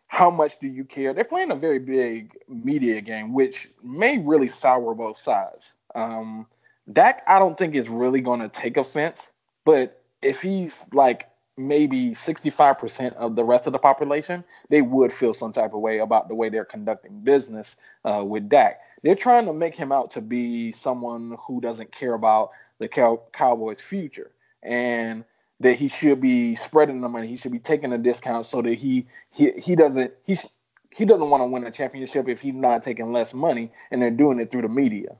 how 0.08 0.30
much 0.30 0.58
do 0.58 0.68
you 0.68 0.84
care. 0.84 1.12
They're 1.12 1.24
playing 1.24 1.50
a 1.50 1.56
very 1.56 1.78
big 1.78 2.32
media 2.48 3.00
game, 3.00 3.32
which 3.32 3.68
may 3.82 4.18
really 4.18 4.48
sour 4.48 4.94
both 4.94 5.16
sides. 5.16 5.74
Um, 5.94 6.46
Dak, 6.92 7.22
I 7.26 7.38
don't 7.38 7.58
think 7.58 7.74
is 7.74 7.88
really 7.88 8.20
going 8.20 8.40
to 8.40 8.48
take 8.48 8.76
offense, 8.76 9.32
but 9.64 10.02
if 10.22 10.40
he's 10.40 10.86
like 10.92 11.28
maybe 11.58 12.10
65% 12.10 13.14
of 13.14 13.34
the 13.34 13.44
rest 13.44 13.66
of 13.66 13.72
the 13.72 13.78
population, 13.78 14.44
they 14.68 14.82
would 14.82 15.12
feel 15.12 15.32
some 15.32 15.52
type 15.52 15.72
of 15.72 15.80
way 15.80 15.98
about 15.98 16.28
the 16.28 16.34
way 16.34 16.48
they're 16.48 16.64
conducting 16.64 17.20
business 17.20 17.76
uh, 18.04 18.22
with 18.24 18.48
Dak. 18.48 18.82
They're 19.02 19.14
trying 19.14 19.46
to 19.46 19.52
make 19.52 19.76
him 19.76 19.90
out 19.90 20.10
to 20.12 20.20
be 20.20 20.70
someone 20.70 21.36
who 21.46 21.60
doesn't 21.60 21.92
care 21.92 22.14
about 22.14 22.50
the 22.78 22.88
Cow- 22.88 23.22
Cowboys' 23.32 23.80
future 23.80 24.30
and 24.62 25.24
that 25.60 25.74
he 25.74 25.88
should 25.88 26.20
be 26.20 26.54
spreading 26.54 27.00
the 27.00 27.08
money. 27.08 27.26
He 27.26 27.36
should 27.36 27.52
be 27.52 27.58
taking 27.58 27.92
a 27.92 27.98
discount 27.98 28.46
so 28.46 28.62
that 28.62 28.74
he 28.74 29.06
he 29.34 29.52
he 29.52 29.76
doesn't 29.76 30.12
he's 30.24 30.46
he 30.90 31.04
doesn't 31.04 31.28
want 31.28 31.42
to 31.42 31.46
win 31.46 31.66
a 31.66 31.70
championship 31.70 32.28
if 32.28 32.40
he's 32.40 32.54
not 32.54 32.82
taking 32.82 33.12
less 33.12 33.34
money, 33.34 33.70
and 33.90 34.00
they're 34.00 34.10
doing 34.10 34.40
it 34.40 34.50
through 34.50 34.62
the 34.62 34.68
media. 34.68 35.16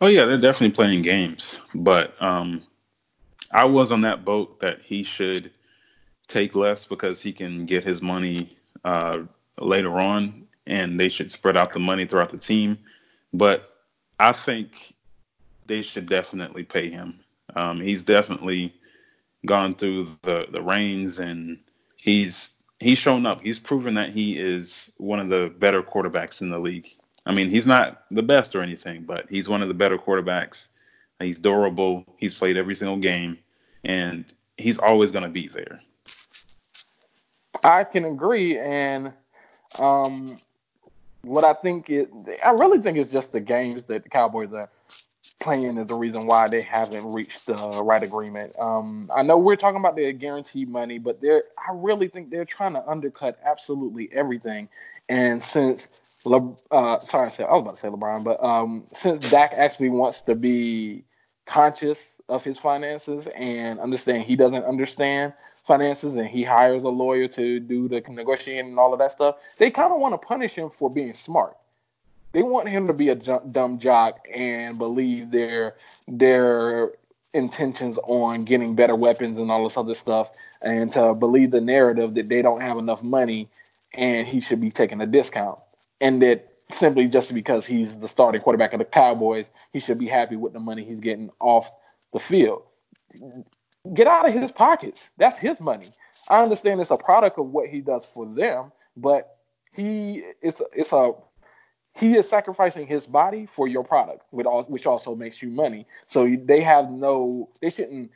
Oh 0.00 0.08
yeah, 0.08 0.24
they're 0.24 0.38
definitely 0.38 0.74
playing 0.74 1.02
games, 1.02 1.58
but 1.74 2.20
um, 2.20 2.62
I 3.52 3.64
was 3.64 3.92
on 3.92 4.00
that 4.02 4.24
boat 4.24 4.60
that 4.60 4.80
he 4.82 5.02
should 5.02 5.50
take 6.28 6.54
less 6.54 6.84
because 6.84 7.20
he 7.20 7.32
can 7.32 7.66
get 7.66 7.84
his 7.84 8.00
money 8.00 8.56
uh, 8.84 9.18
later 9.58 9.98
on, 9.98 10.46
and 10.66 10.98
they 10.98 11.08
should 11.08 11.30
spread 11.30 11.56
out 11.56 11.72
the 11.72 11.78
money 11.78 12.06
throughout 12.06 12.30
the 12.30 12.38
team. 12.38 12.78
But 13.32 13.76
I 14.18 14.32
think 14.32 14.94
they 15.66 15.82
should 15.82 16.06
definitely 16.06 16.64
pay 16.64 16.90
him. 16.90 17.20
Um, 17.54 17.80
he's 17.80 18.02
definitely 18.02 18.74
gone 19.46 19.74
through 19.74 20.08
the 20.22 20.46
the 20.50 20.62
reins, 20.62 21.18
and 21.18 21.58
he's 21.96 22.54
he's 22.78 22.98
shown 22.98 23.26
up. 23.26 23.40
He's 23.42 23.58
proven 23.58 23.94
that 23.94 24.10
he 24.10 24.38
is 24.38 24.90
one 24.98 25.20
of 25.20 25.28
the 25.28 25.52
better 25.58 25.82
quarterbacks 25.82 26.40
in 26.40 26.50
the 26.50 26.58
league. 26.58 26.88
I 27.26 27.32
mean, 27.32 27.48
he's 27.48 27.66
not 27.66 28.04
the 28.10 28.22
best 28.22 28.54
or 28.54 28.62
anything, 28.62 29.02
but 29.02 29.26
he's 29.28 29.48
one 29.48 29.62
of 29.62 29.68
the 29.68 29.74
better 29.74 29.98
quarterbacks. 29.98 30.68
He's 31.20 31.38
durable. 31.38 32.04
He's 32.16 32.34
played 32.34 32.56
every 32.56 32.74
single 32.74 32.96
game, 32.96 33.38
and 33.84 34.24
he's 34.56 34.78
always 34.78 35.10
going 35.10 35.24
to 35.24 35.30
be 35.30 35.48
there. 35.48 35.80
I 37.62 37.84
can 37.84 38.06
agree, 38.06 38.58
and 38.58 39.12
um, 39.78 40.38
what 41.22 41.44
I 41.44 41.52
think 41.52 41.90
it, 41.90 42.10
I 42.44 42.52
really 42.52 42.80
think 42.80 42.96
it's 42.96 43.12
just 43.12 43.32
the 43.32 43.40
games 43.40 43.82
that 43.84 44.04
the 44.04 44.08
Cowboys 44.08 44.52
are 44.54 44.70
playing 45.40 45.78
is 45.78 45.86
the 45.86 45.94
reason 45.94 46.26
why 46.26 46.48
they 46.48 46.62
haven't 46.62 47.12
reached 47.12 47.46
the 47.46 47.54
right 47.82 48.02
agreement. 48.02 48.56
Um, 48.58 49.10
I 49.14 49.22
know 49.22 49.38
we're 49.38 49.56
talking 49.56 49.80
about 49.80 49.96
the 49.96 50.12
guaranteed 50.12 50.68
money, 50.68 50.98
but 50.98 51.20
they're 51.20 51.44
I 51.58 51.72
really 51.74 52.08
think 52.08 52.30
they're 52.30 52.44
trying 52.44 52.74
to 52.74 52.86
undercut 52.86 53.38
absolutely 53.44 54.10
everything. 54.12 54.68
And 55.08 55.42
since 55.42 55.88
Le, 56.24 56.54
uh, 56.70 56.98
sorry, 56.98 57.26
I, 57.26 57.30
said, 57.30 57.46
I 57.46 57.52
was 57.52 57.62
about 57.62 57.74
to 57.76 57.80
say 57.80 57.88
LeBron, 57.88 58.24
but 58.24 58.42
um, 58.44 58.84
since 58.92 59.30
Dak 59.30 59.54
actually 59.54 59.88
wants 59.88 60.22
to 60.22 60.34
be 60.34 61.04
conscious 61.46 62.20
of 62.28 62.44
his 62.44 62.58
finances 62.58 63.26
and 63.34 63.80
understand 63.80 64.22
he 64.22 64.36
doesn't 64.36 64.64
understand 64.64 65.32
finances 65.64 66.16
and 66.16 66.28
he 66.28 66.42
hires 66.42 66.84
a 66.84 66.88
lawyer 66.88 67.26
to 67.28 67.58
do 67.58 67.88
the 67.88 68.02
negotiating 68.08 68.70
and 68.70 68.78
all 68.78 68.92
of 68.92 68.98
that 68.98 69.10
stuff, 69.10 69.36
they 69.58 69.70
kind 69.70 69.92
of 69.92 69.98
want 69.98 70.12
to 70.12 70.18
punish 70.18 70.54
him 70.54 70.68
for 70.68 70.90
being 70.90 71.12
smart 71.12 71.56
they 72.32 72.42
want 72.42 72.68
him 72.68 72.86
to 72.86 72.92
be 72.92 73.08
a 73.08 73.14
dumb 73.14 73.78
jock 73.78 74.20
and 74.32 74.78
believe 74.78 75.30
their 75.30 75.76
their 76.06 76.92
intentions 77.32 77.98
on 78.04 78.44
getting 78.44 78.74
better 78.74 78.96
weapons 78.96 79.38
and 79.38 79.50
all 79.50 79.62
this 79.64 79.76
other 79.76 79.94
stuff, 79.94 80.30
and 80.60 80.90
to 80.92 81.14
believe 81.14 81.50
the 81.50 81.60
narrative 81.60 82.14
that 82.14 82.28
they 82.28 82.42
don't 82.42 82.62
have 82.62 82.78
enough 82.78 83.02
money 83.02 83.48
and 83.94 84.26
he 84.26 84.40
should 84.40 84.60
be 84.60 84.70
taking 84.70 85.00
a 85.00 85.06
discount, 85.06 85.58
and 86.00 86.22
that 86.22 86.52
simply 86.70 87.08
just 87.08 87.34
because 87.34 87.66
he's 87.66 87.98
the 87.98 88.08
starting 88.08 88.40
quarterback 88.40 88.72
of 88.72 88.78
the 88.78 88.84
Cowboys, 88.84 89.50
he 89.72 89.80
should 89.80 89.98
be 89.98 90.06
happy 90.06 90.36
with 90.36 90.52
the 90.52 90.60
money 90.60 90.84
he's 90.84 91.00
getting 91.00 91.30
off 91.40 91.70
the 92.12 92.20
field. 92.20 92.62
Get 93.92 94.06
out 94.06 94.28
of 94.28 94.32
his 94.32 94.52
pockets. 94.52 95.10
That's 95.16 95.38
his 95.38 95.60
money. 95.60 95.86
I 96.28 96.42
understand 96.42 96.80
it's 96.80 96.90
a 96.90 96.96
product 96.96 97.38
of 97.38 97.46
what 97.46 97.68
he 97.68 97.80
does 97.80 98.06
for 98.06 98.26
them, 98.26 98.70
but 98.96 99.38
he 99.72 100.22
it's 100.42 100.62
it's 100.72 100.92
a 100.92 101.12
he 101.96 102.14
is 102.14 102.28
sacrificing 102.28 102.86
his 102.86 103.06
body 103.06 103.46
for 103.46 103.66
your 103.68 103.84
product, 103.84 104.24
which 104.30 104.86
also 104.86 105.14
makes 105.14 105.42
you 105.42 105.50
money. 105.50 105.86
So 106.06 106.36
they 106.44 106.60
have 106.60 106.90
no, 106.90 107.50
they 107.60 107.70
shouldn't 107.70 108.10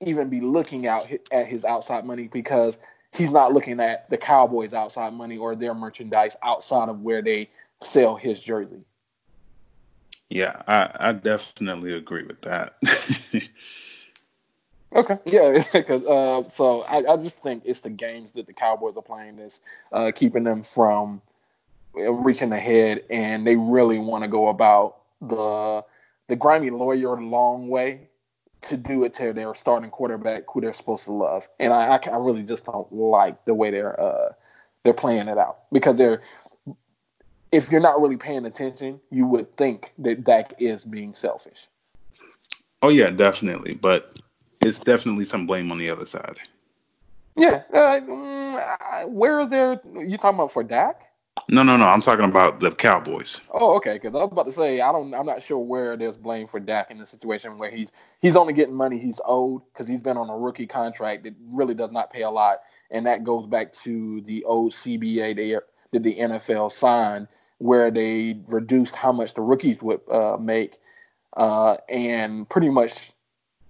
even 0.00 0.28
be 0.28 0.40
looking 0.40 0.86
out 0.86 1.10
at 1.30 1.46
his 1.46 1.64
outside 1.64 2.04
money 2.04 2.28
because 2.28 2.78
he's 3.12 3.30
not 3.30 3.52
looking 3.52 3.80
at 3.80 4.08
the 4.10 4.16
Cowboys' 4.16 4.72
outside 4.74 5.12
money 5.12 5.36
or 5.36 5.54
their 5.54 5.74
merchandise 5.74 6.36
outside 6.42 6.88
of 6.88 7.00
where 7.00 7.22
they 7.22 7.50
sell 7.82 8.16
his 8.16 8.40
jersey. 8.40 8.84
Yeah, 10.30 10.62
I, 10.66 11.08
I 11.08 11.12
definitely 11.12 11.92
agree 11.92 12.24
with 12.24 12.40
that. 12.42 12.76
okay, 14.94 15.18
yeah, 15.26 15.62
because 15.72 16.06
uh, 16.06 16.48
so 16.48 16.82
I, 16.82 16.98
I 16.98 17.16
just 17.16 17.42
think 17.42 17.64
it's 17.66 17.80
the 17.80 17.90
games 17.90 18.32
that 18.32 18.46
the 18.46 18.52
Cowboys 18.52 18.96
are 18.96 19.02
playing 19.02 19.36
that's 19.36 19.60
uh, 19.92 20.12
keeping 20.14 20.44
them 20.44 20.62
from 20.62 21.20
reaching 21.94 22.52
ahead, 22.52 23.04
and 23.10 23.46
they 23.46 23.56
really 23.56 23.98
want 23.98 24.24
to 24.24 24.28
go 24.28 24.48
about 24.48 24.98
the 25.20 25.84
the 26.28 26.36
grimy 26.36 26.70
lawyer 26.70 27.20
long 27.20 27.68
way 27.68 28.08
to 28.62 28.76
do 28.76 29.04
it 29.04 29.14
to 29.14 29.32
their 29.32 29.54
starting 29.54 29.90
quarterback 29.90 30.44
who 30.52 30.60
they're 30.60 30.72
supposed 30.72 31.04
to 31.04 31.12
love. 31.12 31.48
And 31.58 31.72
I, 31.72 31.96
I, 31.96 32.00
I 32.12 32.16
really 32.18 32.42
just 32.42 32.66
don't 32.66 32.92
like 32.92 33.44
the 33.44 33.54
way 33.54 33.70
they're 33.70 33.98
uh, 34.00 34.32
they're 34.84 34.94
playing 34.94 35.28
it 35.28 35.38
out 35.38 35.60
because 35.72 35.96
they're. 35.96 36.22
If 37.52 37.72
you're 37.72 37.80
not 37.80 38.00
really 38.00 38.16
paying 38.16 38.44
attention, 38.44 39.00
you 39.10 39.26
would 39.26 39.56
think 39.56 39.92
that 39.98 40.22
Dak 40.22 40.54
is 40.60 40.84
being 40.84 41.14
selfish. 41.14 41.66
Oh 42.80 42.90
yeah, 42.90 43.10
definitely, 43.10 43.74
but 43.74 44.16
it's 44.60 44.78
definitely 44.78 45.24
some 45.24 45.48
blame 45.48 45.72
on 45.72 45.78
the 45.78 45.90
other 45.90 46.06
side. 46.06 46.38
Yeah, 47.36 47.62
uh, 47.72 48.00
mm, 48.00 49.08
where 49.08 49.40
are 49.40 49.46
there? 49.46 49.80
You 49.84 50.16
talking 50.16 50.36
about 50.38 50.52
for 50.52 50.62
Dak? 50.62 51.09
No, 51.48 51.62
no, 51.62 51.76
no. 51.76 51.86
I'm 51.86 52.00
talking 52.00 52.24
about 52.24 52.60
the 52.60 52.70
Cowboys. 52.70 53.40
Oh, 53.52 53.76
okay. 53.76 53.94
Because 53.94 54.14
I 54.14 54.18
was 54.18 54.30
about 54.32 54.46
to 54.46 54.52
say 54.52 54.80
I 54.80 54.92
don't. 54.92 55.14
I'm 55.14 55.26
not 55.26 55.42
sure 55.42 55.58
where 55.58 55.96
there's 55.96 56.16
blame 56.16 56.46
for 56.46 56.60
Dak 56.60 56.90
in 56.90 56.98
the 56.98 57.06
situation 57.06 57.58
where 57.58 57.70
he's 57.70 57.92
he's 58.20 58.36
only 58.36 58.52
getting 58.52 58.74
money 58.74 58.98
he's 58.98 59.20
owed 59.24 59.62
because 59.72 59.88
he's 59.88 60.00
been 60.00 60.16
on 60.16 60.30
a 60.30 60.36
rookie 60.36 60.66
contract 60.66 61.24
that 61.24 61.34
really 61.52 61.74
does 61.74 61.90
not 61.90 62.12
pay 62.12 62.22
a 62.22 62.30
lot, 62.30 62.60
and 62.90 63.06
that 63.06 63.24
goes 63.24 63.46
back 63.46 63.72
to 63.72 64.20
the 64.22 64.44
old 64.44 64.72
CBA 64.72 65.60
that 65.92 66.02
the 66.02 66.16
NFL 66.16 66.70
signed, 66.72 67.28
where 67.58 67.90
they 67.90 68.40
reduced 68.48 68.94
how 68.94 69.12
much 69.12 69.34
the 69.34 69.42
rookies 69.42 69.82
would 69.82 70.00
uh, 70.10 70.36
make, 70.38 70.78
uh, 71.36 71.76
and 71.88 72.48
pretty 72.48 72.70
much 72.70 73.12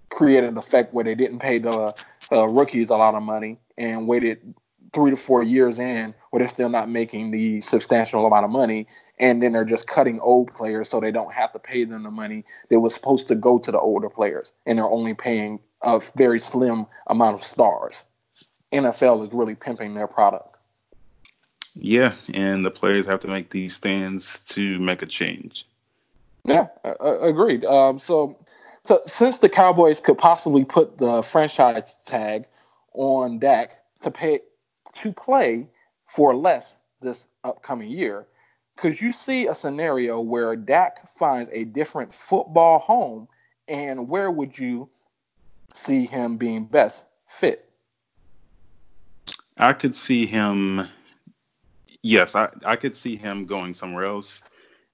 created 0.09 0.49
an 0.49 0.57
effect 0.57 0.93
where 0.93 1.03
they 1.03 1.15
didn't 1.15 1.39
pay 1.39 1.57
the 1.57 1.95
uh, 2.31 2.47
rookies 2.47 2.89
a 2.89 2.95
lot 2.95 3.15
of 3.15 3.23
money 3.23 3.57
and 3.77 4.07
waited 4.07 4.53
three 4.93 5.11
to 5.11 5.15
four 5.15 5.41
years 5.43 5.79
in 5.79 6.13
where 6.29 6.39
they're 6.39 6.49
still 6.49 6.69
not 6.69 6.89
making 6.89 7.31
the 7.31 7.61
substantial 7.61 8.25
amount 8.25 8.45
of 8.45 8.51
money 8.51 8.87
and 9.19 9.41
then 9.41 9.53
they're 9.53 9.65
just 9.65 9.87
cutting 9.87 10.19
old 10.19 10.53
players 10.53 10.89
so 10.89 10.99
they 10.99 11.11
don't 11.11 11.33
have 11.33 11.53
to 11.53 11.59
pay 11.59 11.83
them 11.83 12.03
the 12.03 12.11
money 12.11 12.43
that 12.69 12.79
was 12.79 12.93
supposed 12.93 13.27
to 13.27 13.35
go 13.35 13.57
to 13.57 13.71
the 13.71 13.79
older 13.79 14.09
players 14.09 14.51
and 14.65 14.77
they're 14.77 14.89
only 14.89 15.13
paying 15.13 15.59
a 15.81 16.01
very 16.15 16.39
slim 16.39 16.85
amount 17.07 17.33
of 17.33 17.43
stars. 17.43 18.03
Nfl 18.73 19.25
is 19.25 19.33
really 19.33 19.55
pimping 19.55 19.93
their 19.93 20.07
product. 20.07 20.57
Yeah 21.73 22.15
and 22.33 22.65
the 22.65 22.71
players 22.71 23.05
have 23.05 23.21
to 23.21 23.27
make 23.27 23.49
these 23.49 23.75
stands 23.75 24.39
to 24.49 24.77
make 24.79 25.01
a 25.01 25.05
change. 25.05 25.65
Yeah 26.43 26.67
uh, 26.83 27.19
agreed. 27.21 27.63
Um, 27.63 27.97
so 27.97 28.37
so 28.83 29.01
since 29.05 29.37
the 29.37 29.49
cowboys 29.49 30.01
could 30.01 30.17
possibly 30.17 30.65
put 30.65 30.97
the 30.97 31.21
franchise 31.21 31.95
tag 32.05 32.45
on 32.93 33.39
Dak 33.39 33.71
to 34.01 34.11
pay 34.11 34.41
to 34.93 35.11
play 35.11 35.67
for 36.05 36.35
less 36.35 36.77
this 37.01 37.25
upcoming 37.43 37.89
year. 37.89 38.27
Because 38.75 39.01
you 39.01 39.11
see 39.11 39.47
a 39.47 39.55
scenario 39.55 40.19
where 40.21 40.55
Dak 40.55 41.07
finds 41.07 41.49
a 41.53 41.65
different 41.65 42.13
football 42.13 42.79
home, 42.79 43.27
and 43.67 44.09
where 44.09 44.31
would 44.31 44.57
you 44.57 44.89
see 45.73 46.05
him 46.05 46.37
being 46.37 46.65
best 46.65 47.05
fit? 47.27 47.69
I 49.57 49.73
could 49.73 49.95
see 49.95 50.25
him. 50.25 50.83
Yes, 52.01 52.35
I, 52.35 52.49
I 52.65 52.75
could 52.75 52.95
see 52.95 53.15
him 53.15 53.45
going 53.45 53.73
somewhere 53.73 54.05
else, 54.05 54.41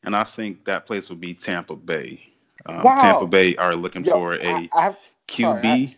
and 0.04 0.16
I 0.16 0.24
think 0.24 0.66
that 0.66 0.86
place 0.86 1.10
would 1.10 1.22
be 1.22 1.34
Tampa 1.34 1.76
Bay. 1.76 2.22
Um, 2.66 2.84
wow. 2.84 2.98
Tampa 3.00 3.28
Bay 3.28 3.56
are 3.56 3.76
looking 3.76 4.04
Yo, 4.04 4.12
for 4.14 4.34
a 4.34 4.46
I, 4.46 4.70
I 4.74 4.96
QB. 5.28 5.62
Sorry, 5.62 5.98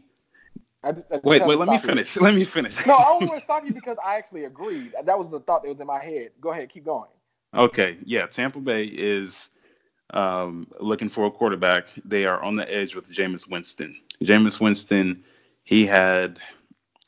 I, 0.84 0.90
I 0.90 0.94
wait, 1.24 1.46
wait. 1.46 1.58
Let 1.58 1.68
me 1.68 1.78
finish. 1.78 2.16
You. 2.16 2.22
Let 2.22 2.34
me 2.34 2.46
finish. 2.46 2.86
no, 2.86 2.94
I 2.94 3.10
only 3.10 3.28
want 3.30 3.40
to 3.40 3.44
stop 3.44 3.66
you 3.66 3.74
because 3.74 3.98
I 4.04 4.16
actually 4.16 4.46
agreed. 4.46 4.94
That 5.04 5.18
was 5.18 5.30
the 5.30 5.40
thought 5.40 5.64
that 5.64 5.70
was 5.70 5.80
in 5.80 5.88
my 5.88 6.02
head. 6.04 6.32
Go 6.40 6.52
ahead, 6.52 6.70
keep 6.70 6.86
going. 6.86 7.10
Okay, 7.54 7.98
yeah. 8.06 8.28
Tampa 8.28 8.60
Bay 8.60 8.86
is 8.86 9.50
um, 10.14 10.68
looking 10.80 11.10
for 11.10 11.26
a 11.26 11.32
quarterback. 11.32 11.90
They 12.06 12.26
are 12.26 12.42
on 12.42 12.56
the 12.56 12.72
edge 12.72 12.96
with 12.96 13.12
Jameis 13.12 13.50
Winston. 13.50 14.00
Jameis 14.24 14.60
Winston, 14.60 15.24
he 15.64 15.86
had 15.86 16.40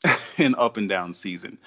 an 0.38 0.54
up 0.56 0.76
and 0.76 0.88
down 0.88 1.14
season. 1.14 1.58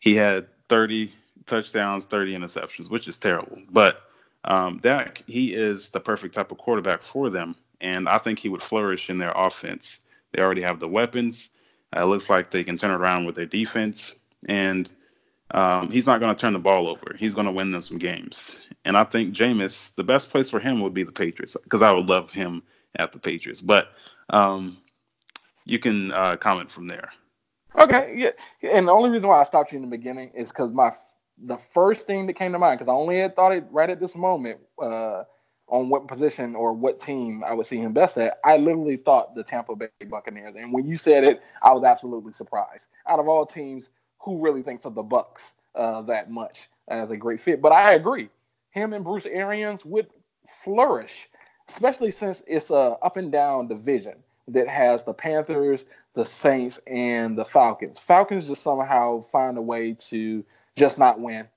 He 0.00 0.14
had 0.14 0.48
30 0.68 1.12
touchdowns, 1.46 2.04
30 2.04 2.34
interceptions, 2.34 2.90
which 2.90 3.08
is 3.08 3.16
terrible. 3.16 3.58
But 3.70 4.02
um, 4.44 4.78
Dak, 4.78 5.22
he 5.26 5.54
is 5.54 5.88
the 5.88 6.00
perfect 6.00 6.34
type 6.34 6.50
of 6.50 6.58
quarterback 6.58 7.02
for 7.02 7.30
them, 7.30 7.56
and 7.80 8.08
I 8.08 8.18
think 8.18 8.38
he 8.38 8.48
would 8.48 8.62
flourish 8.62 9.08
in 9.08 9.18
their 9.18 9.32
offense. 9.34 10.00
They 10.34 10.42
already 10.42 10.62
have 10.62 10.80
the 10.80 10.88
weapons. 10.88 11.50
Uh, 11.96 12.02
it 12.02 12.06
looks 12.06 12.28
like 12.28 12.50
they 12.50 12.64
can 12.64 12.76
turn 12.76 12.90
around 12.90 13.24
with 13.24 13.36
their 13.36 13.46
defense, 13.46 14.14
and 14.48 14.90
um, 15.52 15.90
he's 15.90 16.06
not 16.06 16.20
going 16.20 16.34
to 16.34 16.40
turn 16.40 16.52
the 16.52 16.58
ball 16.58 16.88
over. 16.88 17.14
He's 17.16 17.34
going 17.34 17.46
to 17.46 17.52
win 17.52 17.70
them 17.70 17.82
some 17.82 17.98
games. 17.98 18.56
And 18.84 18.96
I 18.96 19.04
think 19.04 19.34
Jameis, 19.34 19.94
the 19.94 20.02
best 20.02 20.30
place 20.30 20.50
for 20.50 20.58
him 20.58 20.80
would 20.80 20.94
be 20.94 21.04
the 21.04 21.12
Patriots 21.12 21.56
because 21.62 21.82
I 21.82 21.92
would 21.92 22.08
love 22.08 22.30
him 22.32 22.62
at 22.96 23.12
the 23.12 23.18
Patriots. 23.18 23.60
But 23.60 23.88
um, 24.30 24.78
you 25.64 25.78
can 25.78 26.12
uh, 26.12 26.36
comment 26.36 26.70
from 26.70 26.86
there. 26.86 27.10
Okay, 27.78 28.14
yeah. 28.16 28.30
And 28.72 28.88
the 28.88 28.92
only 28.92 29.10
reason 29.10 29.28
why 29.28 29.40
I 29.40 29.44
stopped 29.44 29.72
you 29.72 29.76
in 29.76 29.82
the 29.82 29.96
beginning 29.96 30.32
is 30.34 30.48
because 30.48 30.72
my 30.72 30.90
the 31.42 31.58
first 31.58 32.06
thing 32.06 32.26
that 32.26 32.34
came 32.34 32.52
to 32.52 32.58
mind 32.58 32.78
because 32.78 32.90
I 32.90 32.94
only 32.94 33.20
had 33.20 33.34
thought 33.34 33.52
it 33.52 33.64
right 33.70 33.90
at 33.90 34.00
this 34.00 34.14
moment. 34.14 34.60
Uh, 34.80 35.24
on 35.74 35.88
what 35.88 36.06
position 36.06 36.54
or 36.54 36.72
what 36.72 37.00
team 37.00 37.42
I 37.44 37.52
would 37.52 37.66
see 37.66 37.78
him 37.78 37.92
best 37.92 38.16
at, 38.16 38.38
I 38.44 38.58
literally 38.58 38.96
thought 38.96 39.34
the 39.34 39.42
Tampa 39.42 39.74
Bay 39.74 39.88
Buccaneers. 40.08 40.54
And 40.54 40.72
when 40.72 40.86
you 40.86 40.96
said 40.96 41.24
it, 41.24 41.42
I 41.62 41.72
was 41.72 41.82
absolutely 41.82 42.32
surprised. 42.32 42.86
Out 43.08 43.18
of 43.18 43.26
all 43.26 43.44
teams, 43.44 43.90
who 44.20 44.40
really 44.40 44.62
thinks 44.62 44.84
of 44.84 44.94
the 44.94 45.02
Bucks 45.02 45.52
uh, 45.74 46.02
that 46.02 46.30
much 46.30 46.68
as 46.86 47.10
a 47.10 47.16
great 47.16 47.40
fit? 47.40 47.60
But 47.60 47.72
I 47.72 47.94
agree, 47.94 48.28
him 48.70 48.92
and 48.92 49.04
Bruce 49.04 49.26
Arians 49.26 49.84
would 49.84 50.06
flourish, 50.46 51.28
especially 51.68 52.12
since 52.12 52.40
it's 52.46 52.70
a 52.70 52.96
up 53.02 53.16
and 53.16 53.32
down 53.32 53.66
division 53.66 54.14
that 54.46 54.68
has 54.68 55.02
the 55.02 55.14
Panthers, 55.14 55.86
the 56.14 56.24
Saints, 56.24 56.78
and 56.86 57.36
the 57.36 57.44
Falcons. 57.44 57.98
Falcons 57.98 58.46
just 58.46 58.62
somehow 58.62 59.20
find 59.20 59.58
a 59.58 59.62
way 59.62 59.94
to 59.94 60.44
just 60.76 60.98
not 60.98 61.18
win 61.18 61.48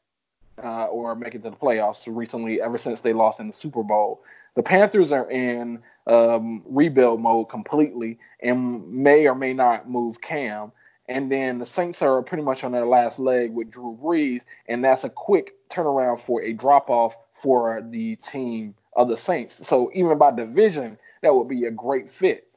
uh, 0.63 0.85
or 0.85 1.15
make 1.15 1.35
it 1.35 1.43
to 1.43 1.49
the 1.49 1.55
playoffs 1.55 2.03
recently, 2.07 2.61
ever 2.61 2.77
since 2.77 3.01
they 3.01 3.13
lost 3.13 3.39
in 3.39 3.47
the 3.47 3.53
Super 3.53 3.83
Bowl. 3.83 4.23
The 4.55 4.63
Panthers 4.63 5.11
are 5.11 5.29
in 5.29 5.83
um, 6.07 6.63
rebuild 6.67 7.21
mode 7.21 7.49
completely 7.49 8.17
and 8.41 8.91
may 8.91 9.27
or 9.27 9.35
may 9.35 9.53
not 9.53 9.89
move 9.89 10.21
Cam. 10.21 10.71
And 11.07 11.31
then 11.31 11.59
the 11.59 11.65
Saints 11.65 12.01
are 12.01 12.21
pretty 12.21 12.43
much 12.43 12.63
on 12.63 12.71
their 12.71 12.85
last 12.85 13.17
leg 13.17 13.53
with 13.53 13.69
Drew 13.69 13.97
Brees, 14.01 14.43
and 14.67 14.83
that's 14.83 15.05
a 15.05 15.09
quick 15.09 15.53
turnaround 15.69 16.19
for 16.19 16.41
a 16.41 16.51
drop 16.51 16.89
off 16.89 17.15
for 17.31 17.81
the 17.81 18.15
team 18.15 18.75
of 18.93 19.07
the 19.07 19.15
Saints. 19.15 19.65
So 19.65 19.89
even 19.93 20.17
by 20.17 20.31
division, 20.31 20.97
that 21.21 21.33
would 21.33 21.47
be 21.47 21.65
a 21.65 21.71
great 21.71 22.09
fit. 22.09 22.47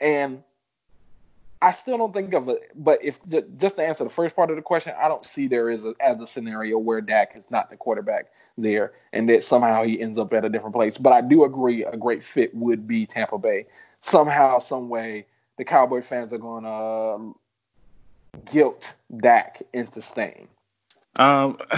And 0.00 0.42
I 1.60 1.72
still 1.72 1.98
don't 1.98 2.14
think 2.14 2.34
of 2.34 2.48
it, 2.48 2.70
but 2.76 3.00
if 3.02 3.18
just 3.58 3.76
to 3.76 3.82
answer 3.82 4.04
the 4.04 4.10
first 4.10 4.36
part 4.36 4.50
of 4.50 4.56
the 4.56 4.62
question, 4.62 4.92
I 4.96 5.08
don't 5.08 5.24
see 5.24 5.48
there 5.48 5.68
is 5.68 5.84
a, 5.84 5.94
as 6.00 6.16
a 6.18 6.26
scenario 6.26 6.78
where 6.78 7.00
Dak 7.00 7.34
is 7.36 7.50
not 7.50 7.68
the 7.68 7.76
quarterback 7.76 8.26
there, 8.56 8.92
and 9.12 9.28
that 9.28 9.42
somehow 9.42 9.82
he 9.82 10.00
ends 10.00 10.18
up 10.18 10.32
at 10.32 10.44
a 10.44 10.48
different 10.48 10.74
place. 10.74 10.98
But 10.98 11.12
I 11.12 11.20
do 11.20 11.42
agree, 11.44 11.84
a 11.84 11.96
great 11.96 12.22
fit 12.22 12.54
would 12.54 12.86
be 12.86 13.06
Tampa 13.06 13.38
Bay. 13.38 13.66
Somehow, 14.02 14.60
some 14.60 14.88
way, 14.88 15.26
the 15.56 15.64
Cowboy 15.64 16.00
fans 16.00 16.32
are 16.32 16.38
going 16.38 16.62
to 16.62 16.70
um, 16.70 17.34
guilt 18.50 18.94
Dak 19.16 19.60
into 19.72 20.00
staying. 20.00 20.46
Um, 21.16 21.58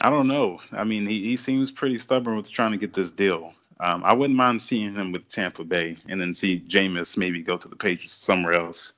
I 0.00 0.10
don't 0.10 0.26
know. 0.26 0.60
I 0.72 0.82
mean, 0.82 1.06
he, 1.06 1.22
he 1.22 1.36
seems 1.36 1.70
pretty 1.70 1.98
stubborn 1.98 2.36
with 2.36 2.50
trying 2.50 2.72
to 2.72 2.78
get 2.78 2.92
this 2.92 3.10
deal. 3.10 3.54
Um, 3.80 4.02
I 4.04 4.12
wouldn't 4.12 4.36
mind 4.36 4.62
seeing 4.62 4.94
him 4.94 5.12
with 5.12 5.28
Tampa 5.28 5.64
Bay 5.64 5.96
and 6.08 6.20
then 6.20 6.34
see 6.34 6.60
Jameis 6.60 7.16
maybe 7.16 7.42
go 7.42 7.56
to 7.56 7.68
the 7.68 7.76
Patriots 7.76 8.12
somewhere 8.12 8.54
else. 8.54 8.94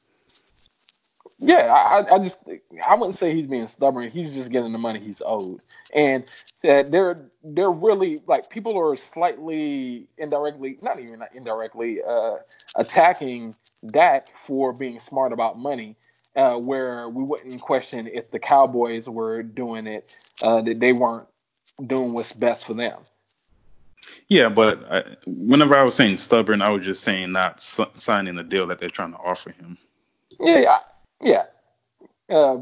Yeah, 1.42 1.72
I, 1.72 2.14
I 2.14 2.18
just 2.18 2.38
I 2.86 2.94
wouldn't 2.94 3.14
say 3.14 3.34
he's 3.34 3.46
being 3.46 3.66
stubborn. 3.66 4.10
He's 4.10 4.34
just 4.34 4.50
getting 4.50 4.72
the 4.72 4.78
money 4.78 5.00
he's 5.00 5.22
owed, 5.24 5.60
and 5.94 6.24
uh, 6.68 6.82
they're 6.82 7.30
they're 7.42 7.70
really 7.70 8.20
like 8.26 8.50
people 8.50 8.78
are 8.78 8.94
slightly 8.94 10.06
indirectly, 10.18 10.76
not 10.82 11.00
even 11.00 11.22
indirectly, 11.34 12.02
uh, 12.06 12.36
attacking 12.76 13.56
Dak 13.86 14.28
for 14.28 14.74
being 14.74 14.98
smart 14.98 15.32
about 15.32 15.58
money. 15.58 15.96
Uh, 16.36 16.56
where 16.56 17.08
we 17.08 17.24
wouldn't 17.24 17.60
question 17.60 18.06
if 18.06 18.30
the 18.30 18.38
Cowboys 18.38 19.08
were 19.08 19.42
doing 19.42 19.88
it, 19.88 20.14
uh, 20.42 20.60
that 20.60 20.78
they 20.78 20.92
weren't 20.92 21.26
doing 21.84 22.12
what's 22.12 22.32
best 22.32 22.66
for 22.66 22.74
them. 22.74 23.00
Yeah, 24.30 24.48
but 24.48 24.84
I, 24.88 25.02
whenever 25.26 25.76
I 25.76 25.82
was 25.82 25.96
saying 25.96 26.18
stubborn, 26.18 26.62
I 26.62 26.70
was 26.70 26.84
just 26.84 27.02
saying 27.02 27.32
not 27.32 27.60
signing 27.60 28.36
the 28.36 28.44
deal 28.44 28.68
that 28.68 28.78
they're 28.78 28.88
trying 28.88 29.10
to 29.10 29.18
offer 29.18 29.50
him. 29.50 29.76
Yeah, 30.38 30.78
yeah. 31.20 31.46
Uh, 32.30 32.58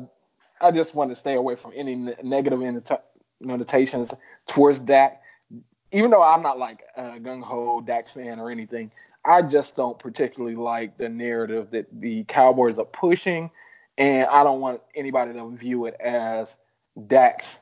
I 0.63 0.71
just 0.71 0.95
want 0.95 1.11
to 1.11 1.17
stay 1.17 1.35
away 1.35 1.57
from 1.57 1.73
any 1.77 1.95
negative 2.23 2.63
annotations 2.63 4.15
towards 4.49 4.79
Dak. 4.79 5.21
Even 5.93 6.11
though 6.11 6.23
I'm 6.23 6.43
not 6.43 6.59
like 6.59 6.85
a 6.97 7.03
gung 7.21 7.43
ho 7.43 7.83
Dak 7.83 8.09
fan 8.09 8.41
or 8.41 8.51
anything, 8.51 8.91
I 9.27 9.43
just 9.43 9.77
don't 9.77 9.99
particularly 9.99 10.57
like 10.57 10.97
the 10.97 11.11
narrative 11.11 11.71
that 11.73 11.87
the 11.93 12.25
Cowboys 12.25 12.79
are 12.79 12.87
pushing, 12.87 13.51
and 13.99 14.27
I 14.29 14.43
don't 14.43 14.63
want 14.63 14.81
anybody 14.95 15.35
to 15.35 15.51
view 15.51 15.85
it 15.85 15.97
as 16.01 16.57
Dak's 17.07 17.61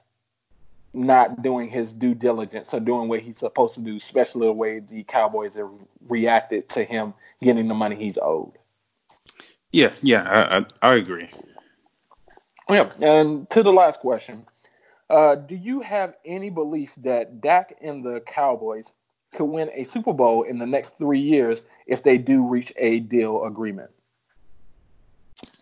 not 0.96 1.42
doing 1.42 1.68
his 1.68 1.92
due 1.92 2.14
diligence 2.14 2.72
or 2.74 2.80
doing 2.80 3.08
what 3.08 3.20
he's 3.20 3.38
supposed 3.38 3.74
to 3.74 3.80
do, 3.80 3.96
especially 3.96 4.46
the 4.46 4.52
way 4.52 4.80
the 4.80 5.04
Cowboys 5.04 5.56
have 5.56 5.70
reacted 6.08 6.68
to 6.70 6.84
him 6.84 7.14
getting 7.42 7.68
the 7.68 7.74
money 7.74 7.96
he's 7.96 8.18
owed. 8.20 8.52
Yeah, 9.72 9.92
yeah, 10.02 10.22
I, 10.22 10.58
I, 10.58 10.92
I 10.92 10.94
agree. 10.96 11.28
Yeah, 12.68 12.90
and 13.00 13.48
to 13.50 13.62
the 13.62 13.72
last 13.72 14.00
question, 14.00 14.46
uh, 15.10 15.36
do 15.36 15.54
you 15.54 15.80
have 15.80 16.14
any 16.24 16.50
belief 16.50 16.94
that 16.98 17.40
Dak 17.40 17.76
and 17.80 18.04
the 18.04 18.20
Cowboys 18.26 18.92
could 19.32 19.44
win 19.44 19.70
a 19.74 19.84
Super 19.84 20.12
Bowl 20.12 20.42
in 20.42 20.58
the 20.58 20.66
next 20.66 20.98
three 20.98 21.20
years 21.20 21.62
if 21.86 22.02
they 22.02 22.18
do 22.18 22.44
reach 22.46 22.72
a 22.76 23.00
deal 23.00 23.44
agreement? 23.44 23.90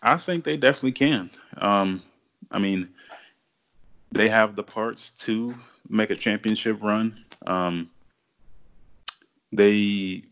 I 0.03 0.17
think 0.17 0.45
they 0.45 0.57
definitely 0.57 0.93
can. 0.93 1.31
Um, 1.59 2.03
I 2.51 2.59
mean, 2.59 2.89
they 4.15 4.29
have 4.29 4.55
the 4.55 4.63
parts 4.63 5.11
to 5.11 5.55
make 5.89 6.11
a 6.11 6.17
championship 6.17 6.81
run. 6.81 7.25
Um, 7.47 7.91
they 9.53 10.23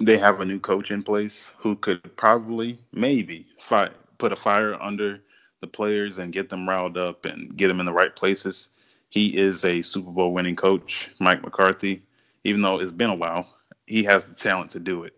they 0.00 0.16
have 0.16 0.40
a 0.40 0.44
new 0.44 0.58
coach 0.58 0.90
in 0.90 1.02
place 1.02 1.50
who 1.58 1.76
could 1.76 2.16
probably 2.16 2.78
maybe 2.92 3.46
fi- 3.60 3.90
put 4.16 4.32
a 4.32 4.36
fire 4.36 4.74
under 4.80 5.20
the 5.60 5.66
players 5.66 6.18
and 6.18 6.32
get 6.32 6.48
them 6.48 6.66
riled 6.66 6.96
up 6.96 7.26
and 7.26 7.54
get 7.54 7.68
them 7.68 7.80
in 7.80 7.86
the 7.86 7.92
right 7.92 8.16
places. 8.16 8.68
He 9.10 9.36
is 9.36 9.64
a 9.64 9.82
Super 9.82 10.10
Bowl 10.10 10.32
winning 10.32 10.56
coach, 10.56 11.10
Mike 11.18 11.42
McCarthy. 11.42 12.02
Even 12.44 12.62
though 12.62 12.80
it's 12.80 12.92
been 12.92 13.10
a 13.10 13.14
while, 13.14 13.46
he 13.86 14.02
has 14.04 14.24
the 14.24 14.34
talent 14.34 14.70
to 14.70 14.80
do 14.80 15.04
it. 15.04 15.12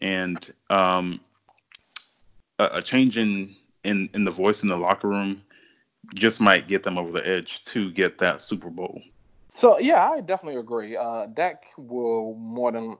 And 0.00 0.52
um, 0.70 1.20
a, 2.60 2.68
a 2.74 2.82
change 2.82 3.18
in, 3.18 3.56
in 3.82 4.08
in 4.14 4.24
the 4.24 4.30
voice 4.30 4.62
in 4.62 4.68
the 4.68 4.76
locker 4.76 5.08
room 5.08 5.42
just 6.14 6.40
might 6.40 6.68
get 6.68 6.82
them 6.82 6.98
over 6.98 7.12
the 7.12 7.26
edge 7.26 7.64
to 7.64 7.90
get 7.92 8.18
that 8.18 8.42
Super 8.42 8.70
Bowl. 8.70 9.00
So 9.48 9.78
yeah, 9.78 10.10
I 10.10 10.20
definitely 10.20 10.60
agree. 10.60 10.96
Uh, 10.96 11.26
Dak 11.26 11.64
will 11.76 12.34
more 12.34 12.72
than. 12.72 12.96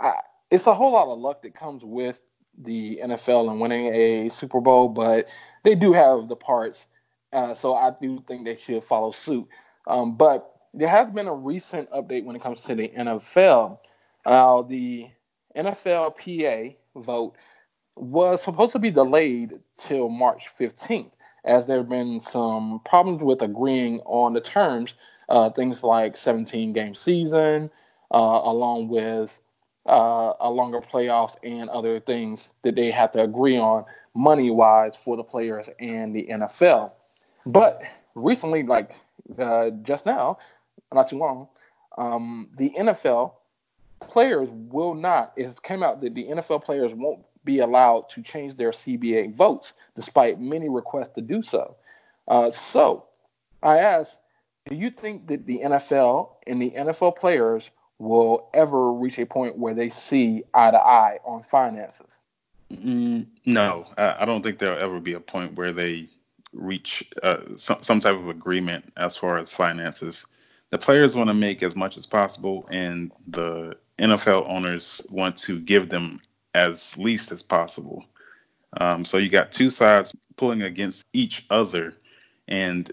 I, 0.00 0.14
it's 0.50 0.66
a 0.66 0.74
whole 0.74 0.92
lot 0.92 1.12
of 1.12 1.18
luck 1.18 1.42
that 1.42 1.54
comes 1.54 1.84
with 1.84 2.22
the 2.56 3.00
NFL 3.02 3.50
and 3.50 3.60
winning 3.60 3.92
a 3.92 4.28
Super 4.28 4.60
Bowl, 4.60 4.88
but 4.88 5.28
they 5.64 5.74
do 5.74 5.92
have 5.92 6.28
the 6.28 6.36
parts. 6.36 6.86
Uh, 7.32 7.52
so 7.52 7.74
I 7.74 7.92
do 8.00 8.22
think 8.26 8.44
they 8.44 8.54
should 8.54 8.82
follow 8.82 9.10
suit. 9.10 9.46
Um, 9.86 10.16
but 10.16 10.54
there 10.74 10.88
has 10.88 11.10
been 11.10 11.26
a 11.26 11.34
recent 11.34 11.90
update 11.90 12.24
when 12.24 12.36
it 12.36 12.42
comes 12.42 12.60
to 12.62 12.74
the 12.74 12.88
NFL. 12.88 13.78
Now, 14.26 14.62
the 14.62 15.08
NFLPA 15.56 16.76
vote 16.96 17.34
was 17.96 18.42
supposed 18.42 18.72
to 18.72 18.78
be 18.78 18.90
delayed 18.90 19.58
till 19.76 20.08
March 20.08 20.48
15th, 20.58 21.10
as 21.44 21.66
there 21.66 21.78
have 21.78 21.88
been 21.88 22.20
some 22.20 22.80
problems 22.84 23.22
with 23.22 23.42
agreeing 23.42 24.00
on 24.00 24.32
the 24.32 24.40
terms, 24.40 24.94
uh, 25.28 25.50
things 25.50 25.82
like 25.82 26.16
17 26.16 26.72
game 26.72 26.94
season, 26.94 27.70
uh, 28.10 28.40
along 28.44 28.88
with 28.88 29.40
uh, 29.86 30.34
a 30.40 30.50
longer 30.50 30.80
playoffs 30.80 31.36
and 31.42 31.70
other 31.70 32.00
things 32.00 32.52
that 32.62 32.76
they 32.76 32.90
have 32.90 33.10
to 33.12 33.22
agree 33.22 33.56
on 33.56 33.84
money 34.14 34.50
wise 34.50 34.96
for 34.96 35.16
the 35.16 35.24
players 35.24 35.68
and 35.80 36.14
the 36.14 36.26
NFL. 36.30 36.92
But 37.46 37.82
recently, 38.14 38.62
like 38.62 38.94
uh, 39.38 39.70
just 39.82 40.04
now, 40.04 40.38
not 40.92 41.08
too 41.08 41.18
long, 41.18 41.48
um, 41.96 42.50
the 42.56 42.70
NFL 42.78 43.32
players 44.00 44.48
will 44.50 44.94
not. 44.94 45.32
It 45.36 45.62
came 45.62 45.82
out 45.82 46.00
that 46.02 46.14
the 46.14 46.26
NFL 46.26 46.64
players 46.64 46.94
won't 46.94 47.24
be 47.48 47.60
allowed 47.60 48.10
to 48.10 48.20
change 48.20 48.56
their 48.56 48.72
CBA 48.72 49.34
votes, 49.34 49.72
despite 49.96 50.38
many 50.38 50.68
requests 50.68 51.14
to 51.14 51.22
do 51.22 51.40
so. 51.40 51.76
Uh, 52.28 52.50
so, 52.50 53.06
I 53.62 53.78
asked, 53.78 54.18
do 54.68 54.76
you 54.76 54.90
think 54.90 55.28
that 55.28 55.46
the 55.46 55.60
NFL 55.60 56.32
and 56.46 56.60
the 56.60 56.70
NFL 56.72 57.16
players 57.16 57.70
will 57.98 58.50
ever 58.52 58.92
reach 58.92 59.18
a 59.18 59.24
point 59.24 59.56
where 59.56 59.72
they 59.72 59.88
see 59.88 60.42
eye 60.52 60.70
to 60.70 60.76
eye 60.76 61.20
on 61.24 61.42
finances? 61.42 62.18
Mm, 62.70 63.26
no, 63.46 63.86
I, 63.96 64.16
I, 64.20 64.24
don't 64.26 64.42
think 64.42 64.58
there'll 64.58 64.78
ever 64.78 65.00
be 65.00 65.14
a 65.14 65.20
point 65.20 65.54
where 65.54 65.72
they 65.72 66.10
reach 66.52 67.10
uh, 67.22 67.38
some, 67.56 67.82
some 67.82 68.00
type 68.00 68.16
of 68.16 68.28
agreement 68.28 68.92
as 68.98 69.16
far 69.16 69.38
as 69.38 69.54
finances. 69.54 70.26
The 70.68 70.76
players 70.76 71.16
want 71.16 71.28
to 71.28 71.34
make 71.34 71.62
as 71.62 71.74
much 71.74 71.96
as 71.96 72.04
possible, 72.04 72.68
and 72.70 73.10
the 73.26 73.74
NFL 73.98 74.50
owners 74.50 75.00
want 75.08 75.38
to 75.38 75.58
give 75.58 75.88
them 75.88 76.20
as 76.58 76.96
least 76.96 77.32
as 77.32 77.42
possible. 77.42 78.04
Um, 78.80 79.04
so 79.04 79.16
you 79.16 79.30
got 79.30 79.52
two 79.52 79.70
sides 79.70 80.12
pulling 80.36 80.62
against 80.62 81.04
each 81.12 81.46
other, 81.50 81.94
and 82.46 82.90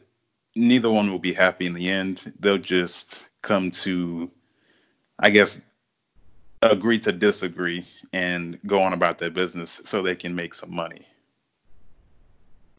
neither 0.55 0.89
one 0.89 1.11
will 1.11 1.19
be 1.19 1.33
happy 1.33 1.65
in 1.65 1.73
the 1.73 1.89
end. 1.89 2.33
They'll 2.39 2.57
just 2.57 3.25
come 3.41 3.71
to 3.71 4.31
I 5.19 5.29
guess, 5.29 5.61
agree 6.61 6.99
to 6.99 7.11
disagree 7.11 7.85
and 8.11 8.59
go 8.65 8.81
on 8.81 8.93
about 8.93 9.17
their 9.17 9.29
business 9.29 9.81
so 9.85 10.01
they 10.01 10.15
can 10.15 10.35
make 10.35 10.53
some 10.53 10.73
money. 10.73 11.07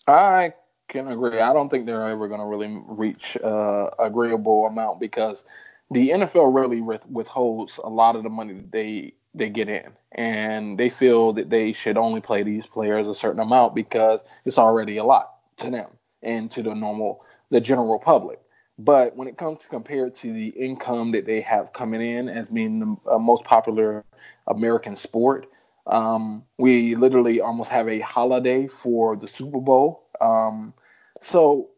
I 0.06 0.52
can 0.88 1.08
agree. 1.08 1.40
I 1.40 1.52
don't 1.52 1.68
think 1.68 1.86
they're 1.86 2.08
ever 2.08 2.28
going 2.28 2.40
to 2.40 2.46
really 2.46 2.82
reach 2.86 3.36
uh, 3.38 3.90
agreeable 3.98 4.66
amount 4.66 5.00
because 5.00 5.44
the 5.90 6.10
NFL 6.10 6.54
really 6.54 6.80
withholds 6.80 7.78
a 7.78 7.88
lot 7.88 8.16
of 8.16 8.22
the 8.22 8.28
money 8.28 8.54
that 8.54 8.70
they 8.70 9.14
they 9.36 9.50
get 9.50 9.68
in, 9.68 9.92
and 10.12 10.78
they 10.78 10.88
feel 10.88 11.32
that 11.34 11.50
they 11.50 11.72
should 11.72 11.96
only 11.96 12.20
play 12.20 12.42
these 12.42 12.66
players 12.66 13.08
a 13.08 13.14
certain 13.14 13.40
amount 13.40 13.74
because 13.74 14.22
it's 14.44 14.58
already 14.58 14.96
a 14.96 15.04
lot 15.04 15.34
to 15.58 15.70
them 15.70 15.88
and 16.22 16.50
to 16.52 16.62
the 16.62 16.74
normal 16.74 17.24
the 17.50 17.60
general 17.60 17.98
public. 17.98 18.40
But 18.78 19.16
when 19.16 19.28
it 19.28 19.38
comes 19.38 19.58
to 19.60 19.68
compared 19.68 20.14
to 20.16 20.32
the 20.32 20.48
income 20.48 21.12
that 21.12 21.26
they 21.26 21.40
have 21.40 21.72
coming 21.72 22.02
in 22.02 22.28
as 22.28 22.48
being 22.48 22.80
the 22.80 23.12
uh, 23.12 23.18
most 23.18 23.44
popular 23.44 24.04
American 24.46 24.96
sport, 24.96 25.46
um, 25.86 26.44
we 26.58 26.94
literally 26.94 27.40
almost 27.40 27.70
have 27.70 27.88
a 27.88 28.00
holiday 28.00 28.66
for 28.66 29.16
the 29.16 29.28
Super 29.28 29.60
Bowl. 29.60 30.08
Um, 30.20 30.74
so 31.20 31.70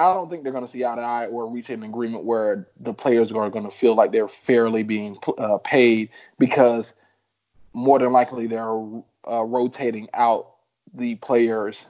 I 0.00 0.14
don't 0.14 0.30
think 0.30 0.44
they're 0.44 0.52
going 0.52 0.64
to 0.64 0.70
see 0.70 0.82
eye 0.82 0.94
to 0.94 1.00
eye 1.02 1.26
or 1.26 1.46
reach 1.46 1.68
an 1.68 1.82
agreement 1.82 2.24
where 2.24 2.66
the 2.78 2.94
players 2.94 3.30
are 3.32 3.50
going 3.50 3.66
to 3.66 3.70
feel 3.70 3.94
like 3.94 4.12
they're 4.12 4.28
fairly 4.28 4.82
being 4.82 5.18
uh, 5.36 5.58
paid 5.58 6.08
because 6.38 6.94
more 7.74 7.98
than 7.98 8.10
likely 8.10 8.46
they're 8.46 8.82
uh, 9.30 9.44
rotating 9.44 10.08
out 10.14 10.54
the 10.94 11.16
players 11.16 11.84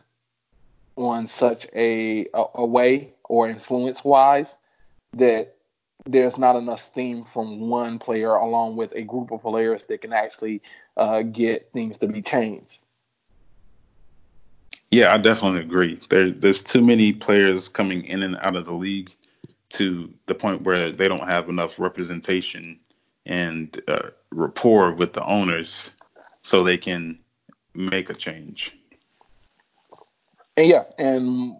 on 0.96 1.28
such 1.28 1.68
a, 1.72 2.26
a, 2.34 2.44
a 2.56 2.66
way 2.66 3.12
or 3.28 3.48
influence 3.48 4.02
wise 4.02 4.56
that 5.12 5.54
there's 6.04 6.36
not 6.36 6.56
enough 6.56 6.80
steam 6.82 7.22
from 7.22 7.68
one 7.68 8.00
player 8.00 8.34
along 8.34 8.74
with 8.74 8.92
a 8.96 9.02
group 9.02 9.30
of 9.30 9.40
players 9.40 9.84
that 9.84 10.00
can 10.00 10.12
actually 10.12 10.60
uh, 10.96 11.22
get 11.22 11.70
things 11.72 11.96
to 11.98 12.08
be 12.08 12.22
changed. 12.22 12.80
Yeah, 14.90 15.14
I 15.14 15.18
definitely 15.18 15.60
agree. 15.60 16.00
There, 16.10 16.32
there's 16.32 16.62
too 16.62 16.84
many 16.84 17.12
players 17.12 17.68
coming 17.68 18.04
in 18.04 18.22
and 18.22 18.36
out 18.40 18.56
of 18.56 18.64
the 18.64 18.72
league 18.72 19.14
to 19.70 20.12
the 20.26 20.34
point 20.34 20.62
where 20.62 20.90
they 20.90 21.06
don't 21.06 21.28
have 21.28 21.48
enough 21.48 21.78
representation 21.78 22.78
and 23.24 23.80
uh, 23.86 24.10
rapport 24.32 24.92
with 24.92 25.12
the 25.12 25.24
owners 25.24 25.90
so 26.42 26.64
they 26.64 26.76
can 26.76 27.18
make 27.74 28.10
a 28.10 28.14
change. 28.14 28.76
And 30.56 30.68
yeah, 30.68 30.84
and 30.98 31.54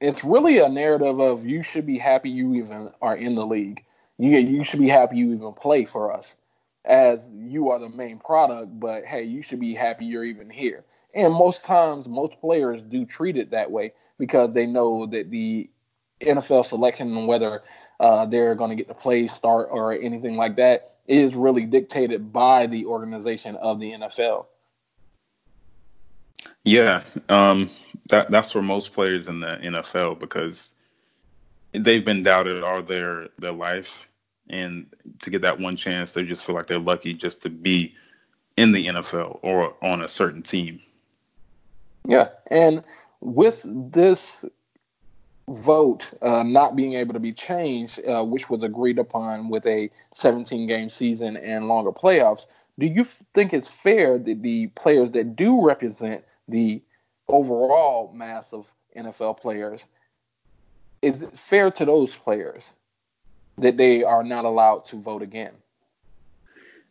it's 0.00 0.22
really 0.22 0.58
a 0.58 0.68
narrative 0.68 1.20
of 1.20 1.44
you 1.44 1.64
should 1.64 1.84
be 1.84 1.98
happy 1.98 2.30
you 2.30 2.54
even 2.54 2.92
are 3.02 3.16
in 3.16 3.34
the 3.34 3.44
league. 3.44 3.84
You 4.18 4.36
you 4.38 4.62
should 4.64 4.80
be 4.80 4.88
happy 4.88 5.16
you 5.16 5.34
even 5.34 5.52
play 5.54 5.84
for 5.84 6.12
us, 6.12 6.36
as 6.84 7.26
you 7.32 7.70
are 7.70 7.78
the 7.78 7.88
main 7.88 8.18
product. 8.18 8.78
But 8.78 9.04
hey, 9.04 9.24
you 9.24 9.42
should 9.42 9.60
be 9.60 9.74
happy 9.74 10.06
you're 10.06 10.24
even 10.24 10.50
here. 10.50 10.84
And 11.14 11.32
most 11.32 11.64
times, 11.64 12.06
most 12.06 12.40
players 12.40 12.82
do 12.82 13.04
treat 13.04 13.36
it 13.36 13.50
that 13.50 13.70
way 13.70 13.92
because 14.18 14.52
they 14.52 14.66
know 14.66 15.06
that 15.06 15.30
the 15.30 15.70
NFL 16.20 16.66
selection, 16.66 17.26
whether 17.26 17.62
uh, 18.00 18.26
they're 18.26 18.54
going 18.54 18.70
to 18.70 18.76
get 18.76 18.88
to 18.88 18.94
play, 18.94 19.26
start, 19.26 19.68
or 19.70 19.92
anything 19.92 20.36
like 20.36 20.56
that, 20.56 20.98
is 21.06 21.34
really 21.34 21.64
dictated 21.64 22.32
by 22.32 22.66
the 22.66 22.84
organization 22.86 23.56
of 23.56 23.80
the 23.80 23.92
NFL. 23.92 24.46
Yeah, 26.64 27.02
um, 27.28 27.70
that 28.10 28.30
that's 28.30 28.50
for 28.50 28.62
most 28.62 28.92
players 28.92 29.28
in 29.28 29.40
the 29.40 29.58
NFL 29.62 30.18
because 30.18 30.72
they've 31.72 32.04
been 32.04 32.22
doubted 32.22 32.62
all 32.62 32.82
their 32.82 33.28
their 33.38 33.52
life, 33.52 34.06
and 34.50 34.86
to 35.20 35.30
get 35.30 35.42
that 35.42 35.58
one 35.58 35.76
chance, 35.76 36.12
they 36.12 36.24
just 36.24 36.44
feel 36.44 36.54
like 36.54 36.66
they're 36.66 36.78
lucky 36.78 37.14
just 37.14 37.42
to 37.42 37.50
be 37.50 37.94
in 38.56 38.72
the 38.72 38.86
NFL 38.86 39.38
or 39.42 39.74
on 39.82 40.02
a 40.02 40.08
certain 40.08 40.42
team. 40.42 40.80
Yeah, 42.06 42.28
and 42.50 42.84
with 43.20 43.64
this 43.66 44.44
vote 45.48 46.10
uh, 46.20 46.42
not 46.42 46.76
being 46.76 46.94
able 46.94 47.14
to 47.14 47.20
be 47.20 47.32
changed, 47.32 48.00
uh, 48.06 48.24
which 48.24 48.50
was 48.50 48.62
agreed 48.62 48.98
upon 48.98 49.48
with 49.48 49.66
a 49.66 49.90
17 50.12 50.66
game 50.66 50.88
season 50.88 51.36
and 51.36 51.68
longer 51.68 51.92
playoffs, 51.92 52.46
do 52.78 52.86
you 52.86 53.04
think 53.04 53.52
it's 53.52 53.68
fair 53.68 54.18
that 54.18 54.42
the 54.42 54.68
players 54.68 55.10
that 55.12 55.36
do 55.36 55.64
represent 55.66 56.24
the 56.48 56.82
overall 57.28 58.12
mass 58.12 58.52
of 58.52 58.72
NFL 58.96 59.40
players, 59.40 59.86
is 61.02 61.22
it 61.22 61.36
fair 61.36 61.70
to 61.70 61.84
those 61.84 62.14
players 62.14 62.72
that 63.58 63.76
they 63.76 64.04
are 64.04 64.22
not 64.22 64.44
allowed 64.44 64.86
to 64.86 64.96
vote 64.96 65.22
again? 65.22 65.52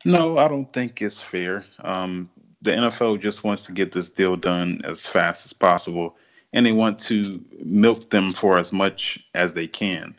No, 0.06 0.38
I 0.38 0.48
don't 0.48 0.72
think 0.72 1.02
it's 1.02 1.22
fair. 1.22 1.66
Um, 1.80 2.30
the 2.62 2.72
NFL 2.72 3.22
just 3.22 3.44
wants 3.44 3.64
to 3.64 3.72
get 3.72 3.92
this 3.92 4.10
deal 4.10 4.36
done 4.36 4.82
as 4.84 5.06
fast 5.06 5.46
as 5.46 5.54
possible, 5.54 6.16
and 6.54 6.66
they 6.66 6.72
want 6.72 7.00
to 7.00 7.44
milk 7.64 8.10
them 8.10 8.32
for 8.32 8.58
as 8.58 8.72
much 8.72 9.20
as 9.34 9.54
they 9.54 9.68
can. 9.68 10.16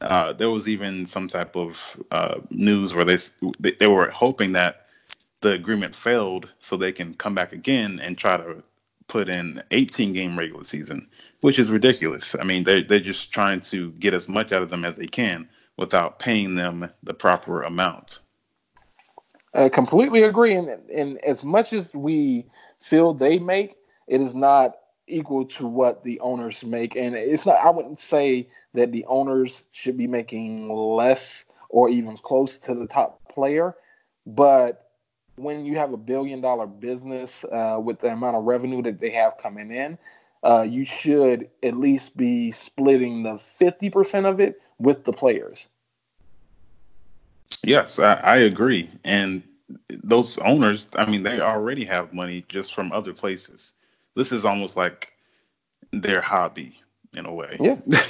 Uh, 0.00 0.32
there 0.32 0.50
was 0.50 0.66
even 0.66 1.06
some 1.06 1.28
type 1.28 1.56
of 1.56 1.96
uh, 2.10 2.36
news 2.50 2.94
where 2.94 3.04
they 3.04 3.18
they 3.78 3.86
were 3.86 4.10
hoping 4.10 4.52
that 4.52 4.86
the 5.42 5.52
agreement 5.52 5.94
failed 5.94 6.48
so 6.58 6.76
they 6.76 6.92
can 6.92 7.14
come 7.14 7.34
back 7.34 7.52
again 7.52 8.00
and 8.00 8.16
try 8.16 8.36
to 8.36 8.62
put 9.08 9.28
in 9.28 9.62
18 9.72 10.12
game 10.12 10.38
regular 10.38 10.64
season, 10.64 11.08
which 11.40 11.58
is 11.58 11.70
ridiculous. 11.70 12.34
I 12.38 12.44
mean, 12.44 12.64
they 12.64 12.82
they're 12.82 13.00
just 13.00 13.32
trying 13.32 13.60
to 13.62 13.90
get 13.92 14.14
as 14.14 14.28
much 14.28 14.52
out 14.52 14.62
of 14.62 14.70
them 14.70 14.84
as 14.84 14.96
they 14.96 15.06
can 15.06 15.48
without 15.76 16.18
paying 16.18 16.54
them 16.54 16.90
the 17.02 17.14
proper 17.14 17.62
amount. 17.62 18.20
I 19.54 19.68
completely 19.68 20.22
agree. 20.22 20.54
And, 20.54 20.68
and 20.90 21.18
as 21.24 21.42
much 21.42 21.72
as 21.72 21.92
we 21.92 22.46
feel 22.78 23.12
they 23.12 23.38
make, 23.38 23.76
it 24.06 24.20
is 24.20 24.34
not 24.34 24.76
equal 25.06 25.44
to 25.44 25.66
what 25.66 26.04
the 26.04 26.20
owners 26.20 26.62
make. 26.62 26.96
And 26.96 27.14
it's 27.14 27.44
not, 27.44 27.56
I 27.56 27.70
wouldn't 27.70 28.00
say 28.00 28.48
that 28.74 28.92
the 28.92 29.04
owners 29.08 29.62
should 29.72 29.96
be 29.96 30.06
making 30.06 30.68
less 30.68 31.44
or 31.68 31.88
even 31.88 32.16
close 32.16 32.58
to 32.58 32.74
the 32.74 32.86
top 32.86 33.20
player. 33.28 33.74
But 34.26 34.90
when 35.36 35.64
you 35.64 35.76
have 35.78 35.92
a 35.92 35.96
billion 35.96 36.40
dollar 36.40 36.66
business 36.66 37.44
uh, 37.44 37.80
with 37.82 38.00
the 38.00 38.12
amount 38.12 38.36
of 38.36 38.44
revenue 38.44 38.82
that 38.82 39.00
they 39.00 39.10
have 39.10 39.38
coming 39.38 39.72
in, 39.72 39.98
uh, 40.42 40.62
you 40.62 40.84
should 40.84 41.48
at 41.62 41.76
least 41.76 42.16
be 42.16 42.50
splitting 42.50 43.22
the 43.22 43.34
50% 43.34 44.26
of 44.26 44.40
it 44.40 44.60
with 44.78 45.04
the 45.04 45.12
players. 45.12 45.68
Yes, 47.62 47.98
I, 47.98 48.14
I 48.14 48.36
agree. 48.38 48.90
And 49.04 49.42
those 50.02 50.38
owners, 50.38 50.88
I 50.94 51.08
mean, 51.08 51.22
they 51.22 51.40
already 51.40 51.84
have 51.84 52.12
money 52.12 52.44
just 52.48 52.74
from 52.74 52.92
other 52.92 53.12
places. 53.12 53.74
This 54.16 54.32
is 54.32 54.44
almost 54.44 54.76
like 54.76 55.12
their 55.92 56.20
hobby 56.20 56.80
in 57.14 57.26
a 57.26 57.32
way. 57.32 57.56
Yeah. 57.60 57.76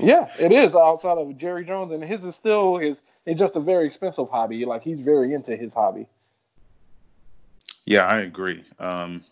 yeah, 0.00 0.28
it 0.38 0.52
is 0.52 0.74
outside 0.74 1.18
of 1.18 1.36
Jerry 1.38 1.64
Jones, 1.64 1.92
and 1.92 2.02
his 2.02 2.24
is 2.24 2.34
still 2.34 2.76
his. 2.76 3.00
It's 3.24 3.38
just 3.38 3.56
a 3.56 3.60
very 3.60 3.86
expensive 3.86 4.28
hobby. 4.28 4.64
Like 4.64 4.82
he's 4.82 5.04
very 5.04 5.32
into 5.32 5.56
his 5.56 5.74
hobby. 5.74 6.06
Yeah, 7.84 8.06
I 8.06 8.20
agree. 8.20 8.64
Um, 8.78 9.24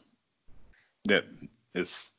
that 1.04 1.24
is 1.74 2.10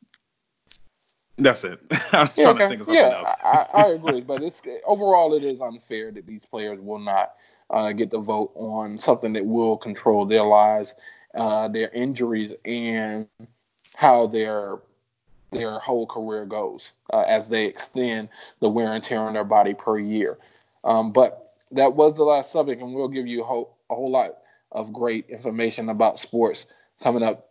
that's 1.38 1.64
it. 1.64 1.80
I'm 2.12 2.30
yeah, 2.36 2.44
trying 2.44 2.48
okay. 2.48 2.64
to 2.64 2.70
think 2.70 2.82
of 2.82 2.88
something 2.88 3.03
yeah, 3.03 3.18
else. 3.18 3.30
I, 3.44 3.66
I 3.74 3.88
agree, 3.90 4.22
but 4.28 4.41
it's 4.41 4.62
overall 4.86 5.34
it 5.34 5.44
is 5.44 5.62
unfair 5.62 6.12
that 6.12 6.26
these 6.26 6.45
players 6.45 6.80
will 6.80 6.99
not 6.99 7.36
uh, 7.70 7.91
get 7.91 8.10
the 8.12 8.20
vote 8.20 8.52
on 8.56 8.98
something 8.98 9.34
that 9.34 9.45
will 9.45 9.78
control 9.78 10.26
their 10.26 10.44
lives, 10.44 10.95
uh, 11.36 11.68
their 11.68 11.90
injuries, 11.90 12.53
and 12.66 13.28
how 13.95 14.28
their 14.28 14.80
their 15.52 15.80
whole 15.80 16.06
career 16.06 16.45
goes 16.45 16.94
uh, 17.14 17.22
as 17.22 17.49
they 17.49 17.66
extend 17.66 18.30
the 18.60 18.70
wear 18.70 18.94
and 18.94 19.03
tear 19.03 19.22
on 19.22 19.34
their 19.34 19.44
body 19.44 19.74
per 19.74 19.98
year. 19.98 20.38
Um, 20.84 21.12
but 21.12 21.49
that 21.72 21.95
was 21.95 22.16
the 22.16 22.24
last 22.24 22.52
subject, 22.52 22.82
and 22.82 22.94
we'll 22.94 23.07
give 23.07 23.28
you 23.28 23.41
a 23.41 23.45
whole, 23.45 23.78
a 23.90 23.95
whole 23.95 24.12
lot 24.12 24.40
of 24.72 24.91
great 24.91 25.30
information 25.30 25.90
about 25.90 26.20
sports 26.20 26.66
coming 27.02 27.24
up 27.24 27.49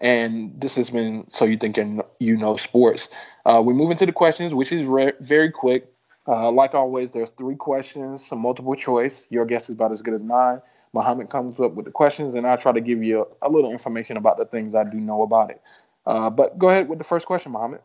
and 0.00 0.60
this 0.60 0.76
has 0.76 0.90
been 0.90 1.26
so 1.30 1.44
you 1.44 1.56
think 1.56 1.78
you 2.18 2.36
know 2.36 2.56
sports. 2.56 3.08
Uh, 3.44 3.62
we 3.64 3.74
move 3.74 3.90
into 3.90 4.06
the 4.06 4.12
questions, 4.12 4.54
which 4.54 4.72
is 4.72 4.86
re- 4.86 5.12
very 5.20 5.50
quick. 5.50 5.92
Uh, 6.26 6.50
like 6.50 6.74
always, 6.74 7.10
there's 7.10 7.30
three 7.30 7.56
questions, 7.56 8.26
some 8.26 8.38
multiple 8.38 8.74
choice. 8.74 9.26
Your 9.30 9.46
guess 9.46 9.68
is 9.68 9.74
about 9.74 9.92
as 9.92 10.02
good 10.02 10.14
as 10.14 10.22
mine. 10.22 10.60
Muhammad 10.92 11.30
comes 11.30 11.58
up 11.58 11.72
with 11.72 11.86
the 11.86 11.90
questions, 11.90 12.34
and 12.34 12.46
I 12.46 12.56
try 12.56 12.72
to 12.72 12.80
give 12.80 13.02
you 13.02 13.26
a, 13.42 13.48
a 13.48 13.50
little 13.50 13.70
information 13.70 14.16
about 14.16 14.36
the 14.36 14.44
things 14.44 14.74
I 14.74 14.84
do 14.84 14.98
know 14.98 15.22
about 15.22 15.50
it. 15.50 15.62
Uh, 16.06 16.30
but 16.30 16.58
go 16.58 16.68
ahead 16.68 16.88
with 16.88 16.98
the 16.98 17.04
first 17.04 17.26
question, 17.26 17.52
Muhammad. 17.52 17.80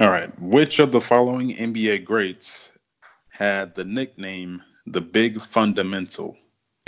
All 0.00 0.10
right. 0.10 0.30
Which 0.40 0.78
of 0.78 0.90
the 0.90 1.00
following 1.00 1.54
NBA 1.54 2.04
greats 2.04 2.70
had 3.28 3.74
the 3.74 3.84
nickname 3.84 4.62
the 4.86 5.00
Big 5.00 5.40
Fundamental? 5.40 6.36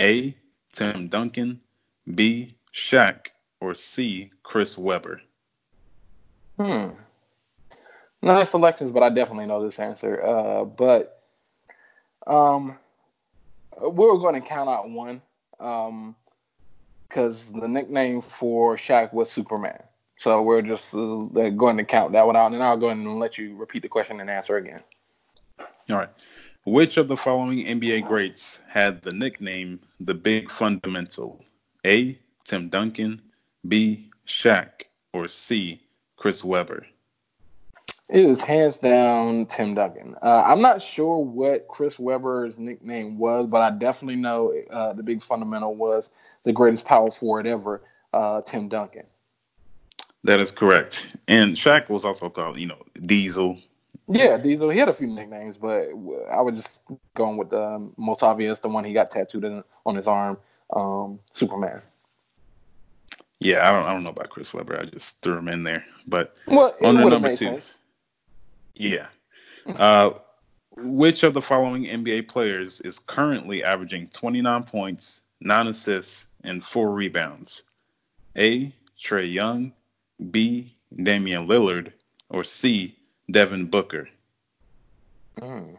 A. 0.01 0.35
Tim 0.73 1.07
Duncan, 1.07 1.61
B. 2.15 2.55
Shaq, 2.73 3.27
or 3.61 3.73
C, 3.73 4.31
Chris 4.43 4.77
Webber? 4.77 5.21
Hmm. 6.57 6.89
Nice 8.21 8.51
selections, 8.51 8.91
but 8.91 9.03
I 9.03 9.09
definitely 9.09 9.45
know 9.45 9.63
this 9.63 9.79
answer. 9.79 10.23
Uh, 10.23 10.65
but 10.65 11.21
um, 12.25 12.77
we're 13.79 14.17
going 14.17 14.41
to 14.41 14.47
count 14.47 14.69
out 14.69 14.89
one 14.89 15.21
because 17.07 17.53
um, 17.53 17.59
the 17.59 17.67
nickname 17.67 18.21
for 18.21 18.75
Shaq 18.77 19.13
was 19.13 19.31
Superman. 19.31 19.81
So 20.17 20.41
we're 20.41 20.61
just 20.61 20.93
uh, 20.93 21.49
going 21.49 21.77
to 21.77 21.83
count 21.83 22.13
that 22.13 22.25
one 22.25 22.35
out, 22.35 22.53
and 22.53 22.63
I'll 22.63 22.77
go 22.77 22.87
ahead 22.87 22.97
and 22.97 23.19
let 23.19 23.37
you 23.37 23.55
repeat 23.55 23.81
the 23.81 23.89
question 23.89 24.19
and 24.21 24.29
answer 24.29 24.57
again. 24.57 24.81
All 25.59 25.97
right. 25.97 26.09
Which 26.65 26.97
of 26.97 27.07
the 27.07 27.17
following 27.17 27.59
NBA 27.65 28.07
greats 28.07 28.59
had 28.67 29.03
the 29.03 29.11
nickname 29.11 29.79
the 29.99 30.15
Big 30.15 30.49
Fundamental? 30.49 31.43
A. 31.85 32.17
Tim 32.43 32.69
Duncan, 32.69 33.21
B. 33.67 34.09
Shaq, 34.27 34.83
or 35.13 35.27
C. 35.27 35.81
Chris 36.17 36.43
Webber? 36.43 36.85
It 38.07 38.23
is 38.23 38.43
hands 38.43 38.77
down 38.77 39.45
Tim 39.47 39.73
Duncan. 39.73 40.15
Uh, 40.21 40.43
I'm 40.45 40.61
not 40.61 40.81
sure 40.81 41.23
what 41.23 41.67
Chris 41.67 41.97
Webber's 41.97 42.57
nickname 42.57 43.17
was, 43.17 43.45
but 43.45 43.61
I 43.61 43.71
definitely 43.71 44.17
know 44.17 44.53
uh, 44.69 44.93
the 44.93 45.01
big 45.01 45.23
fundamental 45.23 45.75
was 45.75 46.09
the 46.43 46.53
greatest 46.53 46.85
power 46.85 47.09
forward 47.09 47.47
ever, 47.47 47.81
uh, 48.13 48.41
Tim 48.41 48.67
Duncan. 48.67 49.05
That 50.23 50.39
is 50.39 50.51
correct. 50.51 51.07
And 51.27 51.55
Shaq 51.55 51.89
was 51.89 52.05
also 52.05 52.29
called, 52.29 52.57
you 52.57 52.67
know, 52.67 52.83
Diesel. 53.05 53.59
Yeah, 54.07 54.37
Diesel. 54.37 54.69
He 54.69 54.77
had 54.77 54.89
a 54.89 54.93
few 54.93 55.07
nicknames, 55.07 55.57
but 55.57 55.89
I 56.31 56.41
was 56.41 56.53
just 56.55 56.77
going 57.15 57.37
with 57.37 57.49
the 57.49 57.89
most 57.97 58.21
obvious, 58.21 58.59
the 58.59 58.69
one 58.69 58.83
he 58.83 58.93
got 58.93 59.09
tattooed 59.09 59.63
on 59.85 59.95
his 59.95 60.05
arm, 60.05 60.37
um, 60.71 61.19
Superman. 61.31 61.81
Yeah, 63.39 63.67
I 63.67 63.71
don't 63.71 63.85
I 63.85 63.93
don't 63.93 64.03
know 64.03 64.09
about 64.09 64.29
Chris 64.29 64.53
Webber. 64.53 64.79
I 64.79 64.83
just 64.83 65.21
threw 65.21 65.37
him 65.37 65.47
in 65.47 65.63
there. 65.63 65.85
But 66.07 66.35
well, 66.47 66.75
on 66.83 66.95
the 66.95 67.09
number 67.09 67.29
two. 67.29 67.45
Sense. 67.45 67.77
Yeah. 68.75 69.07
Uh, 69.67 70.11
which 70.77 71.23
of 71.23 71.33
the 71.33 71.41
following 71.41 71.83
NBA 71.83 72.27
players 72.27 72.81
is 72.81 72.99
currently 72.99 73.63
averaging 73.63 74.07
29 74.07 74.63
points, 74.63 75.21
9 75.41 75.67
assists, 75.67 76.27
and 76.43 76.63
4 76.63 76.91
rebounds? 76.91 77.63
A. 78.35 78.73
Trae 79.01 79.31
Young, 79.31 79.73
B. 80.31 80.75
Damian 80.95 81.47
Lillard, 81.47 81.93
or 82.29 82.43
C. 82.43 82.97
Devin 83.31 83.65
Booker? 83.65 84.09
Mm. 85.39 85.77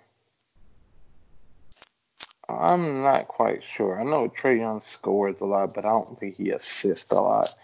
I'm 2.48 3.02
not 3.02 3.28
quite 3.28 3.62
sure. 3.62 4.00
I 4.00 4.04
know 4.04 4.28
Trae 4.28 4.58
Young 4.58 4.80
scores 4.80 5.40
a 5.40 5.44
lot, 5.44 5.74
but 5.74 5.84
I 5.84 5.90
don't 5.90 6.18
think 6.18 6.36
he 6.36 6.50
assists 6.50 7.10
a 7.10 7.20
lot. 7.20 7.54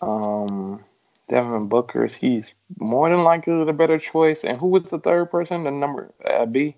Um, 0.00 0.84
Devin 1.28 1.68
Booker, 1.68 2.06
he's 2.06 2.52
more 2.78 3.08
than 3.08 3.22
likely 3.22 3.64
the 3.64 3.72
better 3.72 3.98
choice. 3.98 4.42
And 4.42 4.58
who 4.58 4.66
was 4.68 4.84
the 4.84 4.98
third 4.98 5.30
person? 5.30 5.64
The 5.64 5.70
number 5.70 6.12
uh, 6.28 6.46
B. 6.46 6.76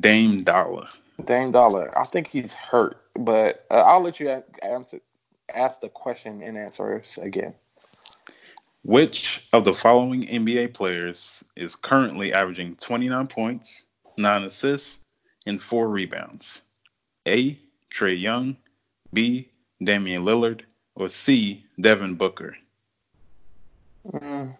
Dame 0.00 0.44
Dollar. 0.44 0.86
Dame 1.24 1.50
Dollar. 1.50 1.96
I 1.98 2.04
think 2.04 2.28
he's 2.28 2.52
hurt, 2.52 3.00
but 3.14 3.66
uh, 3.70 3.82
I'll 3.86 4.02
let 4.02 4.20
you 4.20 4.42
answer, 4.62 5.00
ask 5.52 5.80
the 5.80 5.88
question 5.88 6.42
and 6.42 6.56
answer 6.56 7.02
again. 7.20 7.54
Which 8.84 9.48
of 9.52 9.64
the 9.64 9.74
following 9.74 10.22
NBA 10.26 10.74
players 10.74 11.42
is 11.56 11.74
currently 11.74 12.32
averaging 12.32 12.74
29 12.74 13.26
points, 13.26 13.86
9 14.16 14.44
assists, 14.44 15.00
and 15.46 15.62
four 15.62 15.88
rebounds? 15.88 16.62
A. 17.26 17.58
Trae 17.92 18.20
Young, 18.20 18.56
B. 19.12 19.48
Damian 19.82 20.24
Lillard, 20.24 20.62
or 20.94 21.08
C. 21.08 21.64
Devin 21.80 22.14
Booker? 22.14 22.56
Mm. 24.10 24.56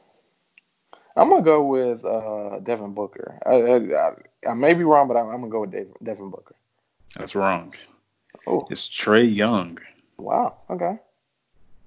I'm 1.16 1.30
gonna 1.30 1.42
go 1.42 1.64
with 1.64 2.04
uh, 2.04 2.58
Devin 2.60 2.92
Booker. 2.92 3.38
I, 3.46 3.54
I, 3.94 4.50
I, 4.50 4.54
may 4.54 4.74
be 4.74 4.84
wrong, 4.84 5.08
but 5.08 5.16
I'm, 5.16 5.28
I'm 5.28 5.40
gonna 5.40 5.48
go 5.48 5.60
with 5.62 5.70
Dave, 5.70 5.92
Devin 6.02 6.30
Booker. 6.30 6.54
That's 7.16 7.34
wrong. 7.34 7.72
Oh, 8.46 8.66
it's 8.70 8.86
Trae 8.88 9.34
Young. 9.34 9.78
Wow. 10.18 10.56
Okay. 10.68 10.98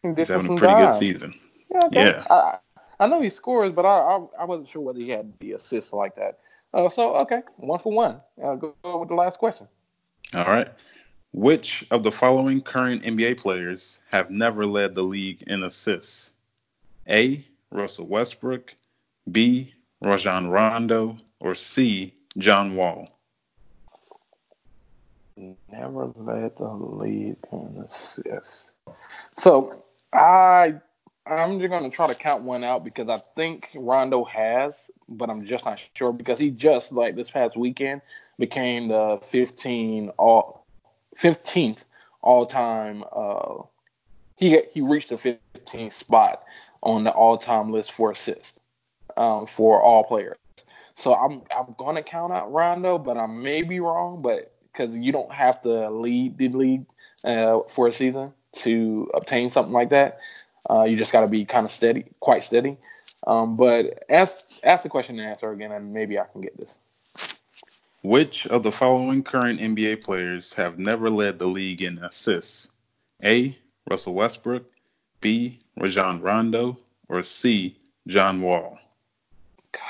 He's 0.01 0.29
having 0.29 0.53
a 0.53 0.55
pretty 0.57 0.73
guys. 0.73 0.93
good 0.93 0.99
season. 0.99 1.39
Yeah. 1.71 1.85
Okay. 1.85 2.05
Yeah. 2.05 2.25
I, 2.29 2.57
I 2.99 3.07
know 3.07 3.21
he 3.21 3.29
scores, 3.29 3.71
but 3.71 3.85
I, 3.85 3.99
I, 3.99 4.25
I 4.41 4.45
wasn't 4.45 4.67
sure 4.67 4.81
whether 4.81 4.99
he 4.99 5.09
had 5.09 5.31
the 5.39 5.53
assists 5.53 5.93
like 5.93 6.15
that. 6.15 6.39
Uh, 6.73 6.89
so 6.89 7.15
okay, 7.17 7.41
one 7.57 7.79
for 7.79 7.91
one. 7.91 8.21
Uh, 8.41 8.55
go, 8.55 8.75
go 8.83 8.99
with 8.99 9.09
the 9.09 9.15
last 9.15 9.39
question. 9.39 9.67
All 10.33 10.45
right. 10.45 10.71
Which 11.31 11.85
of 11.91 12.03
the 12.03 12.11
following 12.11 12.61
current 12.61 13.03
NBA 13.03 13.37
players 13.37 13.99
have 14.11 14.31
never 14.31 14.65
led 14.65 14.95
the 14.95 15.03
league 15.03 15.43
in 15.47 15.63
assists? 15.63 16.31
A. 17.07 17.45
Russell 17.71 18.07
Westbrook, 18.07 18.75
B. 19.31 19.73
Rajon 20.01 20.47
Rondo, 20.47 21.17
or 21.39 21.55
C. 21.55 22.13
John 22.37 22.75
Wall? 22.75 23.09
Never 25.71 26.11
led 26.15 26.57
the 26.57 26.71
league 26.71 27.37
in 27.51 27.85
assists. 27.87 28.71
So 29.37 29.83
I 30.13 30.75
I'm 31.31 31.59
just 31.59 31.71
gonna 31.71 31.89
try 31.89 32.07
to 32.07 32.15
count 32.15 32.43
one 32.43 32.63
out 32.63 32.83
because 32.83 33.09
I 33.09 33.21
think 33.35 33.69
Rondo 33.75 34.23
has, 34.25 34.89
but 35.07 35.29
I'm 35.29 35.45
just 35.45 35.65
not 35.65 35.83
sure 35.93 36.11
because 36.11 36.39
he 36.39 36.49
just 36.49 36.91
like 36.91 37.15
this 37.15 37.29
past 37.29 37.55
weekend 37.55 38.01
became 38.37 38.87
the 38.87 39.19
15 39.21 40.09
all 40.17 40.65
15th 41.17 41.83
all 42.21 42.45
time. 42.45 43.03
Uh, 43.11 43.63
he 44.37 44.61
he 44.73 44.81
reached 44.81 45.09
the 45.09 45.15
15th 45.15 45.93
spot 45.93 46.43
on 46.81 47.03
the 47.03 47.11
all 47.11 47.37
time 47.37 47.71
list 47.71 47.91
for 47.91 48.11
assists 48.11 48.57
um, 49.17 49.45
for 49.45 49.81
all 49.81 50.03
players. 50.03 50.37
So 50.95 51.13
I'm 51.13 51.41
I'm 51.55 51.75
gonna 51.77 52.03
count 52.03 52.33
out 52.33 52.51
Rondo, 52.51 52.97
but 52.97 53.17
I 53.17 53.27
may 53.27 53.61
be 53.61 53.79
wrong, 53.79 54.21
but 54.21 54.53
because 54.71 54.95
you 54.95 55.11
don't 55.11 55.31
have 55.31 55.61
to 55.63 55.89
lead 55.89 56.37
the 56.37 56.49
league 56.49 56.85
uh, 57.23 57.59
for 57.69 57.87
a 57.87 57.91
season 57.91 58.33
to 58.53 59.09
obtain 59.13 59.49
something 59.49 59.73
like 59.73 59.89
that. 59.89 60.19
Uh, 60.67 60.83
you 60.83 60.97
just 60.97 61.11
got 61.11 61.21
to 61.21 61.29
be 61.29 61.45
kind 61.45 61.65
of 61.65 61.71
steady, 61.71 62.05
quite 62.19 62.43
steady. 62.43 62.77
Um, 63.27 63.57
but 63.57 64.03
ask 64.09 64.45
ask 64.63 64.83
the 64.83 64.89
question 64.89 65.19
and 65.19 65.29
answer 65.29 65.51
again, 65.51 65.71
and 65.71 65.93
maybe 65.93 66.19
I 66.19 66.25
can 66.31 66.41
get 66.41 66.57
this. 66.57 66.73
Which 68.01 68.47
of 68.47 68.63
the 68.63 68.71
following 68.71 69.23
current 69.23 69.59
NBA 69.59 70.03
players 70.03 70.53
have 70.53 70.79
never 70.79 71.09
led 71.09 71.37
the 71.37 71.47
league 71.47 71.81
in 71.81 71.97
assists? 71.97 72.69
A. 73.23 73.57
Russell 73.89 74.13
Westbrook, 74.13 74.63
B. 75.19 75.59
Rajon 75.75 76.21
Rondo, 76.21 76.77
or 77.09 77.23
C. 77.23 77.77
John 78.07 78.41
Wall? 78.41 78.79
God. 79.73 79.81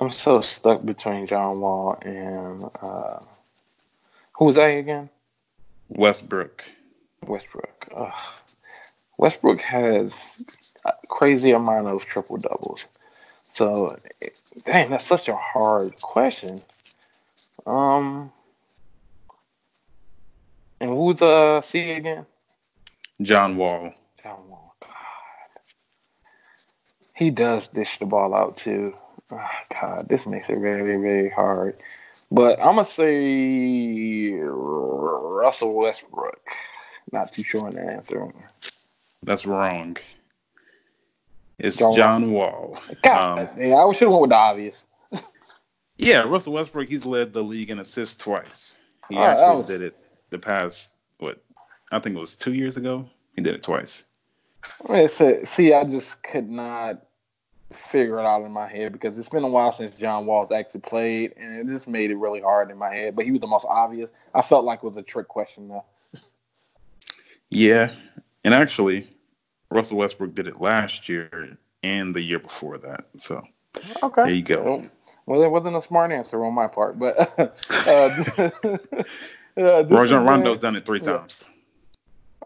I'm 0.00 0.10
so 0.10 0.40
stuck 0.40 0.84
between 0.84 1.26
John 1.26 1.60
Wall 1.60 1.96
and 2.02 2.64
uh, 2.82 3.20
who 4.32 4.46
was 4.46 4.58
A 4.58 4.78
again? 4.78 5.08
Westbrook. 5.88 6.64
Westbrook. 7.24 7.88
Ugh. 7.94 8.12
Westbrook 9.18 9.60
has 9.60 10.12
a 10.84 10.92
crazy 11.08 11.52
amount 11.52 11.88
of 11.88 12.04
triple 12.04 12.36
doubles. 12.36 12.86
So, 13.54 13.96
dang, 14.64 14.90
that's 14.90 15.06
such 15.06 15.28
a 15.28 15.36
hard 15.36 16.00
question. 16.00 16.60
Um, 17.66 18.32
and 20.80 20.92
who's 20.92 21.22
uh 21.22 21.60
C 21.60 21.92
again? 21.92 22.26
John 23.22 23.56
Wall. 23.56 23.94
John 24.22 24.48
Wall. 24.48 24.74
God, 24.80 24.90
he 27.14 27.30
does 27.30 27.68
dish 27.68 27.98
the 27.98 28.06
ball 28.06 28.34
out 28.34 28.56
too. 28.56 28.94
Oh, 29.30 29.48
God, 29.80 30.08
this 30.08 30.26
makes 30.26 30.50
it 30.50 30.58
very, 30.58 30.96
very 30.96 31.30
hard. 31.30 31.76
But 32.30 32.60
I'm 32.60 32.74
gonna 32.74 32.84
say 32.84 34.32
Russell 34.32 35.76
Westbrook. 35.76 36.50
Not 37.12 37.32
too 37.32 37.44
sure 37.44 37.64
on 37.66 37.70
the 37.70 37.82
answer. 37.82 38.32
That's 39.24 39.46
wrong. 39.46 39.96
It's 41.58 41.78
John, 41.78 41.96
John 41.96 42.32
Wall. 42.32 42.78
God, 43.02 43.50
um, 43.50 43.60
yeah, 43.60 43.76
I 43.76 43.92
should 43.92 44.02
have 44.02 44.10
went 44.10 44.22
with 44.22 44.30
the 44.30 44.36
obvious. 44.36 44.84
yeah, 45.96 46.22
Russell 46.22 46.52
Westbrook. 46.52 46.88
He's 46.88 47.06
led 47.06 47.32
the 47.32 47.42
league 47.42 47.70
in 47.70 47.78
assists 47.78 48.16
twice. 48.16 48.76
He 49.08 49.16
actually 49.16 49.56
was... 49.56 49.68
did 49.68 49.82
it 49.82 49.96
the 50.30 50.38
past 50.38 50.90
what 51.18 51.42
I 51.92 52.00
think 52.00 52.16
it 52.16 52.20
was 52.20 52.36
two 52.36 52.54
years 52.54 52.76
ago. 52.76 53.08
He 53.36 53.42
did 53.42 53.54
it 53.54 53.62
twice. 53.62 54.02
see, 55.08 55.72
I 55.72 55.84
just 55.84 56.22
could 56.22 56.48
not 56.48 57.02
figure 57.72 58.18
it 58.18 58.24
out 58.24 58.44
in 58.44 58.52
my 58.52 58.68
head 58.68 58.92
because 58.92 59.16
it's 59.18 59.28
been 59.28 59.44
a 59.44 59.48
while 59.48 59.72
since 59.72 59.96
John 59.96 60.26
Wall's 60.26 60.52
actually 60.52 60.80
played, 60.80 61.34
and 61.36 61.68
it 61.68 61.72
just 61.72 61.88
made 61.88 62.10
it 62.10 62.16
really 62.16 62.40
hard 62.40 62.70
in 62.70 62.78
my 62.78 62.94
head. 62.94 63.16
But 63.16 63.24
he 63.24 63.30
was 63.30 63.40
the 63.40 63.46
most 63.46 63.66
obvious. 63.68 64.10
I 64.34 64.42
felt 64.42 64.64
like 64.64 64.80
it 64.80 64.84
was 64.84 64.96
a 64.96 65.02
trick 65.02 65.28
question 65.28 65.68
though. 65.68 65.84
Yeah, 67.50 67.92
and 68.42 68.52
actually, 68.52 69.08
Russell 69.74 69.98
Westbrook 69.98 70.34
did 70.34 70.46
it 70.46 70.60
last 70.60 71.08
year 71.08 71.58
and 71.82 72.14
the 72.14 72.22
year 72.22 72.38
before 72.38 72.78
that. 72.78 73.04
So 73.18 73.44
okay, 74.02 74.22
there 74.22 74.30
you 74.30 74.42
go. 74.42 74.88
Well, 75.26 75.42
it 75.42 75.48
wasn't 75.48 75.76
a 75.76 75.82
smart 75.82 76.12
answer 76.12 76.44
on 76.44 76.54
my 76.54 76.68
part, 76.68 76.98
but 76.98 77.18
uh, 77.38 77.92
uh, 79.56 79.84
Rajon 79.84 80.24
Rondo's 80.24 80.58
done 80.58 80.76
it 80.76 80.86
three 80.86 81.00
yeah. 81.00 81.18
times. 81.18 81.44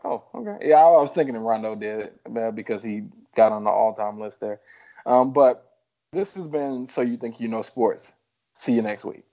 Oh, 0.05 0.24
okay. 0.34 0.68
Yeah, 0.68 0.76
I 0.76 0.90
was 0.90 1.10
thinking 1.10 1.36
Rondo 1.36 1.74
did 1.74 2.00
it 2.00 2.20
uh, 2.36 2.50
because 2.50 2.82
he 2.82 3.02
got 3.36 3.52
on 3.52 3.64
the 3.64 3.70
all-time 3.70 4.18
list 4.20 4.40
there. 4.40 4.60
Um, 5.06 5.32
but 5.32 5.72
this 6.12 6.34
has 6.34 6.46
been 6.46 6.88
so 6.88 7.02
you 7.02 7.16
think 7.16 7.40
you 7.40 7.48
know 7.48 7.62
sports. 7.62 8.12
See 8.55 8.72
you 8.72 8.82
next 8.82 9.05
week. 9.05 9.24